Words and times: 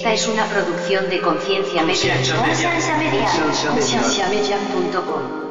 Esta 0.00 0.14
es 0.14 0.26
una 0.28 0.46
producción 0.46 1.10
de 1.10 1.20
Conciencia 1.20 1.82
Media. 1.82 2.14
Conciencia 2.14 2.96
Media. 2.96 3.28
Concienciamedia.com. 3.68 5.50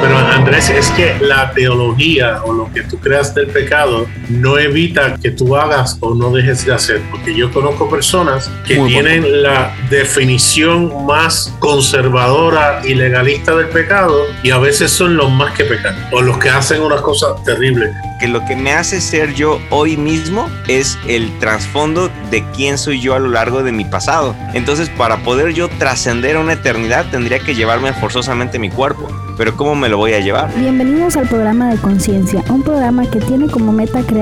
Pero 0.00 0.18
Andrés, 0.18 0.68
es 0.70 0.90
que 0.90 1.16
la 1.20 1.52
teología 1.52 2.42
o 2.42 2.52
lo 2.52 2.72
que 2.72 2.82
tú 2.82 2.98
creas 2.98 3.32
del 3.36 3.46
pecado 3.46 4.08
no 4.40 4.58
evita 4.58 5.16
que 5.20 5.30
tú 5.30 5.56
hagas 5.56 5.96
o 6.00 6.14
no 6.14 6.30
dejes 6.30 6.64
de 6.64 6.72
hacer, 6.72 7.02
porque 7.10 7.34
yo 7.34 7.52
conozco 7.52 7.88
personas 7.90 8.50
que 8.66 8.78
Muy 8.78 8.92
bueno. 8.92 9.08
tienen 9.10 9.42
la 9.42 9.74
definición 9.90 11.06
más 11.06 11.52
conservadora 11.58 12.80
y 12.84 12.94
legalista 12.94 13.54
del 13.54 13.68
pecado 13.68 14.24
y 14.42 14.50
a 14.50 14.58
veces 14.58 14.90
son 14.90 15.16
los 15.16 15.30
más 15.30 15.52
que 15.52 15.64
pecan 15.64 15.94
o 16.12 16.22
los 16.22 16.38
que 16.38 16.48
hacen 16.48 16.80
unas 16.82 17.00
cosas 17.02 17.42
terribles. 17.44 17.90
que 18.20 18.28
lo 18.28 18.44
que 18.44 18.54
me 18.54 18.72
hace 18.72 19.00
ser 19.00 19.34
yo 19.34 19.58
hoy 19.70 19.96
mismo 19.96 20.48
es 20.68 20.96
el 21.08 21.36
trasfondo 21.40 22.08
de 22.30 22.44
quién 22.54 22.78
soy 22.78 23.00
yo 23.00 23.14
a 23.14 23.18
lo 23.18 23.28
largo 23.28 23.64
de 23.64 23.72
mi 23.72 23.84
pasado. 23.84 24.36
Entonces, 24.54 24.88
para 24.90 25.24
poder 25.24 25.54
yo 25.54 25.68
trascender 25.68 26.36
a 26.36 26.38
una 26.40 26.52
eternidad, 26.52 27.04
tendría 27.10 27.40
que 27.40 27.56
llevarme 27.56 27.92
forzosamente 27.92 28.60
mi 28.60 28.70
cuerpo. 28.70 29.08
Pero 29.36 29.56
¿cómo 29.56 29.74
me 29.74 29.88
lo 29.88 29.96
voy 29.96 30.12
a 30.12 30.20
llevar? 30.20 30.54
Bienvenidos 30.56 31.16
al 31.16 31.26
programa 31.26 31.70
de 31.70 31.78
Conciencia, 31.78 32.44
un 32.48 32.62
programa 32.62 33.10
que 33.10 33.18
tiene 33.18 33.48
como 33.48 33.72
meta 33.72 34.02
crear 34.02 34.21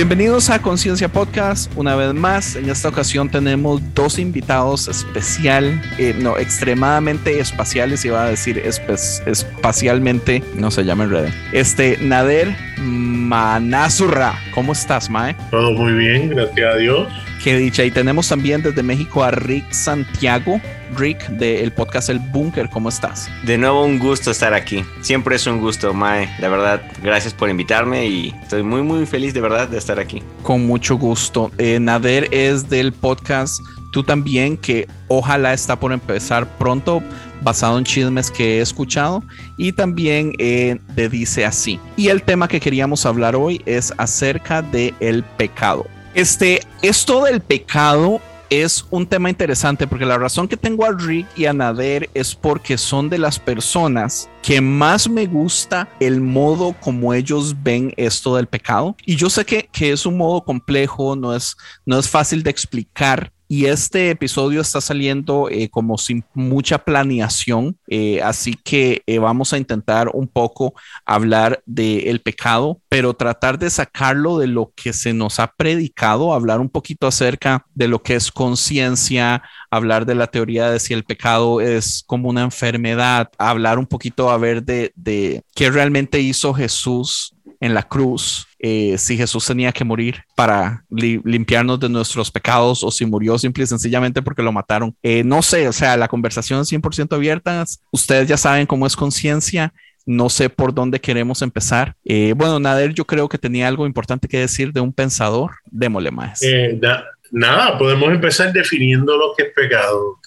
Bienvenidos 0.00 0.48
a 0.48 0.62
Conciencia 0.62 1.12
Podcast. 1.12 1.70
Una 1.76 1.94
vez 1.94 2.14
más, 2.14 2.56
en 2.56 2.70
esta 2.70 2.88
ocasión 2.88 3.28
tenemos 3.28 3.82
dos 3.94 4.18
invitados 4.18 4.88
especial, 4.88 5.78
eh, 5.98 6.16
no, 6.18 6.38
extremadamente 6.38 7.38
espaciales, 7.38 8.02
iba 8.06 8.24
a 8.24 8.30
decir 8.30 8.62
espe- 8.64 9.22
espacialmente, 9.26 10.42
no 10.54 10.70
se 10.70 10.84
llama 10.86 11.04
en 11.04 11.10
red. 11.10 11.28
Este, 11.52 11.98
Nader 12.00 12.56
Manazurra. 12.78 14.38
¿Cómo 14.54 14.72
estás, 14.72 15.10
Mae? 15.10 15.36
Todo 15.50 15.72
muy 15.72 15.92
bien, 15.92 16.30
gracias 16.30 16.74
a 16.74 16.78
Dios. 16.78 17.12
Qué 17.44 17.58
dicha. 17.58 17.84
Y 17.84 17.90
tenemos 17.90 18.26
también 18.26 18.62
desde 18.62 18.82
México 18.82 19.22
a 19.22 19.30
Rick 19.32 19.70
Santiago. 19.70 20.62
Rick, 20.96 21.28
del 21.28 21.72
podcast 21.72 22.08
El 22.08 22.18
Búnker. 22.18 22.68
¿Cómo 22.70 22.88
estás? 22.88 23.28
De 23.44 23.58
nuevo 23.58 23.84
un 23.84 23.98
gusto 23.98 24.30
estar 24.30 24.54
aquí. 24.54 24.84
Siempre 25.00 25.36
es 25.36 25.46
un 25.46 25.60
gusto, 25.60 25.94
Mae. 25.94 26.28
La 26.38 26.48
verdad, 26.48 26.82
gracias 27.02 27.34
por 27.34 27.48
invitarme 27.48 28.06
y 28.06 28.34
estoy 28.42 28.62
muy 28.62 28.82
muy 28.82 29.06
feliz 29.06 29.34
de 29.34 29.40
verdad 29.40 29.68
de 29.68 29.78
estar 29.78 29.98
aquí. 29.98 30.22
Con 30.42 30.66
mucho 30.66 30.96
gusto. 30.96 31.50
Eh, 31.58 31.78
Nader 31.80 32.28
es 32.32 32.68
del 32.68 32.92
podcast 32.92 33.60
Tú 33.90 34.04
también, 34.04 34.56
que 34.56 34.86
ojalá 35.08 35.52
está 35.52 35.78
por 35.78 35.92
empezar 35.92 36.46
pronto, 36.58 37.02
basado 37.42 37.76
en 37.76 37.84
chismes 37.84 38.30
que 38.30 38.58
he 38.58 38.60
escuchado. 38.60 39.22
Y 39.56 39.72
también 39.72 40.32
eh, 40.38 40.78
de 40.94 41.08
Dice 41.08 41.44
Así. 41.44 41.80
Y 41.96 42.08
el 42.08 42.22
tema 42.22 42.46
que 42.46 42.60
queríamos 42.60 43.04
hablar 43.04 43.34
hoy 43.34 43.60
es 43.66 43.92
acerca 43.96 44.62
del 44.62 44.94
el 45.00 45.24
pecado. 45.24 45.86
Este, 46.14 46.60
esto 46.82 47.24
del 47.24 47.40
pecado 47.40 48.20
es 48.50 48.84
un 48.90 49.06
tema 49.06 49.30
interesante 49.30 49.86
porque 49.86 50.04
la 50.04 50.18
razón 50.18 50.48
que 50.48 50.56
tengo 50.56 50.84
a 50.84 50.92
Rick 50.92 51.26
y 51.36 51.46
a 51.46 51.52
Nader 51.52 52.10
es 52.14 52.34
porque 52.34 52.76
son 52.76 53.08
de 53.08 53.18
las 53.18 53.38
personas 53.38 54.28
que 54.42 54.60
más 54.60 55.08
me 55.08 55.26
gusta 55.26 55.88
el 56.00 56.20
modo 56.20 56.74
como 56.80 57.14
ellos 57.14 57.54
ven 57.62 57.94
esto 57.96 58.36
del 58.36 58.48
pecado. 58.48 58.96
Y 59.06 59.16
yo 59.16 59.30
sé 59.30 59.44
que, 59.44 59.68
que 59.72 59.92
es 59.92 60.04
un 60.04 60.16
modo 60.16 60.42
complejo, 60.42 61.14
no 61.14 61.34
es, 61.34 61.56
no 61.86 61.98
es 61.98 62.08
fácil 62.08 62.42
de 62.42 62.50
explicar. 62.50 63.32
Y 63.52 63.66
este 63.66 64.10
episodio 64.10 64.60
está 64.60 64.80
saliendo 64.80 65.48
eh, 65.50 65.68
como 65.68 65.98
sin 65.98 66.24
mucha 66.34 66.78
planeación, 66.78 67.76
eh, 67.88 68.22
así 68.22 68.54
que 68.54 69.02
eh, 69.08 69.18
vamos 69.18 69.52
a 69.52 69.58
intentar 69.58 70.08
un 70.14 70.28
poco 70.28 70.72
hablar 71.04 71.60
del 71.66 72.20
pecado, 72.20 72.80
pero 72.88 73.14
tratar 73.14 73.58
de 73.58 73.68
sacarlo 73.68 74.38
de 74.38 74.46
lo 74.46 74.72
que 74.76 74.92
se 74.92 75.12
nos 75.12 75.40
ha 75.40 75.48
predicado, 75.48 76.32
hablar 76.32 76.60
un 76.60 76.68
poquito 76.68 77.08
acerca 77.08 77.66
de 77.74 77.88
lo 77.88 78.04
que 78.04 78.14
es 78.14 78.30
conciencia, 78.30 79.42
hablar 79.68 80.06
de 80.06 80.14
la 80.14 80.28
teoría 80.28 80.70
de 80.70 80.78
si 80.78 80.94
el 80.94 81.02
pecado 81.02 81.60
es 81.60 82.04
como 82.06 82.28
una 82.28 82.42
enfermedad, 82.42 83.30
hablar 83.36 83.80
un 83.80 83.86
poquito 83.86 84.30
a 84.30 84.38
ver 84.38 84.62
de, 84.62 84.92
de 84.94 85.42
qué 85.56 85.72
realmente 85.72 86.20
hizo 86.20 86.54
Jesús 86.54 87.34
en 87.58 87.74
la 87.74 87.82
cruz, 87.82 88.46
eh, 88.62 88.96
si 88.98 89.16
Jesús 89.16 89.46
tenía 89.46 89.72
que 89.72 89.84
morir 89.84 90.22
para 90.36 90.84
li- 90.90 91.20
limpiarnos 91.24 91.80
de 91.80 91.88
nuestros 91.88 92.30
pecados 92.30 92.84
o 92.84 92.90
si 92.90 93.06
murió 93.06 93.38
simple 93.38 93.64
y 93.64 93.66
sencillamente 93.66 94.20
porque 94.22 94.42
lo 94.42 94.52
mataron. 94.52 94.94
Eh, 95.02 95.24
no 95.24 95.40
sé, 95.42 95.66
o 95.66 95.72
sea, 95.72 95.96
la 95.96 96.08
conversación 96.08 96.60
es 96.60 96.68
100% 96.70 97.14
abierta. 97.16 97.64
Ustedes 97.90 98.28
ya 98.28 98.36
saben 98.36 98.66
cómo 98.66 98.86
es 98.86 98.94
conciencia. 98.96 99.72
No 100.06 100.28
sé 100.28 100.48
por 100.50 100.74
dónde 100.74 101.00
queremos 101.00 101.42
empezar. 101.42 101.94
Eh, 102.04 102.34
bueno, 102.36 102.58
Nader, 102.58 102.92
yo 102.94 103.04
creo 103.04 103.28
que 103.28 103.38
tenía 103.38 103.68
algo 103.68 103.86
importante 103.86 104.28
que 104.28 104.38
decir 104.40 104.72
de 104.72 104.80
un 104.80 104.92
pensador. 104.92 105.52
Démosle 105.70 106.10
más. 106.10 106.42
Eh, 106.42 106.78
na- 106.80 107.04
nada, 107.30 107.78
podemos 107.78 108.10
empezar 108.10 108.52
definiendo 108.52 109.16
lo 109.16 109.34
que 109.36 109.44
es 109.44 109.48
pecado. 109.54 110.18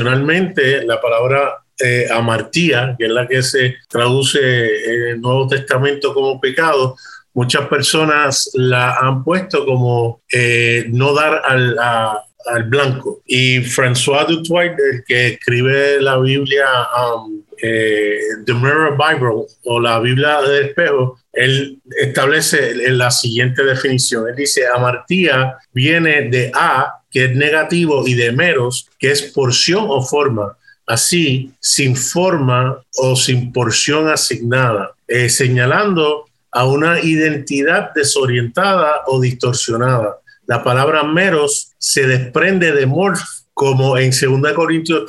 Tradicionalmente, 0.00 0.84
la 0.84 1.00
palabra 1.00 1.62
eh, 1.82 2.06
amartía, 2.12 2.94
que 2.98 3.06
es 3.06 3.10
la 3.10 3.26
que 3.26 3.42
se 3.42 3.76
traduce 3.88 4.38
en 4.38 5.08
el 5.12 5.20
Nuevo 5.20 5.46
Testamento 5.48 6.12
como 6.12 6.40
pecado, 6.40 6.96
muchas 7.40 7.68
personas 7.68 8.50
la 8.52 8.98
han 8.98 9.24
puesto 9.24 9.64
como 9.64 10.20
eh, 10.30 10.84
no 10.90 11.14
dar 11.14 11.40
al, 11.46 12.64
blanco. 12.64 13.22
Y 13.26 13.60
François 13.60 14.26
Dutoit, 14.26 14.72
el 14.72 15.04
que 15.06 15.28
escribe 15.28 16.02
la 16.02 16.18
Biblia, 16.18 16.66
um, 17.00 17.42
eh, 17.62 18.18
The 18.44 18.52
Mirror 18.52 18.94
Bible 18.98 19.46
o 19.64 19.80
la 19.80 20.00
Biblia 20.00 20.42
del 20.42 20.66
espejo, 20.66 21.18
él 21.32 21.80
establece 21.98 22.74
la 22.90 23.10
siguiente 23.10 23.64
definición. 23.64 24.28
Él 24.28 24.36
dice, 24.36 24.66
amartía 24.66 25.56
viene 25.72 26.28
de 26.28 26.52
a, 26.54 26.92
que 27.10 27.24
es 27.24 27.34
negativo, 27.34 28.06
y 28.06 28.14
de 28.14 28.32
meros, 28.32 28.86
que 28.98 29.12
es 29.12 29.22
porción 29.22 29.86
o 29.88 30.02
forma. 30.02 30.58
Así, 30.86 31.52
sin 31.60 31.96
forma 31.96 32.82
o 32.96 33.16
sin 33.16 33.50
porción 33.52 34.08
asignada, 34.08 34.92
eh, 35.08 35.28
señalando 35.28 36.26
a 36.52 36.66
una 36.66 37.00
identidad 37.00 37.90
desorientada 37.94 39.02
o 39.06 39.20
distorsionada. 39.20 40.18
La 40.46 40.62
palabra 40.64 41.02
meros 41.04 41.72
se 41.78 42.06
desprende 42.06 42.72
de 42.72 42.86
morph, 42.86 43.20
como 43.54 43.96
en 43.98 44.10
2 44.10 44.52
Corintios 44.54 45.04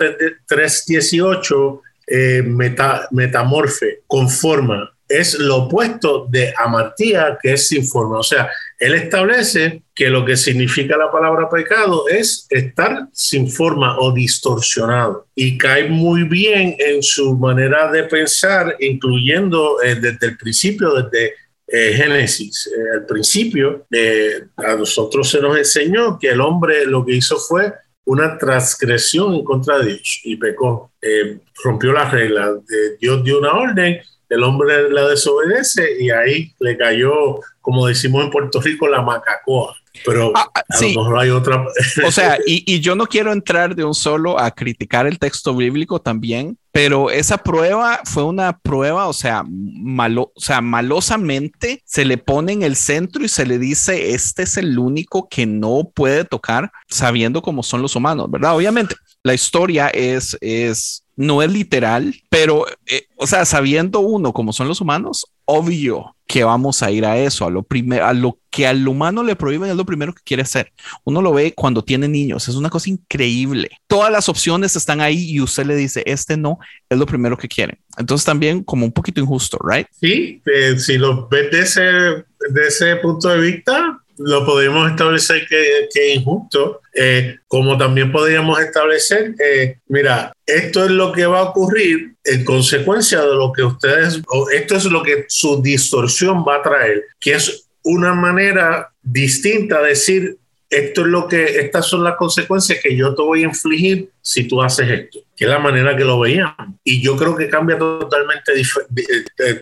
3:18, 0.47 1.81
eh, 2.07 2.41
meta- 2.45 3.07
metamorfe, 3.11 4.01
con 4.07 4.29
forma. 4.29 4.91
Es 5.07 5.37
lo 5.39 5.63
opuesto 5.63 6.27
de 6.29 6.53
amartía, 6.57 7.37
que 7.41 7.53
es 7.53 7.67
sin 7.67 7.87
forma. 7.87 8.19
O 8.19 8.23
sea, 8.23 8.49
él 8.81 8.95
establece 8.95 9.83
que 9.93 10.09
lo 10.09 10.25
que 10.25 10.35
significa 10.35 10.97
la 10.97 11.11
palabra 11.11 11.47
pecado 11.47 12.07
es 12.09 12.47
estar 12.49 13.07
sin 13.13 13.47
forma 13.47 13.99
o 13.99 14.11
distorsionado. 14.11 15.27
Y 15.35 15.55
cae 15.55 15.87
muy 15.87 16.23
bien 16.23 16.75
en 16.79 17.03
su 17.03 17.37
manera 17.37 17.91
de 17.91 18.05
pensar, 18.05 18.75
incluyendo 18.79 19.81
eh, 19.83 19.93
desde 19.93 20.27
el 20.27 20.37
principio, 20.37 20.95
desde 20.95 21.35
eh, 21.67 21.93
Génesis. 21.93 22.67
Eh, 22.67 22.95
al 22.95 23.05
principio, 23.05 23.85
eh, 23.91 24.45
a 24.57 24.75
nosotros 24.75 25.29
se 25.29 25.39
nos 25.39 25.55
enseñó 25.57 26.17
que 26.19 26.29
el 26.29 26.41
hombre 26.41 26.85
lo 26.87 27.05
que 27.05 27.13
hizo 27.13 27.37
fue 27.37 27.71
una 28.05 28.35
transgresión 28.39 29.35
en 29.35 29.43
contra 29.43 29.77
de 29.77 29.93
Dios 29.93 30.21
y 30.23 30.37
pecó, 30.37 30.91
eh, 31.01 31.37
rompió 31.63 31.93
las 31.93 32.11
reglas. 32.11 32.55
Dios 32.99 33.23
dio 33.23 33.37
una 33.37 33.53
orden, 33.53 34.01
el 34.27 34.43
hombre 34.43 34.89
la 34.89 35.07
desobedece 35.07 36.01
y 36.01 36.09
ahí 36.09 36.51
le 36.59 36.77
cayó, 36.77 37.39
como 37.61 37.87
decimos 37.87 38.23
en 38.23 38.31
Puerto 38.31 38.59
Rico, 38.59 38.87
la 38.87 39.01
macacoa. 39.01 39.75
Pero 40.05 40.31
ah, 40.35 40.49
ah, 40.55 40.63
a 40.69 40.81
lo 40.81 40.87
mejor 40.87 41.19
hay 41.19 41.29
otra. 41.29 41.65
O 42.05 42.11
sea, 42.11 42.37
y, 42.47 42.63
y, 42.65 42.79
yo 42.79 42.95
no 42.95 43.05
quiero 43.05 43.33
entrar 43.33 43.75
de 43.75 43.83
un 43.83 43.93
solo 43.93 44.39
a 44.39 44.51
criticar 44.51 45.05
el 45.05 45.19
texto 45.19 45.53
bíblico 45.53 45.99
también, 45.99 46.57
pero 46.71 47.11
esa 47.11 47.37
prueba 47.37 47.99
fue 48.05 48.23
una 48.23 48.57
prueba, 48.57 49.07
o 49.07 49.13
sea, 49.13 49.43
malo, 49.47 50.31
o 50.33 50.39
sea, 50.39 50.61
malosamente 50.61 51.83
se 51.85 52.05
le 52.05 52.17
pone 52.17 52.53
en 52.53 52.63
el 52.63 52.77
centro 52.77 53.23
y 53.23 53.27
se 53.27 53.45
le 53.45 53.59
dice, 53.59 54.11
este 54.11 54.43
es 54.43 54.55
el 54.57 54.79
único 54.79 55.27
que 55.27 55.45
no 55.45 55.91
puede 55.93 56.23
tocar 56.23 56.71
sabiendo 56.87 57.41
cómo 57.41 57.61
son 57.61 57.81
los 57.81 57.95
humanos, 57.95 58.31
¿verdad? 58.31 58.55
Obviamente, 58.55 58.95
la 59.23 59.33
historia 59.33 59.89
es, 59.89 60.37
es, 60.39 61.03
no 61.17 61.41
es 61.41 61.51
literal, 61.51 62.15
pero, 62.29 62.65
eh, 62.87 63.03
o 63.17 63.27
sea, 63.27 63.43
sabiendo 63.43 63.99
uno 63.99 64.31
cómo 64.31 64.53
son 64.53 64.69
los 64.69 64.79
humanos, 64.79 65.27
obvio 65.51 66.15
que 66.31 66.45
vamos 66.45 66.81
a 66.81 66.89
ir 66.89 67.05
a 67.05 67.17
eso, 67.17 67.45
a 67.45 67.51
lo 67.51 67.61
primero, 67.61 68.05
a 68.05 68.13
lo 68.13 68.39
que 68.49 68.65
al 68.65 68.87
humano 68.87 69.21
le 69.21 69.35
prohíben 69.35 69.69
es 69.69 69.75
lo 69.75 69.85
primero 69.85 70.13
que 70.13 70.21
quiere 70.23 70.43
hacer. 70.43 70.71
Uno 71.03 71.21
lo 71.21 71.33
ve 71.33 71.53
cuando 71.53 71.83
tiene 71.83 72.07
niños, 72.07 72.47
es 72.47 72.55
una 72.55 72.69
cosa 72.69 72.89
increíble. 72.89 73.69
Todas 73.87 74.11
las 74.11 74.29
opciones 74.29 74.77
están 74.77 75.01
ahí 75.01 75.29
y 75.29 75.41
usted 75.41 75.65
le 75.65 75.75
dice, 75.75 76.03
este 76.05 76.37
no, 76.37 76.57
es 76.89 76.97
lo 76.97 77.05
primero 77.05 77.37
que 77.37 77.49
quiere. 77.49 77.79
Entonces 77.97 78.23
también 78.23 78.63
como 78.63 78.85
un 78.85 78.93
poquito 78.93 79.19
injusto, 79.19 79.57
¿right? 79.61 79.87
Sí, 79.99 80.41
eh, 80.45 80.79
si 80.79 80.97
lo 80.97 81.27
ves 81.27 81.51
de 81.51 81.59
ese, 81.59 81.81
de 81.81 82.67
ese 82.67 82.95
punto 82.95 83.27
de 83.27 83.39
vista, 83.41 84.00
lo 84.23 84.45
podríamos 84.45 84.89
establecer 84.89 85.45
que, 85.47 85.89
es 85.93 86.15
injusto, 86.15 86.81
eh, 86.93 87.37
como 87.47 87.77
también 87.77 88.11
podríamos 88.11 88.59
establecer, 88.59 89.35
eh, 89.43 89.77
mira, 89.87 90.33
esto 90.45 90.85
es 90.85 90.91
lo 90.91 91.11
que 91.11 91.25
va 91.25 91.39
a 91.39 91.43
ocurrir 91.49 92.15
en 92.23 92.43
consecuencia 92.43 93.21
de 93.21 93.35
lo 93.35 93.51
que 93.51 93.63
ustedes, 93.63 94.21
o 94.27 94.49
esto 94.49 94.75
es 94.75 94.85
lo 94.85 95.01
que 95.03 95.25
su 95.27 95.61
distorsión 95.61 96.45
va 96.47 96.57
a 96.57 96.63
traer, 96.63 97.03
que 97.19 97.33
es 97.33 97.69
una 97.83 98.13
manera 98.13 98.91
distinta 99.01 99.81
de 99.81 99.89
decir, 99.89 100.37
esto 100.69 101.01
es 101.01 101.07
lo 101.07 101.27
que, 101.27 101.59
estas 101.59 101.87
son 101.87 102.03
las 102.03 102.15
consecuencias 102.15 102.79
que 102.81 102.95
yo 102.95 103.13
te 103.13 103.21
voy 103.21 103.41
a 103.41 103.47
infligir 103.47 104.09
si 104.21 104.45
tú 104.45 104.61
haces 104.61 104.89
esto, 104.89 105.19
que 105.35 105.43
es 105.43 105.49
la 105.51 105.59
manera 105.59 105.97
que 105.97 106.05
lo 106.05 106.17
veían. 106.19 106.79
Y 106.81 107.01
yo 107.01 107.17
creo 107.17 107.35
que 107.35 107.49
cambia 107.49 107.77
totalmente 107.77 108.53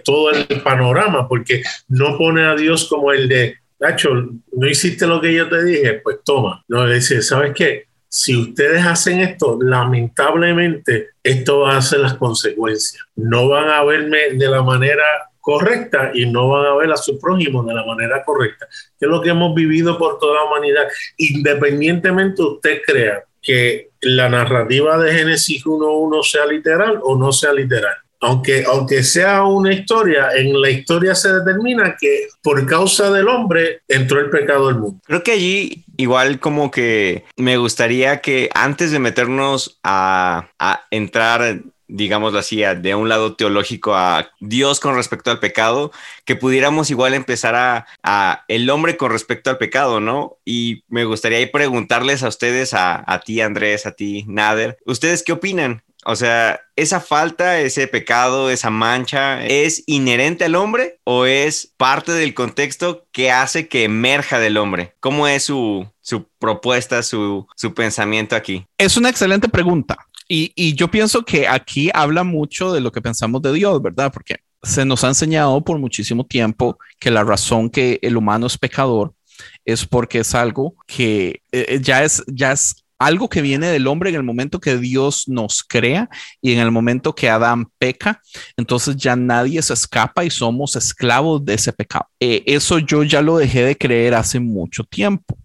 todo 0.03 0.31
el 0.31 0.61
panorama, 0.61 1.27
porque 1.27 1.63
no 1.87 2.15
pone 2.15 2.43
a 2.43 2.55
Dios 2.55 2.87
como 2.87 3.11
el 3.11 3.27
de, 3.27 3.55
Nacho, 3.79 4.09
no 4.51 4.67
hiciste 4.67 5.07
lo 5.07 5.21
que 5.21 5.33
yo 5.33 5.47
te 5.47 5.63
dije, 5.63 6.01
pues 6.03 6.17
toma. 6.25 6.63
No, 6.67 6.85
le 6.85 6.95
dice, 6.95 7.21
¿sabes 7.21 7.53
qué? 7.55 7.85
Si 8.09 8.35
ustedes 8.35 8.85
hacen 8.85 9.19
esto, 9.19 9.57
lamentablemente 9.61 11.11
esto 11.23 11.59
va 11.59 11.77
a 11.77 11.81
ser 11.81 11.99
las 11.99 12.15
consecuencias. 12.15 13.03
No 13.15 13.47
van 13.49 13.69
a 13.69 13.83
verme 13.83 14.31
de 14.33 14.47
la 14.47 14.63
manera 14.63 15.05
correcta 15.39 16.11
y 16.13 16.25
no 16.25 16.49
van 16.49 16.65
a 16.65 16.75
ver 16.75 16.91
a 16.91 16.97
su 16.97 17.17
prójimo 17.17 17.63
de 17.63 17.73
la 17.73 17.85
manera 17.85 18.23
correcta, 18.23 18.67
que 18.99 19.05
es 19.05 19.09
lo 19.09 19.21
que 19.21 19.29
hemos 19.29 19.55
vivido 19.55 19.97
por 19.97 20.19
toda 20.19 20.35
la 20.35 20.43
humanidad, 20.43 20.87
independientemente 21.17 22.41
usted 22.43 22.81
crea 22.85 23.23
que 23.41 23.89
la 24.01 24.27
narrativa 24.27 24.97
de 24.97 25.13
Génesis 25.13 25.63
1.1 25.63 26.23
sea 26.23 26.45
literal 26.45 26.99
o 27.01 27.17
no 27.17 27.31
sea 27.31 27.53
literal 27.53 27.95
aunque, 28.21 28.63
aunque 28.65 29.03
sea 29.03 29.43
una 29.43 29.73
historia, 29.73 30.29
en 30.35 30.61
la 30.61 30.69
historia 30.69 31.15
se 31.15 31.33
determina 31.33 31.95
que 31.99 32.27
por 32.41 32.65
causa 32.65 33.11
del 33.11 33.27
hombre 33.27 33.81
entró 33.87 34.19
el 34.19 34.29
pecado 34.29 34.67
al 34.67 34.79
mundo. 34.79 34.99
Creo 35.05 35.23
que 35.23 35.31
allí 35.31 35.83
igual 35.97 36.39
como 36.39 36.71
que 36.71 37.23
me 37.37 37.57
gustaría 37.57 38.21
que 38.21 38.49
antes 38.53 38.91
de 38.91 38.99
meternos 38.99 39.79
a, 39.83 40.49
a 40.59 40.85
entrar 40.91 41.61
digámoslo 41.89 42.39
así, 42.39 42.61
de 42.61 42.95
un 42.95 43.09
lado 43.09 43.35
teológico 43.35 43.95
a 43.95 44.29
Dios 44.39 44.79
con 44.79 44.95
respecto 44.95 45.31
al 45.31 45.39
pecado, 45.39 45.91
que 46.23 46.35
pudiéramos 46.35 46.91
igual 46.91 47.15
empezar 47.15 47.55
a, 47.55 47.87
a 48.03 48.45
el 48.47 48.69
hombre 48.69 48.95
con 48.95 49.11
respecto 49.11 49.49
al 49.49 49.57
pecado, 49.57 49.99
¿no? 49.99 50.37
Y 50.45 50.83
me 50.87 51.03
gustaría 51.03 51.51
preguntarles 51.51 52.23
a 52.23 52.29
ustedes, 52.29 52.73
a, 52.73 53.03
a 53.11 53.19
ti 53.21 53.41
Andrés, 53.41 53.87
a 53.87 53.91
ti 53.91 54.23
Nader, 54.27 54.77
¿ustedes 54.85 55.23
qué 55.23 55.31
opinan? 55.31 55.81
O 56.05 56.15
sea, 56.15 56.61
¿esa 56.75 57.01
falta, 57.01 57.59
ese 57.59 57.87
pecado, 57.87 58.49
esa 58.49 58.69
mancha, 58.69 59.45
es 59.45 59.83
inherente 59.85 60.45
al 60.45 60.55
hombre 60.55 60.99
o 61.03 61.25
es 61.25 61.73
parte 61.77 62.13
del 62.13 62.33
contexto 62.33 63.05
que 63.11 63.31
hace 63.31 63.67
que 63.67 63.83
emerja 63.83 64.39
del 64.39 64.57
hombre? 64.57 64.95
¿Cómo 64.99 65.27
es 65.27 65.43
su, 65.43 65.87
propuesta, 66.39 67.03
su, 67.03 67.45
pensamiento 67.75 68.35
aquí? 68.35 68.65
Es 68.77 68.95
una 68.97 69.09
excelente 69.09 69.49
pregunta. 69.49 69.97
Y, 70.27 70.53
y 70.55 70.73
yo 70.75 70.89
pienso 70.89 71.23
que 71.25 71.47
aquí 71.47 71.89
habla 71.93 72.23
mucho 72.23 72.71
de 72.71 72.81
lo 72.81 72.91
que 72.91 73.01
pensamos 73.01 73.41
de 73.41 73.51
Dios, 73.51 73.81
¿verdad? 73.81 74.11
Porque 74.13 74.37
se 74.63 74.85
nos 74.85 75.03
ha 75.03 75.09
enseñado 75.09 75.61
por 75.63 75.79
muchísimo 75.79 76.25
tiempo 76.25 76.77
que 76.99 77.11
la 77.11 77.23
razón 77.23 77.69
que 77.69 77.99
el 78.01 78.15
humano 78.15 78.47
es 78.47 78.57
pecador 78.57 79.13
es 79.65 79.85
porque 79.85 80.19
es 80.19 80.35
algo 80.35 80.75
que 80.85 81.41
eh, 81.51 81.79
ya 81.81 82.03
es, 82.03 82.23
ya 82.27 82.51
es 82.51 82.83
algo 82.99 83.29
que 83.29 83.41
viene 83.41 83.67
del 83.67 83.87
hombre 83.87 84.09
en 84.09 84.17
el 84.17 84.23
momento 84.23 84.59
que 84.59 84.77
Dios 84.77 85.23
nos 85.27 85.63
crea 85.63 86.09
y 86.41 86.51
en 86.51 86.59
el 86.59 86.69
momento 86.69 87.15
que 87.15 87.29
Adán 87.29 87.67
peca, 87.79 88.21
entonces 88.57 88.97
ya 88.97 89.15
nadie 89.15 89.61
se 89.61 89.73
escapa 89.73 90.25
y 90.25 90.29
somos 90.29 90.75
esclavos 90.75 91.43
de 91.43 91.53
ese 91.53 91.71
pecado. 91.71 92.07
Eh, 92.19 92.43
eso 92.45 92.77
yo 92.77 93.03
ya 93.03 93.21
lo 93.21 93.37
dejé 93.37 93.63
de 93.63 93.77
creer 93.77 94.13
hace 94.13 94.39
mucho 94.39 94.83
tiempo, 94.83 95.37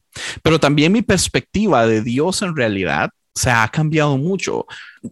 pero 0.43 0.59
también 0.59 0.93
mi 0.93 1.03
perspectiva 1.03 1.87
de 1.87 2.03
Dios 2.03 2.43
en 2.43 2.57
realidad 2.57 3.11
se 3.35 3.51
ha 3.51 3.67
cambiado 3.69 4.19
mucho. 4.19 4.67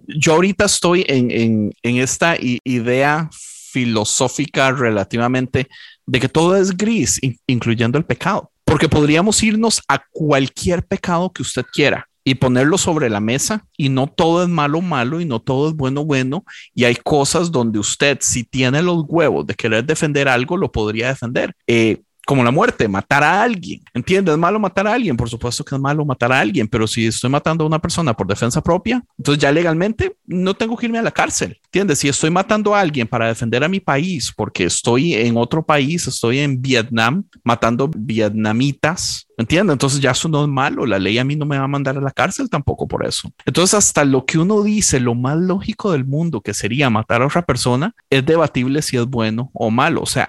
Yo 0.07 0.35
ahorita 0.35 0.65
estoy 0.65 1.05
en, 1.09 1.73
esta 1.83 2.37
idea 2.41 3.31
filosófica 3.33 4.73
relativamente 4.73 5.69
de 6.07 6.21
que 6.21 6.29
todo 6.29 6.57
es 6.57 6.77
gris, 6.77 7.21
incluyendo 7.47 7.99
el 7.99 8.05
pecado, 8.05 8.51
porque 8.65 8.89
podríamos 8.89 9.43
irnos 9.43 9.81
a 9.89 10.03
cualquier 10.11 10.85
pecado 10.85 11.33
que 11.33 11.43
usted 11.43 11.65
quiera 11.73 12.09
y 12.25 12.37
ponerlo 12.37 12.79
sobre 12.79 13.11
la 13.11 13.21
mesa 13.21 13.67
y 13.77 13.89
no 13.89 14.07
todo 14.07 14.43
es 14.43 14.49
malo 14.49 14.81
malo 14.81 15.21
y 15.21 15.25
no 15.25 15.41
todo 15.41 15.69
es 15.69 15.75
bueno 15.75 16.05
bueno 16.05 16.45
y 16.75 16.85
hay 16.85 16.97
cosas 16.97 17.51
donde 17.51 17.79
usted 17.79 18.19
si 18.21 18.45
tiene 18.45 18.83
los 18.83 19.05
huevos 19.09 19.47
de 19.47 19.55
querer 19.55 19.85
defender 19.85 20.29
algo 20.29 20.57
lo 20.57 20.71
podría 20.71 21.09
defender. 21.09 21.55
Eh, 21.67 22.03
como 22.25 22.45
la 22.45 22.51
muerte, 22.51 22.87
matar 22.87 23.25
a 23.25 23.43
alguien. 23.43 23.81
¿Entiendes? 23.93 24.35
Es 24.35 24.39
malo 24.39 24.61
matar 24.61 24.87
a 24.87 24.95
alguien, 24.95 25.17
por 25.17 25.29
supuesto 25.29 25.65
que 25.65 25.75
es 25.75 25.81
malo 25.81 26.05
matar 26.05 26.33
a 26.33 26.41
alguien, 26.41 26.69
pero 26.69 26.87
si 26.87 27.07
estoy 27.07 27.31
matando 27.31 27.65
a 27.65 27.67
una 27.67 27.81
persona 27.81 28.15
por 28.15 28.27
defensa 28.27 28.63
propia, 28.63 29.03
entonces 29.19 29.43
ya 29.43 29.51
legalmente 29.51 30.17
no 30.25 30.55
tengo 30.55 30.77
que 30.77 30.87
irme 30.87 30.99
a 30.99 31.03
la 31.03 31.11
cárcel. 31.11 31.59
¿Entiendes? 31.75 32.01
Si 32.01 32.09
estoy 32.11 32.29
matando 32.29 32.75
a 32.75 32.81
alguien 32.81 33.09
para 33.09 33.29
defender 33.29 33.65
a 33.65 33.69
mi 33.69 33.81
país, 33.81 34.31
porque 34.37 34.65
estoy 34.65 35.15
en 35.15 35.39
otro 35.39 35.65
país, 35.65 36.07
estoy 36.07 36.41
en 36.41 36.61
Vietnam 36.61 37.25
matando 37.43 37.89
vietnamitas, 37.89 39.27
¿entiendes? 39.39 39.73
Entonces 39.73 39.99
ya 39.99 40.11
eso 40.11 40.29
no 40.29 40.43
es 40.43 40.51
malo, 40.51 40.85
la 40.85 40.99
ley 40.99 41.17
a 41.17 41.25
mí 41.25 41.35
no 41.35 41.47
me 41.47 41.57
va 41.57 41.65
a 41.65 41.69
mandar 41.69 41.97
a 41.97 42.03
la 42.03 42.11
cárcel 42.11 42.51
tampoco 42.51 42.87
por 42.87 43.07
eso. 43.07 43.33
Entonces 43.47 43.73
hasta 43.73 44.05
lo 44.05 44.27
que 44.27 44.37
uno 44.37 44.63
dice, 44.63 45.01
lo 45.01 45.15
más 45.15 45.39
lógico 45.39 45.93
del 45.93 46.05
mundo, 46.05 46.43
que 46.43 46.53
sería 46.53 46.91
matar 46.91 47.23
a 47.23 47.27
otra 47.29 47.41
persona, 47.41 47.95
es 48.11 48.23
debatible 48.27 48.83
si 48.83 48.99
es 48.99 49.07
bueno 49.07 49.51
o 49.55 49.71
malo. 49.71 50.03
O 50.03 50.07
sea, 50.07 50.29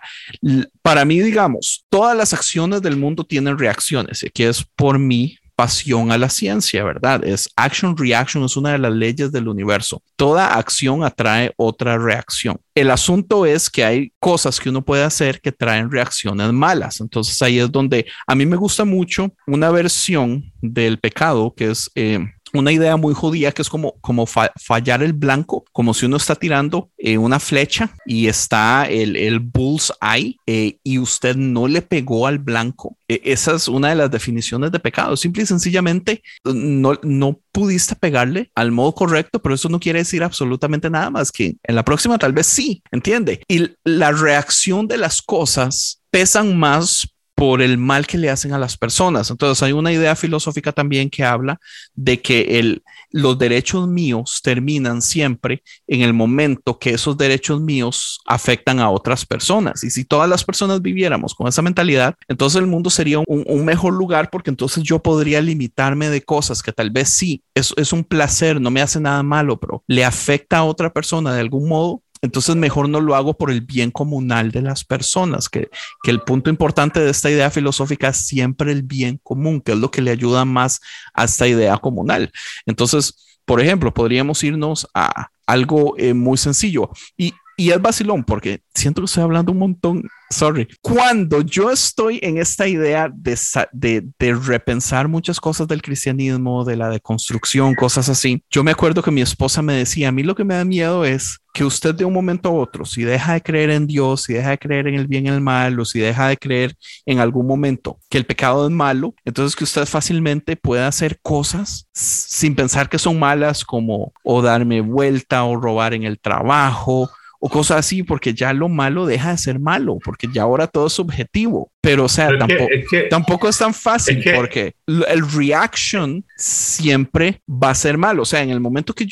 para 0.81 1.03
mí, 1.03 1.19
digamos, 1.19 1.83
todas 1.89 2.15
las 2.15 2.33
acciones 2.33 2.81
del 2.81 2.95
mundo 2.95 3.25
tienen 3.25 3.59
reacciones, 3.59 4.23
y 4.23 4.29
que 4.29 4.47
es 4.47 4.63
por 4.77 4.97
mí 4.97 5.37
pasión 5.55 6.11
a 6.11 6.17
la 6.17 6.29
ciencia, 6.29 6.83
¿verdad? 6.83 7.23
Es 7.23 7.49
action 7.55 7.95
reaction, 7.97 8.43
es 8.43 8.57
una 8.57 8.71
de 8.71 8.79
las 8.79 8.93
leyes 8.93 9.31
del 9.31 9.47
universo. 9.47 10.01
Toda 10.15 10.55
acción 10.55 11.03
atrae 11.03 11.53
otra 11.57 11.97
reacción. 11.97 12.59
El 12.75 12.91
asunto 12.91 13.45
es 13.45 13.69
que 13.69 13.83
hay 13.83 14.13
cosas 14.19 14.59
que 14.59 14.69
uno 14.69 14.83
puede 14.83 15.03
hacer 15.03 15.41
que 15.41 15.51
traen 15.51 15.91
reacciones 15.91 16.51
malas. 16.53 17.01
Entonces 17.01 17.41
ahí 17.41 17.59
es 17.59 17.71
donde 17.71 18.05
a 18.27 18.35
mí 18.35 18.45
me 18.45 18.55
gusta 18.55 18.85
mucho 18.85 19.33
una 19.47 19.69
versión 19.69 20.51
del 20.61 20.99
pecado 20.99 21.53
que 21.55 21.71
es... 21.71 21.89
Eh, 21.95 22.19
una 22.53 22.71
idea 22.71 22.97
muy 22.97 23.13
judía 23.13 23.51
que 23.51 23.61
es 23.61 23.69
como, 23.69 23.95
como 24.01 24.25
fallar 24.25 25.03
el 25.03 25.13
blanco, 25.13 25.65
como 25.71 25.93
si 25.93 26.05
uno 26.05 26.17
está 26.17 26.35
tirando 26.35 26.89
eh, 26.97 27.17
una 27.17 27.39
flecha 27.39 27.95
y 28.05 28.27
está 28.27 28.85
el, 28.85 29.15
el 29.15 29.39
bull's 29.39 29.91
eye 30.01 30.37
eh, 30.45 30.77
y 30.83 30.99
usted 30.99 31.35
no 31.35 31.67
le 31.67 31.81
pegó 31.81 32.27
al 32.27 32.39
blanco. 32.39 32.97
E, 33.07 33.21
esa 33.25 33.55
es 33.55 33.67
una 33.67 33.89
de 33.89 33.95
las 33.95 34.11
definiciones 34.11 34.71
de 34.71 34.79
pecado. 34.79 35.17
Simple 35.17 35.43
y 35.43 35.45
sencillamente 35.47 36.23
no, 36.43 36.99
no 37.01 37.39
pudiste 37.51 37.95
pegarle 37.95 38.51
al 38.55 38.71
modo 38.71 38.93
correcto, 38.93 39.41
pero 39.41 39.55
eso 39.55 39.69
no 39.69 39.79
quiere 39.79 39.99
decir 39.99 40.23
absolutamente 40.23 40.89
nada 40.89 41.09
más 41.09 41.31
que 41.31 41.55
en 41.63 41.75
la 41.75 41.83
próxima 41.83 42.17
tal 42.17 42.33
vez 42.33 42.47
sí, 42.47 42.83
¿entiende? 42.91 43.41
Y 43.47 43.71
la 43.83 44.11
reacción 44.11 44.87
de 44.87 44.97
las 44.97 45.21
cosas 45.21 46.01
pesan 46.11 46.57
más 46.57 47.07
por 47.35 47.61
el 47.61 47.77
mal 47.77 48.05
que 48.05 48.17
le 48.17 48.29
hacen 48.29 48.53
a 48.53 48.57
las 48.57 48.77
personas. 48.77 49.29
Entonces 49.29 49.61
hay 49.63 49.71
una 49.71 49.91
idea 49.91 50.15
filosófica 50.15 50.71
también 50.71 51.09
que 51.09 51.23
habla 51.23 51.59
de 51.95 52.21
que 52.21 52.59
el, 52.59 52.83
los 53.11 53.37
derechos 53.37 53.87
míos 53.87 54.41
terminan 54.43 55.01
siempre 55.01 55.63
en 55.87 56.01
el 56.01 56.13
momento 56.13 56.77
que 56.79 56.91
esos 56.91 57.17
derechos 57.17 57.61
míos 57.61 58.19
afectan 58.25 58.79
a 58.79 58.89
otras 58.89 59.25
personas. 59.25 59.83
Y 59.83 59.89
si 59.89 60.05
todas 60.05 60.29
las 60.29 60.43
personas 60.43 60.81
viviéramos 60.81 61.33
con 61.33 61.47
esa 61.47 61.61
mentalidad, 61.61 62.15
entonces 62.27 62.59
el 62.59 62.67
mundo 62.67 62.89
sería 62.89 63.19
un, 63.19 63.65
mejor 63.65 63.93
lugar 63.93 64.29
porque 64.29 64.49
entonces 64.49 64.83
yo 64.83 64.99
podría 64.99 65.41
limitarme 65.41 66.09
de 66.09 66.21
cosas 66.21 66.61
que 66.61 66.73
tal 66.73 66.89
vez 66.89 67.09
sí, 67.09 67.43
es, 67.55 67.73
es 67.77 67.93
un 67.93 68.03
placer, 68.03 68.59
no 68.59 68.71
me 68.71 68.81
hace 68.81 68.99
nada 68.99 69.23
malo, 69.23 69.59
pero 69.59 69.83
le 69.87 70.03
afecta 70.03 70.57
a 70.57 70.63
otra 70.63 70.91
persona 70.91 71.33
de 71.33 71.39
algún 71.39 71.67
modo 71.67 72.01
entonces 72.23 72.55
mejor 72.55 72.87
no 72.87 73.01
lo 73.01 73.15
hago 73.15 73.33
por 73.37 73.51
el 73.51 73.59
bien 73.59 73.91
comunal 73.91 74.51
de 74.51 74.61
las 74.61 74.85
personas, 74.85 75.49
que, 75.49 75.69
que 76.01 76.09
el 76.09 76.21
punto 76.21 76.49
importante 76.49 77.01
de 77.01 77.11
esta 77.11 77.29
idea 77.29 77.51
filosófica 77.51 78.07
es 78.07 78.25
siempre 78.25 78.71
el 78.71 78.81
bien 78.81 79.19
común, 79.21 79.59
que 79.59 79.73
es 79.73 79.77
lo 79.77 79.91
que 79.91 80.01
le 80.01 80.11
ayuda 80.11 80.45
más 80.45 80.79
a 81.13 81.25
esta 81.25 81.49
idea 81.49 81.77
comunal. 81.77 82.31
Entonces, 82.65 83.37
por 83.43 83.59
ejemplo, 83.59 83.93
podríamos 83.93 84.41
irnos 84.41 84.87
a 84.93 85.31
algo 85.45 85.95
eh, 85.97 86.13
muy 86.13 86.37
sencillo 86.37 86.89
y, 87.17 87.33
y 87.57 87.71
es 87.71 87.81
vacilón 87.81 88.23
porque 88.23 88.61
siento 88.73 89.01
que 89.01 89.05
estoy 89.05 89.23
hablando 89.23 89.51
un 89.51 89.59
montón 89.59 90.03
sorry. 90.33 90.67
Cuando 90.81 91.41
yo 91.41 91.71
estoy 91.71 92.19
en 92.21 92.37
esta 92.37 92.67
idea 92.67 93.09
de, 93.13 93.37
de, 93.71 94.07
de, 94.19 94.33
repensar 94.33 95.07
muchas 95.07 95.39
cosas 95.39 95.67
del 95.67 95.81
cristianismo, 95.81 96.65
de 96.65 96.75
la 96.75 96.89
deconstrucción, 96.89 97.75
cosas 97.75 98.09
así, 98.09 98.43
yo 98.49 98.63
me 98.63 98.71
acuerdo 98.71 99.01
que 99.01 99.11
mi 99.11 99.21
esposa 99.21 99.61
me 99.61 99.73
decía, 99.73 100.09
a 100.09 100.11
mí 100.11 100.23
lo 100.23 100.35
que 100.35 100.43
me 100.43 100.55
da 100.55 100.65
miedo 100.65 101.05
es 101.05 101.39
que 101.53 101.63
usted 101.63 101.93
de 101.93 102.03
un 102.03 102.13
momento 102.13 102.49
a 102.49 102.53
otro, 102.53 102.83
si 102.83 103.03
deja 103.03 103.33
de 103.33 103.43
creer 103.43 103.69
en 103.69 103.85
Dios, 103.85 104.23
si 104.23 104.33
deja 104.33 104.49
de 104.49 104.57
creer 104.57 104.87
en 104.87 104.95
el 104.95 105.07
bien 105.07 105.27
y 105.27 105.29
el 105.29 105.39
mal, 105.39 105.79
o 105.79 105.85
si 105.85 105.99
deja 105.99 106.27
de 106.27 106.37
creer 106.37 106.75
en 107.05 107.19
algún 107.19 107.45
momento 107.45 107.99
que 108.09 108.17
el 108.17 108.25
pecado 108.25 108.65
es 108.65 108.71
malo, 108.71 109.13
entonces 109.23 109.55
que 109.55 109.63
usted 109.63 109.85
fácilmente 109.85 110.55
pueda 110.55 110.87
hacer 110.87 111.19
cosas 111.21 111.87
sin 111.93 112.55
pensar 112.55 112.89
que 112.89 112.97
son 112.97 113.19
malas 113.19 113.63
como 113.63 114.13
o 114.23 114.41
darme 114.41 114.81
vuelta 114.81 115.43
o 115.43 115.55
robar 115.55 115.93
en 115.93 116.03
el 116.03 116.19
trabajo 116.19 117.11
o 117.45 117.49
cosas 117.49 117.79
así, 117.79 118.03
porque 118.03 118.33
ya 118.33 118.53
lo 118.53 118.69
malo 118.69 119.05
deja 119.05 119.31
de 119.31 119.37
ser 119.37 119.59
malo, 119.59 119.97
porque 120.01 120.29
ya 120.31 120.43
ahora 120.43 120.65
todo 120.65 120.87
es 120.87 120.93
subjetivo. 120.93 121.69
Pero, 121.81 122.05
o 122.05 122.07
sea, 122.07 122.29
tampoco, 122.37 122.69
es 122.71 123.09
tampoco 123.09 123.49
es 123.49 123.57
tan 123.57 123.73
fácil, 123.73 124.23
porque 124.33 124.75
el 124.87 125.29
reaction 125.29 126.23
siempre 126.37 127.41
va 127.45 127.71
a 127.71 127.75
ser 127.75 127.97
malo. 127.97 128.21
O 128.21 128.25
sea, 128.25 128.43
en 128.43 128.49
el 128.49 128.61
momento 128.61 128.93
que 128.93 129.05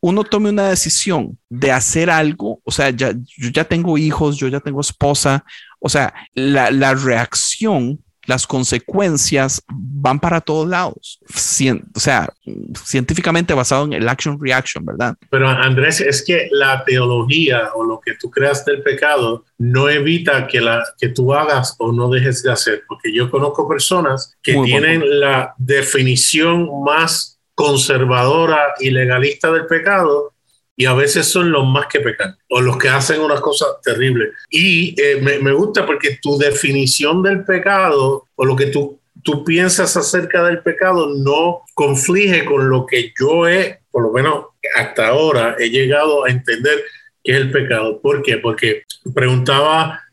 uno 0.00 0.24
tome 0.24 0.50
una 0.50 0.68
decisión 0.68 1.38
de 1.48 1.70
hacer 1.70 2.10
algo, 2.10 2.58
o 2.64 2.72
sea, 2.72 2.90
ya, 2.90 3.12
yo 3.12 3.50
ya 3.50 3.62
tengo 3.62 3.96
hijos, 3.96 4.36
yo 4.36 4.48
ya 4.48 4.58
tengo 4.58 4.80
esposa, 4.80 5.44
o 5.78 5.88
sea, 5.88 6.12
la, 6.34 6.72
la 6.72 6.92
reacción 6.92 8.00
las 8.26 8.46
consecuencias 8.46 9.62
van 9.68 10.20
para 10.20 10.40
todos 10.40 10.68
lados. 10.68 11.18
o 11.94 12.00
sea, 12.00 12.28
científicamente 12.84 13.54
basado 13.54 13.84
en 13.84 13.94
el 13.94 14.08
action 14.08 14.38
reaction, 14.40 14.84
¿verdad? 14.84 15.16
Pero 15.30 15.48
Andrés, 15.48 16.00
es 16.00 16.24
que 16.24 16.48
la 16.52 16.84
teología 16.84 17.70
o 17.74 17.84
lo 17.84 18.00
que 18.00 18.14
tú 18.14 18.30
creas 18.30 18.64
del 18.64 18.82
pecado 18.82 19.44
no 19.58 19.88
evita 19.88 20.46
que, 20.46 20.60
la, 20.60 20.84
que 20.98 21.08
tú 21.08 21.32
hagas 21.32 21.74
o 21.78 21.92
no 21.92 22.08
dejes 22.08 22.42
de 22.42 22.52
hacer, 22.52 22.82
porque 22.86 23.12
yo 23.12 23.30
conozco 23.30 23.68
personas 23.68 24.36
que 24.42 24.54
tienen 24.64 25.20
la 25.20 25.54
definición 25.58 26.82
más 26.84 27.40
conservadora 27.54 28.74
y 28.80 28.90
legalista 28.90 29.50
del 29.50 29.66
pecado 29.66 30.34
y 30.76 30.84
a 30.84 30.94
veces 30.94 31.26
son 31.26 31.50
los 31.50 31.66
más 31.66 31.86
que 31.86 32.00
pecan 32.00 32.36
o 32.50 32.60
los 32.60 32.76
que 32.76 32.88
hacen 32.88 33.20
unas 33.20 33.40
cosas 33.40 33.68
terribles. 33.82 34.30
Y 34.50 34.94
eh, 35.00 35.18
me, 35.20 35.38
me, 35.38 35.52
gusta 35.52 35.86
porque 35.86 36.18
tu 36.20 36.36
definición 36.36 37.22
del 37.22 37.44
pecado 37.44 38.28
o 38.34 38.44
lo 38.44 38.54
que 38.54 38.66
tú, 38.66 39.00
tú 39.22 39.42
piensas 39.42 39.96
acerca 39.96 40.44
del 40.44 40.60
pecado 40.60 41.08
no 41.16 41.62
conflige 41.74 42.44
con 42.44 42.68
lo 42.68 42.84
que 42.84 43.12
yo 43.18 43.48
he, 43.48 43.80
por 43.90 44.02
lo 44.02 44.12
menos 44.12 44.46
hasta 44.76 45.08
ahora, 45.08 45.56
he 45.58 45.70
llegado 45.70 46.24
a 46.24 46.30
entender 46.30 46.84
que 47.24 47.32
es 47.32 47.38
el 47.38 47.50
pecado. 47.50 48.00
¿Por 48.00 48.22
qué? 48.22 48.38
Porque 48.38 48.82
preguntaba 49.14 50.05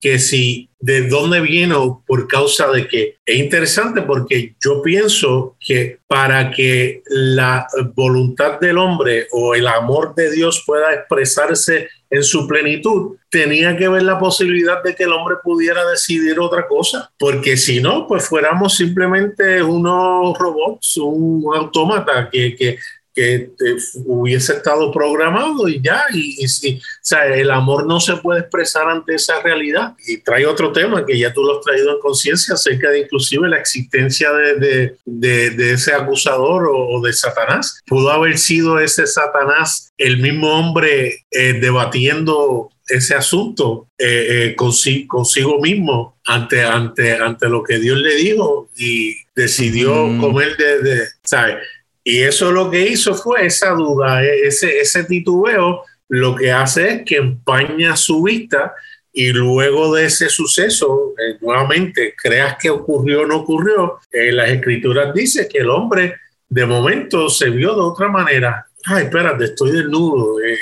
Que 0.00 0.18
si 0.18 0.68
de 0.84 1.08
dónde 1.08 1.40
viene 1.40 1.74
por 2.06 2.28
causa 2.28 2.70
de 2.70 2.86
que 2.86 3.16
es 3.24 3.38
interesante 3.38 4.02
porque 4.02 4.54
yo 4.62 4.82
pienso 4.82 5.56
que 5.58 5.98
para 6.06 6.50
que 6.50 7.02
la 7.06 7.66
voluntad 7.94 8.60
del 8.60 8.76
hombre 8.76 9.26
o 9.32 9.54
el 9.54 9.66
amor 9.66 10.14
de 10.14 10.30
Dios 10.30 10.62
pueda 10.66 10.92
expresarse 10.92 11.88
en 12.10 12.22
su 12.22 12.46
plenitud, 12.46 13.16
tenía 13.30 13.76
que 13.76 13.88
ver 13.88 14.02
la 14.02 14.18
posibilidad 14.18 14.82
de 14.82 14.94
que 14.94 15.04
el 15.04 15.12
hombre 15.12 15.36
pudiera 15.42 15.84
decidir 15.86 16.38
otra 16.38 16.68
cosa, 16.68 17.10
porque 17.18 17.56
si 17.56 17.80
no, 17.80 18.06
pues 18.06 18.28
fuéramos 18.28 18.76
simplemente 18.76 19.62
unos 19.62 20.38
robots, 20.38 20.98
un 20.98 21.44
autómata 21.56 22.28
que 22.30 22.78
que 23.14 23.34
eh, 23.34 23.76
hubiese 24.04 24.54
estado 24.54 24.90
programado 24.90 25.68
y 25.68 25.80
ya, 25.80 26.04
y, 26.12 26.48
si, 26.48 26.76
o 26.76 26.80
sea, 27.00 27.26
el 27.26 27.50
amor 27.50 27.86
no 27.86 28.00
se 28.00 28.16
puede 28.16 28.40
expresar 28.40 28.88
ante 28.88 29.14
esa 29.14 29.40
realidad. 29.40 29.94
Y 30.06 30.18
trae 30.18 30.44
otro 30.46 30.72
tema 30.72 31.06
que 31.06 31.18
ya 31.18 31.32
tú 31.32 31.42
lo 31.42 31.58
has 31.58 31.64
traído 31.64 31.94
en 31.94 32.00
conciencia 32.00 32.54
acerca 32.54 32.90
de 32.90 33.00
inclusive 33.00 33.48
la 33.48 33.58
existencia 33.58 34.32
de, 34.32 34.96
de, 35.04 35.50
de, 35.50 35.72
ese 35.72 35.94
acusador 35.94 36.68
o, 36.68 37.00
de 37.00 37.12
Satanás. 37.12 37.80
Pudo 37.86 38.10
haber 38.10 38.36
sido 38.36 38.80
ese 38.80 39.06
Satanás 39.06 39.92
el 39.96 40.18
mismo 40.18 40.52
hombre 40.58 41.24
eh, 41.30 41.52
debatiendo 41.60 42.70
ese 42.88 43.14
asunto 43.14 43.88
eh, 43.96 44.54
consigo, 44.56 45.08
consigo, 45.08 45.60
mismo 45.60 46.18
ante, 46.26 46.64
ante, 46.64 47.12
ante 47.14 47.48
lo 47.48 47.62
que 47.62 47.78
Dios 47.78 47.98
le 47.98 48.14
dijo 48.16 48.68
y 48.76 49.14
decidió 49.34 49.92
comer 50.20 50.56
de, 50.56 50.82
de 50.82 51.08
¿sabes? 51.22 51.56
Y 52.04 52.20
eso 52.20 52.52
lo 52.52 52.70
que 52.70 52.86
hizo 52.86 53.14
fue 53.14 53.46
esa 53.46 53.70
duda, 53.70 54.22
e, 54.22 54.46
ese, 54.46 54.78
ese 54.78 55.04
titubeo, 55.04 55.82
lo 56.08 56.36
que 56.36 56.52
hace 56.52 56.88
es 56.90 57.02
que 57.04 57.16
empaña 57.16 57.96
su 57.96 58.22
vista 58.22 58.74
y 59.16 59.32
luego 59.32 59.94
de 59.94 60.06
ese 60.06 60.28
suceso, 60.28 61.14
eh, 61.16 61.38
nuevamente, 61.40 62.14
creas 62.20 62.56
que 62.60 62.68
ocurrió 62.68 63.22
o 63.22 63.26
no 63.26 63.36
ocurrió, 63.38 64.00
eh, 64.12 64.32
las 64.32 64.50
escrituras 64.50 65.14
dice 65.14 65.48
que 65.48 65.58
el 65.58 65.70
hombre 65.70 66.16
de 66.48 66.66
momento 66.66 67.30
se 67.30 67.48
vio 67.48 67.74
de 67.74 67.80
otra 67.80 68.08
manera. 68.08 68.66
Ay, 68.84 69.04
espérate, 69.04 69.44
estoy 69.44 69.70
desnudo, 69.70 70.40
eh, 70.40 70.58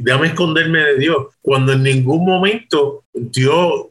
déjame 0.00 0.28
esconderme 0.28 0.80
de 0.80 0.96
Dios. 0.98 1.28
Cuando 1.40 1.72
en 1.72 1.84
ningún 1.84 2.26
momento 2.26 3.04
Dios 3.12 3.86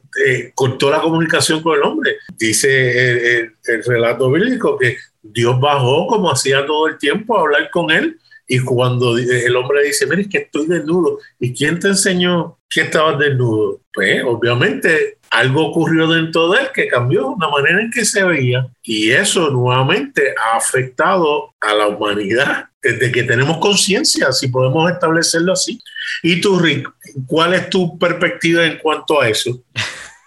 cortó 0.54 0.90
la 0.90 1.00
comunicación 1.00 1.60
con 1.60 1.76
el 1.76 1.82
hombre. 1.82 2.18
Dice 2.38 3.40
el, 3.40 3.52
el 3.66 3.84
relato 3.84 4.30
bíblico 4.30 4.78
que 4.78 4.96
Dios 5.24 5.58
bajó 5.58 6.06
como 6.06 6.30
hacía 6.30 6.64
todo 6.66 6.86
el 6.86 6.98
tiempo 6.98 7.36
a 7.36 7.40
hablar 7.40 7.70
con 7.70 7.90
él. 7.90 8.18
Y 8.46 8.60
cuando 8.60 9.16
el 9.16 9.56
hombre 9.56 9.84
dice, 9.84 10.06
mire, 10.06 10.22
es 10.22 10.28
que 10.28 10.38
estoy 10.38 10.66
desnudo. 10.66 11.18
¿Y 11.40 11.54
quién 11.54 11.78
te 11.80 11.88
enseñó 11.88 12.58
que 12.68 12.82
estabas 12.82 13.18
desnudo? 13.18 13.80
Pues 13.92 14.22
obviamente 14.22 15.18
algo 15.30 15.66
ocurrió 15.66 16.06
dentro 16.06 16.50
de 16.50 16.60
él 16.60 16.68
que 16.74 16.88
cambió 16.88 17.34
la 17.40 17.48
manera 17.48 17.80
en 17.80 17.90
que 17.90 18.04
se 18.04 18.22
veía. 18.22 18.68
Y 18.82 19.10
eso 19.10 19.50
nuevamente 19.50 20.34
ha 20.38 20.58
afectado 20.58 21.54
a 21.60 21.72
la 21.72 21.88
humanidad 21.88 22.66
desde 22.82 23.10
que 23.10 23.22
tenemos 23.22 23.56
conciencia, 23.58 24.30
si 24.30 24.48
podemos 24.48 24.92
establecerlo 24.92 25.54
así. 25.54 25.80
Y 26.22 26.40
tú, 26.42 26.58
Rick, 26.58 26.88
¿cuál 27.26 27.54
es 27.54 27.70
tu 27.70 27.98
perspectiva 27.98 28.66
en 28.66 28.78
cuanto 28.78 29.22
a 29.22 29.28
eso? 29.28 29.62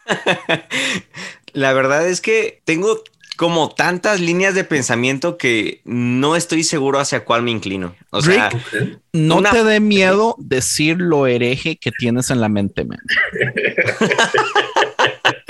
la 1.53 1.73
verdad 1.73 2.07
es 2.07 2.19
que 2.19 2.61
tengo 2.65 3.03
como 3.37 3.69
tantas 3.69 4.19
líneas 4.19 4.55
de 4.55 4.63
pensamiento 4.63 5.37
que 5.37 5.81
no 5.85 6.35
estoy 6.35 6.63
seguro 6.63 6.99
hacia 6.99 7.23
cuál 7.23 7.43
me 7.43 7.51
inclino. 7.51 7.95
O 8.09 8.21
sea, 8.21 8.49
no 9.13 9.43
te 9.43 9.63
dé 9.63 9.79
miedo 9.79 10.35
decir 10.39 10.97
lo 10.99 11.27
hereje 11.27 11.77
que 11.77 11.91
tienes 11.91 12.31
en 12.31 12.41
la 12.41 12.49
mente, 12.49 12.83
man. 12.83 12.99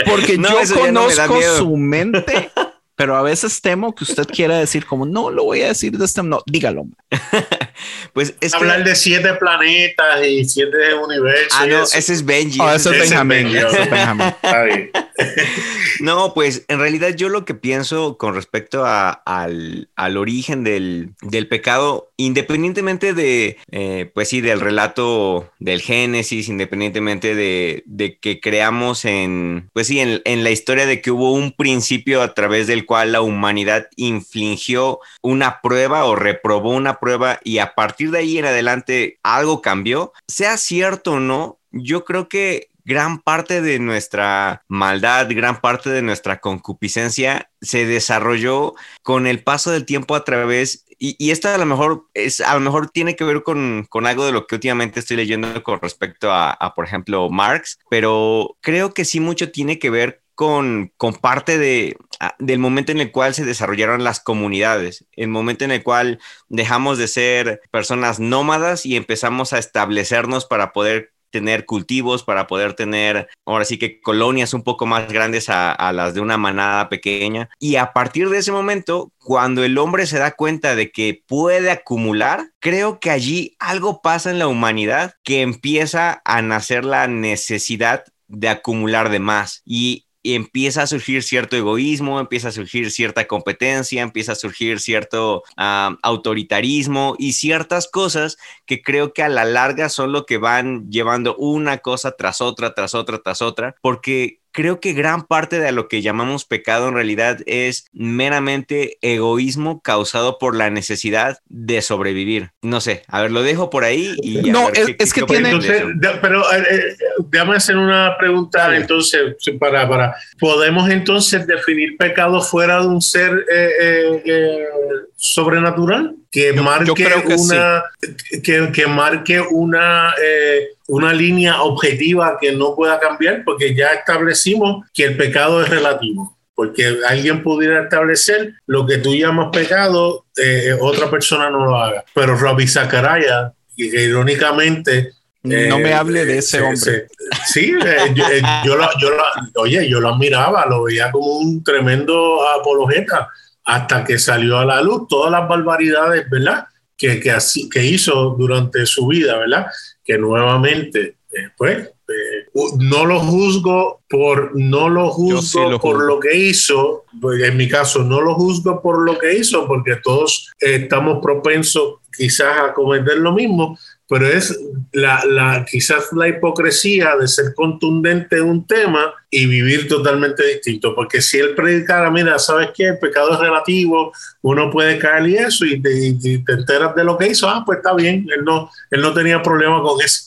Porque 0.05 0.37
yo 0.37 0.75
conozco 0.75 1.41
su 1.57 1.75
mente 1.77 2.51
pero 2.97 3.15
a 3.15 3.21
veces 3.21 3.61
temo 3.61 3.93
que 3.93 4.03
usted 4.03 4.25
quiera 4.25 4.57
decir 4.57 4.87
como, 4.87 5.05
no, 5.05 5.29
lo 5.29 5.43
voy 5.43 5.61
a 5.61 5.67
decir 5.67 5.95
de 5.95 6.03
este, 6.03 6.23
no, 6.23 6.41
dígalo. 6.47 6.87
pues 8.13 8.33
es 8.41 8.55
Hablar 8.55 8.83
de 8.83 8.95
siete 8.95 9.35
planetas 9.35 10.25
y 10.25 10.43
siete 10.45 10.95
universos. 10.95 11.53
Ah, 11.53 11.67
no, 11.67 11.83
ese 11.83 12.11
es 12.11 12.25
Benji. 12.25 12.59
Oh, 12.59 12.73
ese, 12.73 12.89
es 12.89 12.99
Benjamin. 12.99 13.53
no, 15.99 16.33
pues 16.33 16.65
en 16.67 16.79
realidad 16.79 17.15
yo 17.15 17.29
lo 17.29 17.45
que 17.45 17.53
pienso 17.53 18.17
con 18.17 18.33
respecto 18.33 18.83
a, 18.83 19.11
al, 19.11 19.89
al, 19.95 20.17
origen 20.17 20.63
del, 20.63 21.11
del, 21.21 21.47
pecado, 21.47 22.11
independientemente 22.17 23.13
de, 23.13 23.57
eh, 23.71 24.09
pues 24.11 24.29
sí, 24.29 24.41
del 24.41 24.59
relato 24.59 25.51
del 25.59 25.81
Génesis, 25.81 26.49
independientemente 26.49 27.35
de, 27.35 27.83
de 27.85 28.17
que 28.17 28.39
creamos 28.39 29.05
en, 29.05 29.69
pues 29.73 29.85
sí, 29.85 29.99
en, 29.99 30.21
en 30.25 30.43
la 30.43 30.49
historia 30.49 30.87
de 30.87 30.99
que 30.99 31.11
hubo 31.11 31.31
un 31.33 31.51
principio 31.51 32.23
a 32.23 32.33
través 32.33 32.65
del 32.65 32.86
cual 32.87 33.11
la 33.11 33.21
humanidad 33.21 33.87
infligió 33.95 34.99
una 35.21 35.61
prueba 35.61 36.05
o 36.05 36.15
reprobó 36.15 36.71
una 36.71 36.99
prueba 36.99 37.39
y 37.43 37.59
a 37.59 37.75
partir 37.75 38.09
de 38.09 38.19
ahí 38.19 38.39
en 38.39 38.45
adelante 38.45 39.19
algo 39.21 39.61
cambió, 39.61 40.13
sea 40.27 40.57
cierto 40.57 41.13
o 41.13 41.19
no, 41.19 41.59
yo 41.71 42.03
creo 42.03 42.27
que 42.27 42.69
gran 42.87 43.19
parte 43.19 43.61
de 43.61 43.79
nuestra 43.79 44.63
maldad, 44.69 45.27
gran 45.29 45.59
parte 45.59 45.89
de 45.89 46.01
nuestra 46.01 46.39
concupiscencia 46.39 47.51
se 47.61 47.85
desarrolló 47.85 48.75
con 49.03 49.27
el 49.27 49.43
paso 49.43 49.71
del 49.71 49.85
tiempo 49.85 50.15
a 50.15 50.23
través 50.23 50.85
y, 50.97 51.15
y 51.19 51.31
esta 51.31 51.53
a 51.53 51.57
lo 51.57 51.65
mejor 51.65 52.07
es 52.13 52.39
a 52.39 52.53
lo 52.53 52.61
mejor 52.61 52.89
tiene 52.89 53.17
que 53.17 53.25
ver 53.25 53.43
con, 53.43 53.85
con 53.89 54.07
algo 54.07 54.25
de 54.25 54.31
lo 54.31 54.47
que 54.47 54.55
últimamente 54.55 55.01
estoy 55.01 55.17
leyendo 55.17 55.61
con 55.63 55.81
respecto 55.81 56.31
a, 56.31 56.51
a, 56.51 56.73
por 56.73 56.85
ejemplo 56.85 57.29
Marx 57.29 57.77
pero 57.89 58.57
creo 58.61 58.93
que 58.93 59.03
sí 59.03 59.19
mucho 59.19 59.51
tiene 59.51 59.79
que 59.79 59.89
ver 59.89 60.23
con, 60.37 60.93
con 60.97 61.15
parte 61.15 61.57
de, 61.57 61.97
del 62.37 62.59
momento 62.59 62.91
en 62.91 63.01
el 63.01 63.11
cual 63.11 63.33
se 63.33 63.43
desarrollaron 63.43 64.03
las 64.03 64.19
comunidades, 64.19 65.03
el 65.13 65.29
momento 65.29 65.65
en 65.65 65.71
el 65.71 65.81
cual 65.81 66.19
dejamos 66.47 66.99
de 66.99 67.07
ser 67.07 67.61
personas 67.71 68.19
nómadas 68.19 68.85
y 68.85 68.95
empezamos 68.97 69.51
a 69.51 69.57
establecernos 69.57 70.45
para 70.45 70.73
poder 70.73 71.11
tener 71.31 71.65
cultivos, 71.65 72.23
para 72.23 72.45
poder 72.45 72.75
tener 72.75 73.27
ahora 73.47 73.65
sí 73.65 73.79
que 73.79 73.99
colonias 73.99 74.53
un 74.53 74.61
poco 74.61 74.85
más 74.85 75.11
grandes 75.11 75.49
a, 75.49 75.71
a, 75.71 75.91
las 75.91 76.13
de 76.13 76.21
una 76.21 76.37
manada 76.37 76.87
pequeña. 76.87 77.49
Y 77.59 77.77
a 77.77 77.91
partir 77.91 78.29
de 78.29 78.37
ese 78.37 78.51
momento, 78.51 79.11
cuando 79.17 79.63
el 79.63 79.79
hombre 79.79 80.05
se 80.05 80.19
da 80.19 80.33
cuenta 80.33 80.75
de 80.75 80.91
que 80.91 81.23
puede 81.25 81.71
acumular, 81.71 82.51
creo 82.59 82.99
que 82.99 83.09
allí 83.09 83.55
algo 83.57 84.03
pasa 84.03 84.29
en 84.29 84.37
la 84.37 84.47
humanidad 84.47 85.15
que 85.23 85.41
empieza 85.41 86.21
a 86.25 86.43
nacer 86.43 86.85
la 86.85 87.07
necesidad 87.07 88.03
de 88.27 88.49
acumular 88.49 89.09
de 89.09 89.19
más. 89.19 89.63
Y 89.65 90.06
y 90.21 90.35
empieza 90.35 90.83
a 90.83 90.87
surgir 90.87 91.23
cierto 91.23 91.55
egoísmo, 91.55 92.19
empieza 92.19 92.49
a 92.49 92.51
surgir 92.51 92.91
cierta 92.91 93.27
competencia, 93.27 94.01
empieza 94.01 94.33
a 94.33 94.35
surgir 94.35 94.79
cierto 94.79 95.43
uh, 95.57 95.95
autoritarismo 96.01 97.15
y 97.17 97.33
ciertas 97.33 97.87
cosas 97.87 98.37
que 98.65 98.81
creo 98.81 99.13
que 99.13 99.23
a 99.23 99.29
la 99.29 99.45
larga 99.45 99.89
son 99.89 100.11
lo 100.11 100.25
que 100.25 100.37
van 100.37 100.89
llevando 100.89 101.35
una 101.37 101.79
cosa 101.79 102.11
tras 102.11 102.41
otra, 102.41 102.73
tras 102.73 102.95
otra, 102.95 103.19
tras 103.19 103.41
otra, 103.41 103.75
porque 103.81 104.41
creo 104.57 104.79
que 104.79 104.93
gran 104.93 105.27
parte 105.27 105.59
de 105.59 105.71
lo 105.71 105.87
que 105.87 106.01
llamamos 106.01 106.43
pecado 106.43 106.87
en 106.87 106.95
realidad 106.95 107.41
es 107.45 107.85
meramente 107.93 108.97
egoísmo 109.01 109.81
causado 109.81 110.39
por 110.39 110.55
la 110.55 110.71
necesidad 110.71 111.37
de 111.45 111.83
sobrevivir. 111.83 112.53
No 112.63 112.81
sé, 112.81 113.03
a 113.07 113.21
ver, 113.21 113.31
lo 113.31 113.43
dejo 113.43 113.69
por 113.69 113.83
ahí 113.83 114.15
y 114.23 114.49
no, 114.49 114.69
es, 114.69 114.87
qué, 114.87 114.95
es, 114.97 115.13
que 115.13 115.21
tiene. 115.21 115.51
Entonces, 115.51 115.83
pero 116.21 116.41
eh, 116.51 116.95
déjame 117.29 117.57
hacer 117.57 117.77
una 117.77 118.15
pregunta. 118.17 118.75
Entonces, 118.75 119.35
para, 119.59 119.87
para, 119.87 120.15
¿podemos 120.39 120.89
entonces 120.89 121.45
definir 121.47 121.97
pecado 121.97 122.41
fuera 122.41 122.81
de 122.81 122.87
un 122.87 123.01
ser 123.01 123.45
eh, 123.51 123.69
eh, 123.81 124.23
eh 124.25 124.67
sobrenatural? 125.15 126.15
Que 126.31 126.53
yo, 126.55 126.63
marque 126.63 126.85
yo 126.85 126.93
que 126.93 127.35
una, 127.35 127.83
sí. 127.99 128.41
que, 128.41 128.71
que, 128.71 128.87
marque 128.87 129.39
una 129.39 130.13
eh, 130.21 130.77
una 130.87 131.13
línea 131.13 131.61
objetiva 131.61 132.37
que 132.39 132.51
no 132.53 132.75
pueda 132.75 132.99
cambiar, 132.99 133.43
porque 133.43 133.75
ya 133.75 133.93
establecimos 133.93 134.85
que 134.93 135.03
el 135.03 135.17
pecado 135.17 135.61
es 135.61 135.69
relativo. 135.69 136.37
Porque 136.55 136.97
alguien 137.07 137.43
pudiera 137.43 137.83
establecer 137.83 138.53
lo 138.65 138.87
que 138.87 138.97
tú 138.97 139.13
llamas 139.13 139.49
pecado, 139.51 140.25
eh, 140.37 140.75
otra 140.79 141.09
persona 141.09 141.51
no 141.51 141.65
lo 141.65 141.77
haga. 141.77 142.03
Pero 142.15 142.35
Rabbi 142.35 142.67
Zachariah, 142.67 143.53
que 143.75 144.03
irónicamente 144.03 145.11
no 145.47 145.77
eh, 145.77 145.83
me 145.83 145.93
hable 145.93 146.25
de 146.25 146.37
ese 146.39 146.61
hombre. 146.61 147.07
Sí, 147.45 147.73
eh, 147.85 148.13
yo, 148.13 148.25
eh, 148.27 148.41
yo, 148.65 148.75
lo, 148.75 148.87
yo 148.99 149.09
lo, 149.11 149.23
oye, 149.61 149.87
yo 149.89 149.99
lo 149.99 150.09
admiraba, 150.09 150.65
lo 150.65 150.83
veía 150.83 151.11
como 151.11 151.37
un 151.37 151.63
tremendo 151.63 152.47
apologeta 152.47 153.29
hasta 153.67 154.03
que 154.05 154.17
salió 154.17 154.57
a 154.59 154.65
la 154.65 154.81
luz 154.81 155.07
todas 155.09 155.31
las 155.31 155.47
barbaridades, 155.47 156.29
¿verdad? 156.29 156.65
Que, 156.95 157.19
que, 157.19 157.31
así, 157.31 157.69
que 157.69 157.85
hizo 157.85 158.35
durante 158.37 158.85
su 158.85 159.07
vida, 159.07 159.37
¿verdad? 159.37 159.67
Que 160.03 160.17
nuevamente, 160.17 161.17
eh, 161.31 161.49
pues, 161.57 161.79
eh, 161.79 162.47
no 162.79 163.05
lo 163.05 163.19
juzgo 163.19 164.01
por, 164.07 164.55
no 164.55 164.87
lo 164.87 165.09
juzgo 165.09 165.41
sí 165.41 165.59
lo 165.59 165.79
por 165.79 165.97
juzgo. 165.97 166.07
lo 166.07 166.19
que 166.21 166.37
hizo, 166.37 167.03
pues, 167.19 167.43
en 167.43 167.57
mi 167.57 167.67
caso, 167.67 168.03
no 168.03 168.21
lo 168.21 168.35
juzgo 168.35 168.81
por 168.81 169.01
lo 169.01 169.19
que 169.19 169.33
hizo, 169.33 169.67
porque 169.67 169.97
todos 170.01 170.49
eh, 170.61 170.75
estamos 170.83 171.19
propensos 171.21 171.95
quizás 172.15 172.57
a 172.69 172.73
cometer 172.73 173.17
lo 173.17 173.33
mismo, 173.33 173.77
pero 174.09 174.27
es 174.27 174.57
la, 174.93 175.23
la, 175.25 175.65
quizás 175.69 176.11
la 176.13 176.27
hipocresía 176.27 177.15
de 177.17 177.27
ser 177.27 177.53
contundente 177.53 178.37
en 178.37 178.45
un 178.45 178.65
tema 178.65 179.13
y 179.29 179.45
vivir 179.45 179.87
totalmente 179.87 180.45
distinto, 180.45 180.95
porque 180.95 181.21
si 181.21 181.37
él 181.37 181.53
predicara, 181.53 182.09
mira, 182.09 182.39
¿sabes 182.39 182.69
qué? 182.73 182.85
El 182.85 182.99
pecado 182.99 183.33
es 183.33 183.39
relativo, 183.39 184.13
uno 184.41 184.71
puede 184.71 184.97
caer 184.97 185.27
y 185.27 185.35
eso, 185.35 185.65
y 185.65 185.81
te, 185.81 185.91
y 185.93 186.43
te 186.43 186.53
enteras 186.53 186.95
de 186.95 187.03
lo 187.03 187.17
que 187.17 187.27
hizo, 187.27 187.49
ah, 187.49 187.63
pues 187.65 187.79
está 187.79 187.93
bien, 187.93 188.25
él 188.33 188.45
no, 188.45 188.71
él 188.89 189.01
no 189.01 189.13
tenía 189.13 189.41
problema 189.41 189.81
con 189.81 190.01
eso. 190.01 190.23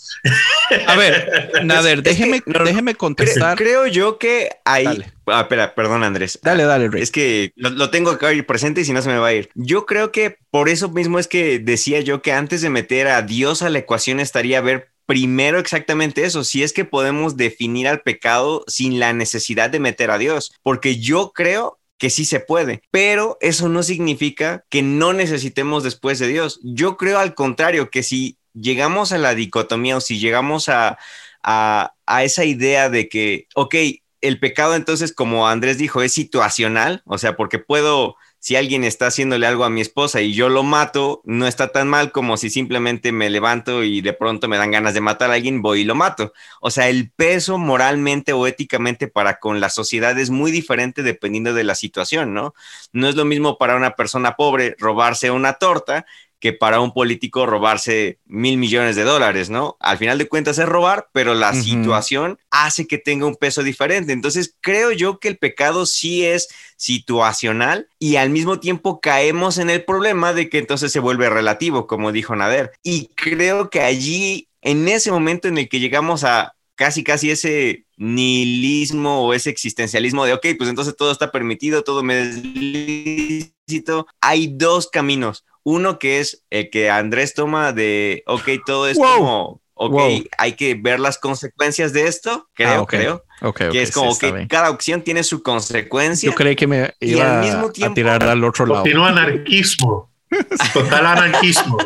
A 0.86 0.96
ver, 0.96 1.50
Nader, 1.64 2.02
déjeme, 2.02 2.42
no, 2.44 2.64
déjeme 2.64 2.94
contestar. 2.94 3.56
Creo, 3.56 3.82
creo 3.82 3.86
yo 3.86 4.18
que 4.18 4.50
ahí... 4.64 4.84
Dale. 4.84 5.12
Ah, 5.26 5.42
espera, 5.42 5.74
perdón, 5.74 6.02
Andrés. 6.02 6.38
Dale, 6.42 6.64
dale, 6.64 6.88
Rey. 6.88 7.02
Es 7.02 7.10
que 7.10 7.52
lo, 7.56 7.70
lo, 7.70 7.90
tengo 7.90 8.10
acá 8.10 8.28
presente 8.46 8.80
y 8.80 8.84
si 8.84 8.92
no 8.92 9.00
se 9.00 9.08
me 9.08 9.18
va 9.18 9.28
a 9.28 9.32
ir. 9.32 9.48
Yo 9.54 9.86
creo 9.86 10.10
que 10.10 10.36
por 10.50 10.68
eso 10.68 10.88
mismo 10.90 11.18
es 11.18 11.28
que 11.28 11.58
decía 11.58 12.00
yo 12.00 12.20
que 12.20 12.32
antes 12.32 12.62
de 12.62 12.70
meter 12.70 13.06
a 13.06 13.22
Dios 13.22 13.62
a 13.62 13.70
la 13.70 13.78
ecuación 13.78 14.18
estaría 14.18 14.60
ver 14.60 14.90
primero 15.10 15.58
exactamente 15.58 16.24
eso, 16.24 16.44
si 16.44 16.62
es 16.62 16.72
que 16.72 16.84
podemos 16.84 17.36
definir 17.36 17.88
al 17.88 18.00
pecado 18.00 18.62
sin 18.68 19.00
la 19.00 19.12
necesidad 19.12 19.68
de 19.68 19.80
meter 19.80 20.08
a 20.12 20.18
Dios, 20.18 20.52
porque 20.62 21.00
yo 21.00 21.32
creo 21.32 21.80
que 21.98 22.10
sí 22.10 22.24
se 22.24 22.38
puede, 22.38 22.84
pero 22.92 23.36
eso 23.40 23.68
no 23.68 23.82
significa 23.82 24.64
que 24.70 24.82
no 24.82 25.12
necesitemos 25.12 25.82
después 25.82 26.20
de 26.20 26.28
Dios. 26.28 26.60
Yo 26.62 26.96
creo 26.96 27.18
al 27.18 27.34
contrario, 27.34 27.90
que 27.90 28.04
si 28.04 28.38
llegamos 28.54 29.10
a 29.10 29.18
la 29.18 29.34
dicotomía 29.34 29.96
o 29.96 30.00
si 30.00 30.20
llegamos 30.20 30.68
a, 30.68 30.96
a, 31.42 31.92
a 32.06 32.22
esa 32.22 32.44
idea 32.44 32.88
de 32.88 33.08
que, 33.08 33.48
ok, 33.56 33.74
el 34.20 34.38
pecado 34.38 34.76
entonces, 34.76 35.12
como 35.12 35.48
Andrés 35.48 35.76
dijo, 35.76 36.02
es 36.02 36.12
situacional, 36.12 37.02
o 37.04 37.18
sea, 37.18 37.34
porque 37.34 37.58
puedo, 37.58 38.14
si 38.40 38.56
alguien 38.56 38.84
está 38.84 39.06
haciéndole 39.06 39.46
algo 39.46 39.64
a 39.64 39.70
mi 39.70 39.82
esposa 39.82 40.22
y 40.22 40.32
yo 40.32 40.48
lo 40.48 40.62
mato, 40.62 41.20
no 41.24 41.46
está 41.46 41.72
tan 41.72 41.88
mal 41.88 42.10
como 42.10 42.38
si 42.38 42.48
simplemente 42.50 43.12
me 43.12 43.28
levanto 43.28 43.84
y 43.84 44.00
de 44.00 44.14
pronto 44.14 44.48
me 44.48 44.56
dan 44.56 44.70
ganas 44.70 44.94
de 44.94 45.02
matar 45.02 45.30
a 45.30 45.34
alguien, 45.34 45.60
voy 45.60 45.82
y 45.82 45.84
lo 45.84 45.94
mato. 45.94 46.32
O 46.60 46.70
sea, 46.70 46.88
el 46.88 47.10
peso 47.10 47.58
moralmente 47.58 48.32
o 48.32 48.46
éticamente 48.46 49.08
para 49.08 49.38
con 49.38 49.60
la 49.60 49.68
sociedad 49.68 50.18
es 50.18 50.30
muy 50.30 50.50
diferente 50.50 51.02
dependiendo 51.02 51.52
de 51.52 51.64
la 51.64 51.74
situación, 51.74 52.32
¿no? 52.32 52.54
No 52.92 53.08
es 53.08 53.14
lo 53.14 53.26
mismo 53.26 53.58
para 53.58 53.76
una 53.76 53.94
persona 53.94 54.36
pobre 54.36 54.74
robarse 54.78 55.30
una 55.30 55.54
torta 55.54 56.06
que 56.40 56.52
para 56.54 56.80
un 56.80 56.92
político 56.92 57.46
robarse 57.46 58.18
mil 58.24 58.56
millones 58.56 58.96
de 58.96 59.04
dólares, 59.04 59.50
¿no? 59.50 59.76
Al 59.78 59.98
final 59.98 60.18
de 60.18 60.26
cuentas 60.26 60.58
es 60.58 60.66
robar, 60.66 61.08
pero 61.12 61.34
la 61.34 61.50
uh 61.50 61.54
-huh. 61.54 61.62
situación 61.62 62.38
hace 62.50 62.86
que 62.86 62.98
tenga 62.98 63.26
un 63.26 63.36
peso 63.36 63.62
diferente. 63.62 64.12
Entonces, 64.12 64.56
creo 64.60 64.90
yo 64.90 65.20
que 65.20 65.28
el 65.28 65.36
pecado 65.36 65.84
sí 65.84 66.24
es 66.24 66.48
situacional 66.76 67.88
y 67.98 68.16
al 68.16 68.30
mismo 68.30 68.58
tiempo 68.58 69.00
caemos 69.00 69.58
en 69.58 69.68
el 69.68 69.84
problema 69.84 70.32
de 70.32 70.48
que 70.48 70.58
entonces 70.58 70.90
se 70.90 71.00
vuelve 71.00 71.28
relativo, 71.28 71.86
como 71.86 72.10
dijo 72.10 72.34
Nader. 72.34 72.72
Y 72.82 73.10
creo 73.14 73.68
que 73.68 73.80
allí, 73.82 74.48
en 74.62 74.88
ese 74.88 75.12
momento 75.12 75.46
en 75.46 75.58
el 75.58 75.68
que 75.68 75.78
llegamos 75.78 76.24
a 76.24 76.54
casi, 76.74 77.04
casi 77.04 77.30
ese 77.30 77.84
nihilismo 77.98 79.26
o 79.26 79.34
ese 79.34 79.50
existencialismo 79.50 80.24
de, 80.24 80.32
ok, 80.32 80.46
pues 80.56 80.70
entonces 80.70 80.96
todo 80.96 81.12
está 81.12 81.30
permitido, 81.30 81.84
todo 81.84 82.02
me 82.02 82.22
es 82.22 82.42
lícito, 82.42 84.06
hay 84.22 84.46
dos 84.46 84.88
caminos 84.88 85.44
uno 85.62 85.98
que 85.98 86.20
es 86.20 86.44
el 86.50 86.70
que 86.70 86.90
Andrés 86.90 87.34
toma 87.34 87.72
de, 87.72 88.22
ok, 88.26 88.48
todo 88.64 88.88
es 88.88 88.96
wow. 88.96 89.16
como, 89.16 89.62
ok, 89.74 89.92
wow. 89.92 90.24
hay 90.38 90.52
que 90.54 90.74
ver 90.74 91.00
las 91.00 91.18
consecuencias 91.18 91.92
de 91.92 92.06
esto, 92.06 92.48
creo, 92.54 92.70
ah, 92.70 92.80
okay. 92.82 92.98
creo. 93.00 93.24
Okay, 93.42 93.68
okay, 93.68 93.78
que 93.78 93.82
es 93.82 93.90
como 93.90 94.12
sí, 94.12 94.20
que 94.20 94.48
cada 94.48 94.70
opción 94.70 95.02
tiene 95.02 95.22
su 95.22 95.42
consecuencia. 95.42 96.28
Yo 96.28 96.34
creí 96.34 96.56
que 96.56 96.66
me 96.66 96.94
iba 97.00 97.18
y 97.18 97.20
al 97.20 97.40
mismo 97.40 97.72
tiempo, 97.72 97.92
a 97.92 97.94
tirar 97.94 98.22
al 98.22 98.44
otro 98.44 98.66
lado. 98.66 98.82
Continúa 98.82 99.08
anarquismo. 99.08 100.09
Total 100.72 101.06
anarquismo. 101.06 101.76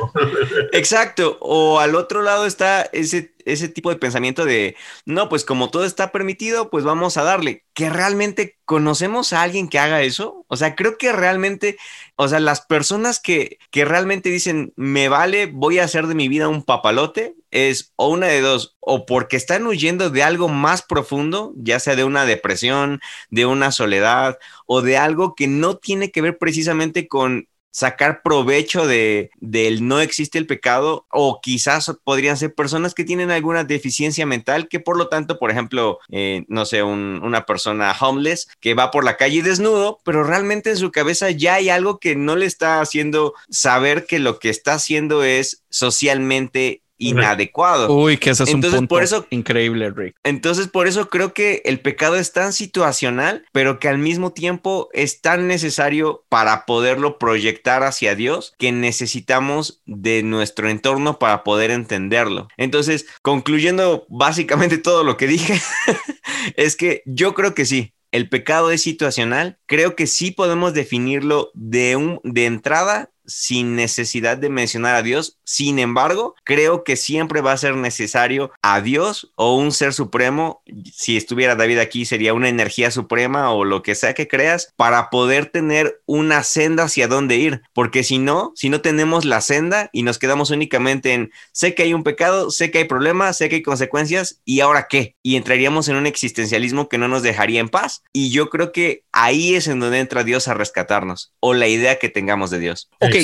Exacto. 0.72 1.38
O 1.40 1.80
al 1.80 1.94
otro 1.94 2.22
lado 2.22 2.46
está 2.46 2.82
ese, 2.92 3.34
ese 3.44 3.68
tipo 3.68 3.90
de 3.90 3.96
pensamiento 3.96 4.44
de, 4.44 4.76
no, 5.06 5.28
pues 5.28 5.44
como 5.44 5.70
todo 5.70 5.84
está 5.84 6.12
permitido, 6.12 6.70
pues 6.70 6.84
vamos 6.84 7.16
a 7.16 7.22
darle. 7.22 7.64
¿Que 7.72 7.88
realmente 7.90 8.58
conocemos 8.64 9.32
a 9.32 9.42
alguien 9.42 9.68
que 9.68 9.78
haga 9.78 10.02
eso? 10.02 10.44
O 10.48 10.56
sea, 10.56 10.74
creo 10.74 10.98
que 10.98 11.12
realmente, 11.12 11.78
o 12.16 12.28
sea, 12.28 12.38
las 12.40 12.60
personas 12.60 13.18
que, 13.18 13.58
que 13.70 13.84
realmente 13.84 14.28
dicen, 14.28 14.72
me 14.76 15.08
vale, 15.08 15.46
voy 15.46 15.78
a 15.78 15.84
hacer 15.84 16.06
de 16.06 16.14
mi 16.14 16.28
vida 16.28 16.48
un 16.48 16.62
papalote, 16.62 17.34
es 17.50 17.92
o 17.96 18.08
una 18.08 18.26
de 18.26 18.40
dos, 18.40 18.76
o 18.80 19.06
porque 19.06 19.36
están 19.36 19.66
huyendo 19.66 20.10
de 20.10 20.22
algo 20.22 20.48
más 20.48 20.82
profundo, 20.82 21.52
ya 21.56 21.78
sea 21.80 21.96
de 21.96 22.04
una 22.04 22.26
depresión, 22.26 23.00
de 23.30 23.46
una 23.46 23.70
soledad, 23.70 24.38
o 24.66 24.82
de 24.82 24.98
algo 24.98 25.34
que 25.34 25.46
no 25.46 25.76
tiene 25.76 26.10
que 26.10 26.20
ver 26.20 26.36
precisamente 26.36 27.06
con 27.08 27.48
sacar 27.74 28.22
provecho 28.22 28.86
de 28.86 29.30
del 29.40 29.86
no 29.86 29.98
existe 29.98 30.38
el 30.38 30.46
pecado 30.46 31.06
o 31.10 31.40
quizás 31.42 31.92
podrían 32.04 32.36
ser 32.36 32.54
personas 32.54 32.94
que 32.94 33.02
tienen 33.02 33.32
alguna 33.32 33.64
deficiencia 33.64 34.24
mental 34.26 34.68
que 34.68 34.78
por 34.78 34.96
lo 34.96 35.08
tanto 35.08 35.40
por 35.40 35.50
ejemplo 35.50 35.98
eh, 36.08 36.44
no 36.46 36.66
sé 36.66 36.84
un, 36.84 37.20
una 37.24 37.46
persona 37.46 37.92
homeless 38.00 38.46
que 38.60 38.74
va 38.74 38.92
por 38.92 39.02
la 39.02 39.16
calle 39.16 39.42
desnudo 39.42 39.98
pero 40.04 40.22
realmente 40.22 40.70
en 40.70 40.76
su 40.76 40.92
cabeza 40.92 41.32
ya 41.32 41.54
hay 41.54 41.68
algo 41.68 41.98
que 41.98 42.14
no 42.14 42.36
le 42.36 42.46
está 42.46 42.80
haciendo 42.80 43.34
saber 43.50 44.06
que 44.06 44.20
lo 44.20 44.38
que 44.38 44.50
está 44.50 44.74
haciendo 44.74 45.24
es 45.24 45.64
socialmente 45.68 46.83
inadecuado. 46.98 47.92
Uy, 47.94 48.18
que 48.18 48.30
ese 48.30 48.44
es 48.44 48.54
un 48.54 48.60
punto 48.60 48.86
por 48.86 49.02
eso, 49.02 49.26
increíble, 49.30 49.90
Rick. 49.90 50.16
Entonces, 50.22 50.68
por 50.68 50.86
eso 50.86 51.08
creo 51.08 51.32
que 51.32 51.62
el 51.64 51.80
pecado 51.80 52.16
es 52.16 52.32
tan 52.32 52.52
situacional, 52.52 53.44
pero 53.52 53.78
que 53.78 53.88
al 53.88 53.98
mismo 53.98 54.32
tiempo 54.32 54.88
es 54.92 55.20
tan 55.20 55.46
necesario 55.48 56.24
para 56.28 56.66
poderlo 56.66 57.18
proyectar 57.18 57.82
hacia 57.82 58.14
Dios 58.14 58.54
que 58.58 58.72
necesitamos 58.72 59.82
de 59.86 60.22
nuestro 60.22 60.68
entorno 60.68 61.18
para 61.18 61.44
poder 61.44 61.70
entenderlo. 61.70 62.48
Entonces, 62.56 63.06
concluyendo 63.22 64.06
básicamente 64.08 64.78
todo 64.78 65.04
lo 65.04 65.16
que 65.16 65.26
dije, 65.26 65.60
es 66.56 66.76
que 66.76 67.02
yo 67.06 67.34
creo 67.34 67.54
que 67.54 67.66
sí, 67.66 67.94
el 68.14 68.28
pecado 68.28 68.70
es 68.70 68.80
situacional, 68.80 69.58
creo 69.66 69.96
que 69.96 70.06
sí 70.06 70.30
podemos 70.30 70.72
definirlo 70.72 71.50
de, 71.54 71.96
un, 71.96 72.20
de 72.22 72.46
entrada 72.46 73.10
sin 73.26 73.76
necesidad 73.76 74.36
de 74.36 74.50
mencionar 74.50 74.94
a 74.94 75.02
Dios. 75.02 75.38
Sin 75.44 75.78
embargo, 75.78 76.34
creo 76.44 76.84
que 76.84 76.96
siempre 76.96 77.40
va 77.40 77.52
a 77.52 77.56
ser 77.56 77.76
necesario 77.76 78.50
a 78.62 78.80
Dios 78.80 79.32
o 79.36 79.56
un 79.56 79.72
ser 79.72 79.92
supremo. 79.92 80.62
Si 80.92 81.16
estuviera 81.16 81.56
David 81.56 81.78
aquí, 81.78 82.04
sería 82.04 82.34
una 82.34 82.48
energía 82.48 82.90
suprema 82.90 83.52
o 83.52 83.64
lo 83.64 83.82
que 83.82 83.94
sea 83.94 84.14
que 84.14 84.28
creas 84.28 84.72
para 84.76 85.10
poder 85.10 85.46
tener 85.46 86.00
una 86.06 86.42
senda 86.42 86.84
hacia 86.84 87.08
dónde 87.08 87.36
ir. 87.36 87.62
Porque 87.72 88.04
si 88.04 88.18
no, 88.18 88.52
si 88.54 88.68
no 88.68 88.80
tenemos 88.80 89.24
la 89.24 89.40
senda 89.40 89.90
y 89.92 90.02
nos 90.02 90.18
quedamos 90.18 90.50
únicamente 90.50 91.12
en 91.12 91.30
sé 91.52 91.74
que 91.74 91.84
hay 91.84 91.94
un 91.94 92.04
pecado, 92.04 92.50
sé 92.50 92.70
que 92.70 92.78
hay 92.78 92.84
problemas, 92.84 93.36
sé 93.36 93.48
que 93.48 93.56
hay 93.56 93.62
consecuencias 93.62 94.40
y 94.44 94.60
ahora 94.60 94.86
qué? 94.88 95.16
Y 95.22 95.36
entraríamos 95.36 95.88
en 95.88 95.96
un 95.96 96.06
existencialismo 96.06 96.88
que 96.88 96.98
no 96.98 97.08
nos 97.08 97.22
dejaría 97.22 97.60
en 97.60 97.68
paz. 97.68 98.02
Y 98.12 98.30
yo 98.30 98.50
creo 98.50 98.72
que 98.72 99.03
ahí 99.14 99.54
es 99.54 99.68
en 99.68 99.80
donde 99.80 100.00
entra 100.00 100.24
Dios 100.24 100.48
a 100.48 100.54
rescatarnos 100.54 101.32
o 101.40 101.54
la 101.54 101.68
idea 101.68 101.98
que 101.98 102.08
tengamos 102.08 102.50
de 102.50 102.58
Dios. 102.58 102.90
Ok, 103.00 103.14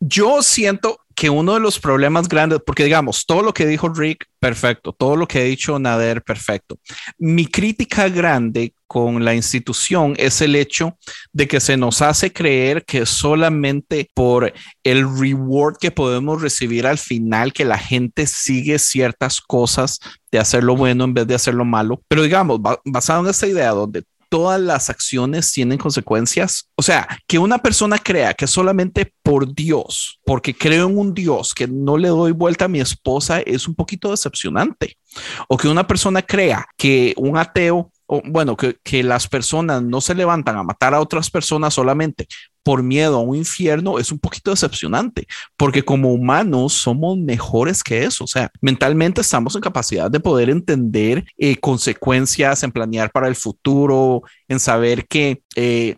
yo 0.00 0.42
siento 0.42 1.00
que 1.14 1.30
uno 1.30 1.54
de 1.54 1.60
los 1.60 1.78
problemas 1.78 2.28
grandes, 2.28 2.60
porque 2.64 2.84
digamos, 2.84 3.24
todo 3.26 3.42
lo 3.42 3.54
que 3.54 3.66
dijo 3.66 3.88
Rick, 3.88 4.26
perfecto, 4.40 4.92
todo 4.92 5.16
lo 5.16 5.28
que 5.28 5.40
ha 5.40 5.44
dicho 5.44 5.78
Nader, 5.78 6.22
perfecto. 6.22 6.78
Mi 7.18 7.46
crítica 7.46 8.08
grande 8.08 8.74
con 8.86 9.24
la 9.24 9.34
institución 9.34 10.14
es 10.18 10.40
el 10.40 10.56
hecho 10.56 10.96
de 11.32 11.48
que 11.48 11.60
se 11.60 11.76
nos 11.76 12.02
hace 12.02 12.32
creer 12.32 12.84
que 12.84 13.06
solamente 13.06 14.10
por 14.14 14.52
el 14.82 15.18
reward 15.18 15.76
que 15.78 15.90
podemos 15.90 16.42
recibir 16.42 16.86
al 16.86 16.98
final, 16.98 17.52
que 17.52 17.64
la 17.64 17.78
gente 17.78 18.26
sigue 18.26 18.78
ciertas 18.78 19.40
cosas 19.40 19.98
de 20.30 20.38
hacer 20.38 20.64
lo 20.64 20.76
bueno 20.76 21.04
en 21.04 21.14
vez 21.14 21.26
de 21.26 21.34
hacer 21.34 21.54
lo 21.54 21.64
malo. 21.64 22.02
Pero 22.08 22.22
digamos, 22.22 22.60
basado 22.84 23.24
en 23.24 23.30
esta 23.30 23.46
idea 23.46 23.70
donde 23.70 24.04
todas 24.34 24.60
las 24.60 24.90
acciones 24.90 25.52
tienen 25.52 25.78
consecuencias. 25.78 26.68
O 26.74 26.82
sea, 26.82 27.06
que 27.28 27.38
una 27.38 27.58
persona 27.58 27.98
crea 27.98 28.34
que 28.34 28.48
solamente 28.48 29.14
por 29.22 29.54
Dios, 29.54 30.18
porque 30.26 30.52
creo 30.52 30.88
en 30.88 30.98
un 30.98 31.14
Dios 31.14 31.54
que 31.54 31.68
no 31.68 31.96
le 31.96 32.08
doy 32.08 32.32
vuelta 32.32 32.64
a 32.64 32.68
mi 32.68 32.80
esposa, 32.80 33.38
es 33.38 33.68
un 33.68 33.76
poquito 33.76 34.10
decepcionante. 34.10 34.98
O 35.46 35.56
que 35.56 35.68
una 35.68 35.86
persona 35.86 36.20
crea 36.20 36.66
que 36.76 37.14
un 37.16 37.36
ateo 37.36 37.92
o, 38.06 38.22
bueno, 38.24 38.56
que, 38.56 38.76
que, 38.82 39.04
las 39.04 39.28
personas 39.28 39.82
no 39.84 40.00
se 40.00 40.16
levantan 40.16 40.56
a 40.56 40.64
matar 40.64 40.94
a 40.94 41.00
otras 41.00 41.30
personas 41.30 41.72
solamente 41.72 42.26
por 42.64 42.82
miedo 42.82 43.18
a 43.18 43.20
un 43.20 43.36
infierno 43.36 43.98
es 43.98 44.10
un 44.10 44.18
poquito 44.18 44.50
decepcionante, 44.50 45.26
porque 45.56 45.84
como 45.84 46.12
humanos 46.12 46.72
somos 46.72 47.16
mejores 47.18 47.84
que 47.84 48.04
eso. 48.04 48.24
O 48.24 48.26
sea, 48.26 48.50
mentalmente 48.60 49.20
estamos 49.20 49.54
en 49.54 49.60
capacidad 49.60 50.10
de 50.10 50.18
poder 50.18 50.50
entender 50.50 51.24
eh, 51.38 51.56
consecuencias, 51.56 52.62
en 52.64 52.72
planear 52.72 53.12
para 53.12 53.28
el 53.28 53.36
futuro, 53.36 54.22
en 54.48 54.60
saber 54.60 55.06
que 55.06 55.42
eh, 55.56 55.96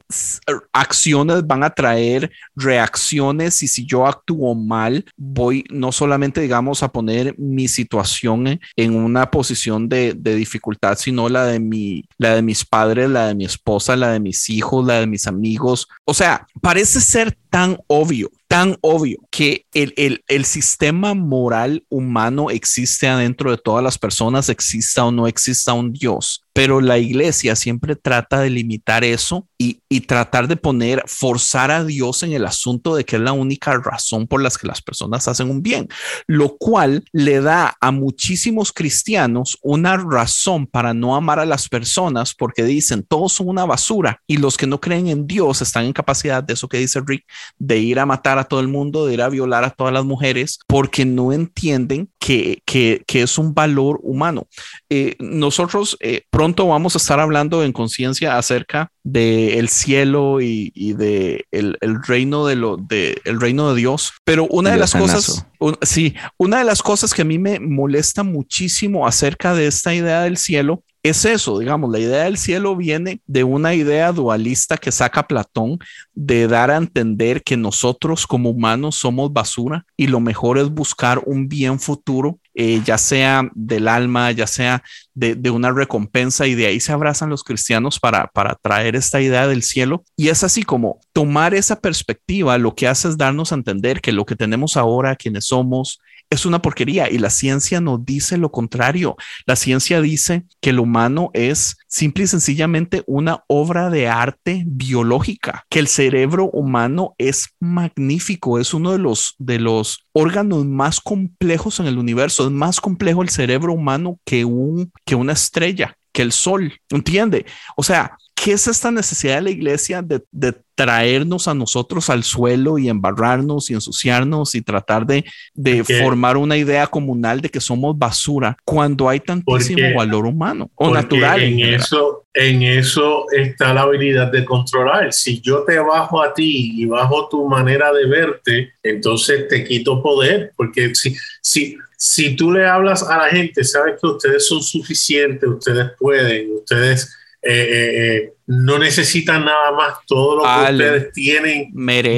acciones 0.73 1.47
van 1.47 1.65
a 1.65 1.71
traer 1.71 2.31
reacciones 2.55 3.63
y 3.63 3.69
si 3.69 3.87
yo 3.87 4.07
actúo 4.07 4.55
mal, 4.55 5.05
voy 5.17 5.65
no 5.71 5.93
solamente, 5.93 6.41
digamos, 6.41 6.83
a 6.83 6.89
poner 6.89 7.35
mi 7.39 7.69
situación 7.69 8.61
en 8.77 8.95
una 8.95 9.31
posición 9.31 9.89
de, 9.89 10.15
de 10.15 10.35
dificultad, 10.35 10.97
sino 10.99 11.29
la 11.29 11.47
de, 11.47 11.61
mi, 11.61 12.05
la 12.19 12.35
de 12.35 12.43
mis 12.43 12.65
padres, 12.65 13.09
la 13.09 13.29
de 13.29 13.35
mi 13.35 13.45
esposa, 13.45 13.97
la 13.97 14.13
de 14.13 14.21
mis 14.21 14.49
hijos, 14.51 14.87
la 14.87 15.01
de 15.01 15.07
mis 15.07 15.27
amigos. 15.27 15.89
O 16.05 16.15
sea, 16.15 16.47
parece 16.61 17.01
ser 17.01 17.37
tan 17.51 17.79
obvio, 17.87 18.31
tan 18.49 18.77
obvio 18.83 19.19
que 19.31 19.67
el, 19.73 19.95
el, 19.97 20.23
el, 20.29 20.45
sistema 20.45 21.15
moral 21.15 21.85
humano 21.89 22.51
existe 22.51 23.09
adentro 23.09 23.51
de 23.51 23.59
todas 23.59 23.83
las 23.83 23.99
personas, 23.99 24.49
exista 24.49 25.05
o 25.05 25.11
no 25.11 25.27
exista 25.27 25.73
un 25.73 25.93
Dios. 25.93 26.46
Pero 26.57 26.81
la 26.81 26.97
iglesia 26.97 27.55
siempre 27.55 27.97
trata 27.97 28.41
de 28.41 28.49
limitar 28.49 29.05
eso 29.05 29.47
y, 29.59 29.77
tratar 30.07 30.47
de 30.49 30.57
poner, 30.57 31.03
forzar 31.07 31.71
a 31.71 31.85
Dios 31.85 32.23
en 32.23 32.33
el 32.33 32.47
asunto 32.47 32.95
de 32.95 33.05
que 33.05 33.17
es 33.17 33.23
la 33.23 33.33
única 33.33 33.77
razón 33.77 34.27
por 34.27 34.41
las 34.41 34.57
que 34.57 34.67
las 34.67 34.81
personas 34.81 35.27
hacen 35.27 35.51
un 35.51 35.63
bien, 35.63 35.89
lo 36.27 36.57
cual 36.57 37.05
le 37.13 37.41
da 37.41 37.77
a 37.81 37.91
muchísimos 37.91 38.73
cristianos 38.73 39.59
una 39.63 39.97
razón 39.97 40.67
para 40.67 40.95
no 40.95 41.17
amar 41.17 41.41
a 41.41 41.47
las 41.47 41.69
personas 41.69 42.35
porque 42.35 42.63
dicen 42.63 43.03
todos 43.03 43.35
son 43.35 43.49
una 43.49 43.65
basura 43.65 44.23
y 44.27 44.37
los 44.37 44.57
que 44.57 44.67
no 44.67 44.81
creen 44.81 45.09
en 45.09 45.27
Dios 45.27 45.61
están 45.61 45.85
en 45.85 45.93
capacidad 45.93 46.43
de 46.43 46.55
eso 46.55 46.69
que 46.69 46.79
dice 46.79 47.01
Rick, 47.05 47.25
de 47.59 47.79
ir 47.79 47.99
a 47.99 48.07
matar 48.07 48.39
a 48.39 48.45
todo 48.45 48.61
el 48.61 48.69
mundo, 48.69 49.07
de 49.07 49.15
ir 49.15 49.23
a 49.23 49.29
violar 49.29 49.65
a 49.65 49.71
todas 49.71 49.93
las 49.93 50.05
mujeres, 50.05 50.61
porque 50.67 51.05
no 51.05 51.33
entienden 51.33 52.11
que, 52.19 53.05
es 53.07 53.39
un 53.39 53.55
valor 53.55 54.01
humano. 54.03 54.47
Eh, 54.91 55.17
nosotros 55.19 55.97
eh, 56.01 56.23
vamos 56.55 56.95
a 56.95 56.99
estar 56.99 57.21
hablando 57.21 57.65
en 57.65 57.73
conciencia 57.73 58.39
acerca 58.39 58.91
del 59.03 59.55
el 59.55 59.69
cielo 59.69 60.41
y, 60.41 60.73
y 60.75 60.93
de 60.93 61.45
el, 61.51 61.77
el, 61.81 62.03
reino 62.03 62.47
de 62.47 62.57
lo 62.57 62.77
de 62.77 63.21
el 63.25 63.41
reino 63.41 63.71
de 63.73 63.81
Dios. 63.81 64.13
Pero 64.25 64.47
una 64.47 64.71
de 64.71 64.77
las 64.77 64.93
cosas, 64.93 65.47
un, 65.59 65.77
sí, 65.83 66.15
una 66.37 66.59
de 66.59 66.65
las 66.65 66.83
cosas 66.83 67.15
que 67.15 67.23
a 67.23 67.27
mí 67.27 67.39
me 67.39 67.61
molesta 67.61 68.23
muchísimo 68.23 69.07
acerca 69.07 69.55
de 69.55 69.67
esta 69.67 69.95
idea 69.95 70.23
del 70.23 70.37
cielo 70.37 70.83
es 71.09 71.25
eso, 71.25 71.59
digamos, 71.59 71.91
la 71.91 72.01
idea 72.01 72.25
del 72.25 72.37
cielo 72.37 72.75
viene 72.75 73.21
de 73.27 73.45
una 73.45 73.75
idea 73.75 74.13
dualista 74.13 74.77
que 74.77 74.91
saca 74.91 75.29
Platón 75.29 75.79
de 76.15 76.49
dar 76.49 76.71
a 76.71 76.77
entender 76.77 77.43
que 77.43 77.57
nosotros 77.57 78.27
como 78.27 78.51
humanos 78.51 78.97
somos 78.97 79.33
basura 79.33 79.87
y 79.97 80.09
lo 80.09 80.21
mejor 80.21 80.59
es 80.59 80.69
buscar 80.69 81.23
un 81.25 81.49
bien 81.49 81.79
futuro, 81.79 82.39
eh, 82.59 82.81
ya 82.83 82.97
sea 82.97 83.51
del 83.55 83.87
alma, 83.87 84.33
ya 84.33 84.47
sea 84.47 84.83
de, 85.13 85.35
de, 85.35 85.51
una 85.51 85.71
recompensa 85.71 86.47
y 86.47 86.55
de 86.55 86.67
ahí 86.67 86.81
se 86.81 86.91
abrazan 86.91 87.29
los 87.29 87.45
cristianos 87.45 88.01
para, 88.01 88.29
para 88.29 88.55
traer 88.55 88.97
esta 88.97 89.21
idea 89.21 89.47
del 89.47 89.63
cielo. 89.63 90.05
Y 90.17 90.29
es 90.29 90.43
así 90.43 90.63
como 90.63 90.99
tomar 91.13 91.55
esa 91.55 91.81
perspectiva, 91.83 92.57
lo 92.57 92.75
que 92.75 92.89
hace 92.89 93.09
es 93.09 93.19
darnos 93.19 93.53
a 93.53 93.57
entender 93.57 94.01
que 94.01 94.11
lo 94.11 94.25
que 94.25 94.37
tenemos 94.37 94.79
ahora, 94.79 95.17
quienes 95.17 95.45
somos, 95.45 96.01
es 96.31 96.47
una 96.47 96.61
porquería 96.61 97.11
y 97.11 97.19
la 97.19 97.31
ciencia 97.31 97.81
nos 97.81 98.05
dice 98.05 98.37
lo 98.37 98.51
contrario. 98.51 99.17
La 99.47 99.57
ciencia 99.57 100.01
dice 100.01 100.45
que 100.61 100.71
el 100.71 100.81
humano 100.81 101.31
es 101.35 101.77
simple 101.87 102.25
y 102.25 102.27
sencillamente 102.27 103.05
una 103.07 103.45
obra 103.47 103.91
de 103.91 104.09
arte 104.09 104.65
biológica, 104.67 105.65
que 105.71 105.79
el 105.79 105.89
cerebro 105.89 106.51
humano 106.51 107.15
es 107.19 107.49
magnífico, 107.61 108.59
es 108.59 108.75
uno 108.75 108.93
de 108.93 108.99
los, 108.99 109.35
de 109.39 109.59
los 109.59 110.07
órganos 110.13 110.65
más 110.67 111.01
complejos 111.01 111.81
en 111.81 111.87
el 111.87 111.99
universo, 111.99 112.47
es 112.47 112.53
más 112.53 112.81
complejo 112.81 113.23
el 113.23 113.29
cerebro 113.29 113.73
humano 113.73 114.19
que, 114.25 114.45
un, 114.45 114.93
que 115.05 115.15
una 115.15 115.33
estrella, 115.33 115.97
que 116.13 116.23
el 116.23 116.33
sol, 116.33 116.73
¿entiende? 116.91 117.47
O 117.77 117.83
sea, 117.83 118.17
¿qué 118.37 118.53
es 118.53 118.69
esta 118.69 118.93
necesidad 118.93 119.37
de 119.37 119.43
la 119.43 119.51
iglesia 119.51 120.03
de, 120.03 120.23
de, 120.31 120.55
traernos 120.75 121.49
a 121.49 121.55
nosotros 121.55 122.11
al 122.11 122.23
suelo 122.23 122.77
y 122.77 122.91
embarrarnos 122.91 123.71
y 123.71 123.75
ensuciarnos 123.75 124.55
y 124.55 124.61
tratar 124.61 125.07
de, 125.07 125.25
de 125.55 125.83
formar 125.83 126.37
una 126.37 126.59
idea 126.59 126.87
comunal 126.87 127.41
de 127.41 127.49
que 127.49 127.63
somos 127.63 127.99
basura 127.99 128.59
cuando 128.63 129.09
hay 129.09 129.21
tantísimo 129.21 129.79
porque, 129.79 129.95
valor 129.95 130.27
humano 130.27 130.71
o 130.75 130.93
natural? 130.93 131.43
En, 131.43 131.61
en 131.61 131.75
eso, 131.75 132.27
en 132.35 132.63
eso 132.63 133.25
está 133.33 133.73
la 133.73 133.83
habilidad 133.83 134.31
de 134.31 134.45
controlar. 134.45 135.15
Si 135.15 135.41
yo 135.41 135.65
te 135.65 135.79
bajo 135.79 136.23
a 136.23 136.35
ti 136.35 136.83
y 136.83 136.85
bajo 136.85 137.27
tu 137.31 137.49
manera 137.49 137.91
de 137.91 138.07
verte, 138.07 138.73
entonces 138.83 139.49
te 139.49 139.65
quito 139.65 140.03
poder, 140.03 140.53
porque 140.57 140.95
si, 140.95 141.17
si, 141.41 141.79
si 141.97 142.37
tú 142.37 142.53
le 142.53 142.67
hablas 142.67 143.03
a 143.03 143.17
la 143.17 143.29
gente, 143.31 143.65
sabes 143.65 143.95
que 143.99 144.07
ustedes 144.07 144.47
son 144.47 144.63
suficientes, 144.63 145.49
ustedes 145.49 145.93
pueden, 145.99 146.51
ustedes 146.55 147.17
eh, 147.49 147.63
eh, 147.63 148.17
eh, 148.17 148.33
no 148.47 148.77
necesitan 148.79 149.45
nada 149.45 149.71
más, 149.71 149.99
todo 150.07 150.37
lo 150.37 150.43
que 150.43 150.49
Ale, 150.49 150.85
ustedes 150.85 151.13
tienen 151.13 151.73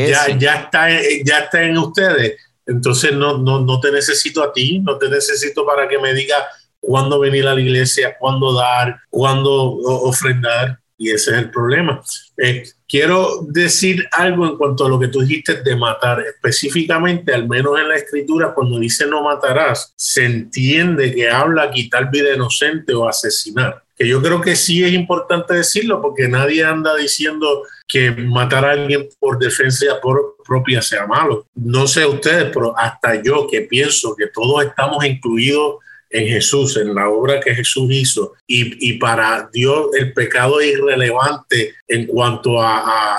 ya, 0.08 0.38
ya, 0.38 0.54
está, 0.54 0.88
ya 1.24 1.38
está 1.40 1.62
en 1.64 1.76
ustedes. 1.76 2.36
Entonces 2.66 3.12
no, 3.12 3.36
no, 3.38 3.60
no 3.60 3.80
te 3.80 3.92
necesito 3.92 4.42
a 4.42 4.52
ti, 4.52 4.78
no 4.78 4.96
te 4.96 5.08
necesito 5.08 5.66
para 5.66 5.86
que 5.86 5.98
me 5.98 6.14
diga 6.14 6.36
cuándo 6.80 7.18
venir 7.18 7.46
a 7.46 7.54
la 7.54 7.60
iglesia, 7.60 8.16
cuándo 8.18 8.54
dar, 8.54 9.00
cuándo 9.10 9.52
ofrendar. 9.52 10.78
Y 10.96 11.10
ese 11.10 11.30
es 11.30 11.36
el 11.38 11.50
problema. 11.50 12.02
Eh, 12.36 12.64
quiero 12.88 13.46
decir 13.48 14.08
algo 14.10 14.46
en 14.46 14.56
cuanto 14.56 14.86
a 14.86 14.88
lo 14.88 14.98
que 14.98 15.08
tú 15.08 15.20
dijiste 15.20 15.62
de 15.62 15.76
matar. 15.76 16.20
Específicamente, 16.20 17.32
al 17.32 17.46
menos 17.48 17.78
en 17.78 17.88
la 17.88 17.96
escritura, 17.96 18.52
cuando 18.52 18.78
dice 18.78 19.06
no 19.06 19.22
matarás, 19.22 19.92
se 19.94 20.24
entiende 20.24 21.14
que 21.14 21.30
habla 21.30 21.70
quitar 21.70 22.10
vida 22.10 22.34
inocente 22.34 22.94
o 22.94 23.08
asesinar 23.08 23.82
que 23.98 24.06
yo 24.06 24.22
creo 24.22 24.40
que 24.40 24.54
sí 24.54 24.84
es 24.84 24.92
importante 24.92 25.54
decirlo 25.54 26.00
porque 26.00 26.28
nadie 26.28 26.64
anda 26.64 26.94
diciendo 26.94 27.64
que 27.88 28.12
matar 28.12 28.64
a 28.64 28.72
alguien 28.72 29.08
por 29.18 29.38
defensa 29.38 29.86
por, 30.00 30.36
propia 30.46 30.80
sea 30.80 31.06
malo. 31.06 31.46
No 31.54 31.86
sé 31.86 32.06
ustedes, 32.06 32.50
pero 32.54 32.78
hasta 32.78 33.20
yo 33.22 33.46
que 33.50 33.62
pienso 33.62 34.14
que 34.14 34.28
todos 34.28 34.64
estamos 34.64 35.04
incluidos 35.04 35.76
en 36.10 36.26
Jesús, 36.26 36.76
en 36.76 36.94
la 36.94 37.08
obra 37.08 37.40
que 37.40 37.54
Jesús 37.54 37.88
hizo. 37.90 38.34
Y, 38.46 38.94
para 38.94 39.48
Dios 39.52 39.88
el 39.98 40.12
pecado 40.12 40.60
es 40.60 40.72
irrelevante 40.72 41.74
en 41.86 42.06
cuanto 42.06 42.62
a, 42.62 43.18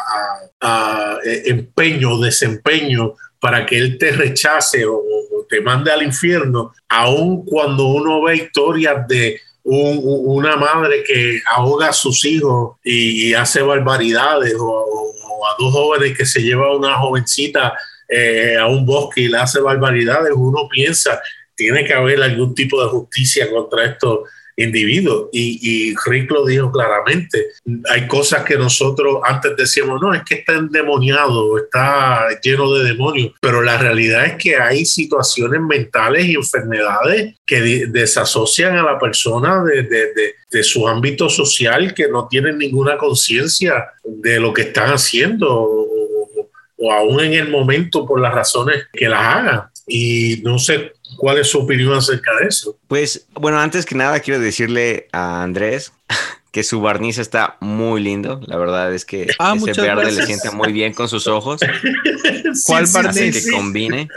a, 0.61 1.19
eh, 1.25 1.43
empeño, 1.45 2.17
desempeño, 2.19 3.13
para 3.39 3.65
que 3.65 3.77
Él 3.77 3.97
te 3.97 4.11
rechace 4.11 4.85
o, 4.85 5.03
te 5.47 5.61
mande 5.61 5.91
al 5.91 6.03
infierno, 6.03 6.73
aun 6.87 7.43
cuando 7.43 7.87
uno 7.87 8.21
ve 8.21 8.35
historias 8.35 9.07
de 9.07 9.41
una 9.71 10.55
madre 10.55 11.03
que 11.03 11.41
ahoga 11.45 11.89
a 11.89 11.93
sus 11.93 12.25
hijos 12.25 12.77
y, 12.83 13.33
hace 13.33 13.61
barbaridades, 13.61 14.55
o, 14.59 15.13
a 15.47 15.55
dos 15.59 15.71
jóvenes 15.71 16.17
que 16.17 16.25
se 16.25 16.41
lleva 16.41 16.67
a 16.67 16.75
una 16.75 16.97
jovencita 16.97 17.73
eh, 18.07 18.57
a 18.59 18.65
un 18.65 18.85
bosque 18.85 19.21
y 19.21 19.27
le 19.27 19.37
hace 19.37 19.59
barbaridades, 19.61 20.33
uno 20.35 20.67
piensa, 20.67 21.21
tiene 21.55 21.85
que 21.85 21.93
haber 21.93 22.21
algún 22.23 22.55
tipo 22.55 22.81
de 22.81 22.89
justicia 22.89 23.49
contra 23.49 23.85
estos 23.85 24.21
individuos. 24.63 25.29
Y, 25.31 25.95
Rick 26.05 26.31
lo 26.31 26.45
dijo 26.45 26.71
claramente, 26.71 27.47
hay 27.89 28.07
cosas 28.07 28.43
que 28.43 28.57
nosotros 28.57 29.19
antes 29.23 29.55
decíamos, 29.57 30.01
no, 30.01 30.13
es 30.13 30.23
que 30.23 30.35
está 30.35 30.53
endemoniado, 30.53 31.57
está 31.57 32.27
lleno 32.41 32.71
de 32.73 32.85
demonios, 32.85 33.33
pero 33.41 33.61
la 33.61 33.77
realidad 33.77 34.25
es 34.25 34.35
que 34.35 34.55
hay 34.55 34.85
situaciones 34.85 35.61
mentales 35.61 36.25
y 36.25 36.35
enfermedades 36.35 37.35
que 37.45 37.87
desasocian 37.87 38.77
a 38.77 38.83
la 38.83 38.99
persona 38.99 39.63
de, 39.63 39.87
de 40.51 40.63
su 40.63 40.87
ámbito 40.87 41.29
social, 41.29 41.93
que 41.93 42.07
no 42.07 42.27
tienen 42.27 42.57
ninguna 42.57 42.97
conciencia 42.97 43.85
de 44.03 44.39
lo 44.39 44.53
que 44.53 44.63
están 44.63 44.91
haciendo 44.91 45.87
o, 46.81 46.91
aún 46.91 47.19
en 47.19 47.33
el 47.33 47.49
momento 47.49 48.05
por 48.05 48.21
las 48.21 48.33
razones 48.33 48.87
que 48.93 49.09
las 49.09 49.21
hagan. 49.21 49.63
Y 49.85 50.41
no 50.43 50.57
sé 50.59 50.93
cuál 51.19 51.37
es 51.37 51.47
su 51.47 51.59
opinión 51.59 51.93
acerca 51.93 52.31
de 52.41 52.47
eso. 52.47 52.79
Pues 52.87 53.27
bueno, 53.33 53.59
antes 53.59 53.85
que 53.85 53.93
nada 53.93 54.19
quiero 54.21 54.39
decirle 54.39 55.07
a 55.11 55.43
Andrés 55.43 55.91
que 56.51 56.63
su 56.63 56.81
barniz 56.81 57.17
está 57.17 57.57
muy 57.59 58.01
lindo. 58.01 58.41
La 58.45 58.57
verdad 58.57 58.93
es 58.93 59.05
que 59.05 59.27
ah, 59.39 59.55
ese 59.55 59.81
verde 59.81 60.11
le 60.11 60.25
siente 60.25 60.49
muy 60.51 60.71
bien 60.71 60.93
con 60.93 61.07
sus 61.07 61.27
ojos. 61.27 61.61
¿Cuál 62.65 62.85
barniz? 62.91 63.45
que 63.45 63.51
combine. 63.51 64.07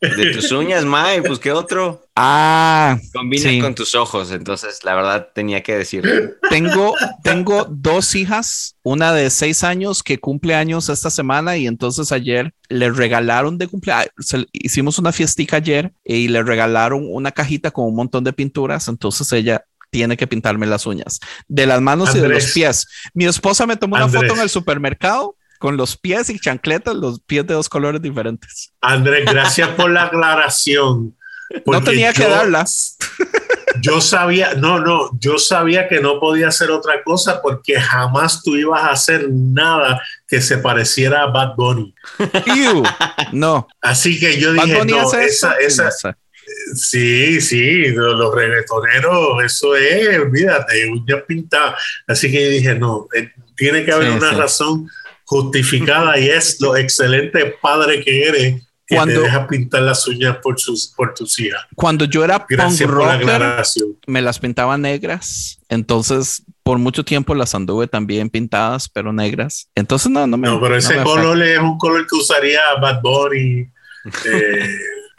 De 0.00 0.26
tus 0.34 0.50
uñas, 0.52 0.84
Mae, 0.84 1.22
pues 1.22 1.38
qué 1.38 1.52
otro. 1.52 2.06
Ah, 2.16 2.98
combina 3.12 3.62
con 3.62 3.74
tus 3.74 3.94
ojos. 3.94 4.32
Entonces, 4.32 4.82
la 4.82 4.94
verdad 4.94 5.28
tenía 5.34 5.62
que 5.62 5.76
decir. 5.76 6.36
Tengo, 6.50 6.94
tengo 7.22 7.66
dos 7.70 8.14
hijas, 8.14 8.76
una 8.82 9.12
de 9.12 9.30
seis 9.30 9.62
años 9.62 10.02
que 10.02 10.18
cumple 10.18 10.54
años 10.54 10.88
esta 10.88 11.10
semana 11.10 11.56
y 11.56 11.66
entonces 11.66 12.10
ayer 12.10 12.52
le 12.68 12.90
regalaron 12.90 13.56
de 13.56 13.68
cumpleaños. 13.68 14.10
Hicimos 14.52 14.98
una 14.98 15.12
fiestica 15.12 15.58
ayer 15.58 15.92
y 16.04 16.28
le 16.28 16.42
regalaron 16.42 17.06
una 17.08 17.30
cajita 17.30 17.70
con 17.70 17.86
un 17.86 17.94
montón 17.94 18.24
de 18.24 18.32
pinturas. 18.32 18.88
Entonces 18.88 19.32
ella 19.32 19.64
tiene 19.90 20.16
que 20.16 20.26
pintarme 20.26 20.66
las 20.66 20.86
uñas 20.86 21.20
de 21.46 21.66
las 21.66 21.80
manos 21.80 22.14
y 22.14 22.20
de 22.20 22.28
los 22.28 22.52
pies. 22.52 22.86
Mi 23.14 23.26
esposa 23.26 23.66
me 23.66 23.76
tomó 23.76 23.96
una 23.96 24.08
foto 24.08 24.34
en 24.34 24.40
el 24.40 24.50
supermercado 24.50 25.36
con 25.58 25.76
los 25.76 25.96
pies 25.96 26.30
y 26.30 26.38
chancletas, 26.38 26.94
los 26.94 27.20
pies 27.20 27.46
de 27.46 27.54
dos 27.54 27.68
colores 27.68 28.00
diferentes. 28.00 28.72
Andrés, 28.80 29.24
gracias 29.26 29.68
por 29.70 29.90
la 29.90 30.04
aclaración. 30.04 31.16
No 31.66 31.82
tenía 31.82 32.12
que 32.12 32.28
darlas. 32.28 32.96
Yo 33.80 34.00
sabía, 34.00 34.54
no, 34.54 34.80
no, 34.80 35.10
yo 35.20 35.38
sabía 35.38 35.88
que 35.88 36.00
no 36.00 36.18
podía 36.18 36.48
hacer 36.48 36.70
otra 36.70 37.02
cosa 37.04 37.40
porque 37.40 37.80
jamás 37.80 38.42
tú 38.42 38.56
ibas 38.56 38.82
a 38.82 38.90
hacer 38.90 39.28
nada 39.30 40.02
que 40.26 40.40
se 40.40 40.58
pareciera 40.58 41.22
a 41.22 41.26
Bad 41.26 41.54
Bunny. 41.54 41.94
no. 43.32 43.68
Así 43.80 44.18
que 44.18 44.40
yo 44.40 44.52
dije, 44.52 44.84
no, 44.84 45.12
esa, 45.12 45.52
esa, 45.58 45.90
Sí, 46.74 47.40
sí, 47.40 47.88
los 47.88 48.34
reggaetoneros, 48.34 49.44
eso 49.44 49.76
es, 49.76 50.18
olvídate, 50.18 50.90
uñas 50.90 51.22
pintadas. 51.26 51.80
Así 52.06 52.30
que 52.30 52.48
dije, 52.48 52.74
no, 52.74 53.08
eh, 53.14 53.30
tiene 53.56 53.84
que 53.84 53.92
haber 53.92 54.10
una 54.10 54.32
razón 54.32 54.88
justificada 55.24 56.18
y 56.18 56.28
es 56.28 56.60
lo 56.60 56.76
excelente 56.76 57.56
padre 57.60 58.02
que 58.02 58.24
eres 58.24 58.62
que 58.86 58.96
cuando, 58.96 59.14
te 59.14 59.20
deja 59.20 59.46
pintar 59.46 59.82
las 59.82 60.06
uñas 60.08 60.38
por, 60.42 60.58
sus, 60.58 60.94
por 60.96 61.12
tus 61.12 61.38
hijas. 61.38 61.60
Cuando 61.74 62.06
yo 62.06 62.24
era 62.24 62.46
Gracias 62.48 62.88
punk 62.88 62.98
rocker, 62.98 63.64
me 64.06 64.22
las 64.22 64.38
pintaba 64.38 64.78
negras. 64.78 65.60
Entonces, 65.68 66.42
por 66.62 66.78
mucho 66.78 67.04
tiempo 67.04 67.34
las 67.34 67.54
anduve 67.54 67.86
también 67.86 68.30
pintadas, 68.30 68.88
pero 68.88 69.12
negras. 69.12 69.68
Entonces, 69.74 70.10
no, 70.10 70.26
no 70.26 70.38
me 70.38 70.48
No, 70.48 70.58
pero 70.60 70.76
ese 70.76 71.02
color 71.02 71.42
es 71.42 71.58
un 71.58 71.76
color 71.76 72.06
que 72.06 72.16
usaría 72.16 72.60
Bad 72.80 73.02
Bunny. 73.02 73.70
Eh, 74.24 74.68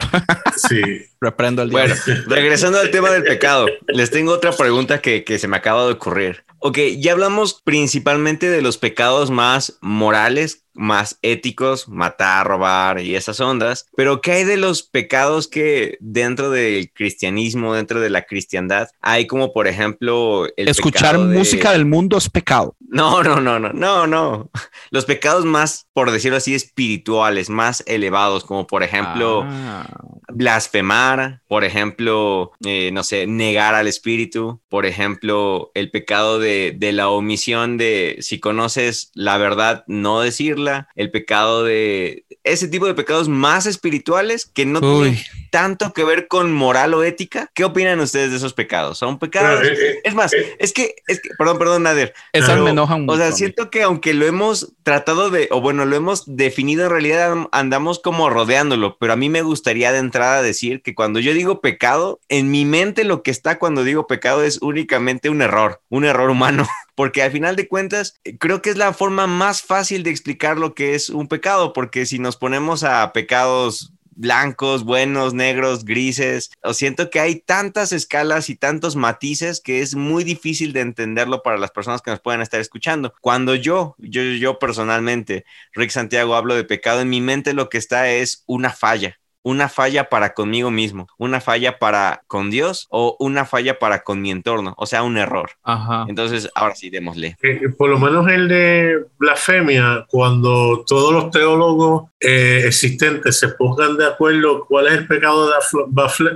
Sí. 0.56 0.82
Reprendo 1.20 1.62
el 1.62 1.70
Bueno, 1.70 1.94
regresando 2.26 2.78
al 2.78 2.90
tema 2.90 3.10
del 3.10 3.24
pecado, 3.24 3.66
les 3.88 4.10
tengo 4.10 4.32
otra 4.32 4.52
pregunta 4.52 5.00
que, 5.00 5.22
que 5.22 5.38
se 5.38 5.48
me 5.48 5.56
acaba 5.58 5.84
de 5.86 5.92
ocurrir. 5.92 6.44
Ok, 6.62 6.78
ya 6.98 7.12
hablamos 7.12 7.62
principalmente 7.64 8.50
de 8.50 8.60
los 8.62 8.76
pecados 8.78 9.30
más 9.30 9.78
morales, 9.80 10.64
más 10.74 11.18
éticos, 11.22 11.88
matar, 11.88 12.46
robar 12.46 13.00
y 13.00 13.16
esas 13.16 13.40
ondas, 13.40 13.86
pero 13.96 14.20
¿qué 14.20 14.32
hay 14.32 14.44
de 14.44 14.56
los 14.56 14.82
pecados 14.82 15.48
que 15.48 15.96
dentro 16.00 16.50
del 16.50 16.92
cristianismo, 16.92 17.74
dentro 17.74 18.00
de 18.00 18.10
la 18.10 18.22
cristiandad, 18.22 18.88
hay 19.00 19.26
como 19.26 19.52
por 19.52 19.68
ejemplo 19.68 20.46
el 20.56 20.68
escuchar 20.68 21.18
música 21.18 21.72
del 21.72 21.86
mundo 21.86 22.18
es 22.18 22.28
pecado? 22.28 22.76
No, 22.78 23.22
no, 23.22 23.40
no, 23.40 23.58
no, 23.58 23.72
no, 23.72 24.06
no. 24.06 24.50
Los 24.90 25.04
pecados 25.04 25.44
más, 25.44 25.86
por 25.92 26.10
decirlo 26.10 26.36
así, 26.38 26.54
espirituales, 26.54 27.48
más 27.48 27.82
elevados, 27.86 28.44
como 28.44 28.66
por 28.66 28.82
ejemplo 28.82 29.44
ah. 29.46 29.86
blasfemar, 30.28 31.09
por 31.48 31.64
ejemplo, 31.64 32.52
eh, 32.64 32.90
no 32.92 33.02
sé, 33.02 33.26
negar 33.26 33.74
al 33.74 33.88
espíritu, 33.88 34.60
por 34.68 34.86
ejemplo, 34.86 35.70
el 35.74 35.90
pecado 35.90 36.38
de 36.38 36.60
de, 36.76 36.92
la 36.92 37.08
omisión 37.08 37.76
de 37.76 38.18
si 38.20 38.40
conoces 38.40 39.10
la 39.14 39.38
verdad, 39.38 39.84
no 39.86 40.20
decirla, 40.20 40.88
el 40.94 41.10
pecado 41.10 41.64
de 41.64 42.24
ese 42.44 42.68
tipo 42.68 42.86
de 42.86 42.94
pecados 42.94 43.28
más 43.28 43.66
espirituales 43.66 44.46
que 44.46 44.66
no 44.66 44.80
tienen 44.80 45.18
tanto 45.50 45.92
que 45.92 46.04
ver 46.04 46.28
con 46.28 46.52
moral 46.52 46.94
o 46.94 47.02
ética. 47.02 47.50
¿Qué 47.54 47.64
opinan 47.64 48.00
ustedes 48.00 48.30
de 48.30 48.36
esos 48.36 48.54
pecados? 48.54 48.98
¿Son 48.98 49.18
pecados? 49.18 49.62
Eh, 49.64 49.72
eh, 49.72 50.00
es 50.04 50.14
más, 50.14 50.32
eh, 50.32 50.56
es, 50.58 50.72
que, 50.72 50.94
es 51.06 51.20
que, 51.20 51.30
perdón, 51.36 51.58
perdón, 51.58 51.82
Nader. 51.82 52.14
Eso 52.32 52.56
me 52.56 52.70
enoja 52.70 52.96
mucho. 52.96 53.12
O 53.12 53.16
sea, 53.16 53.32
siento 53.32 53.70
que 53.70 53.82
aunque 53.82 54.14
lo 54.14 54.26
hemos 54.26 54.72
tratado 54.82 55.30
de, 55.30 55.48
o 55.50 55.60
bueno, 55.60 55.84
lo 55.84 55.96
hemos 55.96 56.24
definido 56.36 56.84
en 56.84 56.90
realidad, 56.90 57.34
andamos 57.52 57.98
como 57.98 58.30
rodeándolo, 58.30 58.96
pero 58.98 59.12
a 59.12 59.16
mí 59.16 59.28
me 59.28 59.42
gustaría 59.42 59.92
de 59.92 59.98
entrada 59.98 60.42
decir 60.42 60.82
que 60.82 60.94
cuando 60.94 61.20
yo 61.20 61.34
digo 61.34 61.60
pecado, 61.60 62.20
en 62.28 62.50
mi 62.50 62.64
mente 62.64 63.04
lo 63.04 63.22
que 63.22 63.30
está 63.30 63.58
cuando 63.58 63.84
digo 63.84 64.06
pecado 64.06 64.42
es 64.42 64.58
únicamente 64.62 65.30
un 65.30 65.42
error, 65.42 65.80
un 65.88 66.04
error 66.04 66.30
humano 66.30 66.66
porque 66.94 67.22
al 67.22 67.30
final 67.30 67.56
de 67.56 67.66
cuentas 67.66 68.20
creo 68.38 68.62
que 68.62 68.70
es 68.70 68.76
la 68.76 68.92
forma 68.92 69.26
más 69.26 69.62
fácil 69.62 70.02
de 70.02 70.10
explicar 70.10 70.58
lo 70.58 70.74
que 70.74 70.94
es 70.94 71.08
un 71.08 71.28
pecado, 71.28 71.72
porque 71.72 72.06
si 72.06 72.18
nos 72.18 72.36
ponemos 72.36 72.84
a 72.84 73.12
pecados 73.12 73.92
blancos, 74.20 74.84
buenos, 74.84 75.34
negros, 75.34 75.84
grises. 75.84 76.50
O 76.62 76.74
siento 76.74 77.10
que 77.10 77.20
hay 77.20 77.36
tantas 77.36 77.92
escalas 77.92 78.50
y 78.50 78.54
tantos 78.54 78.94
matices 78.94 79.60
que 79.60 79.80
es 79.80 79.94
muy 79.94 80.24
difícil 80.24 80.72
de 80.72 80.80
entenderlo 80.80 81.42
para 81.42 81.58
las 81.58 81.70
personas 81.70 82.02
que 82.02 82.10
nos 82.10 82.20
puedan 82.20 82.42
estar 82.42 82.60
escuchando. 82.60 83.14
Cuando 83.20 83.54
yo, 83.54 83.96
yo, 83.98 84.22
yo 84.22 84.58
personalmente, 84.58 85.44
Rick 85.72 85.90
Santiago, 85.90 86.34
hablo 86.34 86.54
de 86.54 86.64
pecado, 86.64 87.00
en 87.00 87.08
mi 87.08 87.20
mente 87.20 87.54
lo 87.54 87.68
que 87.68 87.78
está 87.78 88.10
es 88.10 88.44
una 88.46 88.70
falla 88.70 89.16
una 89.42 89.68
falla 89.68 90.08
para 90.08 90.34
conmigo 90.34 90.70
mismo, 90.70 91.08
una 91.16 91.40
falla 91.40 91.78
para 91.78 92.22
con 92.26 92.50
Dios 92.50 92.86
o 92.90 93.16
una 93.18 93.44
falla 93.44 93.78
para 93.78 94.02
con 94.02 94.20
mi 94.20 94.30
entorno, 94.30 94.74
o 94.76 94.86
sea, 94.86 95.02
un 95.02 95.16
error. 95.16 95.52
Ajá. 95.62 96.04
Entonces, 96.08 96.50
ahora 96.54 96.74
sí, 96.74 96.90
démosle. 96.90 97.36
Eh, 97.42 97.70
por 97.70 97.88
lo 97.88 97.98
menos 97.98 98.28
el 98.28 98.48
de 98.48 99.06
blasfemia, 99.18 100.06
cuando 100.08 100.84
todos 100.86 101.12
los 101.12 101.30
teólogos 101.30 102.09
eh, 102.20 102.64
existentes 102.66 103.38
se 103.38 103.48
pongan 103.48 103.96
de 103.96 104.06
acuerdo 104.06 104.66
cuál 104.66 104.88
es 104.88 104.92
el 104.92 105.06
pecado 105.06 105.48
de 105.48 105.54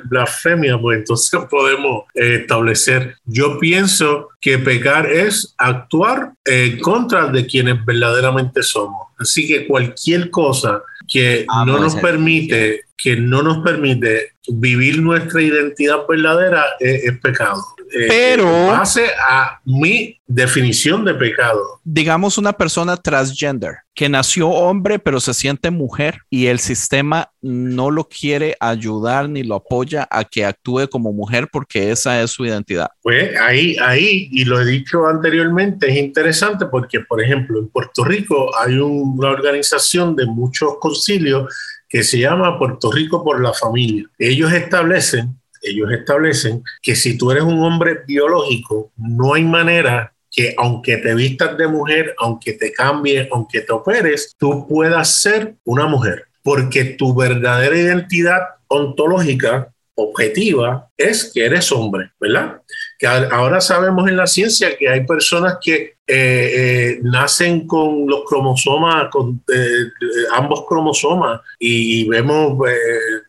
blasfemia, 0.04 0.78
pues 0.78 0.98
entonces 0.98 1.40
podemos 1.50 2.04
eh, 2.14 2.38
establecer. 2.42 3.16
Yo 3.26 3.58
pienso 3.58 4.30
que 4.40 4.58
pecar 4.58 5.10
es 5.10 5.54
actuar 5.58 6.32
en 6.44 6.80
contra 6.80 7.28
de 7.28 7.46
quienes 7.46 7.84
verdaderamente 7.84 8.62
somos. 8.62 9.08
Así 9.18 9.46
que 9.46 9.66
cualquier 9.66 10.30
cosa 10.30 10.82
que 11.06 11.44
ah, 11.48 11.64
no 11.66 11.78
nos 11.78 11.94
permite 11.96 12.84
que 12.96 13.16
no 13.16 13.42
nos 13.42 13.58
permite 13.58 14.33
vivir 14.48 15.00
nuestra 15.00 15.40
identidad 15.42 16.06
verdadera 16.08 16.64
es, 16.80 17.04
es 17.04 17.18
pecado. 17.20 17.62
Eh, 17.92 18.06
Pero- 18.08 18.48
en 18.48 18.66
base 18.68 19.06
a 19.28 19.60
mi 19.64 20.18
definición 20.26 21.04
de 21.04 21.14
pecado. 21.14 21.60
digamos 21.84 22.38
una 22.38 22.52
persona 22.54 22.96
transgender 22.96 23.74
que 23.94 24.08
nació 24.08 24.48
hombre 24.48 24.98
pero 24.98 25.20
se 25.20 25.34
siente 25.34 25.70
mujer 25.70 26.18
y 26.30 26.46
el 26.46 26.58
sistema 26.58 27.30
no 27.42 27.90
lo 27.90 28.08
quiere 28.08 28.56
ayudar 28.58 29.28
ni 29.28 29.42
lo 29.42 29.56
apoya 29.56 30.08
a 30.10 30.24
que 30.24 30.44
actúe 30.46 30.88
como 30.90 31.12
mujer 31.12 31.48
porque 31.52 31.90
esa 31.92 32.20
es 32.22 32.30
su 32.30 32.44
identidad. 32.46 32.88
Pues 33.02 33.38
ahí, 33.38 33.76
ahí, 33.80 34.28
y 34.32 34.44
lo 34.46 34.60
he 34.60 34.64
dicho 34.64 35.06
anteriormente, 35.06 35.90
es 35.90 35.96
interesante 35.98 36.64
porque, 36.66 37.00
por 37.00 37.22
ejemplo, 37.22 37.58
en 37.60 37.68
Puerto 37.68 38.02
Rico 38.02 38.50
hay 38.58 38.78
un- 38.78 39.14
una 39.18 39.28
organización 39.28 40.16
de 40.16 40.24
muchos 40.26 40.78
concilios 40.80 41.54
que 41.94 42.02
se 42.02 42.18
llama 42.18 42.58
Puerto 42.58 42.90
Rico 42.90 43.22
por 43.22 43.40
la 43.40 43.52
Familia. 43.52 44.04
Ellos 44.18 44.52
establecen, 44.52 45.38
ellos 45.62 45.92
establecen 45.92 46.64
que 46.82 46.96
si 46.96 47.16
tú 47.16 47.30
eres 47.30 47.44
un 47.44 47.62
hombre 47.62 48.00
biológico, 48.04 48.90
no 48.96 49.34
hay 49.34 49.44
manera 49.44 50.12
que 50.28 50.56
aunque 50.58 50.96
te 50.96 51.14
vistas 51.14 51.56
de 51.56 51.68
mujer, 51.68 52.12
aunque 52.18 52.54
te 52.54 52.72
cambies, 52.72 53.28
aunque 53.30 53.60
te 53.60 53.72
operes, 53.72 54.34
tú 54.36 54.66
puedas 54.66 55.22
ser 55.22 55.54
una 55.62 55.86
mujer, 55.86 56.24
porque 56.42 56.84
tu 56.84 57.14
verdadera 57.14 57.78
identidad 57.78 58.40
ontológica 58.66 59.72
objetiva 59.94 60.88
es 60.96 61.30
que 61.32 61.46
eres 61.46 61.70
hombre, 61.70 62.10
¿verdad? 62.18 62.60
Ahora 63.06 63.60
sabemos 63.60 64.08
en 64.08 64.16
la 64.16 64.26
ciencia 64.26 64.76
que 64.76 64.88
hay 64.88 65.04
personas 65.06 65.58
que 65.62 65.74
eh, 65.74 65.96
eh, 66.06 67.00
nacen 67.02 67.66
con 67.66 68.06
los 68.06 68.24
cromosomas, 68.24 69.08
con 69.10 69.42
eh, 69.52 69.90
ambos 70.34 70.64
cromosomas, 70.68 71.40
y 71.58 72.06
vemos 72.08 72.58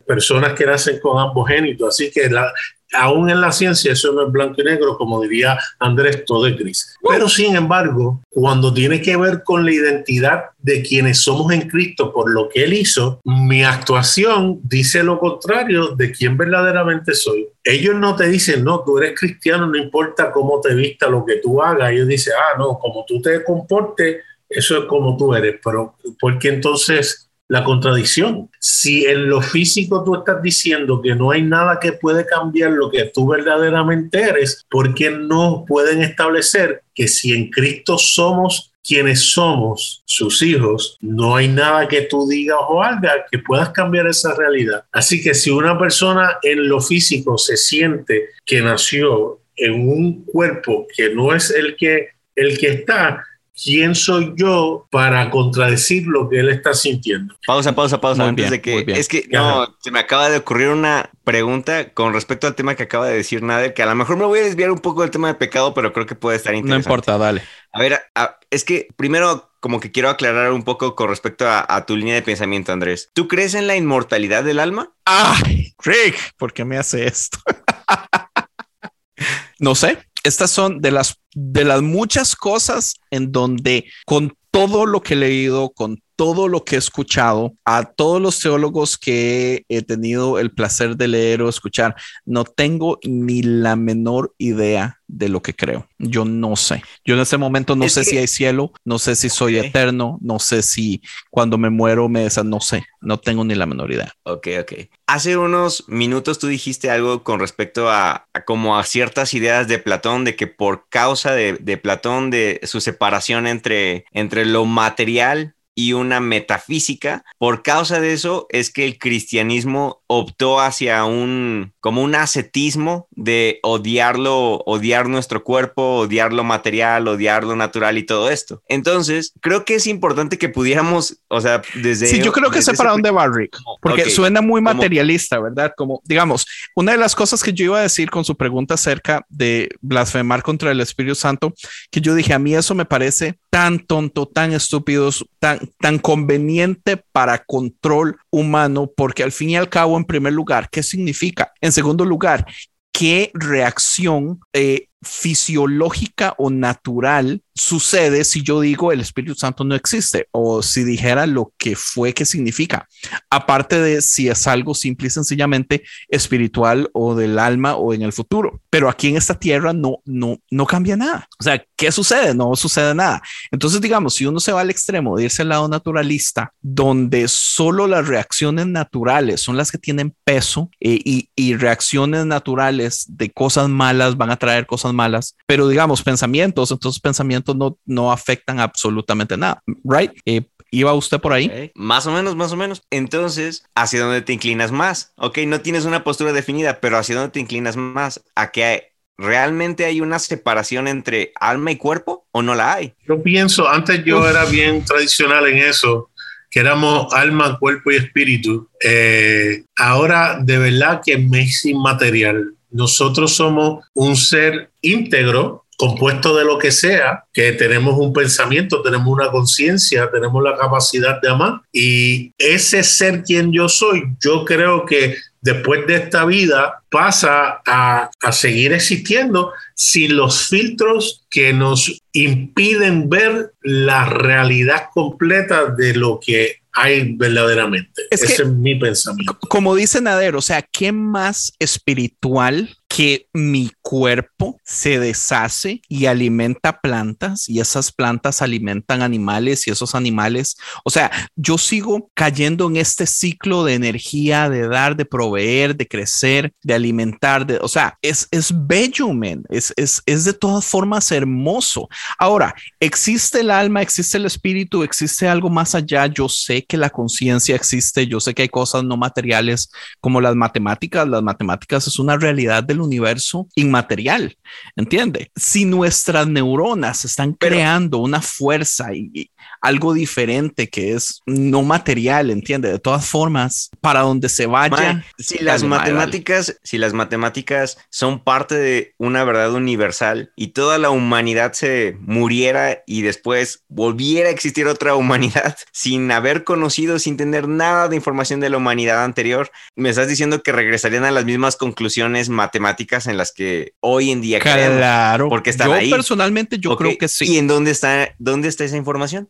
personas 0.06 0.52
que 0.52 0.66
nacen 0.66 1.00
con 1.00 1.18
ambos 1.18 1.48
génitos, 1.48 1.88
así 1.88 2.10
que 2.10 2.28
la, 2.28 2.52
aún 2.92 3.30
en 3.30 3.40
la 3.40 3.52
ciencia 3.52 3.92
eso 3.92 4.12
no 4.12 4.26
es 4.26 4.32
blanco 4.32 4.60
y 4.60 4.64
negro, 4.64 4.96
como 4.96 5.20
diría 5.20 5.58
Andrés, 5.78 6.24
todo 6.24 6.46
es 6.46 6.56
gris. 6.56 6.96
Pero 7.08 7.28
sin 7.28 7.56
embargo, 7.56 8.22
cuando 8.28 8.72
tiene 8.72 9.00
que 9.00 9.16
ver 9.16 9.42
con 9.44 9.64
la 9.64 9.72
identidad 9.72 10.44
de 10.58 10.82
quienes 10.82 11.22
somos 11.22 11.52
en 11.52 11.68
Cristo 11.68 12.12
por 12.12 12.30
lo 12.30 12.48
que 12.48 12.64
Él 12.64 12.72
hizo, 12.72 13.20
mi 13.24 13.64
actuación 13.64 14.60
dice 14.62 15.02
lo 15.02 15.18
contrario 15.18 15.88
de 15.88 16.12
quién 16.12 16.36
verdaderamente 16.36 17.14
soy. 17.14 17.48
Ellos 17.62 17.94
no 17.96 18.14
te 18.16 18.28
dicen, 18.28 18.64
no, 18.64 18.82
tú 18.84 18.98
eres 18.98 19.18
cristiano, 19.18 19.66
no 19.66 19.76
importa 19.76 20.30
cómo 20.30 20.60
te 20.60 20.74
vista, 20.74 21.08
lo 21.08 21.24
que 21.24 21.36
tú 21.36 21.62
hagas. 21.62 21.90
Ellos 21.92 22.08
dicen, 22.08 22.34
ah, 22.36 22.58
no, 22.58 22.78
como 22.78 23.04
tú 23.06 23.20
te 23.20 23.42
comportes, 23.42 24.18
eso 24.48 24.78
es 24.78 24.84
como 24.84 25.16
tú 25.16 25.34
eres. 25.34 25.56
Pero, 25.64 25.96
¿por 26.20 26.38
qué 26.38 26.48
entonces 26.48 27.25
la 27.48 27.64
contradicción. 27.64 28.50
Si 28.58 29.04
en 29.06 29.28
lo 29.28 29.40
físico 29.40 30.02
tú 30.04 30.16
estás 30.16 30.42
diciendo 30.42 31.00
que 31.00 31.14
no 31.14 31.30
hay 31.30 31.42
nada 31.42 31.78
que 31.80 31.92
puede 31.92 32.26
cambiar 32.26 32.72
lo 32.72 32.90
que 32.90 33.10
tú 33.14 33.28
verdaderamente 33.28 34.20
eres, 34.20 34.64
¿por 34.70 34.94
qué 34.94 35.10
no 35.10 35.64
pueden 35.66 36.02
establecer 36.02 36.82
que 36.94 37.08
si 37.08 37.32
en 37.32 37.50
Cristo 37.50 37.98
somos 37.98 38.72
quienes 38.82 39.32
somos 39.32 40.02
sus 40.04 40.42
hijos, 40.42 40.96
no 41.00 41.34
hay 41.34 41.48
nada 41.48 41.88
que 41.88 42.02
tú 42.02 42.26
digas 42.28 42.58
o 42.68 42.82
hagas 42.82 43.16
que 43.30 43.38
puedas 43.38 43.70
cambiar 43.70 44.06
esa 44.06 44.34
realidad? 44.34 44.84
Así 44.92 45.22
que 45.22 45.34
si 45.34 45.50
una 45.50 45.78
persona 45.78 46.38
en 46.42 46.68
lo 46.68 46.80
físico 46.80 47.38
se 47.38 47.56
siente 47.56 48.30
que 48.44 48.60
nació 48.60 49.40
en 49.56 49.88
un 49.88 50.24
cuerpo 50.24 50.86
que 50.94 51.14
no 51.14 51.34
es 51.34 51.50
el 51.50 51.76
que, 51.76 52.08
el 52.34 52.58
que 52.58 52.68
está, 52.68 53.24
¿quién 53.62 53.94
soy 53.94 54.32
yo 54.36 54.86
para 54.90 55.30
contradecir 55.30 56.06
lo 56.06 56.28
que 56.28 56.40
él 56.40 56.48
está 56.50 56.74
sintiendo? 56.74 57.34
Pausa, 57.46 57.74
pausa, 57.74 58.00
pausa. 58.00 58.22
Muy 58.22 58.30
antes 58.30 58.50
bien, 58.50 58.52
de 58.52 58.60
que. 58.86 58.92
Es 58.98 59.08
que 59.08 59.26
no, 59.30 59.76
se 59.80 59.90
me 59.90 59.98
acaba 59.98 60.28
de 60.28 60.38
ocurrir 60.38 60.68
una 60.68 61.10
pregunta 61.24 61.92
con 61.92 62.12
respecto 62.12 62.46
al 62.46 62.54
tema 62.54 62.74
que 62.74 62.84
acaba 62.84 63.08
de 63.08 63.16
decir 63.16 63.42
Nader, 63.42 63.74
que 63.74 63.82
a 63.82 63.86
lo 63.86 63.94
mejor 63.94 64.16
me 64.16 64.26
voy 64.26 64.40
a 64.40 64.44
desviar 64.44 64.70
un 64.70 64.78
poco 64.78 65.02
del 65.02 65.10
tema 65.10 65.28
de 65.28 65.34
pecado, 65.34 65.74
pero 65.74 65.92
creo 65.92 66.06
que 66.06 66.14
puede 66.14 66.36
estar 66.36 66.52
No 66.52 66.58
interesante. 66.58 66.88
importa, 66.88 67.18
dale. 67.18 67.42
A 67.72 67.80
ver, 67.80 68.00
a- 68.14 68.38
es 68.50 68.64
que 68.64 68.88
primero 68.96 69.50
como 69.60 69.80
que 69.80 69.90
quiero 69.90 70.10
aclarar 70.10 70.52
un 70.52 70.62
poco 70.62 70.94
con 70.94 71.08
respecto 71.08 71.48
a, 71.48 71.64
a 71.68 71.86
tu 71.86 71.96
línea 71.96 72.14
de 72.14 72.22
pensamiento, 72.22 72.72
Andrés. 72.72 73.10
¿Tú 73.14 73.26
crees 73.26 73.54
en 73.54 73.66
la 73.66 73.76
inmortalidad 73.76 74.44
del 74.44 74.60
alma? 74.60 74.92
Ay, 75.04 75.74
Rick, 75.82 76.16
¿por 76.36 76.52
qué 76.52 76.64
me 76.64 76.78
hace 76.78 77.06
esto? 77.06 77.38
no 79.58 79.74
sé. 79.74 80.05
Estas 80.26 80.50
son 80.50 80.80
de 80.80 80.90
las 80.90 81.20
de 81.34 81.64
las 81.64 81.82
muchas 81.82 82.34
cosas 82.34 82.94
en 83.10 83.30
donde 83.30 83.84
con 84.06 84.36
todo 84.50 84.86
lo 84.86 85.02
que 85.02 85.14
he 85.14 85.16
leído, 85.16 85.70
con 85.70 86.02
todo 86.16 86.48
lo 86.48 86.64
que 86.64 86.76
he 86.76 86.78
escuchado, 86.78 87.54
a 87.64 87.84
todos 87.84 88.20
los 88.20 88.40
teólogos 88.40 88.96
que 88.98 89.64
he 89.68 89.82
tenido 89.82 90.38
el 90.38 90.50
placer 90.50 90.96
de 90.96 91.08
leer 91.08 91.42
o 91.42 91.48
escuchar, 91.48 91.94
no 92.24 92.44
tengo 92.44 92.98
ni 93.04 93.42
la 93.42 93.76
menor 93.76 94.34
idea 94.38 95.00
de 95.08 95.28
lo 95.28 95.40
que 95.40 95.54
creo. 95.54 95.86
Yo 95.98 96.24
no 96.24 96.56
sé. 96.56 96.82
Yo 97.04 97.14
en 97.14 97.20
este 97.20 97.36
momento 97.36 97.76
no 97.76 97.84
Es 97.84 97.92
sé 97.92 98.00
que- 98.00 98.06
si 98.10 98.18
hay 98.18 98.26
cielo, 98.26 98.72
no 98.84 98.98
sé 98.98 99.14
si 99.14 99.28
soy 99.28 99.58
eterno, 99.58 100.18
no 100.20 100.38
sé 100.40 100.62
si 100.62 101.00
cuando 101.30 101.58
me 101.58 101.70
muero 101.70 102.08
me 102.08 102.22
desa, 102.22 102.42
no 102.42 102.60
sé, 102.60 102.84
no 103.00 103.18
tengo 103.18 103.44
ni 103.44 103.54
la 103.54 103.66
menor 103.66 103.92
idea. 103.92 104.12
Ok, 104.24 104.48
ok. 104.60 104.72
Hace 105.06 105.36
unos 105.36 105.84
minutos 105.86 106.40
tú 106.40 106.48
dijiste 106.48 106.90
algo 106.90 107.22
con 107.22 107.38
respecto 107.38 107.88
a, 107.88 108.26
a 108.32 108.44
como 108.44 108.76
a 108.78 108.82
ciertas 108.84 109.32
ideas 109.34 109.68
de 109.68 109.78
Platón, 109.78 110.24
de 110.24 110.34
que 110.34 110.48
por 110.48 110.88
causa 110.88 111.32
de, 111.32 111.52
de 111.60 111.76
Platón, 111.76 112.30
de 112.30 112.58
su 112.64 112.80
separación 112.80 113.46
entre, 113.46 114.06
entre 114.12 114.44
lo 114.46 114.64
material 114.64 115.54
y 115.78 115.92
una 115.92 116.20
metafísica, 116.20 117.22
por 117.38 117.62
causa 117.62 118.00
de 118.00 118.14
eso 118.14 118.46
es 118.48 118.70
que 118.70 118.86
el 118.86 118.98
cristianismo 118.98 120.02
optó 120.06 120.58
hacia 120.58 121.04
un, 121.04 121.74
como 121.80 122.02
un 122.02 122.14
ascetismo 122.14 123.08
de 123.10 123.60
odiarlo, 123.62 124.62
odiar 124.64 125.06
nuestro 125.08 125.44
cuerpo, 125.44 125.98
odiar 125.98 126.32
lo 126.32 126.44
material, 126.44 127.06
odiar 127.06 127.44
lo 127.44 127.56
natural 127.56 127.98
y 127.98 128.04
todo 128.04 128.30
esto. 128.30 128.62
Entonces, 128.68 129.34
creo 129.42 129.66
que 129.66 129.74
es 129.74 129.86
importante 129.86 130.38
que 130.38 130.48
pudiéramos, 130.48 131.18
o 131.28 131.42
sea, 131.42 131.60
desde... 131.74 132.06
Sí, 132.06 132.22
yo 132.22 132.32
creo 132.32 132.50
que 132.50 132.62
sé 132.62 132.72
para 132.72 132.92
dónde 132.92 133.10
va 133.10 133.28
Rick, 133.28 133.58
porque 133.82 134.04
Ok, 134.04 134.08
suena 134.08 134.40
muy 134.40 134.62
materialista, 134.62 135.38
¿verdad? 135.38 135.74
Como, 135.76 136.00
digamos, 136.06 136.46
una 136.74 136.92
de 136.92 136.98
las 136.98 137.14
cosas 137.14 137.42
que 137.42 137.52
yo 137.52 137.66
iba 137.66 137.78
a 137.80 137.82
decir 137.82 138.10
con 138.10 138.24
su 138.24 138.34
pregunta 138.34 138.74
acerca 138.74 139.26
de 139.28 139.68
blasfemar 139.82 140.42
contra 140.42 140.70
el 140.70 140.80
Espíritu 140.80 141.14
Santo, 141.14 141.52
que 141.90 142.00
yo 142.00 142.14
dije, 142.14 142.32
a 142.32 142.38
mí 142.38 142.54
eso 142.54 142.74
me 142.74 142.86
parece 142.86 143.38
tan 143.50 143.78
tonto, 143.78 144.26
tan 144.26 144.52
estúpido, 144.52 145.10
tan, 145.38 145.65
tan 145.78 145.98
conveniente 145.98 146.96
para 146.96 147.44
control 147.44 148.18
humano, 148.30 148.90
porque 148.96 149.22
al 149.22 149.32
fin 149.32 149.50
y 149.50 149.56
al 149.56 149.68
cabo, 149.68 149.96
en 149.96 150.04
primer 150.04 150.32
lugar, 150.32 150.68
¿qué 150.70 150.82
significa? 150.82 151.52
En 151.60 151.72
segundo 151.72 152.04
lugar, 152.04 152.46
¿qué 152.92 153.30
reacción 153.34 154.40
eh, 154.52 154.88
fisiológica 155.06 156.34
o 156.38 156.50
natural 156.50 157.42
sucede 157.56 158.24
si 158.24 158.42
yo 158.42 158.60
digo 158.60 158.92
el 158.92 159.00
Espíritu 159.00 159.34
Santo 159.34 159.64
no 159.64 159.74
existe 159.74 160.28
o 160.30 160.62
si 160.62 160.84
dijera 160.84 161.26
lo 161.26 161.52
que 161.56 161.74
fue 161.74 162.12
que 162.12 162.26
significa, 162.26 162.86
aparte 163.30 163.80
de 163.80 164.02
si 164.02 164.28
es 164.28 164.46
algo 164.46 164.74
simple 164.74 165.06
y 165.06 165.10
sencillamente 165.10 165.82
espiritual 166.08 166.90
o 166.92 167.14
del 167.14 167.38
alma 167.38 167.76
o 167.76 167.94
en 167.94 168.02
el 168.02 168.12
futuro. 168.12 168.60
Pero 168.68 168.90
aquí 168.90 169.08
en 169.08 169.16
esta 169.16 169.38
tierra 169.38 169.72
no, 169.72 169.98
no, 170.04 170.38
no 170.50 170.66
cambia 170.66 170.96
nada. 170.96 171.28
O 171.38 171.42
sea, 171.42 171.64
¿qué 171.76 171.90
sucede? 171.90 172.34
No 172.34 172.54
sucede 172.56 172.94
nada. 172.94 173.22
Entonces, 173.50 173.80
digamos, 173.80 174.14
si 174.14 174.26
uno 174.26 174.38
se 174.38 174.52
va 174.52 174.60
al 174.60 174.70
extremo 174.70 175.16
de 175.16 175.24
irse 175.24 175.42
al 175.42 175.48
lado 175.48 175.68
naturalista, 175.68 176.52
donde 176.60 177.26
solo 177.28 177.86
las 177.86 178.06
reacciones 178.06 178.66
naturales 178.66 179.40
son 179.40 179.56
las 179.56 179.72
que 179.72 179.78
tienen 179.78 180.14
peso 180.24 180.70
eh, 180.80 181.00
y, 181.02 181.30
y 181.34 181.54
reacciones 181.54 182.26
naturales 182.26 183.06
de 183.08 183.30
cosas 183.30 183.68
malas 183.68 184.16
van 184.16 184.30
a 184.30 184.36
traer 184.36 184.66
cosas 184.66 184.92
malas, 184.96 185.36
pero 185.46 185.68
digamos, 185.68 186.02
pensamientos, 186.02 186.72
entonces 186.72 187.00
pensamientos 187.00 187.54
no, 187.54 187.78
no 187.84 188.10
afectan 188.10 188.58
absolutamente 188.58 189.36
nada, 189.36 189.62
¿right? 189.84 190.10
Eh, 190.24 190.42
¿Iba 190.72 190.92
usted 190.94 191.20
por 191.20 191.32
ahí? 191.32 191.46
Ok, 191.46 191.70
Más 191.76 192.06
o 192.08 192.10
menos, 192.12 192.34
más 192.34 192.50
o 192.52 192.56
menos. 192.56 192.82
Entonces, 192.90 193.62
¿hacia 193.76 194.00
dónde 194.00 194.20
te 194.22 194.32
inclinas 194.32 194.72
más? 194.72 195.12
Ok, 195.16 195.38
no 195.46 195.60
tienes 195.60 195.84
una 195.84 196.02
postura 196.02 196.32
definida, 196.32 196.80
pero 196.80 196.98
¿hacia 196.98 197.14
dónde 197.14 197.30
te 197.30 197.40
inclinas 197.40 197.76
más? 197.76 198.24
¿A 198.34 198.50
que 198.50 198.64
hay- 198.64 198.80
realmente 199.16 199.84
hay 199.84 200.00
una 200.00 200.18
separación 200.18 200.88
entre 200.88 201.32
alma 201.40 201.70
y 201.70 201.76
cuerpo 201.76 202.26
o 202.32 202.42
no 202.42 202.54
la 202.56 202.74
hay? 202.74 202.94
Yo 203.06 203.22
pienso, 203.22 203.68
antes 203.68 204.04
yo 204.04 204.28
era 204.28 204.44
bien 204.44 204.84
tradicional 204.84 205.46
en 205.46 205.58
eso, 205.58 206.10
que 206.50 206.60
éramos 206.60 207.14
alma, 207.14 207.58
cuerpo 207.58 207.92
y 207.92 207.96
espíritu. 207.96 208.68
Eh, 208.84 209.64
ahora 209.78 210.38
de 210.42 210.58
verdad 210.58 211.00
que 211.04 211.16
me 211.16 211.42
es 211.42 211.64
inmaterial. 211.64 212.54
Nosotros 212.76 213.34
somos 213.34 213.84
un 213.94 214.16
ser 214.16 214.70
íntegro, 214.82 215.64
compuesto 215.76 216.34
de 216.36 216.44
lo 216.44 216.58
que 216.58 216.70
sea, 216.70 217.24
que 217.32 217.52
tenemos 217.52 217.98
un 217.98 218.12
pensamiento, 218.12 218.82
tenemos 218.82 219.08
una 219.08 219.30
conciencia, 219.30 220.10
tenemos 220.10 220.42
la 220.42 220.56
capacidad 220.56 221.20
de 221.20 221.28
amar. 221.28 221.60
Y 221.72 222.32
ese 222.38 222.82
ser 222.82 223.22
quien 223.22 223.52
yo 223.52 223.68
soy, 223.68 224.04
yo 224.22 224.44
creo 224.44 224.86
que 224.86 225.16
después 225.40 225.86
de 225.86 225.96
esta 225.96 226.24
vida 226.24 226.82
pasa 226.90 227.62
a, 227.64 228.10
seguir 228.32 228.72
existiendo 228.72 229.52
sin 229.74 230.16
los 230.16 230.48
filtros 230.48 231.24
que 231.30 231.52
nos 231.52 232.02
impiden 232.24 233.08
ver 233.08 233.52
la 233.62 234.06
realidad 234.06 234.88
completa 234.92 235.66
de 235.66 235.94
lo 235.94 236.18
que 236.24 236.60
hay 236.72 237.14
verdaderamente. 237.16 238.02
Ese 238.10 238.42
es 238.42 238.48
mi 238.48 238.74
pensamiento. 238.74 239.38
Como 239.48 239.74
dice 239.74 240.00
Nader, 240.00 240.36
o 240.36 240.42
sea, 240.42 240.62
¿qué 240.62 240.92
más 240.92 241.52
espiritual 241.58 242.76
que 242.96 243.28
mi 243.34 243.70
cuerpo 243.82 244.58
se 244.64 244.98
deshace 244.98 245.82
y 245.86 246.06
alimenta 246.06 246.80
plantas 246.80 247.46
y 247.46 247.60
esas 247.60 247.92
plantas 247.92 248.40
alimentan 248.40 249.02
animales 249.02 249.66
y 249.66 249.70
esos 249.70 249.94
animales, 249.94 250.56
o 250.82 250.88
sea, 250.88 251.10
yo 251.34 251.58
sigo 251.58 252.10
cayendo 252.14 252.68
en 252.68 252.78
este 252.78 253.06
ciclo 253.06 253.64
de 253.64 253.74
energía, 253.74 254.48
de 254.48 254.66
dar, 254.66 254.96
de 254.96 255.04
proveer, 255.04 255.76
de 255.76 255.86
crecer, 255.86 256.54
de 256.62 256.72
alimentar, 256.72 257.46
de, 257.46 257.58
o 257.58 257.68
sea, 257.68 257.98
es, 258.00 258.28
es 258.30 258.50
bello, 258.66 259.12
man. 259.12 259.42
Es, 259.50 259.74
es, 259.76 260.02
es 260.06 260.24
de 260.24 260.32
todas 260.32 260.64
formas 260.64 261.12
hermoso. 261.12 261.90
Ahora, 262.18 262.54
existe 262.80 263.40
el 263.40 263.50
alma, 263.50 263.82
existe 263.82 264.16
el 264.16 264.24
espíritu, 264.24 264.84
existe 264.84 265.28
algo 265.28 265.50
más 265.50 265.74
allá. 265.74 266.06
Yo 266.06 266.30
sé 266.30 266.64
que 266.64 266.78
la 266.78 266.88
conciencia 266.88 267.54
existe, 267.54 268.06
yo 268.06 268.20
sé 268.20 268.32
que 268.32 268.40
hay 268.40 268.48
cosas 268.48 268.84
no 268.84 268.96
materiales 268.96 269.70
como 270.00 270.22
las 270.22 270.34
matemáticas. 270.34 271.06
Las 271.06 271.22
matemáticas 271.22 271.86
es 271.86 271.98
una 271.98 272.16
realidad 272.16 272.64
del 272.64 272.85
universo 272.86 273.48
inmaterial, 273.54 274.36
¿entiende? 274.76 275.30
Si 275.36 275.64
nuestras 275.64 276.26
neuronas 276.26 277.04
están 277.04 277.34
creando 277.34 277.98
una 277.98 278.22
fuerza 278.22 278.94
y, 278.94 279.30
algo 279.60 279.94
diferente 279.94 280.68
que 280.68 280.92
es 280.94 281.22
no 281.26 281.62
material, 281.62 282.30
¿entiende? 282.30 282.70
De 282.70 282.78
todas 282.78 283.06
formas, 283.06 283.70
para 283.80 284.00
donde 284.00 284.28
se 284.28 284.46
vaya. 284.46 285.04
si 285.18 285.38
las 285.38 285.62
matemáticas, 285.62 286.58
si 286.62 286.78
las 286.78 286.92
matemáticas 286.92 287.78
son 287.90 288.22
parte 288.22 288.54
de 288.56 288.94
una 288.98 289.24
verdad 289.24 289.52
universal 289.52 290.32
y 290.36 290.48
toda 290.48 290.78
la 290.78 290.90
humanidad 290.90 291.52
se 291.52 291.96
muriera 292.00 292.82
y 292.86 293.02
después 293.02 293.64
volviera 293.68 294.28
a 294.28 294.32
existir 294.32 294.66
otra 294.66 294.94
humanidad 294.94 295.56
sin 295.72 296.10
haber 296.10 296.44
conocido, 296.44 296.98
sin 296.98 297.16
tener 297.16 297.48
nada 297.48 297.88
de 297.88 297.96
información 297.96 298.40
de 298.40 298.50
la 298.50 298.56
humanidad 298.56 299.04
anterior, 299.04 299.50
me 299.74 299.90
estás 299.90 300.08
diciendo 300.08 300.42
que 300.42 300.52
regresarían 300.52 301.04
a 301.04 301.10
las 301.10 301.24
mismas 301.24 301.56
conclusiones 301.56 302.28
matemáticas 302.28 303.06
en 303.06 303.16
las 303.16 303.32
que 303.32 303.72
hoy 303.80 304.10
en 304.10 304.20
día 304.20 304.38
claro, 304.38 305.28
porque 305.28 305.50
están 305.50 305.80
yo 305.80 305.90
personalmente 305.90 306.58
yo 306.58 306.76
creo 306.76 306.96
que 306.98 307.08
sí. 307.08 307.32
¿Y 307.32 307.38
en 307.38 307.46
dónde 307.46 307.70
está 307.70 308.14
dónde 308.18 308.48
está 308.48 308.64
esa 308.64 308.76
información? 308.76 309.28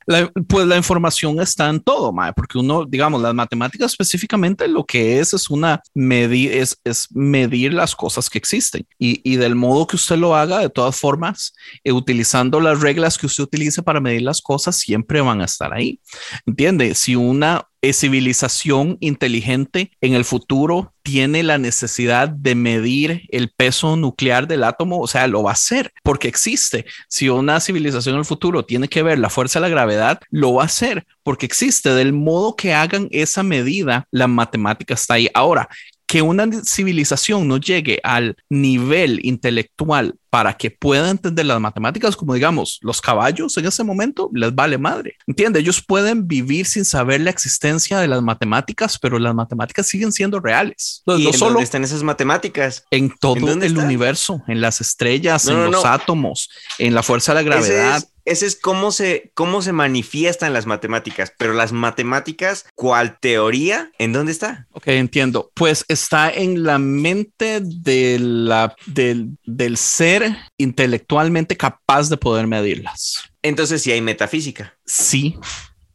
Pues 0.48 0.66
la 0.66 0.76
información 0.76 1.40
está 1.40 1.68
en 1.68 1.80
todo, 1.80 2.14
porque 2.34 2.58
uno, 2.58 2.84
digamos, 2.84 3.20
las 3.20 3.34
matemáticas 3.34 3.92
específicamente 3.92 4.68
lo 4.68 4.84
que 4.84 5.18
es 5.18 5.34
es 5.34 5.50
una 5.50 5.82
medir, 5.94 6.52
es, 6.52 6.80
es 6.84 7.08
medir 7.10 7.72
las 7.72 7.96
cosas 7.96 8.30
que 8.30 8.38
existen 8.38 8.86
y, 8.98 9.20
y, 9.24 9.36
del 9.36 9.54
modo 9.54 9.86
que 9.86 9.96
usted 9.96 10.16
lo 10.16 10.36
haga, 10.36 10.60
de 10.60 10.70
todas 10.70 10.96
formas, 10.96 11.54
eh, 11.82 11.92
utilizando 11.92 12.60
las 12.60 12.80
reglas 12.80 13.18
que 13.18 13.26
usted 13.26 13.44
utilice 13.44 13.82
para 13.82 14.00
medir 14.00 14.22
las 14.22 14.40
cosas, 14.40 14.76
siempre 14.76 15.20
van 15.20 15.40
a 15.40 15.44
estar 15.46 15.72
ahí. 15.72 16.00
¿Entiende? 16.46 16.94
Si 16.94 17.16
una 17.16 17.66
civilización 17.92 18.96
inteligente 19.00 19.92
en 20.00 20.14
el 20.14 20.24
futuro 20.24 20.92
tiene 21.02 21.42
la 21.42 21.58
necesidad 21.58 22.28
de 22.28 22.54
medir 22.54 23.22
el 23.30 23.50
peso 23.50 23.96
nuclear 23.96 24.48
del 24.48 24.64
átomo, 24.64 25.00
o 25.00 25.06
sea, 25.06 25.28
lo 25.28 25.44
va 25.44 25.50
a 25.50 25.54
hacer 25.54 25.92
porque 26.02 26.26
existe. 26.26 26.84
Si 27.08 27.28
una 27.28 27.60
civilización 27.60 28.16
en 28.16 28.20
el 28.20 28.24
futuro 28.24 28.64
tiene 28.64 28.88
que 28.88 29.02
ver 29.02 29.18
la 29.18 29.30
fuerza 29.30 29.60
de 29.60 29.62
la 29.62 29.68
gravedad, 29.68 30.20
lo 30.30 30.54
va 30.54 30.62
a 30.62 30.66
hacer 30.66 31.06
porque 31.22 31.46
existe. 31.46 31.94
Del 31.94 32.12
modo 32.12 32.56
que 32.56 32.74
hagan 32.74 33.08
esa 33.12 33.42
medida, 33.42 34.08
la 34.10 34.26
matemática 34.26 34.94
está 34.94 35.14
ahí. 35.14 35.28
Ahora, 35.32 35.68
que 36.06 36.22
una 36.22 36.48
civilización 36.64 37.48
no 37.48 37.58
llegue 37.58 38.00
al 38.02 38.36
nivel 38.48 39.18
intelectual 39.24 40.14
para 40.30 40.54
que 40.54 40.70
pueda 40.70 41.10
entender 41.10 41.46
las 41.46 41.60
matemáticas, 41.60 42.14
como 42.14 42.34
digamos, 42.34 42.78
los 42.82 43.00
caballos 43.00 43.56
en 43.56 43.66
ese 43.66 43.82
momento 43.82 44.30
les 44.32 44.54
vale 44.54 44.78
madre. 44.78 45.16
Entiende, 45.26 45.60
ellos 45.60 45.82
pueden 45.82 46.28
vivir 46.28 46.66
sin 46.66 46.84
saber 46.84 47.22
la 47.22 47.30
existencia 47.30 47.98
de 47.98 48.06
las 48.06 48.22
matemáticas, 48.22 48.98
pero 48.98 49.18
las 49.18 49.34
matemáticas 49.34 49.86
siguen 49.86 50.12
siendo 50.12 50.38
reales. 50.38 51.02
¿Y 51.06 51.24
no 51.24 51.30
en 51.30 51.32
solo 51.32 51.52
dónde 51.52 51.64
están 51.64 51.84
esas 51.84 52.02
matemáticas? 52.02 52.84
En 52.90 53.10
todo 53.10 53.52
el 53.52 53.78
universo, 53.78 54.42
en 54.46 54.60
las 54.60 54.80
estrellas, 54.80 55.46
en 55.48 55.70
los 55.70 55.84
átomos, 55.84 56.50
en 56.78 56.94
la 56.94 57.02
fuerza 57.02 57.32
de 57.32 57.42
la 57.42 57.42
gravedad 57.42 58.04
ese 58.26 58.46
es 58.46 58.56
cómo 58.56 58.92
se, 58.92 59.30
cómo 59.34 59.62
se 59.62 59.72
manifiestan 59.72 60.52
las 60.52 60.66
matemáticas, 60.66 61.32
pero 61.38 61.54
las 61.54 61.72
matemáticas, 61.72 62.66
¿cuál 62.74 63.18
teoría? 63.18 63.90
¿En 63.98 64.12
dónde 64.12 64.32
está? 64.32 64.66
Ok, 64.72 64.88
entiendo. 64.88 65.50
Pues 65.54 65.84
está 65.88 66.30
en 66.30 66.64
la 66.64 66.78
mente 66.78 67.60
de 67.62 68.18
la, 68.18 68.74
del, 68.86 69.38
del 69.44 69.76
ser 69.76 70.36
intelectualmente 70.58 71.56
capaz 71.56 72.08
de 72.08 72.16
poder 72.16 72.46
medirlas. 72.46 73.30
Entonces, 73.42 73.82
si 73.82 73.92
hay 73.92 74.00
metafísica. 74.00 74.76
Sí. 74.84 75.38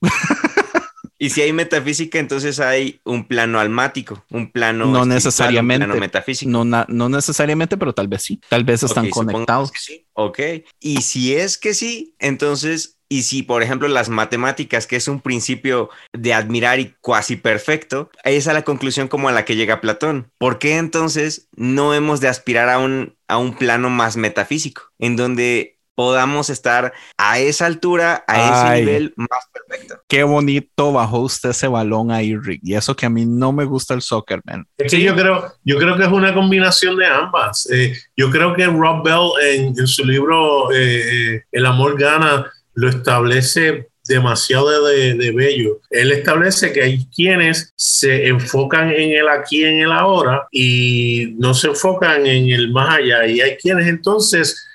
Y 1.22 1.30
si 1.30 1.39
hay 1.41 1.53
metafísica, 1.53 2.17
entonces 2.17 2.59
hay 2.59 2.99
un 3.03 3.28
plano 3.28 3.59
almático, 3.59 4.26
un 4.32 4.51
plano. 4.51 4.88
No 4.88 5.05
necesariamente. 5.05 5.86
metafísico. 5.86 6.49
No, 6.49 6.65
no 6.65 7.09
necesariamente, 7.09 7.78
pero 7.78 7.93
tal 7.93 8.07
vez 8.07 8.24
sí. 8.24 8.41
Tal 8.49 8.63
vez 8.63 8.82
están 8.82 9.07
conectados. 9.11 9.72
Sí. 9.80 10.07
Ok. 10.13 10.39
Y 10.80 11.03
si 11.03 11.36
es 11.36 11.59
que 11.59 11.76
sí, 11.76 12.15
entonces 12.17 12.97
y 13.07 13.22
si, 13.22 13.43
por 13.43 13.61
ejemplo, 13.61 13.88
las 13.88 14.09
matemáticas, 14.09 14.88
que 14.88 14.95
es 14.95 15.07
un 15.07 15.19
principio 15.19 15.89
de 16.11 16.34
admirar 16.34 16.80
y 16.80 16.95
cuasi 17.01 17.36
perfecto, 17.36 18.09
es 18.24 18.47
a 18.47 18.53
la 18.53 18.63
conclusión 18.63 19.07
como 19.07 19.30
a 19.30 19.32
la 19.32 19.45
que 19.45 19.55
llega 19.55 19.82
Platón. 19.82 20.32
¿Por 20.39 20.57
qué 20.57 20.78
entonces 20.78 21.49
no 21.55 21.93
hemos 21.93 22.19
de 22.19 22.30
aspirar 22.30 22.69
a 22.69 22.80
un, 22.80 23.15
a 23.28 23.38
un 23.38 23.53
plano 23.53 23.91
más 23.91 24.17
metafísico, 24.17 24.93
en 24.97 25.17
donde 25.17 25.80
podamos 26.01 26.49
estar 26.49 26.91
a 27.15 27.37
esa 27.37 27.67
altura, 27.67 28.23
a 28.27 28.73
ese 28.73 28.81
nivel 28.81 29.13
más 29.17 29.45
perfecto. 29.53 30.01
Qué 30.07 30.23
bonito 30.23 30.91
bajó 30.91 31.19
usted 31.19 31.51
ese 31.51 31.67
balón 31.67 32.09
ahí, 32.09 32.35
Rick. 32.35 32.61
Y 32.63 32.73
eso 32.73 32.95
que 32.95 33.05
a 33.05 33.09
mí 33.11 33.23
no 33.23 33.51
me 33.51 33.65
gusta 33.65 33.93
el 33.93 34.01
soccer, 34.01 34.41
man. 34.43 34.65
Es 34.79 34.91
que 34.91 34.99
yo 34.99 35.13
creo, 35.15 35.53
yo 35.63 35.77
creo 35.77 35.95
que 35.95 36.03
es 36.05 36.09
una 36.09 36.33
combinación 36.33 36.97
de 36.97 37.05
ambas. 37.05 37.69
Eh, 37.71 37.95
yo 38.17 38.31
creo 38.31 38.55
que 38.55 38.65
Rob 38.65 39.03
Bell 39.03 39.29
en, 39.43 39.85
su 39.85 40.03
libro 40.03 40.71
eh, 40.71 41.35
eh, 41.35 41.43
El 41.51 41.67
amor 41.67 41.99
gana 41.99 42.51
lo 42.73 42.89
establece 42.89 43.89
demasiado 44.07 44.87
de, 44.87 45.13
de, 45.13 45.31
bello. 45.31 45.81
Él 45.91 46.11
establece 46.11 46.73
que 46.73 46.81
hay 46.81 47.05
quienes 47.15 47.71
se 47.75 48.27
enfocan 48.27 48.89
en 48.89 49.11
el 49.11 49.29
aquí, 49.29 49.63
en 49.63 49.81
el 49.81 49.91
ahora 49.91 50.47
y 50.51 51.35
no 51.37 51.53
se 51.53 51.67
enfocan 51.67 52.25
en 52.25 52.49
el 52.49 52.71
más 52.71 52.97
allá. 52.97 53.27
Y 53.27 53.39
hay 53.39 53.55
quienes 53.57 53.85
entonces 53.85 54.67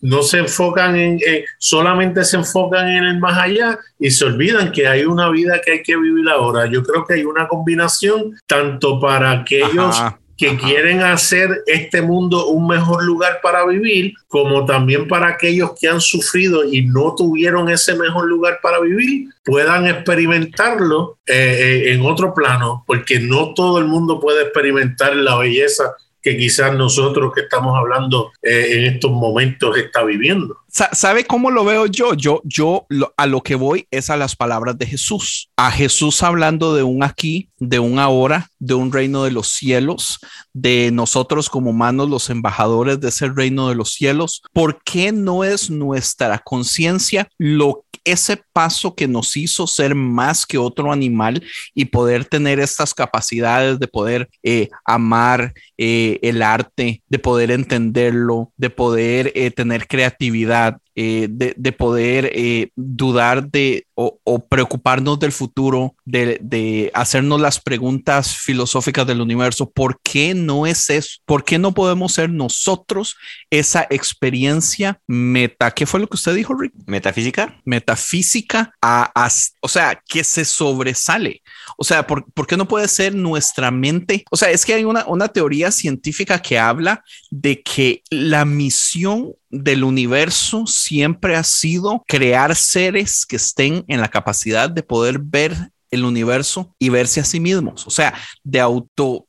no 0.00 0.22
se 0.22 0.38
enfocan 0.38 0.96
en, 0.96 1.20
solamente 1.58 2.24
se 2.24 2.36
enfocan 2.36 2.88
en 2.88 3.04
el 3.04 3.18
más 3.18 3.38
allá 3.38 3.78
y 3.98 4.10
se 4.10 4.24
olvidan 4.24 4.72
que 4.72 4.86
hay 4.86 5.04
una 5.04 5.30
vida 5.30 5.60
que 5.64 5.72
hay 5.72 5.82
que 5.82 5.96
vivir 5.96 6.28
ahora. 6.28 6.66
Yo 6.66 6.82
creo 6.82 7.04
que 7.04 7.14
hay 7.14 7.24
una 7.24 7.48
combinación 7.48 8.34
tanto 8.46 9.00
para 9.00 9.30
aquellos 9.30 9.96
que 10.36 10.56
quieren 10.58 11.00
hacer 11.00 11.62
este 11.66 12.02
mundo 12.02 12.48
un 12.48 12.66
mejor 12.66 13.02
lugar 13.02 13.40
para 13.42 13.64
vivir, 13.64 14.12
como 14.28 14.66
también 14.66 15.08
para 15.08 15.28
aquellos 15.28 15.72
que 15.80 15.88
han 15.88 16.00
sufrido 16.00 16.64
y 16.64 16.84
no 16.84 17.14
tuvieron 17.14 17.70
ese 17.70 17.94
mejor 17.94 18.26
lugar 18.26 18.58
para 18.62 18.80
vivir, 18.80 19.30
puedan 19.44 19.86
experimentarlo 19.86 21.18
eh, 21.26 21.34
eh, 21.34 21.92
en 21.94 22.02
otro 22.02 22.34
plano, 22.34 22.84
porque 22.86 23.18
no 23.18 23.54
todo 23.54 23.78
el 23.78 23.86
mundo 23.86 24.20
puede 24.20 24.42
experimentar 24.42 25.16
la 25.16 25.36
belleza 25.36 25.94
que 26.26 26.36
quizás 26.36 26.74
nosotros 26.74 27.32
que 27.32 27.42
estamos 27.42 27.78
hablando 27.78 28.32
eh, 28.42 28.66
en 28.72 28.94
estos 28.94 29.12
momentos 29.12 29.78
está 29.78 30.02
viviendo. 30.02 30.58
¿Sabe 30.92 31.24
cómo 31.24 31.50
lo 31.50 31.64
veo 31.64 31.86
yo? 31.86 32.12
Yo, 32.12 32.42
yo 32.44 32.86
a 33.16 33.26
lo 33.26 33.42
que 33.42 33.54
voy 33.54 33.86
es 33.90 34.10
a 34.10 34.16
las 34.18 34.36
palabras 34.36 34.76
de 34.76 34.84
Jesús. 34.84 35.48
A 35.56 35.70
Jesús 35.70 36.22
hablando 36.22 36.74
de 36.74 36.82
un 36.82 37.02
aquí, 37.02 37.48
de 37.58 37.78
un 37.78 37.98
ahora, 37.98 38.50
de 38.58 38.74
un 38.74 38.92
reino 38.92 39.24
de 39.24 39.30
los 39.30 39.48
cielos, 39.48 40.18
de 40.52 40.90
nosotros 40.92 41.48
como 41.48 41.70
humanos, 41.70 42.10
los 42.10 42.28
embajadores 42.28 43.00
de 43.00 43.08
ese 43.08 43.30
reino 43.30 43.70
de 43.70 43.74
los 43.74 43.94
cielos. 43.94 44.42
¿Por 44.52 44.82
qué 44.82 45.12
no 45.12 45.44
es 45.44 45.70
nuestra 45.70 46.40
conciencia 46.40 47.26
lo 47.38 47.86
ese 48.06 48.40
paso 48.52 48.94
que 48.94 49.08
nos 49.08 49.36
hizo 49.36 49.66
ser 49.66 49.94
más 49.94 50.46
que 50.46 50.58
otro 50.58 50.92
animal 50.92 51.42
y 51.74 51.86
poder 51.86 52.24
tener 52.24 52.60
estas 52.60 52.94
capacidades 52.94 53.78
de 53.80 53.88
poder 53.88 54.30
eh, 54.42 54.70
amar 54.84 55.52
eh, 55.76 56.20
el 56.22 56.40
arte, 56.40 57.02
de 57.08 57.18
poder 57.18 57.50
entenderlo, 57.50 58.52
de 58.56 58.70
poder 58.70 59.32
eh, 59.34 59.50
tener 59.50 59.88
creatividad 59.88 60.65
that 60.66 60.80
eh, 60.98 61.28
de, 61.30 61.72
poder 61.72 62.30
eh, 62.34 62.70
dudar 62.74 63.50
de 63.50 63.86
o, 63.94 64.46
preocuparnos 64.48 65.18
del 65.18 65.30
futuro, 65.30 65.94
de, 66.06 66.38
de, 66.40 66.90
hacernos 66.94 67.38
las 67.38 67.60
preguntas 67.60 68.34
filosóficas 68.34 69.06
del 69.06 69.20
universo. 69.20 69.70
¿Por 69.70 70.00
qué 70.02 70.34
no 70.34 70.66
es 70.66 70.88
eso? 70.88 71.18
¿Por 71.26 71.44
qué 71.44 71.58
no 71.58 71.74
podemos 71.74 72.12
ser 72.12 72.30
nosotros 72.30 73.16
esa 73.50 73.86
experiencia 73.90 74.98
meta? 75.06 75.70
¿Qué 75.70 75.84
fue 75.84 76.00
lo 76.00 76.06
que 76.06 76.16
usted 76.16 76.34
dijo, 76.34 76.54
Rick? 76.54 76.72
Metafísica. 76.86 77.60
Metafísica, 77.64 78.72
a, 78.80 79.28
o 79.60 79.68
sea, 79.68 80.02
que 80.08 80.24
se 80.24 80.46
sobresale. 80.46 81.42
O 81.76 81.84
sea, 81.84 82.06
¿por, 82.06 82.24
¿por, 82.32 82.46
qué 82.46 82.56
no 82.56 82.68
puede 82.68 82.88
ser 82.88 83.14
nuestra 83.14 83.70
mente? 83.70 84.24
O 84.30 84.36
sea, 84.36 84.50
es 84.50 84.64
que 84.64 84.72
hay 84.72 84.84
una, 84.84 85.04
una 85.06 85.28
teoría 85.28 85.70
científica 85.70 86.40
que 86.40 86.58
habla 86.58 87.04
de 87.30 87.62
que 87.62 88.02
la 88.10 88.46
misión 88.46 89.34
del 89.50 89.84
universo 89.84 90.66
siempre 90.86 91.34
ha 91.36 91.42
sido 91.42 92.04
crear 92.06 92.54
seres 92.54 93.26
que 93.26 93.36
estén 93.36 93.84
en 93.88 94.00
la 94.00 94.08
capacidad 94.08 94.70
de 94.70 94.82
poder 94.82 95.18
ver 95.18 95.72
el 95.90 96.04
universo 96.04 96.74
y 96.78 96.90
verse 96.90 97.20
a 97.20 97.24
sí 97.24 97.40
mismos. 97.40 97.86
O 97.86 97.90
sea, 97.90 98.14
de 98.44 98.60
auto, 98.60 99.26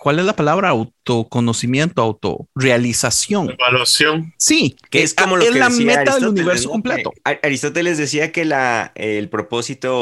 ¿cuál 0.00 0.18
es 0.18 0.24
la 0.24 0.34
palabra? 0.34 0.70
Autoconocimiento, 0.70 2.02
autorrealización. 2.02 3.50
Evaluación. 3.50 4.32
Sí, 4.38 4.76
que 4.90 5.02
es 5.02 5.14
como 5.14 5.36
lo 5.36 5.44
que 5.44 5.58
la 5.58 5.68
meta 5.68 6.14
del 6.14 6.28
universo 6.28 6.70
completo. 6.70 7.12
Aristóteles 7.24 7.98
decía 7.98 8.32
que 8.32 8.44
la, 8.44 8.92
el 8.94 9.28
propósito 9.28 9.92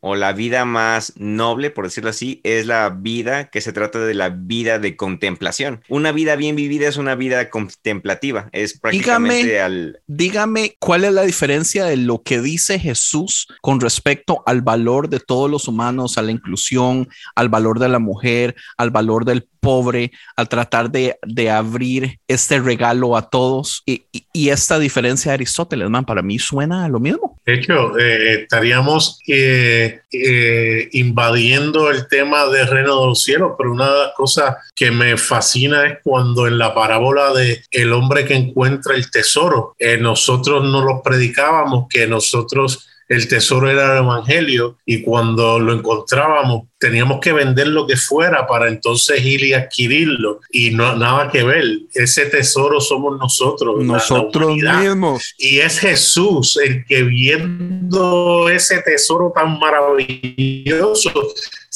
o, 0.00 0.16
la 0.16 0.32
vida 0.32 0.64
más 0.64 1.12
noble, 1.16 1.70
por 1.70 1.84
decirlo 1.84 2.10
así, 2.10 2.40
es 2.42 2.66
la 2.66 2.88
vida 2.88 3.50
que 3.50 3.60
se 3.60 3.72
trata 3.72 3.98
de 3.98 4.14
la 4.14 4.30
vida 4.30 4.78
de 4.78 4.96
contemplación. 4.96 5.82
Una 5.88 6.12
vida 6.12 6.36
bien 6.36 6.56
vivida 6.56 6.88
es 6.88 6.96
una 6.96 7.14
vida 7.14 7.50
contemplativa. 7.50 8.48
Es 8.52 8.78
prácticamente 8.78 9.48
dígame, 9.48 9.60
al. 9.60 10.00
Dígame 10.06 10.76
cuál 10.78 11.04
es 11.04 11.12
la 11.12 11.22
diferencia 11.22 11.84
de 11.84 11.98
lo 11.98 12.22
que 12.22 12.40
dice 12.40 12.78
Jesús 12.78 13.48
con 13.60 13.80
respecto 13.80 14.42
al 14.46 14.62
valor 14.62 15.10
de 15.10 15.20
todos 15.20 15.50
los 15.50 15.68
humanos, 15.68 16.16
a 16.16 16.22
la 16.22 16.30
inclusión, 16.30 17.08
al 17.34 17.50
valor 17.50 17.78
de 17.78 17.88
la 17.90 17.98
mujer, 17.98 18.56
al 18.78 18.90
valor 18.90 19.25
del 19.26 19.46
pobre, 19.60 20.12
al 20.36 20.48
tratar 20.48 20.90
de, 20.90 21.18
abrir 21.50 22.18
este 22.28 22.60
regalo 22.60 23.16
a 23.16 23.28
todos. 23.28 23.82
Y, 23.84 24.04
esta 24.48 24.78
diferencia 24.78 25.32
de 25.32 25.34
Aristóteles, 25.34 25.90
man, 25.90 26.04
para 26.04 26.22
mí 26.22 26.38
suena 26.38 26.84
a 26.84 26.88
lo 26.88 27.00
mismo. 27.00 27.38
De 27.44 27.54
hecho, 27.54 27.98
eh, 27.98 28.42
estaríamos 28.42 29.18
eh, 29.26 30.00
eh, 30.12 30.88
invadiendo 30.92 31.90
el 31.90 32.06
tema 32.06 32.46
del 32.46 32.68
reino 32.68 33.00
de 33.00 33.06
los 33.08 33.22
cielos, 33.22 33.52
pero 33.58 33.72
una 33.72 33.90
de 33.90 33.98
las 33.98 34.14
cosas 34.14 34.56
que 34.74 34.90
me 34.90 35.16
fascina 35.16 35.86
es 35.86 35.98
cuando 36.02 36.46
en 36.46 36.58
la 36.58 36.74
parábola 36.74 37.32
de 37.32 37.62
el 37.70 37.92
hombre 37.92 38.24
que 38.24 38.34
encuentra 38.34 38.94
el 38.94 39.10
tesoro, 39.10 39.74
nosotros 40.00 40.64
no 40.64 40.82
lo 40.82 41.02
predicábamos, 41.02 41.86
que 41.90 42.06
nosotros 42.06 42.88
el 43.08 43.28
tesoro 43.28 43.70
era 43.70 43.92
el 43.92 44.04
evangelio 44.04 44.78
y 44.84 45.02
cuando 45.02 45.58
lo 45.58 45.72
encontrábamos 45.72 46.68
teníamos 46.78 47.20
que 47.20 47.32
vender 47.32 47.68
lo 47.68 47.86
que 47.86 47.96
fuera 47.96 48.46
para 48.46 48.68
entonces 48.68 49.24
ir 49.24 49.42
y 49.44 49.54
adquirirlo 49.54 50.40
y 50.50 50.70
no 50.70 50.94
nada 50.96 51.30
que 51.30 51.42
ver 51.42 51.64
ese 51.94 52.26
tesoro 52.26 52.80
somos 52.80 53.18
nosotros 53.18 53.82
nosotros 53.82 54.56
mismos 54.56 55.34
y 55.38 55.60
es 55.60 55.78
Jesús 55.78 56.58
el 56.62 56.84
que 56.84 57.02
viendo 57.02 58.48
ese 58.48 58.82
tesoro 58.82 59.32
tan 59.34 59.58
maravilloso 59.58 61.12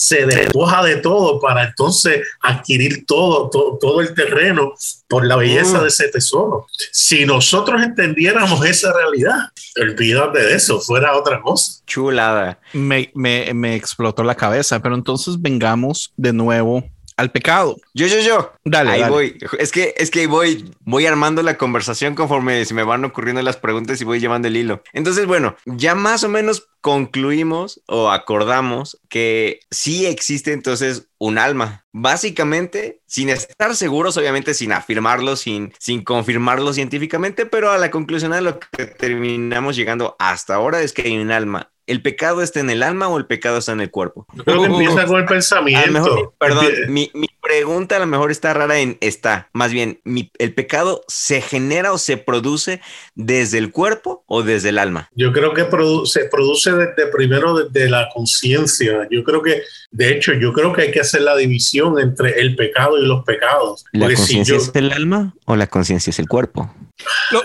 se 0.00 0.24
despoja 0.24 0.82
de 0.82 0.96
todo 0.96 1.38
para 1.40 1.62
entonces 1.64 2.26
adquirir 2.40 3.04
todo, 3.04 3.50
todo, 3.50 4.00
el 4.00 4.14
terreno 4.14 4.72
por 5.06 5.26
la 5.26 5.36
belleza 5.36 5.76
mm. 5.76 5.82
de 5.82 5.88
ese 5.88 6.08
tesoro. 6.08 6.66
Si 6.90 7.26
nosotros 7.26 7.82
entendiéramos 7.82 8.64
esa 8.64 8.94
realidad, 8.94 9.50
olvídate 9.78 10.38
de 10.38 10.54
eso, 10.54 10.80
fuera 10.80 11.14
otra 11.14 11.42
cosa. 11.42 11.82
Chulada. 11.86 12.58
Me, 12.72 13.10
me, 13.14 13.52
me 13.52 13.74
explotó 13.74 14.24
la 14.24 14.34
cabeza, 14.34 14.80
pero 14.80 14.89
entonces 14.94 15.40
vengamos 15.40 16.12
de 16.16 16.32
nuevo 16.32 16.84
al 17.20 17.30
pecado. 17.30 17.76
Yo, 17.92 18.06
yo, 18.06 18.18
yo. 18.20 18.52
Dale, 18.64 18.90
ahí 18.92 19.08
voy. 19.08 19.38
Es 19.58 19.70
que, 19.70 19.94
es 19.98 20.10
que 20.10 20.26
voy, 20.26 20.74
voy 20.80 21.06
armando 21.06 21.42
la 21.42 21.58
conversación 21.58 22.14
conforme 22.14 22.64
se 22.64 22.74
me 22.74 22.82
van 22.82 23.04
ocurriendo 23.04 23.42
las 23.42 23.58
preguntas 23.58 24.00
y 24.00 24.04
voy 24.04 24.20
llevando 24.20 24.48
el 24.48 24.56
hilo. 24.56 24.82
Entonces, 24.94 25.26
bueno, 25.26 25.54
ya 25.66 25.94
más 25.94 26.24
o 26.24 26.28
menos 26.30 26.68
concluimos 26.80 27.82
o 27.86 28.10
acordamos 28.10 28.98
que 29.10 29.60
sí 29.70 30.06
existe 30.06 30.52
entonces 30.52 31.08
un 31.18 31.36
alma. 31.36 31.84
Básicamente, 31.92 33.02
sin 33.06 33.28
estar 33.28 33.76
seguros, 33.76 34.16
obviamente 34.16 34.54
sin 34.54 34.72
afirmarlo, 34.72 35.36
sin, 35.36 35.74
sin 35.78 36.02
confirmarlo 36.02 36.72
científicamente, 36.72 37.44
pero 37.44 37.70
a 37.70 37.78
la 37.78 37.90
conclusión 37.90 38.32
a 38.32 38.40
lo 38.40 38.58
que 38.58 38.86
terminamos 38.86 39.76
llegando 39.76 40.16
hasta 40.18 40.54
ahora 40.54 40.80
es 40.80 40.94
que 40.94 41.02
hay 41.02 41.18
un 41.18 41.30
alma 41.30 41.70
¿el 41.90 42.02
pecado 42.02 42.40
está 42.40 42.60
en 42.60 42.70
el 42.70 42.84
alma 42.84 43.08
o 43.08 43.18
el 43.18 43.26
pecado 43.26 43.58
está 43.58 43.72
en 43.72 43.80
el 43.80 43.90
cuerpo? 43.90 44.24
creo 44.44 44.62
que 44.62 44.66
empieza 44.68 45.06
con 45.06 45.20
el 45.20 45.26
pensamiento. 45.26 46.34
perdón, 46.38 46.66
mi, 46.88 47.10
pregunta 47.42 47.96
a 47.96 47.98
lo 47.98 48.06
mejor 48.06 48.30
está 48.30 48.54
rara 48.54 48.78
en 48.78 48.96
está. 49.00 49.48
Más 49.52 49.72
bien, 49.72 50.00
¿el 50.38 50.54
pecado 50.54 51.02
se 51.08 51.40
genera 51.40 51.92
o 51.92 51.98
se 51.98 52.16
produce 52.16 52.80
desde 53.16 53.58
el 53.58 53.72
cuerpo 53.72 54.22
o 54.26 54.42
desde 54.42 54.68
el 54.68 54.78
alma? 54.78 55.08
Yo 55.16 55.32
creo 55.32 55.52
que 55.52 55.66
se 56.04 56.26
produce 56.26 56.72
desde 56.72 57.06
primero 57.08 57.54
desde 57.54 57.90
la 57.90 58.08
conciencia. 58.14 59.08
Yo 59.10 59.24
creo 59.24 59.42
que, 59.42 59.62
de 59.90 60.12
hecho, 60.12 60.32
yo 60.34 60.52
creo 60.52 60.72
que 60.72 60.82
hay 60.82 60.90
que 60.92 61.00
hacer 61.00 61.22
la 61.22 61.36
división 61.36 61.98
entre 61.98 62.40
el 62.40 62.54
pecado 62.54 62.98
y 62.98 63.06
los 63.06 63.24
pecados. 63.24 63.84
¿La 63.92 64.06
conciencia 64.06 64.56
es 64.56 64.70
el 64.74 64.92
alma 64.92 65.34
o 65.46 65.56
la 65.56 65.66
conciencia 65.66 66.10
es 66.10 66.20
el 66.20 66.28
cuerpo? 66.28 66.72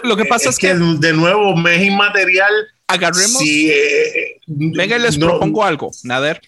Lo, 0.03 0.17
que 0.17 0.25
pasa 0.25 0.49
es, 0.49 0.57
que, 0.57 0.73
de 0.75 1.13
nuevo 1.13 1.55
me 1.55 1.75
es 1.75 1.83
inmaterial 1.83 2.51
agarremos. 2.87 3.41
Eh, 3.43 4.37
venga, 4.47 4.97
les 4.97 5.17
propongo 5.17 5.63
algo, 5.63 5.91
Nader. 6.03 6.41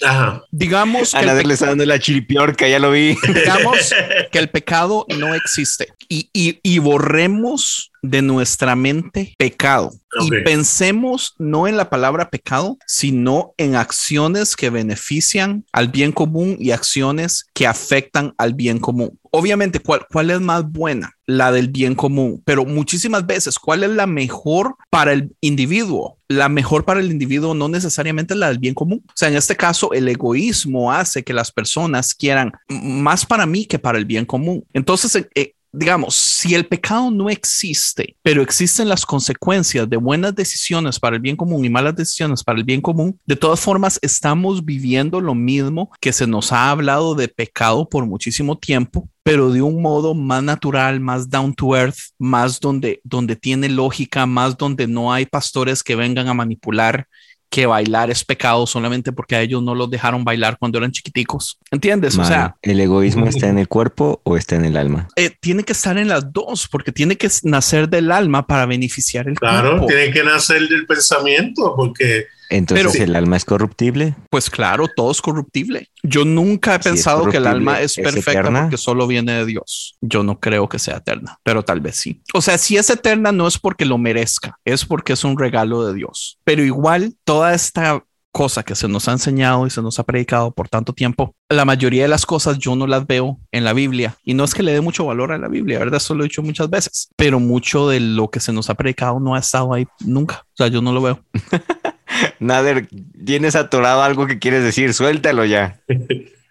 Digamos 0.51 1.11
que. 1.11 1.17
A 1.17 1.21
Nader 1.23 1.45
le 1.45 1.53
está 1.53 1.67
dando 1.67 1.85
la 1.85 1.99
chilipiorca, 1.99 2.67
ya 2.67 2.79
lo 2.79 2.91
vi. 2.91 3.15
Digamos 3.33 3.93
que 4.31 4.39
el 4.39 4.49
pecado 4.49 5.05
no 5.17 5.33
existe 5.35 5.93
y, 6.09 6.59
y, 6.63 6.79
borremos 6.79 7.91
de 8.09 8.21
nuestra 8.21 8.75
mente 8.75 9.33
pecado 9.37 9.91
y 10.21 10.29
pensemos 10.43 11.35
no 11.37 11.67
en 11.67 11.77
la 11.77 11.89
palabra 11.89 12.29
pecado, 12.29 12.77
sino 12.85 13.53
en 13.57 13.75
acciones 13.75 14.55
que 14.55 14.69
benefician 14.69 15.65
al 15.71 15.89
bien 15.89 16.11
común 16.11 16.57
y 16.59 16.71
acciones 16.71 17.45
que 17.53 17.67
afectan 17.67 18.33
al 18.37 18.53
bien 18.53 18.79
común. 18.79 19.19
Obviamente, 19.29 19.79
¿cuál, 19.79 20.05
¿cuál 20.11 20.31
es 20.31 20.39
más 20.39 20.69
buena? 20.69 21.13
La 21.25 21.51
del 21.51 21.67
bien 21.67 21.93
común, 21.93 22.41
pero 22.45 22.65
muchísimas 22.65 23.25
veces, 23.27 23.59
¿cuál 23.59 23.83
es 23.83 23.89
la 23.89 24.07
mejor 24.07 24.75
para 24.89 25.11
el 25.11 25.35
individuo? 25.41 26.17
La 26.29 26.49
mejor 26.49 26.85
para 26.85 27.01
el 27.01 27.11
individuo 27.11 27.53
no 27.53 27.67
necesariamente 27.67 28.33
es 28.33 28.39
la 28.39 28.47
del 28.47 28.59
bien 28.59 28.73
común. 28.73 29.03
O 29.05 29.11
sea, 29.13 29.27
en 29.27 29.35
este 29.35 29.55
caso, 29.55 29.91
el 29.93 30.07
egoísmo 30.07 30.91
hace 30.91 31.23
que 31.23 31.33
las 31.33 31.51
personas 31.51 32.15
quieran 32.15 32.53
más 32.69 33.25
para 33.25 33.45
mí 33.45 33.65
que 33.65 33.79
para 33.79 33.97
el 33.97 34.05
bien 34.05 34.25
común. 34.25 34.65
Entonces, 34.73 35.27
eh, 35.35 35.53
digamos, 35.71 36.15
si 36.15 36.55
el 36.55 36.65
pecado 36.65 37.11
no 37.11 37.29
existe, 37.29 38.15
pero 38.21 38.41
existen 38.41 38.89
las 38.89 39.05
consecuencias 39.05 39.89
de 39.89 39.97
buenas 39.97 40.35
decisiones 40.35 40.99
para 40.99 41.15
el 41.15 41.21
bien 41.21 41.35
común 41.35 41.65
y 41.65 41.69
malas 41.69 41.95
decisiones 41.95 42.43
para 42.43 42.57
el 42.57 42.63
bien 42.63 42.81
común, 42.81 43.19
de 43.25 43.35
todas 43.35 43.59
formas 43.59 43.99
estamos 44.01 44.63
viviendo 44.63 45.21
lo 45.21 45.35
mismo 45.35 45.91
que 45.99 46.13
se 46.13 46.27
nos 46.27 46.51
ha 46.51 46.71
hablado 46.71 47.15
de 47.15 47.27
pecado 47.27 47.87
por 47.87 48.05
muchísimo 48.05 48.57
tiempo, 48.57 49.07
pero 49.23 49.51
de 49.51 49.61
un 49.61 49.81
modo 49.81 50.13
más 50.13 50.41
natural, 50.43 50.99
más 50.99 51.29
down 51.29 51.53
to 51.53 51.75
earth, 51.75 51.97
más 52.17 52.59
donde, 52.59 53.01
donde 53.03 53.35
tiene 53.35 53.69
lógica, 53.69 54.25
más 54.25 54.57
donde 54.57 54.87
no 54.87 55.11
hay 55.11 55.25
pastores 55.25 55.83
que 55.83 55.95
vengan 55.95 56.27
a 56.27 56.33
manipular 56.33 57.07
que 57.49 57.65
bailar 57.65 58.09
es 58.11 58.23
pecado 58.23 58.67
solamente 58.67 59.11
porque 59.11 59.35
a 59.35 59.41
ellos 59.41 59.63
no 59.63 59.73
los 59.73 59.89
dejaron 59.89 60.23
bailar 60.23 60.57
cuando 60.57 60.77
eran 60.77 60.91
chiquiticos. 60.91 61.57
¿Entiendes? 61.71 62.17
O 62.17 62.25
sea, 62.25 62.57
¿el 62.61 62.79
egoísmo 62.79 63.25
está 63.27 63.47
en 63.47 63.57
el 63.57 63.67
cuerpo 63.67 64.21
o 64.23 64.37
está 64.37 64.55
en 64.55 64.65
el 64.65 64.77
alma? 64.77 65.07
Eh, 65.15 65.31
tiene 65.39 65.63
que 65.63 65.73
estar 65.73 65.97
en 65.97 66.07
las 66.07 66.31
dos, 66.31 66.67
porque 66.67 66.91
tiene 66.91 67.15
que 67.15 67.29
nacer 67.43 67.89
del 67.89 68.11
alma 68.11 68.45
para 68.45 68.65
beneficiar 68.65 69.27
el 69.27 69.39
cuerpo. 69.39 69.59
Claro, 69.59 69.85
tiene 69.85 70.11
que 70.11 70.23
nacer 70.23 70.67
del 70.67 70.85
pensamiento, 70.85 71.73
porque 71.75 72.25
entonces, 72.49 73.01
¿el 73.01 73.15
alma 73.15 73.37
es 73.37 73.45
corruptible? 73.45 74.15
Pues 74.29 74.49
claro, 74.49 74.87
todo 74.95 75.11
es 75.11 75.21
corruptible. 75.21 75.89
Yo 76.03 76.25
nunca 76.25 76.75
he 76.75 76.79
pensado 76.79 77.25
que 77.29 77.37
el 77.37 77.47
alma 77.47 77.81
es, 77.81 77.95
perfecta 77.95 78.61
porque 78.61 78.77
solo 78.77 79.07
viene 79.07 79.33
de 79.33 79.45
Dios. 79.45 79.97
Yo 80.01 80.23
no 80.23 80.39
creo 80.39 80.69
que 80.69 80.79
sea 80.79 80.97
eterna, 80.97 81.39
pero 81.43 81.63
tal 81.63 81.81
vez 81.81 81.97
sí. 81.97 82.21
O 82.33 82.41
sea, 82.41 82.57
si 82.57 82.77
es 82.77 82.89
eterna 82.89 83.31
no 83.31 83.47
es 83.47 83.57
porque 83.57 83.85
lo 83.85 83.97
merezca, 83.97 84.57
es 84.65 84.85
porque 84.85 85.13
es 85.13 85.23
un 85.23 85.37
regalo 85.37 85.85
de 85.85 85.93
Dios. 85.93 86.39
Pero 86.43 86.63
igual, 86.63 87.15
toda 87.23 87.53
esta 87.53 88.03
cosa 88.37 88.61
que 88.61 88.75
se 88.75 88.87
nos 88.87 89.07
ha 89.07 89.13
enseñado 89.13 89.65
y 89.65 89.71
se 89.71 89.81
nos 89.81 89.97
ha 89.97 90.03
predicado 90.03 90.51
por 90.51 90.69
tanto 90.69 90.93
tiempo, 90.93 91.33
la 91.49 91.65
mayoría 91.65 92.03
de 92.03 92.07
las 92.07 92.23
cosas 92.23 92.59
yo 92.59 92.75
no 92.75 92.85
las 92.85 93.07
veo 93.07 93.39
en 93.51 93.63
la 93.63 93.73
Biblia. 93.73 94.15
Y 94.23 94.35
no 94.35 94.43
es 94.43 94.53
que 94.53 94.61
le 94.61 94.73
dé 94.73 94.79
mucho 94.79 95.05
valor 95.05 95.31
a 95.31 95.39
la 95.39 95.47
Biblia, 95.47 95.79
¿verdad? 95.79 95.97
Eso 95.97 96.13
lo 96.13 96.23
he 96.23 96.27
dicho 96.27 96.43
muchas 96.43 96.69
veces, 96.69 97.09
pero 97.15 97.39
mucho 97.39 97.89
de 97.89 97.99
lo 97.99 98.29
que 98.29 98.39
se 98.39 98.53
nos 98.53 98.69
ha 98.69 98.75
predicado 98.75 99.19
no 99.19 99.33
ha 99.33 99.39
estado 99.39 99.73
ahí 99.73 99.87
nunca. 100.01 100.45
O 100.53 100.55
sea, 100.57 100.67
yo 100.67 100.83
no 100.83 100.93
lo 100.93 101.01
veo. 101.01 101.19
Nader, 102.39 102.87
tienes 103.25 103.55
atorado 103.55 104.03
algo 104.03 104.27
que 104.27 104.39
quieres 104.39 104.63
decir, 104.63 104.93
suéltalo 104.93 105.45
ya. 105.45 105.79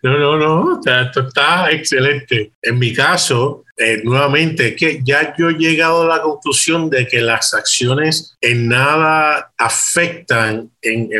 No, 0.02 0.18
no, 0.18 0.36
no, 0.36 0.80
esto 0.84 1.26
está 1.26 1.68
excelente. 1.72 2.52
En 2.62 2.78
mi 2.78 2.94
caso, 2.94 3.64
eh, 3.78 4.00
nuevamente, 4.04 4.68
es 4.68 4.76
que 4.76 5.00
ya 5.04 5.34
yo 5.36 5.50
he 5.50 5.54
llegado 5.54 6.02
a 6.02 6.16
la 6.16 6.22
conclusión 6.22 6.88
de 6.88 7.06
que 7.06 7.20
las 7.20 7.52
acciones 7.52 8.36
en 8.40 8.68
nada 8.68 9.52
afectan 9.58 10.70
en, 10.80 11.10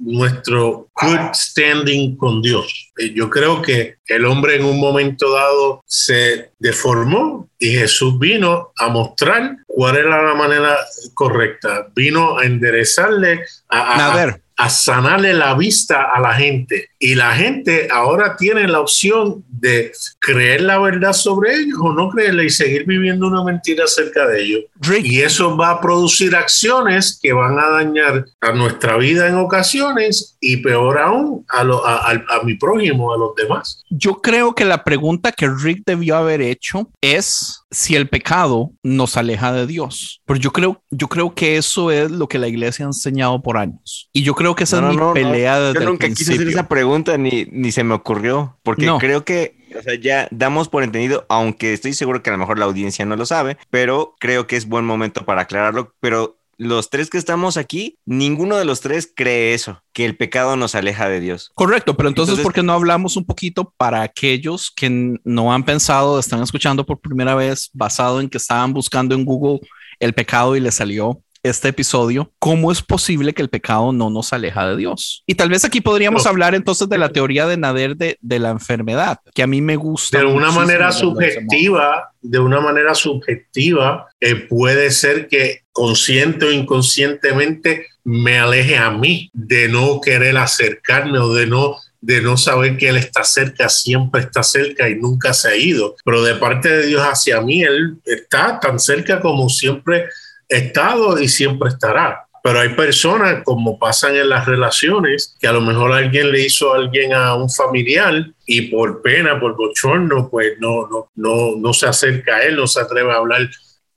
nuestro 0.00 0.88
good 0.94 1.34
standing 1.34 2.16
con 2.16 2.40
Dios. 2.40 2.90
Eh, 2.98 3.12
yo 3.14 3.28
creo 3.28 3.60
que 3.60 3.96
el 4.06 4.24
hombre 4.24 4.56
en 4.56 4.64
un 4.64 4.80
momento 4.80 5.32
dado 5.32 5.82
se 5.86 6.52
deformó 6.58 7.48
y 7.58 7.70
Jesús 7.70 8.18
vino 8.18 8.72
a 8.78 8.88
mostrar 8.88 9.56
cuál 9.66 9.96
era 9.96 10.22
la 10.22 10.34
manera 10.34 10.78
correcta. 11.12 11.88
Vino 11.94 12.38
a 12.38 12.44
enderezarle, 12.44 13.44
a, 13.68 14.22
a, 14.22 14.38
a 14.56 14.70
sanarle 14.70 15.34
la 15.34 15.54
vista 15.54 16.10
a 16.14 16.20
la 16.20 16.34
gente. 16.34 16.90
Y 16.98 17.14
la 17.14 17.34
gente 17.34 17.88
ahora 17.90 18.36
tiene 18.36 18.68
la 18.68 18.80
opción 18.80 19.44
de 19.48 19.92
creer 20.20 20.62
la 20.62 20.78
verdad 20.78 21.12
sobre 21.12 21.54
ellos 21.54 21.73
o 21.80 21.92
no 21.92 22.10
creerla 22.10 22.44
y 22.44 22.50
seguir 22.50 22.84
viviendo 22.86 23.26
una 23.26 23.42
mentira 23.42 23.84
acerca 23.84 24.26
de 24.26 24.42
ellos. 24.42 24.64
Y 25.02 25.20
eso 25.20 25.56
va 25.56 25.70
a 25.70 25.80
producir 25.80 26.34
acciones 26.34 27.18
que 27.22 27.32
van 27.32 27.58
a 27.58 27.68
dañar 27.70 28.24
a 28.40 28.52
nuestra 28.52 28.96
vida 28.96 29.28
en 29.28 29.36
ocasiones 29.36 30.36
y 30.40 30.58
peor 30.58 30.98
aún 30.98 31.44
a, 31.48 31.60
a, 31.60 32.42
mi 32.44 32.54
prójimo, 32.54 33.12
a 33.12 33.18
los 33.18 33.34
demás. 33.34 33.82
Yo 33.90 34.20
creo 34.20 34.54
que 34.54 34.64
la 34.64 34.84
pregunta 34.84 35.32
que 35.32 35.48
Rick 35.48 35.82
debió 35.86 36.16
haber 36.16 36.40
hecho 36.40 36.90
es 37.00 37.64
si 37.70 37.96
el 37.96 38.08
pecado 38.08 38.72
nos 38.82 39.16
aleja 39.16 39.52
de 39.52 39.66
Dios. 39.66 40.22
Pero 40.26 40.38
yo 40.38 40.52
creo, 40.52 40.82
yo 40.90 41.08
creo 41.08 41.34
que 41.34 41.56
eso 41.56 41.90
es 41.90 42.10
lo 42.10 42.28
que 42.28 42.38
la 42.38 42.48
iglesia 42.48 42.84
ha 42.84 42.88
enseñado 42.88 43.42
por 43.42 43.56
años. 43.56 44.08
Y 44.12 44.22
yo 44.22 44.34
creo 44.34 44.54
que 44.54 44.64
esa 44.64 44.78
es 44.78 44.96
mi 44.96 45.12
pelea 45.12 45.60
desde 45.60 45.80
Yo 45.80 45.90
nunca 45.90 46.08
quise 46.08 46.34
hacer 46.34 46.48
esa 46.48 46.68
pregunta 46.68 47.18
ni, 47.18 47.46
ni 47.50 47.72
se 47.72 47.84
me 47.84 47.94
ocurrió, 47.94 48.58
porque 48.62 48.90
creo 48.98 49.24
que 49.24 49.63
o 49.76 49.82
sea, 49.82 49.94
ya 49.94 50.28
damos 50.30 50.68
por 50.68 50.82
entendido, 50.82 51.26
aunque 51.28 51.72
estoy 51.72 51.92
seguro 51.92 52.22
que 52.22 52.30
a 52.30 52.32
lo 52.32 52.38
mejor 52.38 52.58
la 52.58 52.64
audiencia 52.64 53.04
no 53.04 53.16
lo 53.16 53.26
sabe, 53.26 53.56
pero 53.70 54.14
creo 54.18 54.46
que 54.46 54.56
es 54.56 54.66
buen 54.66 54.84
momento 54.84 55.24
para 55.24 55.42
aclararlo. 55.42 55.94
Pero 56.00 56.38
los 56.56 56.90
tres 56.90 57.10
que 57.10 57.18
estamos 57.18 57.56
aquí, 57.56 57.98
ninguno 58.04 58.56
de 58.56 58.64
los 58.64 58.80
tres 58.80 59.10
cree 59.14 59.54
eso, 59.54 59.82
que 59.92 60.04
el 60.04 60.16
pecado 60.16 60.56
nos 60.56 60.74
aleja 60.74 61.08
de 61.08 61.20
Dios. 61.20 61.50
Correcto, 61.54 61.96
pero 61.96 62.08
entonces, 62.08 62.38
¿por 62.40 62.52
qué 62.52 62.62
no 62.62 62.72
hablamos 62.72 63.16
un 63.16 63.24
poquito 63.24 63.72
para 63.76 64.02
aquellos 64.02 64.70
que 64.74 65.18
no 65.24 65.52
han 65.52 65.64
pensado, 65.64 66.18
están 66.18 66.42
escuchando 66.42 66.86
por 66.86 67.00
primera 67.00 67.34
vez, 67.34 67.70
basado 67.72 68.20
en 68.20 68.28
que 68.28 68.38
estaban 68.38 68.72
buscando 68.72 69.14
en 69.14 69.24
Google 69.24 69.60
el 69.98 70.12
pecado 70.12 70.56
y 70.56 70.60
le 70.60 70.70
salió 70.70 71.20
este 71.44 71.68
episodio, 71.68 72.32
¿cómo 72.38 72.72
es 72.72 72.82
posible 72.82 73.34
que 73.34 73.42
el 73.42 73.50
pecado 73.50 73.92
no 73.92 74.08
nos 74.08 74.32
aleja 74.32 74.66
de 74.66 74.76
Dios? 74.76 75.22
Y 75.26 75.34
tal 75.34 75.50
vez 75.50 75.64
aquí 75.64 75.82
podríamos 75.82 76.26
hablar 76.26 76.54
entonces 76.54 76.88
de 76.88 76.96
la 76.96 77.10
teoría 77.10 77.46
de 77.46 77.58
Nader 77.58 77.96
de, 77.96 78.18
de 78.22 78.38
la 78.38 78.50
enfermedad, 78.50 79.20
que 79.34 79.42
a 79.42 79.46
mí 79.46 79.60
me 79.60 79.76
gusta. 79.76 80.18
De 80.18 80.24
una 80.24 80.50
manera 80.50 80.90
subjetiva, 80.90 82.10
de 82.22 82.38
una 82.38 82.60
manera 82.60 82.94
subjetiva, 82.94 84.08
eh, 84.20 84.36
puede 84.36 84.90
ser 84.90 85.28
que 85.28 85.64
consciente 85.70 86.46
o 86.46 86.50
inconscientemente 86.50 87.88
me 88.04 88.38
aleje 88.38 88.78
a 88.78 88.90
mí 88.90 89.30
de 89.34 89.68
no 89.68 90.00
querer 90.00 90.38
acercarme 90.38 91.18
o 91.18 91.34
de 91.34 91.46
no 91.46 91.76
de 92.00 92.20
no 92.20 92.36
saber 92.36 92.76
que 92.76 92.90
Él 92.90 92.98
está 92.98 93.24
cerca, 93.24 93.70
siempre 93.70 94.20
está 94.20 94.42
cerca 94.42 94.90
y 94.90 94.96
nunca 94.96 95.32
se 95.32 95.48
ha 95.48 95.56
ido. 95.56 95.96
Pero 96.04 96.22
de 96.22 96.34
parte 96.34 96.68
de 96.68 96.86
Dios 96.86 97.00
hacia 97.00 97.40
mí, 97.40 97.62
Él 97.62 97.96
está 98.04 98.60
tan 98.60 98.78
cerca 98.78 99.20
como 99.20 99.48
siempre 99.48 100.04
estado 100.48 101.20
y 101.20 101.28
siempre 101.28 101.68
estará. 101.68 102.26
Pero 102.42 102.60
hay 102.60 102.70
personas, 102.70 103.42
como 103.42 103.78
pasan 103.78 104.16
en 104.16 104.28
las 104.28 104.44
relaciones, 104.44 105.34
que 105.40 105.46
a 105.46 105.52
lo 105.52 105.62
mejor 105.62 105.92
alguien 105.92 106.30
le 106.30 106.44
hizo 106.44 106.74
a 106.74 106.76
alguien 106.76 107.14
a 107.14 107.34
un 107.34 107.48
familiar 107.48 108.26
y 108.44 108.62
por 108.62 109.00
pena, 109.00 109.40
por 109.40 109.56
bochorno, 109.56 110.28
pues 110.30 110.52
no, 110.58 110.86
no, 110.88 111.10
no, 111.14 111.56
no 111.56 111.72
se 111.72 111.86
acerca 111.86 112.36
a 112.36 112.42
él, 112.42 112.56
no 112.56 112.66
se 112.66 112.80
atreve 112.80 113.12
a 113.12 113.16
hablar 113.16 113.48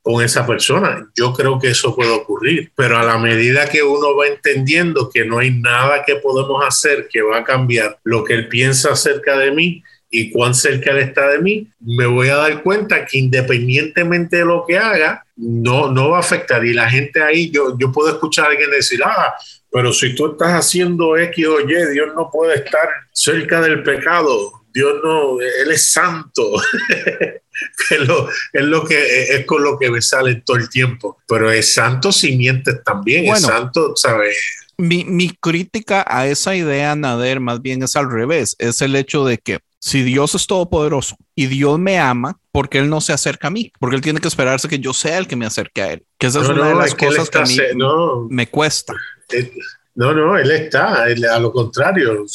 con 0.01 0.23
esa 0.23 0.47
persona. 0.47 1.09
Yo 1.13 1.33
creo 1.33 1.59
que 1.59 1.67
eso 1.67 1.93
puede 1.93 2.11
ocurrir, 2.11 2.71
pero 2.73 2.97
a 2.97 3.03
la 3.03 3.17
medida 3.17 3.67
que 3.67 3.83
uno 3.83 4.15
va 4.15 4.27
entendiendo 4.27 5.09
que 5.09 5.25
no 5.25 5.39
hay 5.39 5.51
nada 5.51 6.05
que 6.05 6.15
podemos 6.15 6.63
hacer 6.65 7.09
que 7.11 7.21
va 7.21 7.39
a 7.39 7.43
cambiar 7.43 7.99
lo 8.05 8.23
que 8.23 8.33
él 8.33 8.47
piensa 8.47 8.93
acerca 8.93 9.37
de 9.37 9.51
mí, 9.51 9.83
y 10.09 10.31
cuán 10.31 10.55
cerca 10.55 10.91
él 10.91 10.99
está 10.99 11.27
de 11.27 11.39
mí, 11.39 11.67
me 11.81 12.05
voy 12.05 12.29
a 12.29 12.37
dar 12.37 12.63
cuenta 12.63 13.05
que 13.05 13.17
independientemente 13.17 14.37
de 14.37 14.45
lo 14.45 14.63
que 14.65 14.77
haga, 14.77 15.25
no, 15.37 15.91
no 15.91 16.09
va 16.09 16.17
a 16.17 16.21
afectar. 16.21 16.65
Y 16.65 16.73
la 16.73 16.89
gente 16.89 17.21
ahí, 17.21 17.49
yo, 17.51 17.77
yo 17.77 17.91
puedo 17.91 18.09
escuchar 18.09 18.45
a 18.45 18.49
alguien 18.49 18.71
decir, 18.71 18.99
ah, 19.03 19.35
pero 19.71 19.93
si 19.93 20.15
tú 20.15 20.31
estás 20.31 20.53
haciendo 20.53 21.17
X 21.17 21.45
o 21.47 21.59
Y, 21.61 21.91
Dios 21.91 22.09
no 22.15 22.29
puede 22.31 22.55
estar 22.55 22.89
cerca 23.11 23.61
del 23.61 23.83
pecado. 23.83 24.63
Dios 24.73 24.95
no, 25.03 25.39
Él 25.39 25.71
es 25.71 25.91
santo. 25.91 26.43
es, 27.89 27.99
lo, 27.99 28.29
es, 28.53 28.61
lo, 28.63 28.85
que 28.85 29.35
es 29.35 29.45
con 29.45 29.63
lo 29.63 29.77
que 29.77 29.91
me 29.91 30.01
sale 30.01 30.41
todo 30.45 30.57
el 30.57 30.69
tiempo. 30.69 31.17
Pero 31.27 31.51
es 31.51 31.73
santo 31.73 32.11
si 32.11 32.35
mientes 32.35 32.83
también, 32.83 33.25
es 33.25 33.41
santo, 33.41 33.95
¿sabes? 33.95 34.37
Mi, 34.77 35.05
mi 35.05 35.35
crítica 35.41 36.05
a 36.07 36.27
esa 36.27 36.55
idea, 36.55 36.95
Nader, 36.95 37.39
más 37.39 37.61
bien 37.61 37.81
es 37.83 37.95
al 37.95 38.11
revés. 38.11 38.55
Es 38.59 38.81
el 38.81 38.95
hecho 38.95 39.25
de 39.25 39.39
que 39.39 39.59
si 39.87 40.03
Dios 40.03 40.35
es 40.35 40.47
todopoderoso 40.47 41.15
y 41.33 41.45
Dios 41.45 41.79
me 41.79 41.97
ama, 41.97 42.37
¿por 42.51 42.67
qué 42.67 42.79
Él 42.79 42.89
no 42.89 42.99
se 42.99 43.13
acerca 43.13 43.47
a 43.47 43.51
mí? 43.51 43.71
Porque 43.79 43.95
Él 43.95 44.01
tiene 44.01 44.19
que 44.19 44.27
esperarse 44.27 44.67
que 44.67 44.79
yo 44.79 44.91
sea 44.93 45.17
el 45.17 45.27
que 45.27 45.37
me 45.37 45.45
acerque 45.45 45.81
a 45.81 45.93
Él. 45.93 46.03
Que 46.17 46.27
esa 46.27 46.41
es 46.41 46.49
una 46.49 46.67
de 46.67 46.75
las 46.75 46.93
cosas 46.93 47.29
que 47.29 47.37
a 47.37 47.43
mí 47.43 47.57
me 48.29 48.49
cuesta. 48.49 48.93
Eh, 49.31 49.49
no, 49.95 50.13
no, 50.13 50.37
Él 50.37 50.51
está, 50.51 51.05
a 51.05 51.39
lo 51.39 51.53
contrario. 51.53 52.25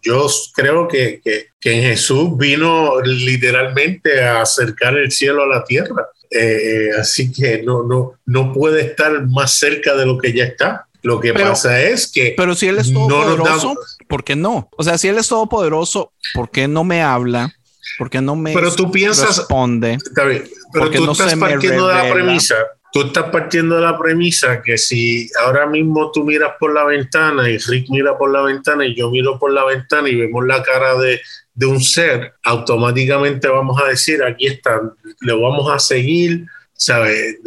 Yo 0.00 0.26
creo 0.54 0.88
que, 0.88 1.20
que, 1.22 1.72
en 1.72 1.82
Jesús 1.82 2.30
vino 2.38 2.98
literalmente 3.02 4.24
a 4.24 4.40
acercar 4.40 4.96
el 4.96 5.10
cielo 5.10 5.42
a 5.42 5.46
la 5.46 5.64
tierra. 5.64 6.08
Eh, 6.30 6.88
así 6.98 7.30
que 7.30 7.62
no, 7.62 7.82
no, 7.82 8.14
no 8.24 8.54
puede 8.54 8.80
estar 8.80 9.28
más 9.28 9.58
cerca 9.58 9.94
de 9.94 10.06
lo 10.06 10.16
que 10.16 10.32
ya 10.32 10.44
está. 10.44 10.86
Lo 11.02 11.20
que 11.20 11.34
pasa 11.34 11.82
es 11.82 12.10
que. 12.10 12.34
Pero 12.36 12.54
si 12.54 12.68
él 12.68 12.78
es 12.78 12.92
todopoderoso, 12.92 13.76
¿por 14.12 14.24
qué 14.24 14.36
no? 14.36 14.68
O 14.76 14.82
sea, 14.82 14.98
si 14.98 15.08
él 15.08 15.16
es 15.16 15.28
todopoderoso, 15.28 16.12
¿por 16.34 16.50
qué 16.50 16.68
no 16.68 16.84
me 16.84 17.00
habla? 17.00 17.50
¿Por 17.96 18.10
qué 18.10 18.20
no 18.20 18.36
me 18.36 18.52
pero 18.52 18.70
tú 18.70 18.92
piensas, 18.92 19.38
responde? 19.38 19.96
Pero 20.14 20.90
tú 20.90 21.06
no 21.06 21.12
estás 21.12 21.34
partiendo 21.34 21.88
de 21.88 21.94
la 21.94 22.12
premisa. 22.12 22.56
Tú 22.92 23.04
estás 23.04 23.30
partiendo 23.30 23.76
de 23.76 23.80
la 23.80 23.98
premisa 23.98 24.60
que 24.60 24.76
si 24.76 25.30
ahora 25.42 25.64
mismo 25.64 26.10
tú 26.12 26.24
miras 26.24 26.52
por 26.60 26.74
la 26.74 26.84
ventana 26.84 27.48
y 27.48 27.56
Rick 27.56 27.86
mira 27.88 28.18
por 28.18 28.30
la 28.30 28.42
ventana 28.42 28.84
y 28.84 28.94
yo 28.94 29.10
miro 29.10 29.38
por 29.38 29.50
la 29.50 29.64
ventana 29.64 30.10
y 30.10 30.14
vemos 30.14 30.44
la 30.44 30.62
cara 30.62 30.94
de, 30.98 31.18
de 31.54 31.64
un 31.64 31.80
ser, 31.80 32.34
automáticamente 32.42 33.48
vamos 33.48 33.80
a 33.82 33.88
decir, 33.88 34.22
aquí 34.22 34.46
está, 34.46 34.78
le 35.22 35.32
vamos 35.32 35.72
a 35.72 35.78
seguir, 35.78 36.44
¿sabes? 36.74 37.38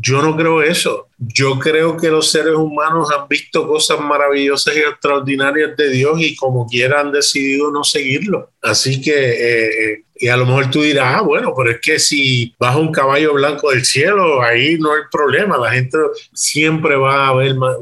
Yo 0.00 0.22
no 0.22 0.34
creo 0.34 0.62
eso. 0.62 1.08
Yo 1.28 1.58
creo 1.58 1.96
que 1.96 2.10
los 2.10 2.30
seres 2.30 2.54
humanos 2.54 3.10
han 3.10 3.28
visto 3.28 3.66
cosas 3.66 4.00
maravillosas 4.00 4.76
y 4.76 4.80
extraordinarias 4.80 5.76
de 5.76 5.90
Dios 5.90 6.20
y 6.20 6.34
como 6.36 6.66
quiera 6.66 7.00
han 7.00 7.12
decidido 7.12 7.70
no 7.70 7.84
seguirlo. 7.84 8.50
Así 8.62 9.00
que, 9.00 9.12
eh, 9.12 10.04
y 10.16 10.28
a 10.28 10.36
lo 10.36 10.46
mejor 10.46 10.70
tú 10.70 10.82
dirás, 10.82 11.16
ah, 11.16 11.22
bueno, 11.22 11.52
pero 11.56 11.70
es 11.70 11.80
que 11.80 11.98
si 11.98 12.54
baja 12.58 12.78
un 12.78 12.92
caballo 12.92 13.34
blanco 13.34 13.70
del 13.70 13.84
cielo, 13.84 14.42
ahí 14.42 14.76
no 14.78 14.92
hay 14.92 15.02
problema. 15.10 15.58
La 15.58 15.72
gente 15.72 15.98
siempre 16.32 16.96
va 16.96 17.28
a 17.28 17.34
ver 17.34 17.54
más 17.54 17.76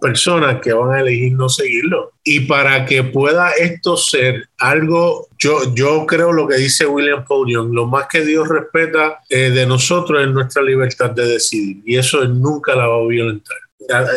personas 0.00 0.60
que 0.60 0.72
van 0.72 0.92
a 0.92 1.00
elegir 1.00 1.32
no 1.32 1.48
seguirlo. 1.48 2.12
Y 2.24 2.40
para 2.40 2.84
que 2.86 3.02
pueda 3.02 3.50
esto 3.52 3.96
ser 3.96 4.48
algo, 4.58 5.28
yo, 5.38 5.74
yo 5.74 6.06
creo 6.06 6.32
lo 6.32 6.46
que 6.46 6.56
dice 6.56 6.86
William 6.86 7.24
Paul 7.26 7.50
lo 7.50 7.86
más 7.86 8.06
que 8.06 8.24
Dios 8.24 8.48
respeta 8.48 9.20
eh, 9.28 9.50
de 9.50 9.66
nosotros 9.66 10.22
es 10.22 10.28
nuestra 10.28 10.62
libertad 10.62 11.10
de 11.10 11.26
decidir. 11.26 11.82
Y 11.84 11.96
eso 11.96 12.24
nunca 12.24 12.74
la 12.74 12.86
va 12.86 12.96
a 12.96 13.06
violentar. 13.06 13.56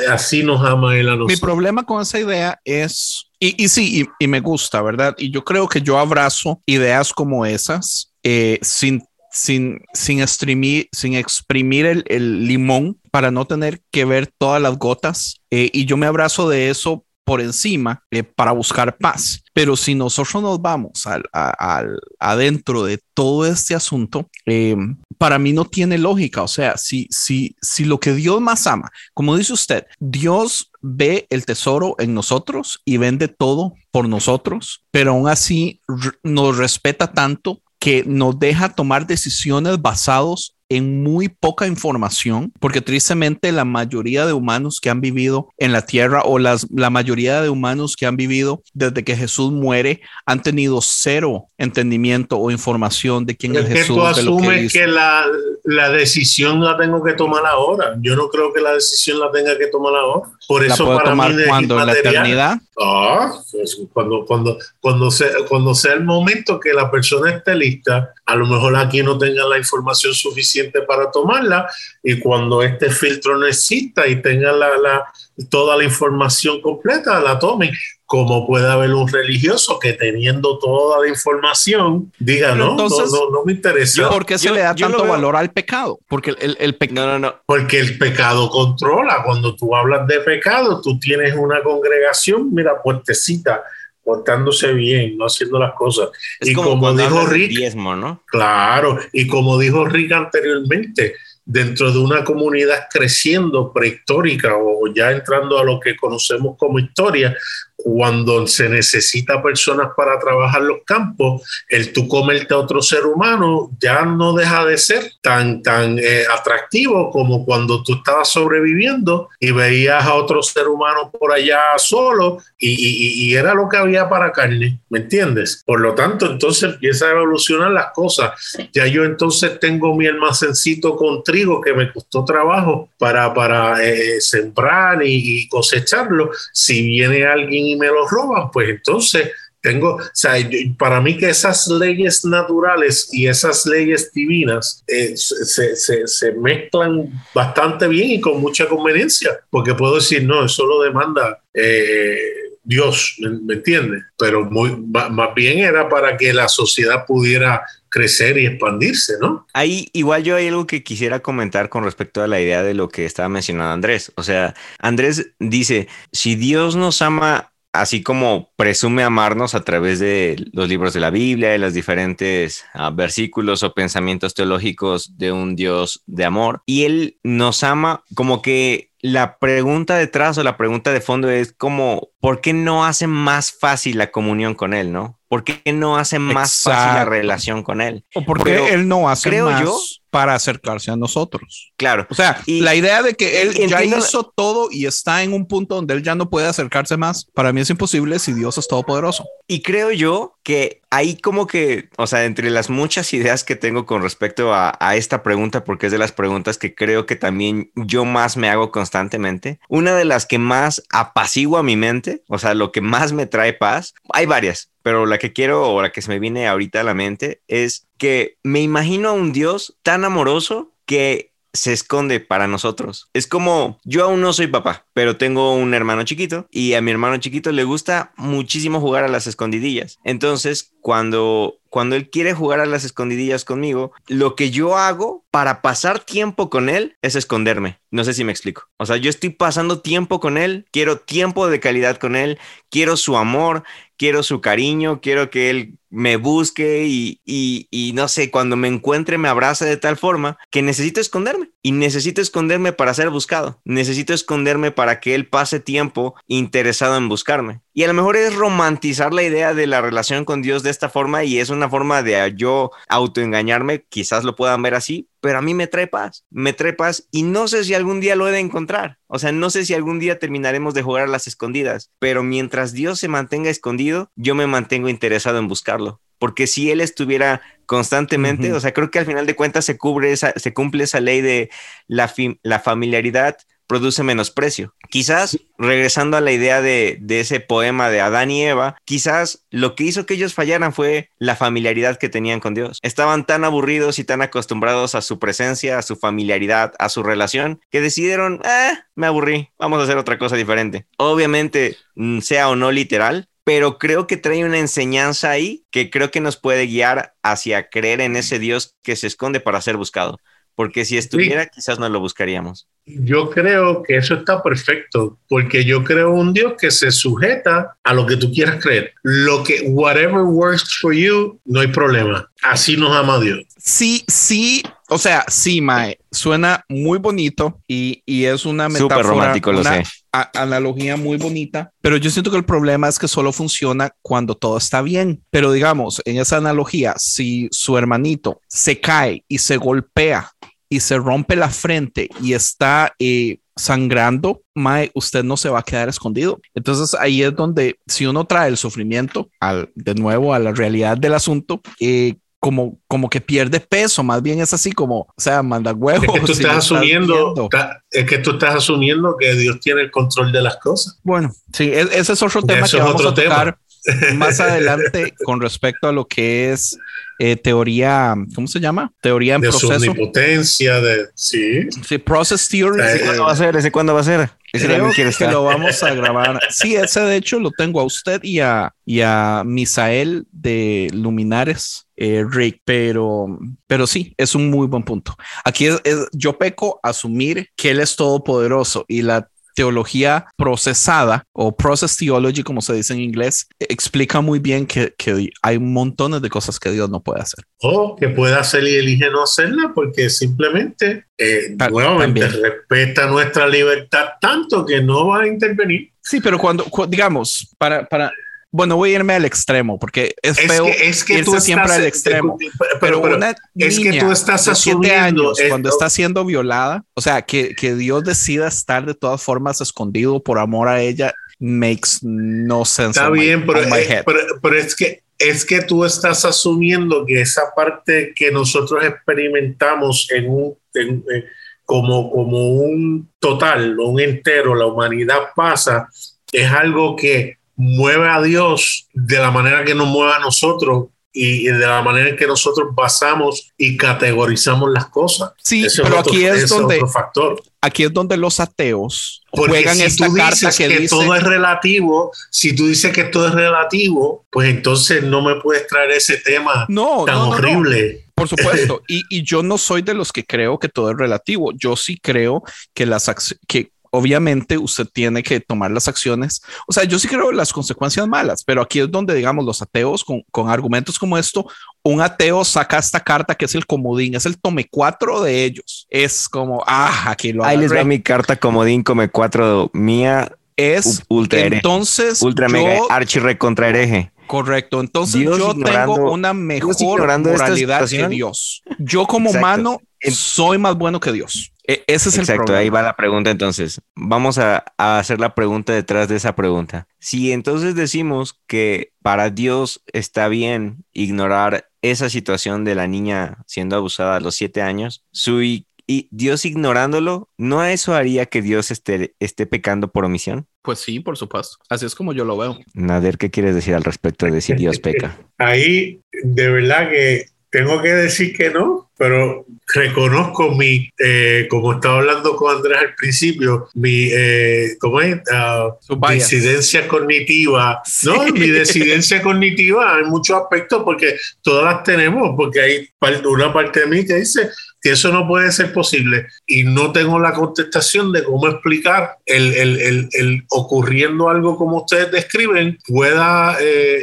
Así 0.09 0.43
nos 0.43 0.63
ama 0.63 0.95
él 0.95 1.07
a 1.07 1.15
nosotros. 1.15 1.39
Mi 1.39 1.41
problema 1.41 1.85
con 1.85 2.01
esa 2.01 2.19
idea 2.19 2.59
es, 2.63 3.25
y, 3.39 3.63
y 3.63 3.69
sí, 3.69 4.05
y, 4.19 4.27
me 4.27 4.39
gusta, 4.39 4.81
¿verdad? 4.81 5.15
Y 5.17 5.31
yo 5.31 5.43
creo 5.43 5.67
que 5.67 5.81
yo 5.81 5.97
abrazo 5.97 6.61
ideas 6.65 7.11
como 7.11 7.45
esas 7.45 8.13
eh, 8.23 8.59
sin 8.61 9.03
sin, 9.33 9.81
sin, 9.93 10.21
exprimir, 10.21 10.87
sin 10.91 11.15
exprimir 11.15 11.87
el, 11.87 12.03
el, 12.07 12.47
limón 12.47 12.99
para 13.13 13.29
no 13.29 13.45
tener 13.45 13.79
que 13.91 14.05
ver 14.05 14.25
todas 14.39 14.59
las 14.59 14.75
gotas. 14.79 15.39
Eh, 15.51 15.69
y 15.71 15.85
yo 15.85 15.97
me 15.97 16.07
abrazo 16.07 16.49
de 16.49 16.71
eso 16.71 17.05
por 17.23 17.41
encima 17.41 18.03
eh, 18.09 18.23
para 18.23 18.53
buscar 18.53 18.97
paz. 18.97 19.43
Pero 19.53 19.77
si 19.77 19.93
nosotros 19.93 20.41
nos 20.41 20.59
vamos 20.59 21.05
al, 21.05 21.23
al 21.31 21.99
adentro 22.17 22.83
de 22.83 22.99
todo 23.13 23.45
este 23.45 23.75
asunto, 23.75 24.27
eh, 24.47 24.75
para 25.19 25.37
mí 25.37 25.53
no 25.53 25.63
tiene 25.65 25.99
lógica. 25.99 26.41
O 26.41 26.47
sea, 26.47 26.75
si, 26.75 27.07
si, 27.11 27.55
si 27.61 27.85
lo 27.85 27.99
que 27.99 28.15
Dios 28.15 28.41
más 28.41 28.65
ama, 28.65 28.91
como 29.13 29.37
dice 29.37 29.53
usted, 29.53 29.85
Dios 29.99 30.71
ve 30.81 31.27
el 31.29 31.45
tesoro 31.45 31.95
en 31.99 32.15
nosotros 32.15 32.81
y 32.83 32.97
vende 32.97 33.27
todo 33.27 33.75
por 33.91 34.09
nosotros, 34.09 34.83
pero 34.89 35.11
aún 35.11 35.29
así 35.29 35.81
nos 36.23 36.57
respeta 36.57 37.13
tanto 37.13 37.61
que 37.77 38.03
nos 38.07 38.39
deja 38.39 38.69
tomar 38.69 39.05
decisiones 39.05 39.79
basados 39.79 40.55
en 40.69 41.03
muy 41.03 41.29
poca 41.29 41.67
información, 41.67 42.51
porque 42.59 42.81
tristemente 42.81 43.51
la 43.51 43.65
mayoría 43.65 44.25
de 44.25 44.33
humanos 44.33 44.79
que 44.81 44.89
han 44.89 45.01
vivido 45.01 45.49
en 45.57 45.71
la 45.71 45.85
tierra 45.85 46.23
o 46.23 46.39
las, 46.39 46.67
la 46.71 46.89
mayoría 46.89 47.41
de 47.41 47.49
humanos 47.49 47.95
que 47.95 48.05
han 48.05 48.17
vivido 48.17 48.63
desde 48.73 49.03
que 49.03 49.15
Jesús 49.15 49.51
muere 49.51 50.01
han 50.25 50.41
tenido 50.41 50.79
cero 50.81 51.45
entendimiento 51.57 52.37
o 52.37 52.49
información 52.49 53.25
de 53.25 53.35
quién 53.37 53.55
es, 53.55 53.65
que 53.65 53.75
Jesús. 53.75 53.95
tú 53.95 54.01
que 54.01 54.07
asumes 54.07 54.63
hizo. 54.63 54.79
que, 54.79 54.87
la, 54.87 55.25
la 55.63 55.89
decisión 55.89 56.63
la 56.63 56.77
tengo 56.77 57.03
que 57.03 57.13
tomar 57.13 57.45
ahora. 57.45 57.95
Yo 58.01 58.15
no 58.15 58.29
creo 58.29 58.51
que 58.53 58.61
la 58.61 58.73
decisión 58.73 59.19
la 59.19 59.31
tenga 59.31 59.57
que 59.57 59.67
tomar 59.67 59.93
ahora. 59.95 60.29
Por 60.47 60.63
eso 60.63 60.85
para 60.85 61.11
tomar 61.11 61.33
mí 61.33 61.41
es 61.41 61.47
cuando 61.47 61.79
en 61.79 61.85
la 61.85 61.93
eternidad. 61.93 62.57
Ah, 62.81 63.31
pues, 63.51 63.77
cuando, 63.93 64.25
cuando, 64.25 64.57
cuando, 64.79 65.11
sea, 65.11 65.29
cuando 65.47 65.75
sea 65.75 65.93
el 65.93 66.03
momento 66.03 66.59
que 66.59 66.73
la 66.73 66.89
persona 66.89 67.31
esté 67.31 67.55
lista, 67.55 68.13
a 68.25 68.35
lo 68.35 68.47
mejor 68.47 68.75
aquí 68.75 69.03
no 69.03 69.17
tenga 69.17 69.45
la 69.45 69.57
información 69.57 70.13
suficiente 70.13 70.62
para 70.71 71.11
tomarla 71.11 71.67
y 72.01 72.19
cuando 72.19 72.61
este 72.63 72.89
filtro 72.89 73.37
no 73.37 73.45
exista 73.45 74.07
y 74.07 74.21
tenga 74.21 74.51
la, 74.51 74.77
la, 74.77 75.05
toda 75.49 75.77
la 75.77 75.83
información 75.83 76.61
completa, 76.61 77.19
la 77.19 77.37
tomen. 77.39 77.71
Como 78.05 78.45
puede 78.45 78.69
haber 78.69 78.93
un 78.93 79.07
religioso 79.07 79.79
que 79.79 79.93
teniendo 79.93 80.59
toda 80.59 80.99
la 81.01 81.07
información 81.07 82.11
diga, 82.19 82.51
Pero 82.51 82.65
no, 82.65 82.71
entonces, 82.71 83.11
no, 83.11 83.25
no, 83.25 83.31
no 83.37 83.45
me 83.45 83.53
interesa. 83.53 84.07
¿Por 84.09 84.23
qué 84.25 84.37
se 84.37 84.49
yo- 84.49 84.53
le 84.53 84.59
da 84.59 84.75
tanto 84.75 85.07
valor 85.07 85.35
al 85.35 85.49
pecado? 85.51 85.99
Porque 86.07 86.29
el, 86.31 86.37
el, 86.39 86.57
el 86.59 86.75
pecado. 86.75 87.07
No, 87.07 87.13
no, 87.13 87.19
no. 87.19 87.35
Porque 87.47 87.79
el 87.79 87.97
pecado 87.97 88.49
controla. 88.51 89.23
Cuando 89.25 89.55
tú 89.55 89.75
hablas 89.75 90.05
de 90.05 90.19
pecado, 90.19 90.79
tú 90.81 90.99
tienes 90.99 91.33
una 91.35 91.63
congregación, 91.63 92.53
mira, 92.53 92.79
puertecita, 92.83 93.63
portándose 94.03 94.73
bien, 94.73 95.17
no 95.17 95.25
haciendo 95.25 95.59
las 95.59 95.73
cosas. 95.73 96.09
Es 96.39 96.49
y 96.49 96.53
como, 96.53 96.93
dijo 96.93 97.25
Rick, 97.25 97.49
diezmo, 97.49 97.95
¿no? 97.95 98.23
claro, 98.27 98.99
y 99.11 99.27
como 99.27 99.57
dijo 99.57 99.85
Rick 99.85 100.11
anteriormente, 100.11 101.15
dentro 101.45 101.91
de 101.91 101.99
una 101.99 102.23
comunidad 102.23 102.87
creciendo 102.91 103.71
prehistórica 103.73 104.55
o 104.55 104.87
ya 104.93 105.11
entrando 105.11 105.59
a 105.59 105.63
lo 105.63 105.79
que 105.79 105.95
conocemos 105.95 106.55
como 106.57 106.79
historia, 106.79 107.35
cuando 107.83 108.47
se 108.47 108.69
necesita 108.69 109.43
personas 109.43 109.89
para 109.95 110.17
trabajar 110.17 110.61
los 110.61 110.79
campos, 110.85 111.41
el 111.67 111.91
tú 111.91 112.07
comerte 112.07 112.53
a 112.53 112.57
otro 112.57 112.81
ser 112.81 113.05
humano 113.05 113.69
ya 113.79 114.03
no 114.05 114.33
deja 114.33 114.65
de 114.65 114.77
ser 114.77 115.11
tan, 115.21 115.61
tan 115.61 115.99
eh, 115.99 116.23
atractivo 116.31 117.11
como 117.11 117.45
cuando 117.45 117.83
tú 117.83 117.95
estabas 117.95 118.29
sobreviviendo 118.29 119.29
y 119.39 119.51
veías 119.51 120.03
a 120.05 120.13
otro 120.13 120.41
ser 120.41 120.67
humano 120.67 121.11
por 121.19 121.33
allá 121.33 121.59
solo 121.77 122.37
y, 122.57 122.69
y- 122.71 123.25
y 123.29 123.33
era 123.35 123.53
lo 123.53 123.67
que 123.67 123.77
había 123.77 124.07
para 124.09 124.31
carne, 124.31 124.79
¿me 124.89 124.99
entiendes? 124.99 125.61
Por 125.65 125.81
lo 125.81 125.93
tanto, 125.93 126.25
entonces 126.31 126.63
empieza 126.63 127.07
a 127.07 127.11
evolucionar 127.11 127.71
las 127.71 127.87
cosas. 127.93 128.31
Ya 128.73 128.87
yo 128.87 129.03
entonces 129.03 129.59
tengo 129.59 129.93
mi 129.95 130.07
almacencito 130.07 130.95
con 130.95 131.23
trigo 131.23 131.59
que 131.61 131.73
me 131.73 131.91
costó 131.91 132.23
trabajo 132.23 132.89
para, 132.97 133.33
para 133.33 133.83
eh, 133.83 134.21
sembrar 134.21 135.03
y, 135.05 135.41
y 135.41 135.47
cosecharlo. 135.49 136.31
Si 136.53 136.81
viene 136.81 137.25
alguien 137.25 137.72
y 137.73 137.77
me 137.77 137.87
lo 137.87 138.07
roban, 138.07 138.49
pues 138.51 138.69
entonces 138.69 139.29
tengo, 139.61 139.95
o 139.95 140.01
sea, 140.13 140.33
para 140.77 140.99
mí 140.99 141.17
que 141.17 141.29
esas 141.29 141.67
leyes 141.69 142.25
naturales 142.25 143.07
y 143.13 143.27
esas 143.27 143.65
leyes 143.65 144.11
divinas 144.11 144.83
eh, 144.87 145.13
se, 145.15 145.75
se- 145.77 146.05
se 146.07 146.31
mezclan 146.33 147.09
bastante 147.33 147.87
bien 147.87 148.09
y 148.11 148.19
con 148.19 148.41
mucha 148.41 148.67
conveniencia, 148.67 149.39
porque 149.49 149.73
puedo 149.73 149.95
decir, 149.95 150.25
no, 150.25 150.45
eso 150.45 150.65
lo 150.65 150.81
demanda 150.83 151.41
eh, 151.53 152.17
Dios, 152.65 153.15
¿me, 153.19 153.29
me 153.29 153.53
entiendes? 153.55 154.03
Pero 154.17 154.45
muy, 154.45 154.75
más 154.75 155.33
bien 155.35 155.59
era 155.59 155.87
para 155.89 156.17
que 156.17 156.33
la 156.33 156.47
sociedad 156.49 157.05
pudiera 157.05 157.61
crecer 157.89 158.37
y 158.37 158.45
expandirse, 158.47 159.13
¿no? 159.21 159.45
Ahí 159.53 159.87
igual 159.93 160.23
yo 160.23 160.35
hay 160.35 160.47
algo 160.47 160.65
que 160.65 160.83
quisiera 160.83 161.19
comentar 161.21 161.69
con 161.69 161.83
respecto 161.83 162.21
a 162.23 162.27
la 162.27 162.41
idea 162.41 162.63
de 162.63 162.73
lo 162.73 162.89
que 162.89 163.05
estaba 163.05 163.29
mencionando 163.29 163.71
Andrés. 163.71 164.11
O 164.15 164.23
sea, 164.23 164.55
Andrés 164.79 165.31
dice, 165.39 165.87
si 166.11 166.35
Dios 166.35 166.75
nos 166.75 167.01
ama 167.01 167.52
así 167.73 168.03
como 168.03 168.51
presume 168.55 169.03
amarnos 169.03 169.55
a 169.55 169.63
través 169.63 169.99
de 169.99 170.45
los 170.53 170.69
libros 170.69 170.93
de 170.93 170.99
la 170.99 171.09
Biblia, 171.09 171.49
de 171.49 171.57
los 171.57 171.73
diferentes 171.73 172.63
ah, 172.73 172.91
versículos 172.91 173.63
o 173.63 173.73
pensamientos 173.73 174.35
teológicos 174.35 175.17
de 175.17 175.31
un 175.31 175.55
Dios 175.55 176.03
de 176.05 176.25
amor, 176.25 176.61
y 176.65 176.83
Él 176.83 177.17
nos 177.23 177.63
ama 177.63 178.03
como 178.15 178.41
que 178.41 178.91
la 179.01 179.37
pregunta 179.37 179.97
detrás 179.97 180.37
o 180.37 180.43
la 180.43 180.55
pregunta 180.55 180.93
de 180.93 181.01
fondo 181.01 181.29
es 181.29 181.51
como, 181.51 182.09
¿por 182.23 182.39
qué 182.39 182.53
no 182.53 182.85
hace 182.85 183.05
más 183.05 183.51
fácil 183.51 183.97
la 183.97 184.09
comunión 184.09 184.55
con 184.55 184.73
Él, 184.73 184.93
no? 184.93 185.19
¿Por 185.27 185.43
qué 185.43 185.61
no 185.73 185.97
hace 185.97 186.19
más 186.19 186.61
fácil 186.61 186.93
la 186.93 187.05
relación 187.05 187.63
con 187.63 187.81
Él? 187.81 188.05
¿O 188.15 188.23
por 188.23 188.43
qué 188.43 188.71
él 188.71 188.87
no 188.87 189.09
hace 189.09 189.29
creo 189.29 189.49
más 189.49 189.61
yo- 189.61 189.75
para 190.11 190.35
acercarse 190.35 190.91
a 190.91 190.95
nosotros? 190.95 191.73
Claro. 191.75 192.05
O 192.11 192.13
sea, 192.13 192.39
Y- 192.45 192.61
la 192.61 192.75
idea 192.75 193.01
de 193.01 193.15
que 193.15 193.41
él 193.41 193.53
ya 193.55 193.63
entiendo- 193.79 193.97
hizo 193.97 194.31
todo 194.35 194.67
y 194.71 194.85
está 194.85 195.23
en 195.23 195.33
un 195.33 195.47
punto 195.47 195.73
donde 195.73 195.95
él 195.95 196.03
ya 196.03 196.13
no 196.13 196.29
puede 196.29 196.45
acercarse 196.47 196.97
más, 196.97 197.25
para 197.33 197.51
mí 197.51 197.61
es 197.61 197.69
imposible 197.71 198.19
si 198.19 198.31
Dios 198.33 198.59
es 198.59 198.67
todopoderoso. 198.67 199.25
Y 199.47 199.63
creo 199.63 199.91
yo 199.91 200.37
que 200.43 200.81
ahí 200.91 201.17
como 201.17 201.47
que, 201.47 201.89
o 201.97 202.05
sea, 202.05 202.25
entre 202.25 202.51
las 202.51 202.69
muchas 202.69 203.11
ideas 203.13 203.43
que 203.43 203.55
tengo 203.55 203.87
con 203.87 204.03
respecto 204.03 204.53
a, 204.53 204.77
a 204.79 204.95
esta 204.97 205.23
pregunta, 205.23 205.63
porque 205.63 205.87
es 205.87 205.91
de 205.91 205.97
las 205.97 206.11
preguntas 206.11 206.59
que 206.59 206.75
creo 206.75 207.07
que 207.07 207.15
también 207.15 207.71
yo 207.75 208.05
más 208.05 208.37
me 208.37 208.49
hago 208.51 208.69
constantemente, 208.71 209.59
una 209.67 209.95
de 209.95 210.05
las 210.05 210.27
que 210.27 210.37
más 210.37 210.83
apacigua 210.91 211.63
mi 211.63 211.75
mente, 211.75 212.12
o 212.27 212.37
sea, 212.39 212.53
lo 212.53 212.71
que 212.71 212.81
más 212.81 213.13
me 213.13 213.25
trae 213.25 213.53
paz, 213.53 213.93
hay 214.13 214.25
varias, 214.25 214.71
pero 214.81 215.05
la 215.05 215.17
que 215.17 215.33
quiero 215.33 215.71
o 215.71 215.81
la 215.81 215.91
que 215.91 216.01
se 216.01 216.09
me 216.09 216.19
viene 216.19 216.47
ahorita 216.47 216.81
a 216.81 216.83
la 216.83 216.93
mente 216.93 217.41
es 217.47 217.87
que 217.97 218.37
me 218.43 218.61
imagino 218.61 219.09
a 219.09 219.13
un 219.13 219.31
Dios 219.31 219.77
tan 219.83 220.05
amoroso 220.05 220.73
que 220.85 221.33
se 221.53 221.71
esconde 221.71 222.19
para 222.19 222.47
nosotros. 222.47 223.09
Es 223.13 223.27
como 223.27 223.79
yo 223.83 224.03
aún 224.03 224.21
no 224.21 224.33
soy 224.33 224.47
papá, 224.47 224.85
pero 224.93 225.17
tengo 225.17 225.53
un 225.55 225.73
hermano 225.73 226.03
chiquito 226.03 226.47
y 226.51 226.73
a 226.73 226.81
mi 226.81 226.91
hermano 226.91 227.17
chiquito 227.17 227.51
le 227.51 227.63
gusta 227.63 228.11
muchísimo 228.17 228.81
jugar 228.81 229.03
a 229.03 229.07
las 229.07 229.27
escondidillas. 229.27 229.99
Entonces, 230.03 230.73
cuando 230.81 231.59
cuando 231.73 231.95
él 231.95 232.11
quiere 232.11 232.35
jugar 232.35 232.59
a 232.59 232.67
las 232.67 232.83
escondidillas 232.83 233.45
conmigo, 233.45 233.93
lo 234.07 234.35
que 234.35 234.51
yo 234.51 234.77
hago 234.77 235.25
para 235.31 235.63
pasar 235.63 235.99
tiempo 235.99 236.51
con 236.51 236.69
él 236.69 236.97
es 237.01 237.15
esconderme. 237.15 237.79
No 237.89 238.03
sé 238.03 238.13
si 238.13 238.23
me 238.23 238.31
explico. 238.31 238.69
O 238.77 238.85
sea, 238.85 238.97
yo 238.97 239.09
estoy 239.09 239.31
pasando 239.31 239.81
tiempo 239.81 240.19
con 240.19 240.37
él, 240.37 240.67
quiero 240.71 240.99
tiempo 240.99 241.47
de 241.47 241.59
calidad 241.59 241.97
con 241.97 242.15
él, 242.15 242.37
quiero 242.69 242.95
su 242.95 243.17
amor, 243.17 243.63
quiero 243.97 244.21
su 244.21 244.39
cariño, 244.39 245.01
quiero 245.01 245.31
que 245.31 245.49
él 245.49 245.79
me 245.93 246.17
busque 246.17 246.85
y, 246.87 247.91
no 247.93 248.07
sé, 248.07 248.31
cuando 248.31 248.55
me 248.55 248.67
encuentre 248.67 249.19
me 249.19 249.27
abrace 249.27 249.65
de 249.65 249.77
tal 249.77 249.95
forma 249.95 250.39
que 250.49 250.63
necesito 250.63 250.99
esconderme 250.99 251.51
y 251.61 251.71
necesito 251.71 252.19
esconderme 252.19 252.73
para 252.73 252.95
ser 252.95 253.11
buscado. 253.11 253.61
Necesito 253.63 254.13
esconderme 254.13 254.71
para 254.71 254.99
que 254.99 255.13
él 255.13 255.27
pase 255.27 255.59
tiempo 255.59 256.15
interesado 256.27 256.97
en 256.97 257.09
buscarme. 257.09 257.61
Y 257.75 257.83
a 257.83 257.87
lo 257.87 257.93
mejor 257.93 258.15
es 258.15 258.35
romantizar 258.35 259.13
la 259.13 259.23
idea 259.23 259.53
de 259.53 259.67
la 259.67 259.81
relación 259.81 260.25
con 260.25 260.41
Dios 260.41 260.63
de 260.63 260.71
esta 260.71 260.89
forma 260.89 261.23
y 261.23 261.39
es 261.39 261.49
una 261.49 261.69
forma 261.69 262.01
de 262.01 262.33
yo 262.35 262.71
autoengañarme, 262.87 263.85
quizás 263.89 264.23
lo 264.23 264.35
puedan 264.35 264.61
ver 264.61 264.75
así, 264.75 265.09
pero 265.21 265.39
a 265.39 265.41
mí 265.41 265.53
me 265.53 265.67
trae 265.67 265.87
paz, 265.87 266.25
me 266.29 266.53
trae 266.53 266.73
paz 266.73 267.07
y 267.09 267.23
no 267.23 267.47
sé 267.47 267.63
si 267.63 267.73
algún 267.73 267.99
día 267.99 268.15
lo 268.15 268.27
he 268.27 268.31
de 268.31 268.39
encontrar. 268.39 268.99
O 269.07 269.19
sea, 269.19 269.31
no 269.31 269.49
sé 269.49 269.63
si 269.65 269.73
algún 269.73 269.99
día 269.99 270.19
terminaremos 270.19 270.73
de 270.73 270.81
jugar 270.81 271.03
a 271.03 271.07
las 271.07 271.27
escondidas, 271.27 271.91
pero 271.97 272.23
mientras 272.23 272.73
Dios 272.73 272.99
se 272.99 273.07
mantenga 273.07 273.49
escondido, 273.49 274.11
yo 274.15 274.35
me 274.35 274.47
mantengo 274.47 274.89
interesado 274.89 275.39
en 275.39 275.47
buscarlo. 275.47 275.82
Porque 276.23 276.47
si 276.47 276.71
Él 276.71 276.79
estuviera 276.79 277.41
constantemente, 277.65 278.53
o 278.53 278.59
sea, 278.61 278.73
creo 278.73 278.89
que 278.89 278.99
al 278.99 279.05
final 279.05 279.25
de 279.25 279.35
cuentas 279.35 279.65
se, 279.65 279.77
cubre 279.77 280.13
esa, 280.13 280.31
se 280.37 280.53
cumple 280.53 280.85
esa 280.85 281.01
ley 281.01 281.19
de 281.19 281.49
la, 281.89 282.09
la 282.43 282.61
familiaridad 282.61 283.35
produce 283.67 284.03
menosprecio. 284.03 284.73
Quizás, 284.89 285.37
regresando 285.57 286.15
a 286.15 286.21
la 286.21 286.31
idea 286.31 286.61
de, 286.61 286.97
de 287.01 287.19
ese 287.19 287.41
poema 287.41 287.89
de 287.89 287.99
Adán 287.99 288.31
y 288.31 288.41
Eva, 288.41 288.77
quizás 288.85 289.43
lo 289.51 289.75
que 289.75 289.83
hizo 289.83 290.05
que 290.05 290.13
ellos 290.13 290.33
fallaran 290.33 290.71
fue 290.71 291.09
la 291.17 291.35
familiaridad 291.35 291.97
que 291.97 292.07
tenían 292.07 292.39
con 292.39 292.53
Dios. 292.53 292.79
Estaban 292.83 293.25
tan 293.25 293.43
aburridos 293.43 293.99
y 293.99 294.05
tan 294.05 294.21
acostumbrados 294.21 294.95
a 294.95 295.01
su 295.01 295.19
presencia, 295.19 295.77
a 295.77 295.81
su 295.81 295.97
familiaridad, 295.97 296.73
a 296.79 296.87
su 296.87 297.03
relación, 297.03 297.59
que 297.69 297.81
decidieron, 297.81 298.39
eh, 298.45 298.77
me 298.95 299.07
aburrí, 299.07 299.49
vamos 299.59 299.81
a 299.81 299.83
hacer 299.83 299.97
otra 299.97 300.17
cosa 300.17 300.37
diferente. 300.37 300.85
Obviamente, 300.95 301.75
mm, 301.95 302.19
sea 302.19 302.47
o 302.47 302.55
no 302.55 302.71
literal, 302.71 303.27
pero 303.43 303.77
creo 303.77 304.07
que 304.07 304.17
trae 304.17 304.45
una 304.45 304.59
enseñanza 304.59 305.29
ahí 305.31 305.65
que 305.71 305.89
creo 305.89 306.11
que 306.11 306.21
nos 306.21 306.37
puede 306.37 306.67
guiar 306.67 307.15
hacia 307.23 307.69
creer 307.69 308.01
en 308.01 308.15
ese 308.15 308.39
Dios 308.39 308.75
que 308.83 308.95
se 308.95 309.07
esconde 309.07 309.39
para 309.39 309.61
ser 309.61 309.77
buscado. 309.77 310.19
Porque 310.55 310.85
si 310.85 310.97
estuviera, 310.97 311.47
quizás 311.47 311.79
no 311.79 311.89
lo 311.89 311.99
buscaríamos. 311.99 312.67
Yo 312.85 313.29
creo 313.29 313.81
que 313.81 313.95
eso 313.97 314.15
está 314.15 314.43
perfecto, 314.43 315.17
porque 315.29 315.63
yo 315.63 315.83
creo 315.83 316.11
un 316.11 316.33
Dios 316.33 316.53
que 316.59 316.69
se 316.69 316.91
sujeta 316.91 317.77
a 317.81 317.93
lo 317.93 318.05
que 318.05 318.17
tú 318.17 318.31
quieras 318.31 318.61
creer. 318.61 318.93
Lo 319.03 319.41
que, 319.43 319.61
whatever 319.69 320.21
works 320.23 320.79
for 320.81 320.93
you, 320.93 321.39
no 321.45 321.61
hay 321.61 321.67
problema. 321.67 322.29
Así 322.41 322.75
nos 322.75 322.93
ama 322.95 323.19
Dios. 323.21 323.39
Sí, 323.57 324.03
sí, 324.09 324.61
o 324.89 324.97
sea, 324.97 325.23
sí, 325.29 325.61
Mae, 325.61 325.97
suena 326.11 326.65
muy 326.67 326.97
bonito 326.99 327.61
y, 327.67 328.03
y 328.05 328.25
es 328.25 328.45
una 328.45 328.67
metáfora, 328.67 328.95
Súper 328.97 329.05
romántico, 329.05 329.53
lo 329.53 329.61
una 329.61 329.75
sé. 329.75 329.83
a- 330.11 330.41
analogía 330.41 330.97
muy 330.97 331.15
bonita, 331.17 331.71
pero 331.81 331.95
yo 331.95 332.09
siento 332.09 332.31
que 332.31 332.37
el 332.37 332.43
problema 332.45 332.89
es 332.89 332.99
que 332.99 333.07
solo 333.07 333.31
funciona 333.31 333.91
cuando 334.01 334.35
todo 334.35 334.57
está 334.57 334.81
bien. 334.81 335.23
Pero 335.29 335.53
digamos, 335.53 336.01
en 336.03 336.17
esa 336.17 336.35
analogía, 336.35 336.95
si 336.97 337.47
su 337.51 337.77
hermanito 337.77 338.41
se 338.49 338.81
cae 338.81 339.23
y 339.29 339.37
se 339.37 339.55
golpea 339.55 340.29
y 340.69 340.79
se 340.79 340.97
rompe 340.97 341.35
la 341.35 341.49
frente 341.49 342.09
y 342.21 342.33
está 342.33 342.93
eh, 342.99 343.37
sangrando, 343.55 344.41
mae, 344.55 344.91
usted 344.93 345.23
no 345.23 345.37
se 345.37 345.49
va 345.49 345.59
a 345.59 345.63
quedar 345.63 345.89
escondido. 345.89 346.39
Entonces 346.55 346.99
ahí 346.99 347.21
es 347.23 347.35
donde 347.35 347.77
si 347.87 348.05
uno 348.05 348.25
trae 348.25 348.49
el 348.49 348.57
sufrimiento 348.57 349.29
al, 349.39 349.69
de 349.75 349.93
nuevo 349.95 350.33
a 350.33 350.39
la 350.39 350.51
realidad 350.51 350.97
del 350.97 351.13
asunto, 351.13 351.61
eh, 351.79 352.15
como, 352.39 352.77
como 352.87 353.09
que 353.09 353.21
pierde 353.21 353.61
peso, 353.61 354.03
más 354.03 354.21
bien 354.21 354.41
es 354.41 354.53
así 354.53 354.73
como, 354.73 354.99
o 355.01 355.13
sea, 355.17 355.41
manda 355.43 355.71
huevos. 355.71 356.03
Es 356.03 356.11
que 356.13 356.19
tú 356.19 356.27
si 356.33 356.41
estás 356.41 356.57
asumiendo, 356.57 357.33
ta- 357.49 357.81
es 357.89 358.05
que 358.05 358.17
tú 358.17 358.31
estás 358.31 358.55
asumiendo 358.55 359.15
que 359.17 359.33
Dios 359.35 359.59
tiene 359.61 359.81
el 359.81 359.91
control 359.91 360.31
de 360.31 360.41
las 360.41 360.57
cosas. 360.57 360.99
Bueno, 361.03 361.31
sí, 361.53 361.65
e- 361.65 361.87
ese 361.93 362.11
es 362.13 362.21
otro 362.21 362.41
tema 362.41 362.65
Eso 362.65 362.77
que 362.77 362.83
vamos 362.83 363.05
a 363.05 363.13
tocar 363.13 363.57
más 364.15 364.39
adelante 364.41 365.13
con 365.23 365.39
respecto 365.39 365.87
a 365.87 365.93
lo 365.93 366.05
que 366.05 366.51
es 366.51 366.77
eh, 367.19 367.35
teoría, 367.35 368.15
¿cómo 368.35 368.47
se 368.47 368.59
llama? 368.59 368.91
Teoría 369.01 369.35
en 369.35 369.41
De 369.41 369.51
su 369.51 369.67
proceso. 369.67 369.91
omnipotencia, 369.91 370.81
de 370.81 371.07
sí. 371.15 371.67
Sí, 371.87 371.97
process 371.97 372.47
theory. 372.49 372.81
Eh, 372.81 372.95
eh, 372.95 373.01
¿Cuándo 373.05 373.23
va 373.25 373.31
a 373.31 373.35
ser? 373.35 373.55
¿Ese 373.55 373.71
cuándo 373.71 373.93
va 373.93 374.01
a 374.01 374.03
ser? 374.03 374.29
Ese 374.51 374.65
Creo 374.65 374.77
también 374.77 374.93
quiere 374.93 375.09
que 375.09 375.13
estar. 375.13 375.31
lo 375.33 375.43
vamos 375.45 375.81
a 375.81 375.93
grabar. 375.95 376.39
Sí, 376.49 376.75
ese 376.75 376.99
de 377.01 377.15
hecho 377.15 377.39
lo 377.39 377.51
tengo 377.51 377.79
a 377.79 377.83
usted 377.83 378.21
y 378.23 378.39
a, 378.39 378.71
y 378.85 379.01
a 379.01 379.41
Misael 379.45 380.27
de 380.31 380.89
Luminares, 380.93 381.87
eh, 381.95 382.23
Rick, 382.29 382.61
pero, 382.65 383.39
pero 383.67 383.87
sí, 383.87 384.13
es 384.17 384.35
un 384.35 384.49
muy 384.51 384.67
buen 384.67 384.83
punto. 384.83 385.15
Aquí 385.43 385.65
es, 385.67 385.81
es- 385.83 386.07
yo 386.11 386.37
peco 386.37 386.79
asumir 386.83 387.49
que 387.55 387.71
él 387.71 387.79
es 387.79 387.95
todopoderoso 387.95 388.85
y 388.87 389.01
la 389.01 389.27
teología 389.53 390.25
procesada 390.37 391.23
o 391.33 391.55
process 391.55 391.97
theology, 391.97 392.43
como 392.43 392.61
se 392.61 392.73
dice 392.73 392.93
en 392.93 393.01
inglés, 393.01 393.47
explica 393.59 394.21
muy 394.21 394.39
bien 394.39 394.65
que, 394.65 394.93
que 394.97 395.29
hay 395.41 395.59
montones 395.59 396.21
de 396.21 396.29
cosas 396.29 396.59
que 396.59 396.71
Dios 396.71 396.89
no 396.89 397.01
puede 397.01 397.21
hacer. 397.21 397.43
O 397.61 397.95
que 397.95 398.09
pueda 398.09 398.39
hacer 398.39 398.63
y 398.63 398.75
elige 398.75 399.09
no 399.09 399.23
hacerla 399.23 399.71
porque 399.73 400.09
simplemente, 400.09 401.05
eh, 401.17 401.55
Ta- 401.57 401.69
nuevamente, 401.69 402.21
también. 402.21 402.43
respeta 402.43 403.07
nuestra 403.07 403.47
libertad 403.47 404.05
tanto 404.19 404.65
que 404.65 404.81
no 404.81 405.07
va 405.07 405.21
a 405.21 405.27
intervenir. 405.27 405.91
Sí, 406.01 406.19
pero 406.21 406.37
cuando, 406.37 406.65
cu- 406.65 406.85
digamos, 406.87 407.53
para, 407.57 407.85
para, 407.85 408.11
bueno, 408.53 408.75
voy 408.77 408.91
a 408.91 408.95
irme 408.97 409.13
al 409.15 409.25
extremo 409.25 409.79
porque 409.79 410.13
es, 410.21 410.37
Es 410.37 410.47
feo 410.47 410.65
que, 410.65 410.87
es 410.89 411.03
que 411.03 411.13
irse 411.13 411.25
tú 411.25 411.39
siempre 411.41 411.65
estás- 411.65 411.79
al 411.79 411.85
extremo. 411.87 412.37
Pero, 412.39 412.51
pero, 412.79 413.01
pero- 413.01 413.17
una 413.17 413.35
es 413.55 413.79
que 413.79 413.89
niña 413.89 414.05
tú 414.05 414.11
estás 414.11 414.45
de 414.45 414.53
siete 414.55 414.91
asumiendo 414.91 415.23
años, 415.29 415.39
cuando 415.49 415.69
esto. 415.69 415.77
está 415.79 415.89
siendo 415.89 416.23
violada, 416.23 416.85
o 416.93 417.01
sea, 417.01 417.23
que, 417.23 417.55
que 417.55 417.75
Dios 417.75 418.03
decida 418.03 418.47
estar 418.47 418.85
de 418.85 418.93
todas 418.93 419.21
formas 419.23 419.59
escondido 419.59 420.21
por 420.23 420.37
amor 420.37 420.67
a 420.67 420.81
ella, 420.81 421.13
makes 421.39 421.97
no 422.03 422.63
sense. 422.63 422.91
Está 422.99 423.07
on 423.09 423.13
my- 423.17 423.19
bien, 423.25 423.45
pero, 423.45 423.59
eh, 423.63 424.03
pero, 424.05 424.19
pero 424.41 424.55
es 424.57 424.75
que 424.75 425.01
es 425.17 425.45
que 425.45 425.61
tú 425.61 425.83
estás 425.85 426.23
asumiendo 426.25 427.05
que 427.05 427.21
esa 427.21 427.41
parte 427.55 428.13
que 428.15 428.31
nosotros 428.31 428.83
experimentamos 428.83 430.07
en 430.11 430.29
un 430.29 430.55
en- 430.75 431.03
eh, 431.13 431.25
como, 431.65 432.11
como 432.11 432.49
un 432.49 433.09
total, 433.19 433.79
un 433.79 433.99
entero, 433.99 434.53
la 434.53 434.65
humanidad 434.65 435.29
pasa, 435.35 435.87
es 436.31 436.49
algo 436.51 436.95
que 436.95 437.37
mueve 437.55 438.09
a 438.09 438.21
Dios 438.21 438.87
de 438.93 439.17
la 439.19 439.31
manera 439.31 439.63
que 439.63 439.75
nos 439.75 439.87
mueve 439.87 440.13
a 440.13 440.19
nosotros 440.19 440.87
y, 441.15 441.41
y 441.41 441.51
de 441.51 441.67
la 441.67 441.83
manera 441.83 442.09
en 442.09 442.17
que 442.17 442.25
nosotros 442.25 442.69
basamos 442.73 443.51
y 443.55 443.77
categorizamos 443.77 444.71
las 444.71 444.87
cosas. 444.87 445.31
Sí, 445.43 445.65
Ese 445.65 445.83
pero 445.83 445.99
otro- 445.99 446.11
aquí 446.11 446.25
es 446.25 446.49
donde 446.49 446.79
factor. 446.87 447.39
aquí 447.61 447.83
es 447.83 447.93
donde 447.93 448.17
los 448.17 448.39
ateos 448.39 449.21
Porque 449.31 449.49
juegan 449.51 449.75
si 449.77 449.83
esta 449.83 450.07
tú 450.07 450.15
carta 450.15 450.31
dices 450.47 450.57
que, 450.57 450.67
que, 450.69 450.79
dice 450.79 450.95
todo 450.95 451.13
es 451.15 451.21
relativo, 451.21 452.11
si 452.31 452.55
tú 452.55 452.65
dices 452.67 452.91
que 452.91 453.03
todo 453.03 453.27
es 453.27 453.35
relativo, 453.35 454.25
pues 454.31 454.49
entonces 454.49 455.03
no 455.03 455.21
me 455.21 455.35
puedes 455.39 455.67
traer 455.67 455.91
ese 455.91 456.17
tema 456.17 456.65
no, 456.67 457.05
tan 457.05 457.15
no, 457.15 457.21
no, 457.21 457.29
no. 457.29 457.31
horrible. 457.35 457.99
Por 458.15 458.27
supuesto, 458.27 458.81
y, 458.87 459.03
y 459.09 459.23
yo 459.23 459.43
no 459.43 459.57
soy 459.59 459.83
de 459.83 459.93
los 459.93 460.11
que 460.11 460.25
creo 460.25 460.57
que 460.57 460.69
todo 460.69 460.89
es 460.91 460.97
relativo. 460.97 461.51
Yo 461.55 461.75
sí 461.75 461.99
creo 462.01 462.41
que 462.73 462.85
las 462.87 463.11
que 463.47 463.71
obviamente 463.95 464.57
usted 464.57 464.87
tiene 464.91 465.21
que 465.21 465.39
tomar 465.39 465.69
las 465.69 465.87
acciones. 465.87 466.41
O 466.67 466.73
sea, 466.73 466.83
yo 466.83 466.97
sí 466.97 467.07
creo 467.07 467.31
las 467.31 467.53
consecuencias 467.53 468.07
malas, 468.07 468.43
pero 468.43 468.63
aquí 468.63 468.79
es 468.79 468.89
donde, 468.89 469.13
digamos, 469.13 469.45
los 469.45 469.61
ateos 469.61 470.03
con, 470.03 470.23
con 470.31 470.49
argumentos 470.49 470.97
como 470.97 471.15
esto, 471.15 471.45
un 471.83 472.01
ateo 472.01 472.43
saca 472.43 472.79
esta 472.79 472.99
carta 472.99 473.35
que 473.35 473.45
es 473.45 473.53
el 473.53 473.67
comodín, 473.67 474.15
es 474.15 474.25
el 474.25 474.39
tome 474.39 474.67
cuatro 474.69 475.21
de 475.21 475.43
ellos. 475.43 475.85
Es 475.91 476.27
como, 476.27 476.63
ah, 476.65 477.11
aquí 477.11 477.33
lo 477.33 477.45
Ahí 477.45 477.57
les 477.57 477.71
va 477.71 477.83
mi 477.83 478.01
carta 478.01 478.35
comodín 478.35 478.81
come 478.81 479.09
4 479.09 479.69
mía 479.73 480.31
Es 480.55 481.03
ultra 481.07 481.41
entonces 481.41 482.21
ultra 482.23 482.47
yo- 482.47 482.53
mega 482.53 482.79
archi 482.89 483.19
recontra 483.19 483.69
hereje. 483.69 484.11
Correcto. 484.25 484.79
Entonces 484.79 485.21
Dios 485.21 485.37
yo 485.37 485.53
tengo 485.53 486.11
una 486.11 486.33
mejor 486.33 486.75
moralidad 487.19 487.87
que. 487.87 488.07
Dios. 488.07 488.63
Yo 488.79 489.05
como 489.05 489.29
Exacto. 489.29 489.45
humano 489.45 489.81
soy 490.11 490.57
más 490.57 490.75
bueno 490.75 490.99
que 490.99 491.11
Dios. 491.11 491.52
E- 491.65 491.83
ese 491.87 492.09
es 492.09 492.17
el 492.17 492.21
Exacto, 492.21 492.43
problema. 492.45 492.59
ahí 492.59 492.69
va 492.69 492.81
la 492.81 492.95
pregunta 492.95 493.31
entonces. 493.31 493.81
Vamos 493.95 494.37
a, 494.37 494.63
a 494.77 494.99
hacer 494.99 495.19
la 495.19 495.35
pregunta 495.35 495.73
detrás 495.73 496.07
de 496.09 496.15
esa 496.17 496.35
pregunta. 496.35 496.87
Si 496.99 497.31
entonces 497.31 497.75
decimos 497.75 498.39
que 498.47 498.91
para 499.01 499.29
Dios 499.29 499.81
está 499.93 500.27
bien 500.27 500.85
ignorar 500.93 501.69
esa 501.81 502.09
situación 502.09 502.63
de 502.63 502.75
la 502.75 502.87
niña 502.87 503.43
siendo 503.45 503.75
abusada 503.75 504.17
a 504.17 504.19
los 504.19 504.35
siete 504.35 504.61
años, 504.61 505.03
su 505.11 505.41
y 505.85 506.07
Dios 506.11 506.45
ignorándolo, 506.45 507.29
¿no 507.37 507.63
eso 507.65 507.93
haría 507.93 508.25
que 508.25 508.41
Dios 508.41 508.71
esté, 508.71 509.15
esté 509.19 509.45
pecando 509.45 509.91
por 509.91 510.05
omisión? 510.05 510.47
Pues 510.61 510.79
sí, 510.79 511.01
por 511.01 511.17
supuesto. 511.17 511.57
Así 511.69 511.85
es 511.85 511.93
como 511.93 512.13
yo 512.13 512.23
lo 512.23 512.37
veo. 512.37 512.57
Nader, 512.73 513.17
¿qué 513.17 513.29
quieres 513.29 513.53
decir 513.53 513.75
al 513.75 513.83
respecto 513.83 514.25
de 514.25 514.39
si 514.39 514.53
Dios 514.53 514.79
peca? 514.79 515.17
Ahí 515.37 515.99
de 516.23 516.49
verdad 516.49 516.89
que 516.89 517.25
tengo 517.53 517.79
que 517.83 517.89
decir 517.93 518.35
que 518.35 518.49
no, 518.49 518.89
pero 518.97 519.45
reconozco 519.75 520.51
mi, 520.55 520.89
eh, 520.97 521.45
como 521.51 521.73
estaba 521.73 521.99
hablando 521.99 522.35
con 522.35 522.55
Andrés 522.55 522.79
al 522.79 522.95
principio, 522.95 523.67
mi, 523.75 524.07
eh, 524.11 524.75
¿cómo 524.79 524.99
es? 525.01 525.17
Ah, 525.31 525.67
Su 525.79 525.95
bias. 525.97 526.29
disidencia 526.29 526.87
cognitiva. 526.87 527.81
No, 528.03 528.23
mi 528.33 528.49
disidencia 528.49 529.21
cognitiva 529.21 529.99
en 529.99 530.09
muchos 530.09 530.35
aspectos 530.41 530.81
porque 530.83 531.15
todas 531.43 531.65
las 531.75 531.83
tenemos, 531.83 532.33
porque 532.35 532.59
hay 532.59 532.89
una 533.25 533.53
parte 533.53 533.81
de 533.81 533.85
mí 533.85 534.03
que 534.05 534.15
dice 534.15 534.49
que 534.81 534.91
eso 534.91 535.11
no 535.13 535.27
puede 535.27 535.51
ser 535.51 535.71
posible 535.73 536.25
y 536.47 536.63
no 536.63 536.91
tengo 536.91 537.19
la 537.19 537.33
contestación 537.33 538.11
de 538.11 538.23
cómo 538.23 538.47
explicar 538.47 539.17
el, 539.27 539.53
el- 539.53 539.79
el- 539.79 540.09
el 540.13 540.43
ocurriendo 540.49 541.29
algo 541.29 541.55
como 541.55 541.77
ustedes 541.83 542.11
describen 542.11 542.77
pueda 542.87 543.57
eh, 543.61 543.99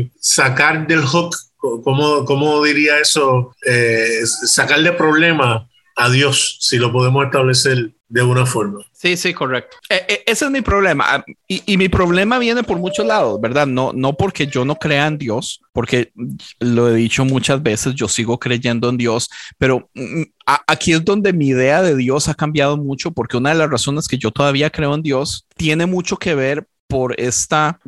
eh, 0.00 0.08
sacar 0.18 0.86
del 0.86 1.02
hook, 1.02 1.36
¿cómo, 1.82 2.24
cómo 2.24 2.62
diría 2.62 2.98
eso? 3.00 3.54
Eh, 3.66 4.20
sacarle 4.24 4.92
problema 4.92 5.68
a 5.96 6.10
Dios, 6.10 6.56
si 6.60 6.76
lo 6.78 6.90
podemos 6.92 7.24
establecer 7.24 7.92
de 8.08 8.22
una 8.22 8.46
forma. 8.46 8.80
Sí, 8.92 9.16
sí, 9.16 9.32
correcto. 9.32 9.76
E- 9.88 10.22
ese 10.26 10.44
es 10.44 10.50
mi 10.50 10.60
problema. 10.60 11.04
Ah, 11.06 11.24
Y, 11.48 11.62
y 11.66 11.76
mi 11.76 11.88
problema 11.88 12.38
viene 12.38 12.62
por 12.62 12.78
muchos 12.78 13.06
lados, 13.06 13.40
¿verdad? 13.40 13.66
No, 13.66 13.92
no 13.92 14.12
porque 14.16 14.46
yo 14.46 14.64
no 14.64 14.76
crea 14.76 15.06
en 15.06 15.18
Dios, 15.18 15.60
porque 15.72 16.12
lo 16.60 16.88
he 16.88 16.94
dicho 16.94 17.24
muchas 17.24 17.62
veces, 17.62 17.94
yo 17.94 18.08
sigo 18.08 18.38
creyendo 18.38 18.88
en 18.88 18.96
Dios, 18.96 19.30
pero 19.58 19.88
mm, 19.94 20.22
aquí 20.66 20.92
es 20.92 21.04
donde 21.04 21.32
mi 21.32 21.48
idea 21.48 21.82
de 21.82 21.96
Dios 21.96 22.28
ha 22.28 22.34
cambiado 22.34 22.76
mucho, 22.76 23.10
porque 23.12 23.36
una 23.36 23.50
de 23.50 23.56
las 23.56 23.70
razones 23.70 24.06
que 24.08 24.18
yo 24.18 24.30
todavía 24.30 24.70
creo 24.70 24.94
en 24.94 25.02
Dios 25.02 25.46
tiene 25.56 25.86
mucho 25.86 26.16
que 26.16 26.34
ver 26.34 26.66
por 26.86 27.18
esta, 27.18 27.80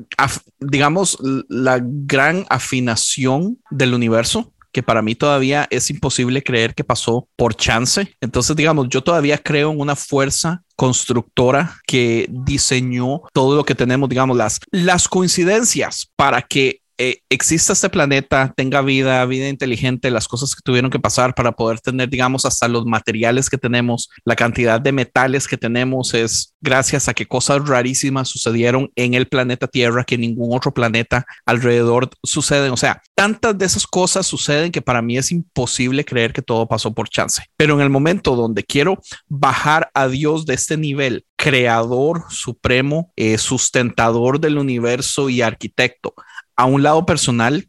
digamos, 0.58 1.18
la 1.48 1.80
gran 1.82 2.46
afinación 2.48 3.58
del 3.70 3.94
universo 3.94 4.52
que 4.76 4.82
para 4.82 5.00
mí 5.00 5.14
todavía 5.14 5.66
es 5.70 5.88
imposible 5.88 6.42
creer 6.42 6.74
que 6.74 6.84
pasó 6.84 7.26
por 7.34 7.54
chance. 7.54 8.14
Entonces, 8.20 8.54
digamos, 8.54 8.88
yo 8.90 9.02
todavía 9.02 9.38
creo 9.38 9.72
en 9.72 9.80
una 9.80 9.96
fuerza 9.96 10.62
constructora 10.76 11.80
que 11.86 12.26
diseñó 12.28 13.22
todo 13.32 13.56
lo 13.56 13.64
que 13.64 13.74
tenemos, 13.74 14.06
digamos, 14.10 14.36
las, 14.36 14.60
las 14.70 15.08
coincidencias 15.08 16.12
para 16.14 16.42
que 16.42 16.82
eh, 16.98 17.18
exista 17.28 17.72
este 17.72 17.90
planeta, 17.90 18.52
tenga 18.56 18.80
vida, 18.80 19.24
vida 19.26 19.48
inteligente, 19.48 20.10
las 20.10 20.28
cosas 20.28 20.54
que 20.54 20.62
tuvieron 20.62 20.90
que 20.90 20.98
pasar 20.98 21.34
para 21.34 21.52
poder 21.52 21.80
tener, 21.80 22.08
digamos, 22.08 22.46
hasta 22.46 22.68
los 22.68 22.86
materiales 22.86 23.50
que 23.50 23.58
tenemos, 23.58 24.08
la 24.24 24.36
cantidad 24.36 24.80
de 24.80 24.92
metales 24.92 25.46
que 25.46 25.56
tenemos 25.56 26.14
es 26.14 26.54
gracias 26.60 27.08
a 27.08 27.14
que 27.14 27.26
cosas 27.26 27.66
rarísimas 27.66 28.28
sucedieron 28.28 28.90
en 28.96 29.14
el 29.14 29.28
planeta 29.28 29.66
Tierra 29.66 30.04
que 30.04 30.18
ningún 30.18 30.56
otro 30.56 30.72
planeta 30.72 31.26
alrededor 31.44 32.10
suceden. 32.22 32.72
O 32.72 32.76
sea, 32.76 33.02
tantas 33.14 33.56
de 33.58 33.66
esas 33.66 33.86
cosas 33.86 34.26
suceden 34.26 34.72
que 34.72 34.82
para 34.82 35.02
mí 35.02 35.18
es 35.18 35.30
imposible 35.30 36.04
creer 36.04 36.32
que 36.32 36.42
todo 36.42 36.66
pasó 36.66 36.94
por 36.94 37.08
chance. 37.08 37.42
Pero 37.56 37.74
en 37.74 37.80
el 37.82 37.90
momento 37.90 38.36
donde 38.36 38.64
quiero 38.64 39.00
bajar 39.28 39.90
a 39.94 40.08
Dios 40.08 40.46
de 40.46 40.54
este 40.54 40.76
nivel, 40.76 41.24
creador 41.36 42.24
supremo, 42.30 43.12
eh, 43.16 43.38
sustentador 43.38 44.40
del 44.40 44.58
universo 44.58 45.28
y 45.28 45.42
arquitecto, 45.42 46.14
a 46.56 46.64
un 46.64 46.82
lado 46.82 47.06
personal, 47.06 47.68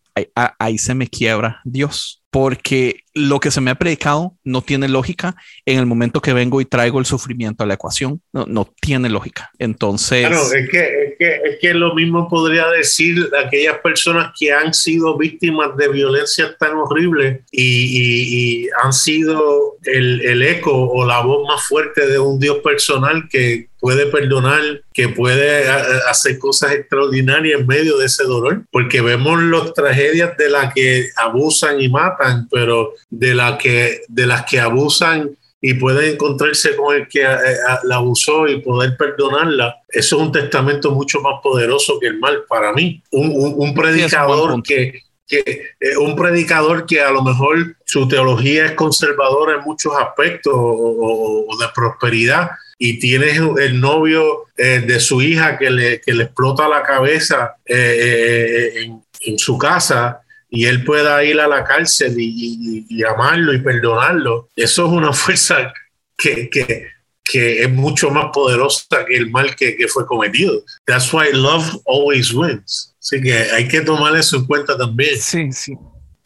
ahí, 0.59 0.77
se 0.77 0.95
me 0.95 1.07
quiebra 1.07 1.61
Dios, 1.63 2.23
porque 2.29 3.03
lo 3.17 3.39
que 3.39 3.51
se 3.51 3.61
me 3.61 3.71
ha 3.71 3.75
predicado 3.75 4.35
no 4.43 4.61
tiene 4.61 4.87
lógica 4.87 5.35
en 5.65 5.79
el 5.79 5.85
momento 5.85 6.21
que 6.21 6.33
vengo 6.33 6.61
y 6.61 6.65
traigo 6.65 6.99
el 6.99 7.05
sufrimiento 7.05 7.63
a 7.63 7.67
la 7.67 7.73
ecuación. 7.73 8.21
No, 8.31 8.45
no 8.47 8.71
tiene 8.79 9.09
lógica. 9.09 9.51
Entonces. 9.59 10.27
Claro, 10.27 10.43
es 10.53 10.69
que, 10.69 10.79
es, 10.79 11.13
que, 11.17 11.35
es 11.43 11.57
que 11.59 11.73
lo 11.73 11.95
mismo 11.95 12.27
podría 12.29 12.67
decir 12.67 13.29
aquellas 13.45 13.79
personas 13.79 14.31
que 14.39 14.51
han 14.51 14.73
sido 14.73 15.17
víctimas 15.17 15.75
de 15.77 15.89
violencia 15.89 16.55
tan 16.57 16.75
horrible 16.75 17.43
y, 17.51 17.63
y, 17.63 18.63
y 18.63 18.69
han 18.83 18.93
sido 18.93 19.77
el, 19.83 20.21
el 20.21 20.41
eco 20.43 20.71
o 20.71 21.05
la 21.05 21.21
voz 21.21 21.47
más 21.47 21.65
fuerte 21.65 22.07
de 22.07 22.19
un 22.19 22.39
Dios 22.39 22.59
personal 22.63 23.27
que 23.29 23.67
puede 23.79 24.07
perdonar, 24.07 24.81
que 24.93 25.09
puede 25.09 25.69
hacer 26.09 26.39
cosas 26.39 26.73
extraordinarias 26.73 27.59
en 27.61 27.67
medio 27.67 27.97
de 27.97 28.07
ese 28.07 28.23
dolor, 28.23 28.63
porque 28.71 29.01
vemos 29.01 29.41
las 29.43 29.73
tragedias 29.73 30.35
de 30.37 30.49
las 30.49 30.73
que 30.73 31.09
abusan 31.15 31.79
y 31.79 31.89
matan, 31.89 32.47
pero 32.49 32.93
de, 33.09 33.33
la 33.33 33.57
que, 33.57 34.01
de 34.07 34.25
las 34.25 34.45
que 34.45 34.59
abusan 34.59 35.35
y 35.59 35.73
pueden 35.73 36.13
encontrarse 36.13 36.75
con 36.75 36.95
el 36.95 37.07
que 37.07 37.23
la 37.23 37.95
abusó 37.95 38.47
y 38.47 38.61
poder 38.61 38.95
perdonarla, 38.95 39.77
eso 39.89 40.17
es 40.17 40.21
un 40.21 40.31
testamento 40.31 40.91
mucho 40.91 41.19
más 41.21 41.41
poderoso 41.41 41.99
que 41.99 42.07
el 42.07 42.19
mal 42.19 42.43
para 42.47 42.73
mí. 42.73 43.01
Un, 43.11 43.31
un, 43.31 43.53
un 43.57 43.73
predicador 43.73 44.61
que, 44.61 45.01
que 45.27 45.39
eh, 45.79 45.97
un 45.97 46.15
predicador 46.15 46.85
que 46.85 47.01
a 47.01 47.11
lo 47.11 47.23
mejor 47.23 47.75
su 47.85 48.07
teología 48.07 48.65
es 48.65 48.71
conservadora 48.73 49.55
en 49.55 49.61
muchos 49.61 49.93
aspectos 49.99 50.53
o, 50.53 50.59
o, 50.59 51.45
o 51.47 51.57
de 51.57 51.65
prosperidad, 51.73 52.51
y 52.79 52.99
tienes 52.99 53.41
el 53.59 53.81
novio 53.81 54.45
eh, 54.55 54.83
de 54.85 54.99
su 54.99 55.21
hija 55.21 55.57
que 55.57 55.71
le, 55.71 55.99
que 55.99 56.13
le 56.13 56.25
explota 56.25 56.67
la 56.67 56.83
cabeza 56.83 57.55
eh, 57.65 58.73
en, 58.75 59.01
en, 59.21 59.39
su 59.39 59.57
casa 59.57 60.21
y 60.49 60.65
él 60.65 60.83
pueda 60.83 61.23
ir 61.23 61.39
a 61.39 61.47
la 61.47 61.63
cárcel 61.63 62.19
y, 62.19 62.25
y, 62.25 62.85
y, 62.89 63.03
amarlo 63.03 63.53
y 63.53 63.59
perdonarlo, 63.59 64.49
eso 64.55 64.85
es 64.85 64.91
una 64.91 65.13
fuerza 65.13 65.73
que, 66.17 66.49
que, 66.49 66.87
que 67.23 67.63
es 67.63 67.69
mucho 67.69 68.09
más 68.09 68.27
poderosa 68.33 69.05
que 69.07 69.15
el 69.15 69.29
mal 69.29 69.55
que, 69.55 69.75
que, 69.75 69.87
fue 69.87 70.05
cometido. 70.05 70.63
That's 70.85 71.13
why 71.13 71.31
love 71.33 71.81
always 71.85 72.33
wins. 72.33 72.95
Así 72.99 73.21
que 73.21 73.33
hay 73.33 73.67
que 73.67 73.81
tomar 73.81 74.15
eso 74.15 74.37
en 74.37 74.45
cuenta 74.45 74.77
también. 74.77 75.17
Sí, 75.19 75.51
sí. 75.51 75.73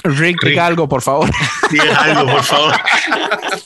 Rick, 0.03 0.41
Rick. 0.41 0.57
algo, 0.57 0.89
por 0.89 1.01
favor. 1.01 1.30
Sí, 1.69 1.78
algo, 1.80 2.32
por 2.32 2.43
favor. 2.43 2.74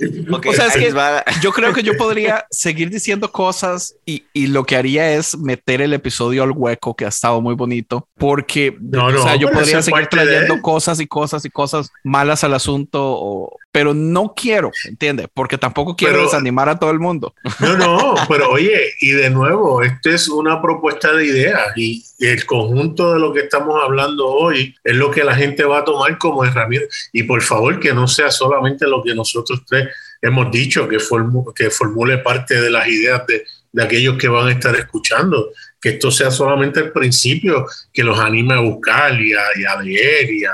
Okay, 0.30 0.52
o 0.52 0.54
sea, 0.54 0.66
es 0.66 0.76
que 0.76 0.92
va. 0.92 1.24
yo 1.42 1.52
creo 1.52 1.72
que 1.72 1.82
yo 1.82 1.96
podría 1.96 2.46
seguir 2.50 2.90
diciendo 2.90 3.30
cosas 3.30 3.96
y, 4.06 4.24
y, 4.32 4.46
lo 4.46 4.64
que 4.64 4.76
haría 4.76 5.12
es 5.12 5.36
meter 5.36 5.80
el 5.80 5.92
episodio 5.92 6.42
al 6.42 6.52
hueco 6.52 6.94
que 6.94 7.04
ha 7.04 7.08
estado 7.08 7.40
muy 7.40 7.54
bonito 7.54 8.08
porque 8.16 8.76
no, 8.80 9.10
no, 9.10 9.20
o 9.20 9.22
sea, 9.22 9.36
yo 9.36 9.50
podría 9.50 9.82
seguir 9.82 10.06
trayendo 10.06 10.54
de... 10.54 10.62
cosas 10.62 11.00
y 11.00 11.06
cosas 11.06 11.44
y 11.44 11.50
cosas 11.50 11.90
malas 12.04 12.44
al 12.44 12.54
asunto, 12.54 13.00
o, 13.02 13.56
pero 13.72 13.94
no 13.94 14.34
quiero, 14.36 14.72
¿entiende? 14.84 15.28
Porque 15.32 15.56
tampoco 15.56 15.94
quiero 15.94 16.14
pero, 16.14 16.24
desanimar 16.24 16.68
a 16.68 16.78
todo 16.78 16.90
el 16.90 16.98
mundo. 16.98 17.34
No, 17.60 17.76
no, 17.76 18.14
pero 18.28 18.50
oye, 18.50 18.94
y 19.00 19.10
de 19.10 19.30
nuevo, 19.30 19.82
esto 19.82 20.10
es 20.10 20.28
una 20.28 20.60
propuesta 20.60 21.12
de 21.12 21.26
ideas 21.26 21.76
y 21.76 22.04
el 22.18 22.44
conjunto 22.46 23.12
de 23.12 23.20
lo 23.20 23.32
que 23.32 23.40
estamos 23.40 23.80
hablando 23.82 24.26
hoy 24.26 24.74
es 24.82 24.96
lo 24.96 25.10
que 25.10 25.24
la 25.24 25.34
gente 25.34 25.64
va 25.64 25.78
a 25.78 25.84
tomar 25.84 26.18
como 26.18 26.44
herramienta. 26.44 26.88
Y 27.12 27.22
por 27.22 27.42
favor, 27.42 27.78
que 27.78 27.94
no 27.94 28.08
sea 28.08 28.30
solamente 28.30 28.86
lo 28.86 29.02
que 29.02 29.14
nosotros 29.14 29.62
tres 29.66 29.88
hemos 30.20 30.50
dicho, 30.50 30.88
que, 30.88 30.98
formu 30.98 31.52
que 31.54 31.70
formule 31.70 32.18
parte 32.18 32.60
de 32.60 32.70
las 32.70 32.88
ideas 32.88 33.26
de, 33.26 33.44
de 33.72 33.82
aquellos 33.84 34.18
que 34.18 34.28
van 34.28 34.48
a 34.48 34.52
estar 34.52 34.74
escuchando, 34.76 35.50
que 35.80 35.90
esto 35.90 36.10
sea 36.10 36.30
solamente 36.30 36.80
el 36.80 36.92
principio 36.92 37.66
que 37.92 38.04
los 38.04 38.18
anime 38.18 38.54
a 38.54 38.60
buscar 38.60 39.20
y 39.20 39.32
a, 39.32 39.42
y 39.56 39.64
a 39.64 39.80
leer 39.80 40.30
y 40.30 40.44
a, 40.44 40.52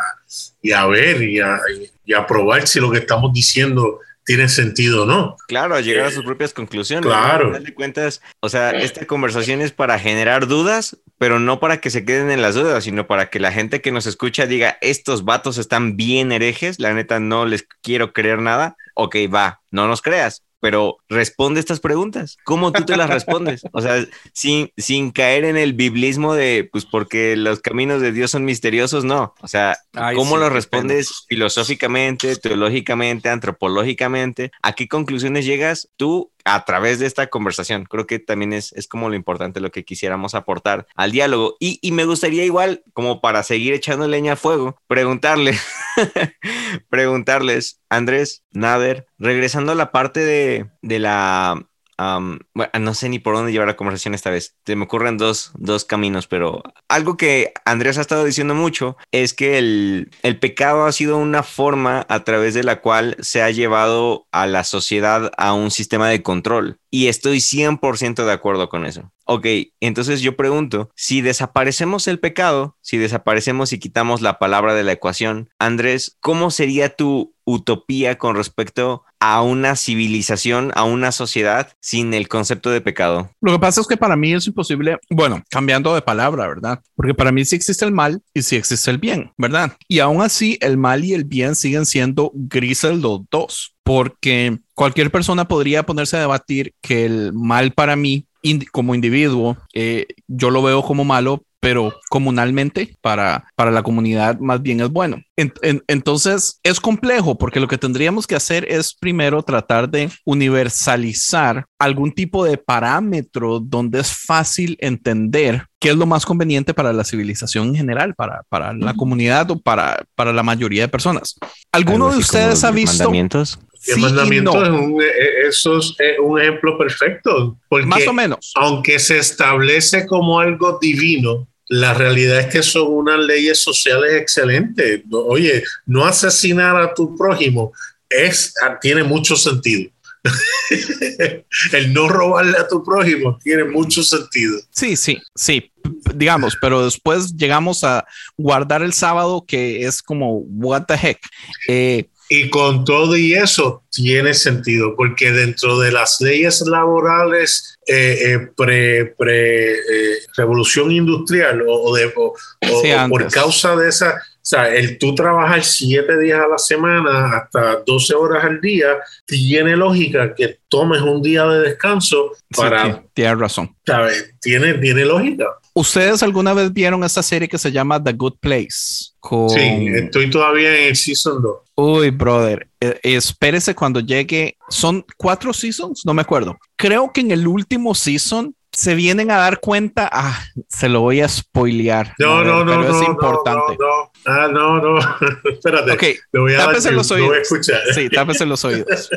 y 0.62 0.72
a 0.72 0.86
ver 0.86 1.22
y 1.22 1.40
a, 1.40 1.60
y 2.04 2.12
a, 2.14 2.26
probar 2.26 2.66
si 2.66 2.78
lo 2.78 2.90
que 2.90 2.98
estamos 2.98 3.32
diciendo 3.32 4.00
tiene 4.24 4.48
sentido 4.48 5.04
o 5.04 5.06
no. 5.06 5.36
Claro, 5.46 5.76
a 5.76 5.80
llegar 5.80 6.06
a 6.06 6.10
sus 6.10 6.24
propias 6.24 6.52
conclusiones. 6.52 7.06
Claro. 7.06 7.58
¿no? 7.58 7.74
cuentas, 7.74 8.20
o 8.40 8.48
sea, 8.48 8.70
esta 8.70 9.06
conversación 9.06 9.60
es 9.60 9.70
para 9.70 9.98
generar 10.00 10.48
dudas, 10.48 10.96
pero 11.16 11.38
no 11.38 11.60
para 11.60 11.80
que 11.80 11.90
se 11.90 12.04
queden 12.04 12.30
en 12.30 12.42
las 12.42 12.56
dudas, 12.56 12.84
sino 12.84 13.06
para 13.06 13.30
que 13.30 13.38
la 13.38 13.52
gente 13.52 13.80
que 13.80 13.92
nos 13.92 14.06
escucha 14.06 14.46
diga, 14.46 14.78
estos 14.80 15.24
vatos 15.24 15.58
están 15.58 15.96
bien 15.96 16.32
herejes, 16.32 16.80
la 16.80 16.92
neta 16.92 17.20
no 17.20 17.46
les 17.46 17.66
quiero 17.82 18.12
creer 18.12 18.40
nada. 18.40 18.76
Ok, 18.94 19.16
va, 19.32 19.60
no 19.70 19.86
nos 19.86 20.02
creas, 20.02 20.42
pero 20.66 20.98
responde 21.08 21.60
estas 21.60 21.78
preguntas. 21.78 22.38
¿Cómo 22.42 22.72
tú 22.72 22.84
te 22.84 22.96
las 22.96 23.08
respondes? 23.08 23.62
O 23.70 23.80
sea, 23.80 24.04
sin, 24.32 24.72
sin 24.76 25.12
caer 25.12 25.44
en 25.44 25.56
el 25.56 25.74
biblismo 25.74 26.34
de, 26.34 26.68
pues 26.72 26.84
porque 26.84 27.36
los 27.36 27.60
caminos 27.60 28.02
de 28.02 28.10
Dios 28.10 28.32
son 28.32 28.44
misteriosos, 28.44 29.04
no. 29.04 29.32
O 29.42 29.46
sea, 29.46 29.76
Ay, 29.92 30.16
¿cómo 30.16 30.34
sí, 30.34 30.40
lo 30.40 30.50
respondes 30.50 31.24
filosóficamente, 31.28 32.34
teológicamente, 32.34 33.28
antropológicamente? 33.28 34.50
¿A 34.60 34.72
qué 34.72 34.88
conclusiones 34.88 35.44
llegas 35.44 35.88
tú 35.96 36.32
a 36.46 36.64
través 36.64 36.98
de 36.98 37.06
esta 37.06 37.26
conversación. 37.26 37.84
Creo 37.84 38.06
que 38.06 38.18
también 38.18 38.52
es, 38.52 38.72
es 38.72 38.86
como 38.86 39.08
lo 39.08 39.16
importante, 39.16 39.60
lo 39.60 39.72
que 39.72 39.84
quisiéramos 39.84 40.34
aportar 40.34 40.86
al 40.94 41.10
diálogo. 41.12 41.56
Y, 41.58 41.78
y 41.82 41.92
me 41.92 42.04
gustaría 42.04 42.44
igual, 42.44 42.82
como 42.92 43.20
para 43.20 43.42
seguir 43.42 43.74
echando 43.74 44.06
leña 44.06 44.34
a 44.34 44.36
fuego, 44.36 44.80
preguntarle, 44.86 45.58
preguntarles, 46.88 47.80
Andrés, 47.88 48.44
Nader, 48.52 49.06
regresando 49.18 49.72
a 49.72 49.74
la 49.76 49.90
parte 49.90 50.20
de, 50.20 50.70
de 50.82 50.98
la 51.00 51.66
Um, 51.98 52.40
bueno, 52.52 52.70
no 52.80 52.94
sé 52.94 53.08
ni 53.08 53.18
por 53.18 53.34
dónde 53.34 53.52
llevar 53.52 53.68
la 53.68 53.76
conversación 53.76 54.14
esta 54.14 54.30
vez. 54.30 54.56
Se 54.66 54.76
me 54.76 54.84
ocurren 54.84 55.16
dos, 55.16 55.52
dos 55.54 55.84
caminos, 55.84 56.26
pero 56.26 56.62
algo 56.88 57.16
que 57.16 57.52
Andrés 57.64 57.96
ha 57.96 58.02
estado 58.02 58.24
diciendo 58.24 58.54
mucho 58.54 58.96
es 59.12 59.32
que 59.32 59.56
el, 59.56 60.10
el, 60.22 60.38
pecado 60.38 60.84
ha 60.84 60.92
sido 60.92 61.16
una 61.16 61.42
forma 61.42 62.04
a 62.08 62.24
través 62.24 62.52
de 62.52 62.64
la 62.64 62.82
cual 62.82 63.16
se 63.20 63.42
ha 63.42 63.50
llevado 63.50 64.26
a 64.30 64.46
la 64.46 64.64
sociedad 64.64 65.32
a 65.38 65.54
un 65.54 65.70
sistema 65.70 66.08
de 66.10 66.22
control. 66.22 66.78
Y 66.96 67.08
estoy 67.08 67.40
100% 67.40 68.24
de 68.24 68.32
acuerdo 68.32 68.70
con 68.70 68.86
eso. 68.86 69.12
Ok, 69.26 69.46
entonces 69.80 70.22
yo 70.22 70.34
pregunto, 70.34 70.90
si 70.94 71.20
desaparecemos 71.20 72.08
el 72.08 72.18
pecado, 72.20 72.78
si 72.80 72.96
desaparecemos 72.96 73.74
y 73.74 73.78
quitamos 73.78 74.22
la 74.22 74.38
palabra 74.38 74.72
de 74.72 74.82
la 74.82 74.92
ecuación, 74.92 75.50
Andrés, 75.58 76.16
¿cómo 76.20 76.50
sería 76.50 76.96
tu 76.96 77.34
utopía 77.44 78.16
con 78.16 78.34
respecto 78.34 79.04
a 79.20 79.42
una 79.42 79.76
civilización, 79.76 80.72
a 80.74 80.84
una 80.84 81.12
sociedad 81.12 81.70
sin 81.80 82.14
el 82.14 82.28
concepto 82.28 82.70
de 82.70 82.80
pecado? 82.80 83.30
Lo 83.42 83.52
que 83.52 83.58
pasa 83.58 83.82
es 83.82 83.86
que 83.86 83.98
para 83.98 84.16
mí 84.16 84.32
es 84.32 84.46
imposible, 84.46 84.96
bueno, 85.10 85.42
cambiando 85.50 85.94
de 85.94 86.00
palabra, 86.00 86.48
¿verdad? 86.48 86.80
Porque 86.94 87.12
para 87.12 87.30
mí 87.30 87.44
sí 87.44 87.56
existe 87.56 87.84
el 87.84 87.92
mal 87.92 88.22
y 88.32 88.40
sí 88.40 88.56
existe 88.56 88.90
el 88.90 88.96
bien, 88.96 89.32
¿verdad? 89.36 89.76
Y 89.86 89.98
aún 89.98 90.22
así 90.22 90.56
el 90.62 90.78
mal 90.78 91.04
y 91.04 91.12
el 91.12 91.24
bien 91.24 91.56
siguen 91.56 91.84
siendo 91.84 92.32
grises 92.34 92.96
los 92.96 93.20
dos, 93.30 93.75
porque 93.86 94.58
cualquier 94.74 95.12
persona 95.12 95.46
podría 95.46 95.84
ponerse 95.84 96.16
a 96.16 96.20
debatir 96.20 96.74
que 96.82 97.06
el 97.06 97.32
mal 97.32 97.70
para 97.70 97.94
mí 97.94 98.26
como 98.72 98.96
individuo, 98.96 99.56
eh, 99.74 100.06
yo 100.26 100.50
lo 100.50 100.60
veo 100.60 100.82
como 100.82 101.04
malo, 101.04 101.44
pero 101.60 101.92
comunalmente 102.10 102.96
para, 103.00 103.44
para 103.54 103.70
la 103.70 103.84
comunidad 103.84 104.40
más 104.40 104.60
bien 104.60 104.80
es 104.80 104.90
bueno. 104.90 105.22
En, 105.36 105.52
en, 105.62 105.84
entonces 105.86 106.58
es 106.64 106.80
complejo 106.80 107.38
porque 107.38 107.60
lo 107.60 107.68
que 107.68 107.78
tendríamos 107.78 108.26
que 108.26 108.34
hacer 108.34 108.66
es 108.68 108.92
primero 108.92 109.42
tratar 109.44 109.88
de 109.88 110.10
universalizar 110.24 111.64
algún 111.78 112.12
tipo 112.12 112.44
de 112.44 112.58
parámetro 112.58 113.60
donde 113.60 114.00
es 114.00 114.12
fácil 114.12 114.76
entender 114.80 115.66
qué 115.80 115.90
es 115.90 115.96
lo 115.96 116.06
más 116.06 116.26
conveniente 116.26 116.74
para 116.74 116.92
la 116.92 117.04
civilización 117.04 117.68
en 117.68 117.76
general, 117.76 118.14
para, 118.14 118.42
para 118.48 118.72
la 118.72 118.94
comunidad 118.94 119.50
o 119.52 119.60
para, 119.60 120.04
para 120.16 120.32
la 120.32 120.42
mayoría 120.42 120.82
de 120.82 120.88
personas. 120.88 121.36
¿Alguno 121.70 122.10
de 122.10 122.18
ustedes 122.18 122.64
ha 122.64 122.70
visto... 122.72 123.04
Mandamientos? 123.04 123.60
El 123.86 123.94
sí 123.94 124.00
mandamiento 124.00 124.52
no. 124.52 124.62
es, 124.64 124.70
un, 124.70 125.02
eso 125.48 125.78
es 125.78 125.94
un 126.22 126.40
ejemplo 126.40 126.76
perfecto. 126.78 127.58
Porque 127.68 127.86
Más 127.86 128.06
o 128.06 128.12
menos. 128.12 128.52
Aunque 128.54 128.98
se 128.98 129.18
establece 129.18 130.06
como 130.06 130.40
algo 130.40 130.78
divino, 130.80 131.46
la 131.68 131.94
realidad 131.94 132.40
es 132.40 132.46
que 132.46 132.62
son 132.62 132.86
unas 132.88 133.18
leyes 133.20 133.58
sociales 133.58 134.14
excelentes. 134.14 135.02
Oye, 135.10 135.64
no 135.86 136.04
asesinar 136.04 136.76
a 136.76 136.94
tu 136.94 137.16
prójimo 137.16 137.72
es, 138.08 138.54
tiene 138.80 139.02
mucho 139.02 139.36
sentido. 139.36 139.90
el 141.72 141.92
no 141.92 142.08
robarle 142.08 142.58
a 142.58 142.66
tu 142.66 142.82
prójimo 142.84 143.38
tiene 143.42 143.64
mucho 143.64 144.02
sentido. 144.02 144.58
Sí, 144.70 144.96
sí, 144.96 145.18
sí, 145.34 145.70
digamos, 146.14 146.56
pero 146.60 146.84
después 146.84 147.36
llegamos 147.36 147.84
a 147.84 148.04
guardar 148.36 148.82
el 148.82 148.92
sábado 148.92 149.44
que 149.46 149.86
es 149.86 150.02
como, 150.02 150.38
what 150.38 150.84
the 150.86 150.94
heck. 150.94 151.20
Eh, 151.68 152.08
y 152.28 152.50
con 152.50 152.84
todo 152.84 153.16
y 153.16 153.34
eso 153.34 153.84
tiene 153.90 154.34
sentido, 154.34 154.94
porque 154.96 155.32
dentro 155.32 155.78
de 155.78 155.92
las 155.92 156.20
leyes 156.20 156.60
laborales 156.62 157.78
eh, 157.86 158.32
eh, 158.32 158.48
pre, 158.56 159.14
pre 159.16 159.74
eh, 159.74 160.18
revolución 160.36 160.90
industrial 160.90 161.62
o, 161.66 161.94
de, 161.94 162.12
o, 162.16 162.34
sí, 162.82 162.92
o 162.92 163.08
por 163.08 163.30
causa 163.30 163.76
de 163.76 163.88
esa, 163.88 164.14
o 164.46 164.48
sea, 164.48 164.74
el 164.74 164.98
tú 164.98 165.14
trabajar 165.14 165.64
siete 165.64 166.18
días 166.18 166.40
a 166.40 166.48
la 166.48 166.58
semana 166.58 167.36
hasta 167.36 167.82
12 167.86 168.14
horas 168.14 168.44
al 168.44 168.60
día, 168.60 168.88
tiene 169.24 169.76
lógica 169.76 170.34
que 170.34 170.60
tomes 170.68 171.00
un 171.02 171.22
día 171.22 171.44
de 171.46 171.60
descanso 171.60 172.32
para... 172.56 172.86
Sí, 172.86 173.00
tienes 173.14 173.38
razón. 173.38 173.76
¿sabes? 173.84 174.34
Tiene, 174.40 174.74
tiene 174.74 175.04
lógica. 175.04 175.46
¿Ustedes 175.74 176.22
alguna 176.22 176.54
vez 176.54 176.72
vieron 176.72 177.02
esta 177.04 177.22
serie 177.22 177.48
que 177.48 177.58
se 177.58 177.70
llama 177.72 178.02
The 178.02 178.12
Good 178.12 178.38
Place 178.40 179.10
Con... 179.20 179.50
Sí, 179.50 179.88
estoy 179.94 180.30
todavía 180.30 180.76
en 180.76 180.88
el 180.88 180.96
Season 180.96 181.42
2. 181.42 181.65
Uy, 181.78 182.10
brother, 182.10 182.68
eh, 182.80 182.98
espérese 183.02 183.74
cuando 183.74 184.00
llegue. 184.00 184.56
Son 184.68 185.04
cuatro 185.18 185.52
seasons, 185.52 186.02
no 186.06 186.14
me 186.14 186.22
acuerdo. 186.22 186.56
Creo 186.76 187.12
que 187.12 187.20
en 187.20 187.30
el 187.32 187.46
último 187.46 187.94
season 187.94 188.54
se 188.72 188.94
vienen 188.94 189.30
a 189.30 189.36
dar 189.36 189.60
cuenta. 189.60 190.08
Ah, 190.10 190.42
se 190.68 190.88
lo 190.88 191.00
voy 191.02 191.20
a 191.20 191.28
spoilear. 191.28 192.14
No, 192.18 192.42
no, 192.44 192.64
no, 192.64 192.70
pero 192.72 192.82
no, 192.82 192.88
es 192.96 193.02
no, 193.06 193.12
importante. 193.12 193.76
no, 193.78 193.86
no. 193.86 194.12
Ah, 194.24 194.48
no, 194.50 194.80
no. 194.80 194.98
Espérate. 195.52 195.92
Ok, 195.92 196.02
le 196.32 196.40
voy 196.40 196.54
a 196.54 196.58
tápese 196.58 196.90
los 196.92 197.10
lo 197.10 197.16
voy 197.16 197.24
a 197.24 197.28
oídos. 197.30 197.42
escuchar. 197.42 197.80
Sí, 197.94 198.08
tápese 198.08 198.46
los 198.46 198.64
oídos. 198.64 199.10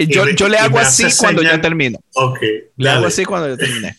Yo, 0.00 0.24
me- 0.24 0.34
yo 0.34 0.48
le 0.48 0.58
hago 0.58 0.78
así 0.78 1.04
cuando 1.18 1.42
ya 1.42 1.60
termino. 1.60 1.98
Ok, 2.14 2.38
Le 2.76 2.88
hago 2.90 3.06
así 3.06 3.24
cuando 3.24 3.48
ya 3.48 3.56
termine. 3.56 3.96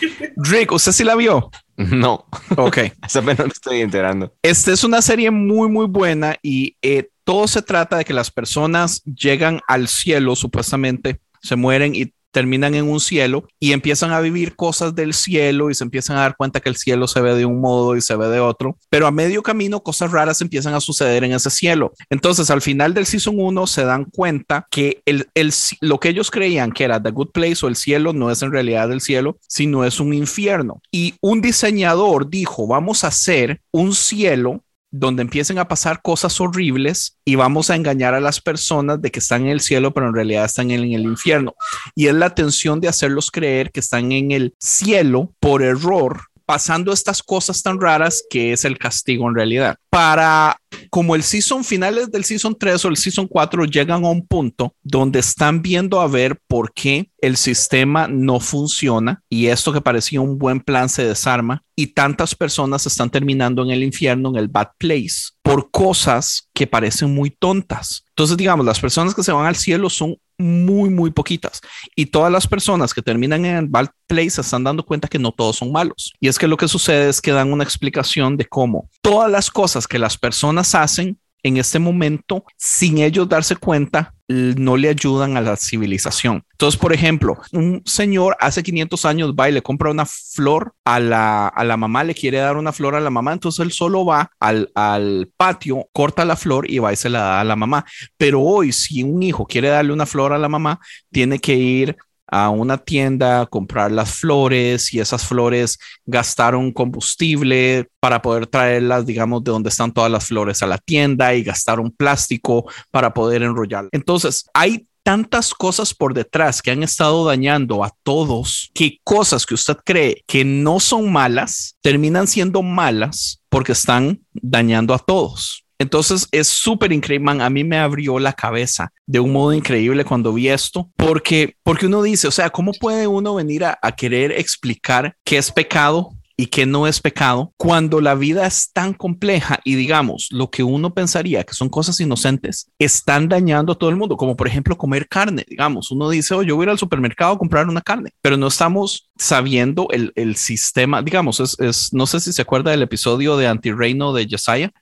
Rick, 0.36 0.72
¿usted 0.72 0.92
sí 0.92 1.04
la 1.04 1.14
vio? 1.14 1.50
No, 1.76 2.26
Ok. 2.56 2.78
hasta 3.02 3.18
apenas 3.20 3.46
me 3.46 3.52
estoy 3.52 3.80
enterando. 3.80 4.34
Esta 4.42 4.72
es 4.72 4.84
una 4.84 5.00
serie 5.02 5.30
muy, 5.30 5.68
muy 5.68 5.86
buena 5.86 6.36
y 6.42 6.76
eh, 6.82 7.08
todo 7.26 7.48
se 7.48 7.60
trata 7.60 7.96
de 7.96 8.04
que 8.04 8.14
las 8.14 8.30
personas 8.30 9.02
llegan 9.02 9.60
al 9.66 9.88
cielo, 9.88 10.36
supuestamente, 10.36 11.20
se 11.42 11.56
mueren 11.56 11.96
y 11.96 12.12
terminan 12.30 12.74
en 12.74 12.88
un 12.88 13.00
cielo 13.00 13.48
y 13.58 13.72
empiezan 13.72 14.12
a 14.12 14.20
vivir 14.20 14.54
cosas 14.54 14.94
del 14.94 15.12
cielo 15.12 15.70
y 15.70 15.74
se 15.74 15.82
empiezan 15.82 16.18
a 16.18 16.20
dar 16.20 16.36
cuenta 16.36 16.60
que 16.60 16.68
el 16.68 16.76
cielo 16.76 17.08
se 17.08 17.20
ve 17.20 17.34
de 17.34 17.46
un 17.46 17.60
modo 17.60 17.96
y 17.96 18.00
se 18.00 18.14
ve 18.14 18.28
de 18.28 18.38
otro, 18.38 18.76
pero 18.90 19.08
a 19.08 19.10
medio 19.10 19.42
camino 19.42 19.82
cosas 19.82 20.12
raras 20.12 20.40
empiezan 20.40 20.74
a 20.74 20.80
suceder 20.80 21.24
en 21.24 21.32
ese 21.32 21.50
cielo. 21.50 21.94
Entonces, 22.10 22.50
al 22.50 22.62
final 22.62 22.94
del 22.94 23.06
season 23.06 23.36
1 23.38 23.66
se 23.66 23.84
dan 23.84 24.04
cuenta 24.04 24.68
que 24.70 25.02
el, 25.04 25.28
el, 25.34 25.52
lo 25.80 25.98
que 25.98 26.10
ellos 26.10 26.30
creían 26.30 26.70
que 26.70 26.84
era 26.84 27.02
The 27.02 27.10
Good 27.10 27.30
Place 27.30 27.64
o 27.64 27.68
el 27.68 27.76
cielo 27.76 28.12
no 28.12 28.30
es 28.30 28.40
en 28.42 28.52
realidad 28.52 28.92
el 28.92 29.00
cielo, 29.00 29.38
sino 29.48 29.84
es 29.84 29.98
un 29.98 30.12
infierno. 30.12 30.80
Y 30.92 31.14
un 31.22 31.40
diseñador 31.40 32.28
dijo, 32.30 32.68
vamos 32.68 33.02
a 33.02 33.08
hacer 33.08 33.62
un 33.72 33.94
cielo 33.94 34.62
donde 34.90 35.22
empiecen 35.22 35.58
a 35.58 35.68
pasar 35.68 36.00
cosas 36.02 36.40
horribles 36.40 37.18
y 37.24 37.34
vamos 37.34 37.70
a 37.70 37.76
engañar 37.76 38.14
a 38.14 38.20
las 38.20 38.40
personas 38.40 39.00
de 39.02 39.10
que 39.10 39.18
están 39.18 39.42
en 39.42 39.48
el 39.48 39.60
cielo, 39.60 39.92
pero 39.92 40.08
en 40.08 40.14
realidad 40.14 40.44
están 40.44 40.70
en 40.70 40.92
el 40.92 41.02
infierno. 41.02 41.54
Y 41.94 42.06
es 42.06 42.14
la 42.14 42.34
tensión 42.34 42.80
de 42.80 42.88
hacerlos 42.88 43.30
creer 43.30 43.72
que 43.72 43.80
están 43.80 44.12
en 44.12 44.30
el 44.30 44.54
cielo 44.58 45.34
por 45.40 45.62
error, 45.62 46.20
pasando 46.46 46.92
estas 46.92 47.22
cosas 47.22 47.62
tan 47.62 47.80
raras 47.80 48.22
que 48.30 48.52
es 48.52 48.64
el 48.64 48.78
castigo 48.78 49.28
en 49.28 49.34
realidad. 49.34 49.76
Para 49.90 50.56
como 50.90 51.14
el 51.14 51.22
season 51.22 51.64
finales 51.64 52.10
del 52.10 52.24
season 52.24 52.56
3 52.58 52.84
o 52.84 52.88
el 52.88 52.96
season 52.96 53.26
4 53.26 53.64
llegan 53.64 54.04
a 54.04 54.08
un 54.08 54.26
punto 54.26 54.74
donde 54.82 55.18
están 55.18 55.62
viendo 55.62 56.00
a 56.00 56.06
ver 56.06 56.40
por 56.46 56.72
qué 56.72 57.10
el 57.18 57.36
sistema 57.36 58.06
no 58.08 58.40
funciona 58.40 59.22
y 59.28 59.46
esto 59.46 59.72
que 59.72 59.80
parecía 59.80 60.20
un 60.20 60.38
buen 60.38 60.60
plan 60.60 60.88
se 60.88 61.04
desarma 61.04 61.62
y 61.74 61.88
tantas 61.88 62.34
personas 62.34 62.86
están 62.86 63.10
terminando 63.10 63.62
en 63.62 63.70
el 63.70 63.82
infierno, 63.82 64.30
en 64.30 64.36
el 64.36 64.48
bad 64.48 64.68
place, 64.78 65.30
por 65.42 65.70
cosas 65.70 66.48
que 66.54 66.66
parecen 66.66 67.14
muy 67.14 67.30
tontas. 67.30 68.04
Entonces, 68.10 68.36
digamos, 68.36 68.64
las 68.64 68.80
personas 68.80 69.14
que 69.14 69.22
se 69.22 69.32
van 69.32 69.46
al 69.46 69.56
cielo 69.56 69.90
son 69.90 70.16
muy, 70.38 70.90
muy 70.90 71.10
poquitas. 71.10 71.60
Y 71.94 72.06
todas 72.06 72.30
las 72.30 72.46
personas 72.46 72.92
que 72.92 73.02
terminan 73.02 73.44
en 73.44 73.56
el 73.56 73.66
bad 73.66 73.88
place 74.06 74.40
están 74.40 74.64
dando 74.64 74.84
cuenta 74.84 75.08
que 75.08 75.18
no 75.18 75.32
todos 75.32 75.56
son 75.56 75.72
malos. 75.72 76.12
Y 76.20 76.28
es 76.28 76.38
que 76.38 76.48
lo 76.48 76.56
que 76.56 76.68
sucede 76.68 77.08
es 77.08 77.20
que 77.20 77.32
dan 77.32 77.52
una 77.52 77.64
explicación 77.64 78.36
de 78.36 78.44
cómo 78.44 78.88
todas 79.00 79.30
las 79.30 79.50
cosas 79.50 79.86
que 79.86 79.98
las 79.98 80.16
personas 80.18 80.74
hacen 80.74 81.18
en 81.42 81.56
este 81.58 81.78
momento, 81.78 82.44
sin 82.56 82.98
ellos 82.98 83.28
darse 83.28 83.54
cuenta, 83.56 84.14
no 84.28 84.76
le 84.76 84.88
ayudan 84.88 85.36
a 85.36 85.40
la 85.40 85.56
civilización. 85.56 86.44
Entonces, 86.52 86.80
por 86.80 86.92
ejemplo, 86.92 87.38
un 87.52 87.82
señor 87.84 88.36
hace 88.40 88.62
500 88.62 89.04
años 89.04 89.34
va 89.38 89.48
y 89.48 89.52
le 89.52 89.62
compra 89.62 89.90
una 89.90 90.06
flor 90.06 90.74
a 90.84 90.98
la, 90.98 91.48
a 91.48 91.64
la 91.64 91.76
mamá, 91.76 92.02
le 92.02 92.14
quiere 92.14 92.38
dar 92.38 92.56
una 92.56 92.72
flor 92.72 92.94
a 92.94 93.00
la 93.00 93.10
mamá, 93.10 93.32
entonces 93.32 93.64
él 93.64 93.72
solo 93.72 94.04
va 94.04 94.30
al, 94.40 94.70
al 94.74 95.30
patio, 95.36 95.88
corta 95.92 96.24
la 96.24 96.36
flor 96.36 96.68
y 96.70 96.78
va 96.78 96.92
y 96.92 96.96
se 96.96 97.08
la 97.08 97.20
da 97.20 97.40
a 97.40 97.44
la 97.44 97.56
mamá. 97.56 97.84
Pero 98.16 98.40
hoy, 98.40 98.72
si 98.72 99.02
un 99.02 99.22
hijo 99.22 99.46
quiere 99.46 99.68
darle 99.68 99.92
una 99.92 100.06
flor 100.06 100.32
a 100.32 100.38
la 100.38 100.48
mamá, 100.48 100.80
tiene 101.12 101.38
que 101.38 101.54
ir 101.54 101.96
a 102.26 102.50
una 102.50 102.78
tienda, 102.78 103.46
comprar 103.46 103.92
las 103.92 104.10
flores 104.10 104.92
y 104.92 105.00
esas 105.00 105.24
flores 105.26 105.78
gastaron 106.04 106.72
combustible 106.72 107.88
para 108.00 108.22
poder 108.22 108.46
traerlas, 108.46 109.06
digamos, 109.06 109.44
de 109.44 109.52
donde 109.52 109.68
están 109.68 109.92
todas 109.92 110.10
las 110.10 110.26
flores 110.26 110.62
a 110.62 110.66
la 110.66 110.78
tienda 110.78 111.34
y 111.34 111.42
gastaron 111.42 111.90
plástico 111.90 112.70
para 112.90 113.14
poder 113.14 113.42
enrollar. 113.42 113.88
Entonces, 113.92 114.44
hay 114.54 114.86
tantas 115.06 115.54
cosas 115.54 115.94
por 115.94 116.14
detrás 116.14 116.60
que 116.60 116.72
han 116.72 116.82
estado 116.82 117.24
dañando 117.24 117.84
a 117.84 117.92
todos 118.02 118.72
que 118.74 118.98
cosas 119.04 119.46
que 119.46 119.54
usted 119.54 119.76
cree 119.84 120.24
que 120.26 120.44
no 120.44 120.80
son 120.80 121.12
malas 121.12 121.76
terminan 121.80 122.26
siendo 122.26 122.60
malas 122.64 123.40
porque 123.48 123.70
están 123.70 124.20
dañando 124.32 124.94
a 124.94 124.98
todos. 124.98 125.65
Entonces 125.78 126.28
es 126.32 126.48
súper 126.48 126.92
increíble, 126.92 127.24
man. 127.24 127.40
A 127.40 127.50
mí 127.50 127.64
me 127.64 127.78
abrió 127.78 128.18
la 128.18 128.32
cabeza 128.32 128.92
de 129.06 129.20
un 129.20 129.32
modo 129.32 129.52
increíble 129.52 130.04
cuando 130.04 130.32
vi 130.32 130.48
esto, 130.48 130.90
porque, 130.96 131.56
porque 131.62 131.86
uno 131.86 132.02
dice, 132.02 132.28
o 132.28 132.30
sea, 132.30 132.50
¿cómo 132.50 132.72
puede 132.72 133.06
uno 133.06 133.34
venir 133.34 133.64
a, 133.64 133.76
querer 133.96 134.32
explicar 134.32 135.16
qué 135.24 135.38
es 135.38 135.50
pecado 135.50 136.10
y 136.36 136.46
qué 136.46 136.66
no 136.66 136.86
es 136.86 137.00
pecado 137.00 137.54
cuando 137.56 138.00
la 138.02 138.14
vida 138.14 138.46
es 138.46 138.70
tan 138.72 138.92
compleja 138.92 139.58
y 139.64 139.74
digamos 139.74 140.28
lo 140.30 140.50
que 140.50 140.62
uno 140.62 140.92
pensaría 140.92 141.44
que 141.44 141.54
son 141.54 141.70
cosas 141.70 141.98
inocentes 141.98 142.70
están 142.78 143.28
dañando 143.28 143.72
a 143.72 143.74
todo 143.74 143.88
el 143.88 143.96
mundo, 143.96 144.18
como 144.18 144.36
por 144.36 144.46
ejemplo 144.46 144.76
comer 144.76 145.08
carne, 145.08 145.46
digamos, 145.48 145.90
uno 145.90 146.10
dice, 146.10 146.34
oh, 146.34 146.42
yo 146.42 146.56
voy 146.56 146.64
a 146.64 146.66
ir 146.66 146.70
al 146.70 146.78
supermercado 146.78 147.32
a 147.32 147.38
comprar 147.38 147.66
una 147.68 147.80
carne, 147.80 148.10
pero 148.20 148.36
no 148.36 148.48
estamos 148.48 149.08
sabiendo 149.16 149.88
el, 149.90 150.12
el 150.14 150.36
sistema, 150.36 151.00
digamos, 151.00 151.40
es, 151.40 151.58
es, 151.58 151.94
no 151.94 152.06
sé 152.06 152.20
si 152.20 152.34
se 152.34 152.42
acuerda 152.42 152.70
del 152.70 152.82
episodio 152.82 153.38
de 153.38 153.46
Antirreino 153.46 154.12
de 154.12 154.28
Josiah, 154.30 154.72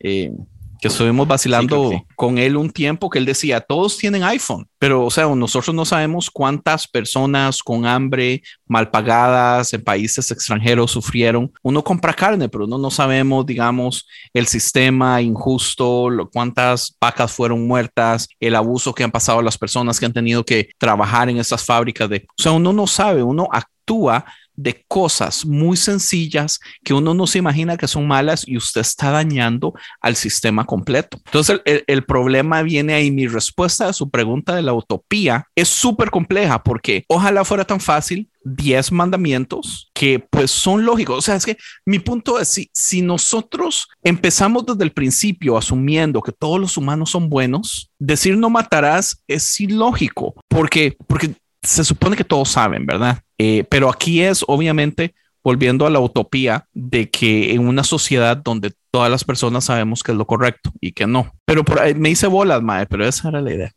que 0.80 0.88
estuvimos 0.88 1.26
vacilando 1.26 1.90
sí, 1.90 1.96
sí. 1.96 2.04
con 2.16 2.38
él 2.38 2.56
un 2.56 2.70
tiempo 2.70 3.10
que 3.10 3.18
él 3.18 3.24
decía, 3.24 3.60
todos 3.60 3.96
tienen 3.96 4.22
iPhone, 4.24 4.68
pero 4.78 5.04
o 5.04 5.10
sea, 5.10 5.26
nosotros 5.26 5.74
no 5.74 5.84
sabemos 5.84 6.30
cuántas 6.30 6.86
personas 6.86 7.62
con 7.62 7.86
hambre, 7.86 8.42
mal 8.66 8.90
pagadas 8.90 9.72
en 9.72 9.82
países 9.82 10.30
extranjeros 10.30 10.90
sufrieron. 10.90 11.52
Uno 11.62 11.82
compra 11.82 12.12
carne, 12.12 12.48
pero 12.48 12.64
uno 12.64 12.78
no 12.78 12.90
sabemos, 12.90 13.46
digamos, 13.46 14.06
el 14.32 14.46
sistema 14.46 15.22
injusto, 15.22 16.10
lo, 16.10 16.28
cuántas 16.30 16.96
vacas 17.00 17.32
fueron 17.32 17.66
muertas, 17.66 18.28
el 18.40 18.54
abuso 18.54 18.94
que 18.94 19.04
han 19.04 19.10
pasado 19.10 19.42
las 19.42 19.58
personas 19.58 19.98
que 19.98 20.06
han 20.06 20.12
tenido 20.12 20.44
que 20.44 20.68
trabajar 20.78 21.28
en 21.28 21.38
esas 21.38 21.64
fábricas 21.64 22.08
de, 22.08 22.26
o 22.38 22.42
sea, 22.42 22.52
uno 22.52 22.72
no 22.72 22.86
sabe, 22.86 23.22
uno 23.22 23.48
actúa 23.50 24.24
de 24.56 24.84
cosas 24.88 25.44
muy 25.44 25.76
sencillas 25.76 26.60
que 26.84 26.94
uno 26.94 27.14
no 27.14 27.26
se 27.26 27.38
imagina 27.38 27.76
que 27.76 27.88
son 27.88 28.06
malas 28.06 28.46
y 28.46 28.56
usted 28.56 28.80
está 28.80 29.10
dañando 29.10 29.74
al 30.00 30.16
sistema 30.16 30.64
completo. 30.64 31.18
Entonces 31.24 31.60
el, 31.64 32.04
problema 32.04 32.62
viene 32.62 32.94
ahí. 32.94 33.10
Mi 33.10 33.26
respuesta 33.26 33.88
a 33.88 33.92
su 33.92 34.10
pregunta 34.10 34.54
de 34.54 34.62
la 34.62 34.72
utopía 34.72 35.46
es 35.54 35.68
súper 35.68 36.10
compleja 36.10 36.62
porque 36.62 37.04
ojalá 37.08 37.44
fuera 37.44 37.64
tan 37.64 37.80
fácil 37.80 38.28
10 38.44 38.92
mandamientos 38.92 39.90
que 39.94 40.18
pues 40.18 40.50
son 40.50 40.84
lógicos. 40.84 41.18
O 41.18 41.22
sea, 41.22 41.36
es 41.36 41.46
que 41.46 41.56
mi 41.86 41.98
punto 41.98 42.38
es, 42.38 42.48
si, 42.48 42.70
si 42.72 43.02
nosotros 43.02 43.88
empezamos 44.02 44.66
desde 44.66 44.84
el 44.84 44.92
principio 44.92 45.56
asumiendo 45.56 46.20
que 46.20 46.32
todos 46.32 46.60
los 46.60 46.76
humanos 46.76 47.10
son 47.10 47.28
buenos, 47.28 47.90
decir 47.98 48.36
no 48.36 48.50
matarás 48.50 49.22
es 49.26 49.60
ilógico 49.60 50.34
porque, 50.48 50.96
porque 51.06 51.34
se 51.64 51.84
supone 51.84 52.16
que 52.16 52.24
todos 52.24 52.50
saben, 52.50 52.86
¿verdad? 52.86 53.18
Eh, 53.38 53.64
pero 53.68 53.90
aquí 53.90 54.22
es 54.22 54.44
obviamente 54.46 55.14
volviendo 55.42 55.86
a 55.86 55.90
la 55.90 56.00
utopía 56.00 56.66
de 56.72 57.10
que 57.10 57.52
en 57.52 57.66
una 57.66 57.84
sociedad 57.84 58.36
donde 58.36 58.72
todas 58.90 59.10
las 59.10 59.24
personas 59.24 59.64
sabemos 59.64 60.02
que 60.02 60.12
es 60.12 60.18
lo 60.18 60.26
correcto 60.26 60.72
y 60.80 60.92
que 60.92 61.06
no. 61.06 61.32
Pero 61.44 61.64
por 61.64 61.80
ahí 61.80 61.94
me 61.94 62.10
hice 62.10 62.26
bolas, 62.26 62.62
mae, 62.62 62.86
pero 62.86 63.06
esa 63.06 63.28
era 63.28 63.40
la 63.40 63.52
idea. 63.52 63.72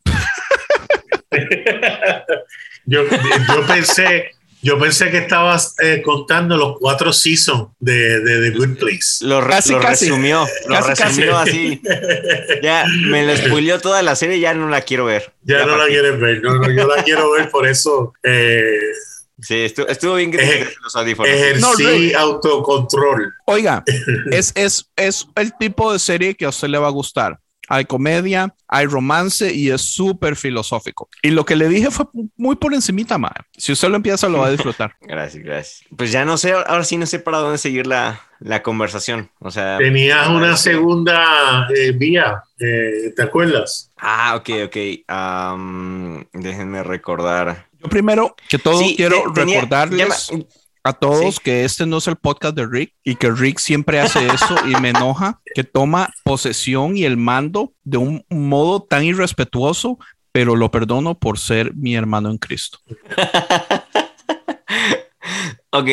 yo 2.85 3.03
pensé, 3.67 4.31
yo 4.61 4.79
pensé 4.79 5.09
que 5.11 5.19
estabas 5.19 5.75
eh, 5.81 6.01
contando 6.03 6.57
los 6.57 6.77
cuatro 6.79 7.13
seasons 7.13 7.69
de, 7.79 8.19
de 8.21 8.49
The 8.51 8.57
Good 8.57 8.77
Place. 8.77 9.23
Lo, 9.25 9.45
Casi, 9.47 9.71
lo 9.73 9.79
casi. 9.79 10.05
resumió, 10.05 10.45
lo 10.67 10.75
Casi, 10.75 11.03
resumió 11.03 11.37
así. 11.37 11.81
Ya 12.63 12.85
me 13.09 13.25
lo 13.25 13.35
spoileó 13.37 13.79
toda 13.79 14.01
la 14.01 14.15
serie, 14.15 14.39
ya 14.39 14.53
no 14.53 14.67
la 14.69 14.81
quiero 14.81 15.05
ver. 15.05 15.31
Ya, 15.43 15.65
no 15.65 15.77
la 15.77 15.87
quieres 15.87 16.19
ver, 16.19 16.41
no, 16.41 16.55
no, 16.55 16.69
yo 16.71 16.87
la 16.87 17.03
quiero 17.03 17.31
ver, 17.31 17.49
por 17.49 17.67
eso 17.67 18.13
eh, 18.23 18.79
Sí, 19.39 19.55
estuvo, 19.65 19.87
estuvo 19.87 20.15
bien 20.15 20.31
que 20.31 20.37
Ejer- 20.39 20.73
los 20.81 20.95
audífonos. 20.95 21.31
ejercí 21.31 22.11
No, 22.11 22.19
autocontrol. 22.19 23.33
Oiga, 23.45 23.83
es, 24.31 24.51
es, 24.55 24.89
es 24.95 25.27
el 25.35 25.53
tipo 25.59 25.93
de 25.93 25.99
serie 25.99 26.33
que 26.35 26.45
a 26.45 26.49
usted 26.49 26.67
le 26.69 26.79
va 26.79 26.87
a 26.87 26.91
gustar. 26.91 27.39
Hay 27.67 27.85
comedia, 27.85 28.55
hay 28.67 28.85
romance 28.85 29.53
y 29.53 29.69
es 29.71 29.81
súper 29.81 30.35
filosófico. 30.35 31.09
Y 31.21 31.31
lo 31.31 31.45
que 31.45 31.55
le 31.55 31.67
dije 31.67 31.91
fue 31.91 32.05
muy 32.37 32.55
por 32.55 32.73
encimita, 32.73 33.17
mae. 33.17 33.31
Si 33.57 33.71
usted 33.73 33.89
lo 33.89 33.95
empieza, 33.97 34.29
lo 34.29 34.39
va 34.39 34.47
a 34.47 34.51
disfrutar. 34.51 34.95
Gracias, 35.01 35.43
gracias. 35.43 35.81
Pues 35.95 36.11
ya 36.11 36.23
no 36.25 36.37
sé, 36.37 36.53
ahora 36.53 36.83
sí 36.83 36.97
no 36.97 37.05
sé 37.05 37.19
para 37.19 37.39
dónde 37.39 37.57
seguir 37.57 37.87
la, 37.87 38.21
la 38.39 38.63
conversación. 38.63 39.29
O 39.39 39.51
sea, 39.51 39.77
Tenías 39.77 40.27
una 40.29 40.55
segunda 40.57 41.67
eh, 41.75 41.91
vía, 41.91 42.43
eh, 42.59 43.11
¿te 43.15 43.21
acuerdas? 43.21 43.91
Ah, 43.97 44.35
ok, 44.37 44.49
ok. 44.65 44.77
Am, 45.07 46.25
déjenme 46.33 46.83
recordar. 46.83 47.67
Yo 47.81 47.89
primero 47.89 48.35
que 48.49 48.57
todo 48.59 48.79
Sí, 48.79 48.95
quiero 48.95 49.17
te- 49.33 49.41
tenía- 49.41 49.61
recordarles. 49.61 50.27
ya 50.29 50.37
me- 50.37 50.47
a 50.87 50.93
todos 50.93 51.39
que 51.39 51.65
este 51.65 51.85
no 51.85 51.97
es 51.97 52.07
el 52.07 52.15
podcast 52.15 52.55
de 52.55 52.65
Rick 52.65 52.93
y 53.03 53.15
que 53.15 53.29
Rick 53.29 53.59
siempre 53.59 53.99
hace 53.99 54.25
eso 54.25 54.55
y 54.65 54.79
me 54.81 54.89
enoja, 54.89 55.41
que 55.55 55.63
toma 55.63 56.13
posesión 56.23 56.95
y 56.95 57.03
el 57.03 57.17
mando 57.17 57.73
de 57.83 57.97
un 57.97 58.25
modo 58.29 58.81
tan 58.81 59.03
irrespetuoso, 59.03 59.99
pero 60.31 60.55
lo 60.55 60.71
perdono 60.71 61.19
por 61.19 61.39
ser 61.39 61.75
mi 61.75 61.95
hermano 61.95 62.29
en 62.29 62.37
Cristo. 62.37 62.79
ok, 65.71 65.89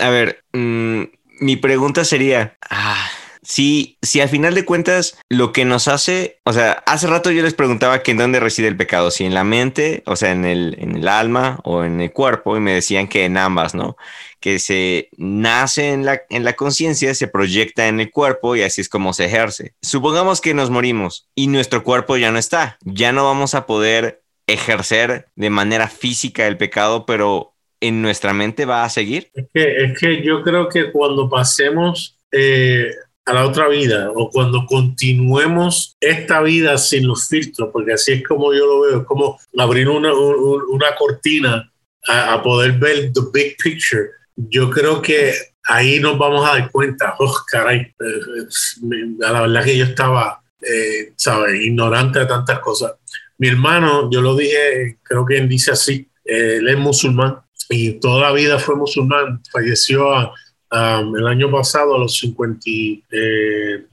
a 0.00 0.08
ver, 0.08 0.44
mm, 0.52 1.02
mi 1.40 1.56
pregunta 1.56 2.04
sería, 2.04 2.56
ah, 2.70 3.10
si, 3.42 3.98
si 4.02 4.20
al 4.20 4.28
final 4.28 4.54
de 4.54 4.64
cuentas 4.64 5.18
lo 5.28 5.52
que 5.52 5.64
nos 5.64 5.88
hace, 5.88 6.38
o 6.44 6.52
sea, 6.52 6.82
hace 6.86 7.08
rato 7.08 7.30
yo 7.30 7.42
les 7.42 7.54
preguntaba 7.54 8.02
que 8.02 8.12
en 8.12 8.18
dónde 8.18 8.40
reside 8.40 8.68
el 8.68 8.76
pecado, 8.76 9.10
si 9.10 9.24
en 9.24 9.34
la 9.34 9.42
mente, 9.42 10.02
o 10.06 10.14
sea, 10.14 10.30
en 10.30 10.44
el, 10.44 10.76
en 10.78 10.96
el 10.96 11.08
alma 11.08 11.60
o 11.64 11.82
en 11.82 12.00
el 12.00 12.12
cuerpo, 12.12 12.56
y 12.56 12.60
me 12.60 12.72
decían 12.72 13.08
que 13.08 13.24
en 13.24 13.36
ambas, 13.36 13.74
¿no? 13.74 13.96
Que 14.38 14.58
se 14.60 15.08
nace 15.16 15.90
en 15.90 16.04
la, 16.04 16.22
en 16.30 16.44
la 16.44 16.54
conciencia, 16.54 17.14
se 17.14 17.26
proyecta 17.26 17.88
en 17.88 17.98
el 17.98 18.10
cuerpo 18.10 18.54
y 18.54 18.62
así 18.62 18.80
es 18.80 18.88
como 18.88 19.12
se 19.12 19.24
ejerce. 19.24 19.74
Supongamos 19.82 20.40
que 20.40 20.54
nos 20.54 20.70
morimos 20.70 21.28
y 21.34 21.48
nuestro 21.48 21.82
cuerpo 21.82 22.16
ya 22.16 22.30
no 22.30 22.38
está, 22.38 22.78
ya 22.84 23.12
no 23.12 23.24
vamos 23.24 23.54
a 23.54 23.66
poder 23.66 24.22
ejercer 24.46 25.26
de 25.34 25.50
manera 25.50 25.88
física 25.88 26.46
el 26.46 26.56
pecado, 26.56 27.06
pero 27.06 27.54
en 27.80 28.02
nuestra 28.02 28.32
mente 28.32 28.64
va 28.66 28.84
a 28.84 28.90
seguir. 28.90 29.30
Es 29.34 29.46
que, 29.52 29.84
es 29.84 29.98
que 29.98 30.22
yo 30.22 30.42
creo 30.42 30.68
que 30.68 30.92
cuando 30.92 31.28
pasemos 31.28 32.16
eh, 32.30 32.90
a 33.24 33.32
la 33.32 33.46
otra 33.46 33.68
vida 33.68 34.10
o 34.14 34.30
cuando 34.30 34.66
continuemos 34.66 35.96
esta 36.00 36.42
vida 36.42 36.76
sin 36.78 37.06
los 37.06 37.28
filtros, 37.28 37.70
porque 37.72 37.92
así 37.92 38.12
es 38.12 38.24
como 38.24 38.52
yo 38.52 38.66
lo 38.66 38.80
veo, 38.80 39.00
es 39.00 39.06
como 39.06 39.38
abrir 39.58 39.88
una, 39.88 40.12
una 40.12 40.94
cortina 40.98 41.72
a, 42.08 42.42
poder 42.42 42.72
ver 42.72 43.12
the 43.12 43.20
big 43.32 43.56
picture. 43.62 44.10
Yo 44.34 44.70
creo 44.70 45.00
que 45.00 45.32
ahí 45.64 46.00
nos 46.00 46.18
vamos 46.18 46.48
a 46.48 46.58
dar 46.58 46.70
cuenta, 46.70 47.14
oh, 47.18 47.34
caray, 47.50 47.80
eh, 47.80 49.24
a 49.24 49.32
la 49.32 49.40
verdad 49.42 49.64
que 49.64 49.78
yo 49.78 49.84
estaba, 49.84 50.42
eh, 50.60 51.12
¿sabes?, 51.16 51.60
ignorante 51.60 52.20
de 52.20 52.26
tantas 52.26 52.58
cosas. 52.58 52.92
Mi 53.38 53.48
hermano, 53.48 54.10
yo 54.10 54.20
lo 54.20 54.34
dije, 54.34 54.98
creo 55.02 55.24
que 55.24 55.38
él 55.38 55.48
dice 55.48 55.72
así, 55.72 56.08
eh, 56.24 56.56
él 56.58 56.68
es 56.68 56.78
musulmán 56.78 57.40
y 57.68 58.00
toda 58.00 58.22
la 58.22 58.32
vida 58.32 58.58
fue 58.58 58.76
musulmán, 58.76 59.40
falleció 59.50 60.12
a 60.14 60.34
um, 60.72 61.16
el 61.16 61.26
año 61.26 61.50
pasado 61.50 61.94
a 61.94 61.98
los 61.98 62.16
52 62.18 63.02
eh, 63.10 63.84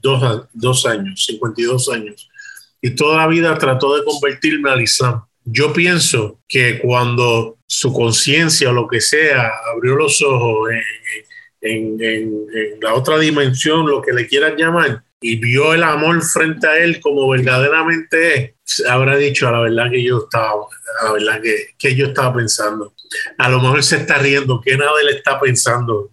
dos 0.52 0.86
años, 0.86 1.24
52 1.26 1.88
años, 1.90 2.28
y 2.80 2.90
toda 2.90 3.18
la 3.18 3.26
vida 3.26 3.56
trató 3.58 3.96
de 3.96 4.04
convertirme 4.04 4.70
al 4.70 4.80
Islam. 4.80 5.22
Yo 5.44 5.72
pienso 5.72 6.40
que 6.48 6.78
cuando 6.78 7.58
su 7.66 7.92
conciencia 7.92 8.70
o 8.70 8.72
lo 8.72 8.88
que 8.88 9.00
sea 9.00 9.50
abrió 9.74 9.96
los 9.96 10.20
ojos 10.22 10.70
en, 11.60 12.00
en, 12.00 12.02
en, 12.02 12.80
la 12.80 12.94
otra 12.94 13.18
dimensión, 13.18 13.86
lo 13.86 14.02
que 14.02 14.12
le 14.12 14.26
quieran 14.26 14.56
llamar, 14.56 15.02
y 15.20 15.36
vio 15.36 15.74
el 15.74 15.82
amor 15.82 16.22
frente 16.22 16.66
a 16.66 16.78
él 16.78 16.98
como 17.00 17.28
verdaderamente 17.28 18.56
es, 18.64 18.84
habrá 18.86 19.16
dicho 19.16 19.48
a 19.48 19.52
la 19.52 19.60
verdad 19.60 19.90
que 19.90 20.02
yo 20.02 20.24
estaba, 20.24 20.66
a 21.00 21.04
la 21.04 21.12
verdad 21.12 21.42
que, 21.42 21.56
que 21.78 21.94
yo 21.94 22.06
estaba 22.06 22.34
pensando. 22.34 22.94
A 23.36 23.50
lo 23.50 23.60
mejor 23.60 23.82
se 23.82 23.96
está 23.96 24.18
riendo, 24.18 24.60
que 24.60 24.76
nada 24.76 24.92
él 25.02 25.10
está 25.10 25.38
pensando 25.38 26.10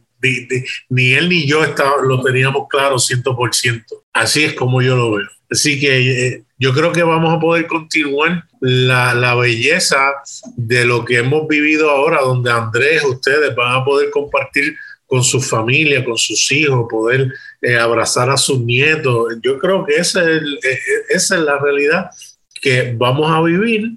ni, 0.90 1.14
él 1.14 1.30
ni 1.30 1.48
yo 1.48 1.62
lo 2.04 2.22
teníamos 2.22 2.68
claro 2.70 2.96
100%. 2.96 3.84
Así 4.14 4.44
es 4.44 4.54
como 4.54 4.82
yo 4.82 4.96
lo 4.96 5.12
veo. 5.12 5.28
Así 5.50 5.80
que 5.80 6.28
eh, 6.28 6.44
yo 6.58 6.74
creo 6.74 6.92
que 6.92 7.04
vamos 7.04 7.34
a 7.34 7.40
poder 7.40 7.68
continuar 7.68 8.44
la, 8.60 9.14
la, 9.14 9.36
belleza 9.36 9.98
de 10.58 10.84
lo 10.86 11.06
que 11.06 11.20
hemos 11.20 11.48
vivido 11.48 11.90
ahora, 11.90 12.20
donde 12.22 12.52
Andrés, 12.52 13.04
ustedes 13.06 13.56
van 13.56 13.82
a 13.82 13.86
poder 13.86 14.10
compartir 14.10 14.76
con 15.06 15.24
su 15.24 15.40
familia, 15.40 16.04
con 16.04 16.18
sus 16.18 16.52
hijos, 16.52 16.86
poder 16.90 17.34
eh, 17.62 17.78
abrazar 17.78 18.30
a 18.30 18.38
sus 18.38 18.60
nietos. 18.60 19.36
Yo 19.42 19.58
creo 19.58 19.86
que 19.86 19.96
esa 19.96 20.22
es, 20.30 20.42
eh, 20.42 20.80
esa 21.10 21.36
es 21.38 21.42
la 21.42 21.58
realidad 21.58 22.10
que 22.62 22.94
vamos 22.96 23.32
a 23.32 23.42
vivir 23.42 23.94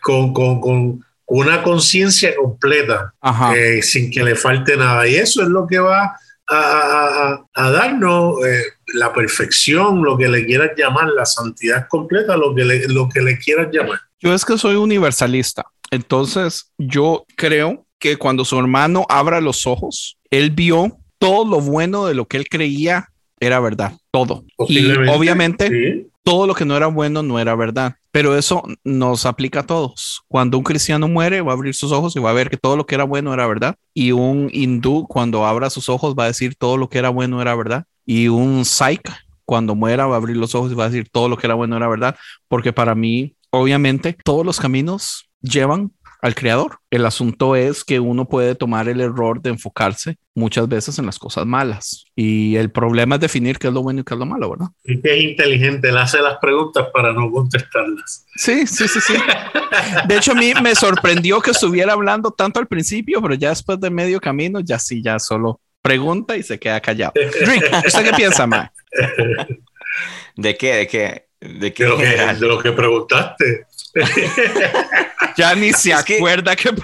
con, 0.00 0.32
con, 0.32 0.60
con 0.60 1.04
una 1.26 1.62
conciencia 1.62 2.34
completa, 2.36 3.14
eh, 3.56 3.82
sin 3.82 4.10
que 4.10 4.22
le 4.22 4.34
falte 4.34 4.76
nada. 4.76 5.06
Y 5.08 5.16
eso 5.16 5.42
es 5.42 5.48
lo 5.48 5.66
que 5.66 5.78
va 5.78 6.16
a, 6.48 7.44
darnos 7.54 8.44
eh, 8.46 8.62
la 8.94 9.12
perfección, 9.12 10.02
lo 10.02 10.16
que 10.16 10.28
le 10.28 10.44
quieras 10.44 10.72
llamar, 10.76 11.08
la 11.08 11.24
santidad 11.24 11.86
completa, 11.88 12.36
lo 12.36 12.54
que 12.54 12.64
le, 12.64 12.88
lo 12.88 13.08
que 13.08 13.22
le 13.22 13.38
quieras 13.38 13.68
llamar. 13.72 14.00
Yo 14.20 14.34
es 14.34 14.44
que 14.44 14.58
soy 14.58 14.76
universalista. 14.76 15.64
Entonces, 15.90 16.72
yo 16.78 17.24
creo 17.36 17.86
que 17.98 18.16
cuando 18.16 18.44
su 18.44 18.58
hermano 18.58 19.06
abra 19.08 19.40
los 19.40 19.66
ojos, 19.66 20.18
él 20.30 20.50
vio 20.50 20.98
todo 21.18 21.48
lo 21.48 21.60
bueno 21.60 22.06
de 22.06 22.14
lo 22.14 22.26
que 22.26 22.36
él 22.36 22.48
creía 22.48 23.08
era 23.40 23.60
verdad, 23.60 23.92
todo. 24.10 24.44
Y 24.68 24.92
obviamente, 25.08 26.06
todo 26.24 26.46
lo 26.46 26.54
que 26.54 26.64
no 26.64 26.76
era 26.76 26.88
bueno 26.88 27.22
no 27.22 27.38
era 27.38 27.54
verdad. 27.54 27.96
Pero 28.10 28.36
eso 28.36 28.62
nos 28.82 29.26
aplica 29.26 29.60
a 29.60 29.66
todos. 29.66 30.22
Cuando 30.26 30.56
un 30.56 30.64
cristiano 30.64 31.06
muere, 31.06 31.42
va 31.42 31.52
a 31.52 31.54
abrir 31.54 31.74
sus 31.74 31.92
ojos 31.92 32.16
y 32.16 32.20
va 32.20 32.30
a 32.30 32.34
ver 32.34 32.48
que 32.48 32.56
todo 32.56 32.76
lo 32.76 32.86
que 32.86 32.94
era 32.94 33.04
bueno 33.04 33.32
era 33.34 33.46
verdad. 33.46 33.76
Y 33.92 34.12
un 34.12 34.48
hindú, 34.52 35.06
cuando 35.06 35.44
abra 35.46 35.70
sus 35.70 35.88
ojos, 35.88 36.14
va 36.18 36.24
a 36.24 36.28
decir 36.28 36.54
todo 36.56 36.76
lo 36.76 36.88
que 36.88 36.98
era 36.98 37.10
bueno 37.10 37.40
era 37.42 37.54
verdad. 37.54 37.84
Y 38.06 38.28
un 38.28 38.64
Sikh, 38.64 39.08
cuando 39.44 39.74
muera, 39.74 40.06
va 40.06 40.14
a 40.14 40.18
abrir 40.18 40.36
los 40.36 40.54
ojos 40.54 40.72
y 40.72 40.74
va 40.74 40.84
a 40.84 40.90
decir 40.90 41.08
todo 41.10 41.28
lo 41.28 41.36
que 41.36 41.46
era 41.46 41.54
bueno 41.54 41.76
era 41.76 41.88
verdad. 41.88 42.16
Porque 42.48 42.72
para 42.72 42.94
mí, 42.94 43.36
obviamente, 43.50 44.16
todos 44.24 44.46
los 44.46 44.58
caminos 44.58 45.28
llevan 45.42 45.92
al 46.24 46.34
creador. 46.34 46.78
El 46.90 47.04
asunto 47.04 47.54
es 47.54 47.84
que 47.84 48.00
uno 48.00 48.26
puede 48.26 48.54
tomar 48.54 48.88
el 48.88 49.02
error 49.02 49.42
de 49.42 49.50
enfocarse 49.50 50.16
muchas 50.34 50.66
veces 50.66 50.98
en 50.98 51.04
las 51.04 51.18
cosas 51.18 51.44
malas. 51.44 52.06
Y 52.16 52.56
el 52.56 52.70
problema 52.70 53.16
es 53.16 53.20
definir 53.20 53.58
qué 53.58 53.66
es 53.66 53.74
lo 53.74 53.82
bueno 53.82 54.00
y 54.00 54.04
qué 54.04 54.14
es 54.14 54.18
lo 54.18 54.24
malo, 54.24 54.48
¿verdad? 54.48 54.68
Y 54.84 55.02
que 55.02 55.18
es 55.18 55.22
inteligente, 55.22 55.92
le 55.92 56.00
hace 56.00 56.22
las 56.22 56.38
preguntas 56.38 56.88
para 56.94 57.12
no 57.12 57.30
contestarlas. 57.30 58.24
Sí, 58.36 58.66
sí, 58.66 58.88
sí, 58.88 59.00
sí. 59.02 59.12
De 60.08 60.16
hecho, 60.16 60.32
a 60.32 60.34
mí 60.34 60.54
me 60.62 60.74
sorprendió 60.74 61.42
que 61.42 61.50
estuviera 61.50 61.92
hablando 61.92 62.30
tanto 62.30 62.58
al 62.58 62.68
principio, 62.68 63.20
pero 63.20 63.34
ya 63.34 63.50
después 63.50 63.78
de 63.78 63.90
medio 63.90 64.18
camino, 64.18 64.60
ya 64.60 64.78
sí, 64.78 65.02
ya 65.02 65.18
solo 65.18 65.60
pregunta 65.82 66.38
y 66.38 66.42
se 66.42 66.58
queda 66.58 66.80
callado. 66.80 67.12
Rick, 67.42 67.70
¿usted 67.86 68.02
qué 68.02 68.12
piensa, 68.16 68.46
ma? 68.46 68.72
¿De 70.36 70.56
qué? 70.56 70.74
¿De 70.76 70.86
qué? 70.86 71.26
¿De 71.38 71.74
qué? 71.74 71.84
De 71.84 71.90
lo 71.90 71.98
que, 71.98 72.06
de 72.06 72.46
lo 72.46 72.58
que 72.62 72.72
preguntaste. 72.72 73.66
Ya 75.36 75.54
ni 75.54 75.72
se 75.72 75.92
acuerda 75.92 76.56
que... 76.56 76.70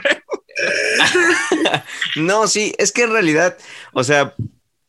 no, 2.16 2.46
sí, 2.46 2.74
es 2.78 2.92
que 2.92 3.02
en 3.02 3.12
realidad, 3.12 3.56
o 3.92 4.04
sea, 4.04 4.34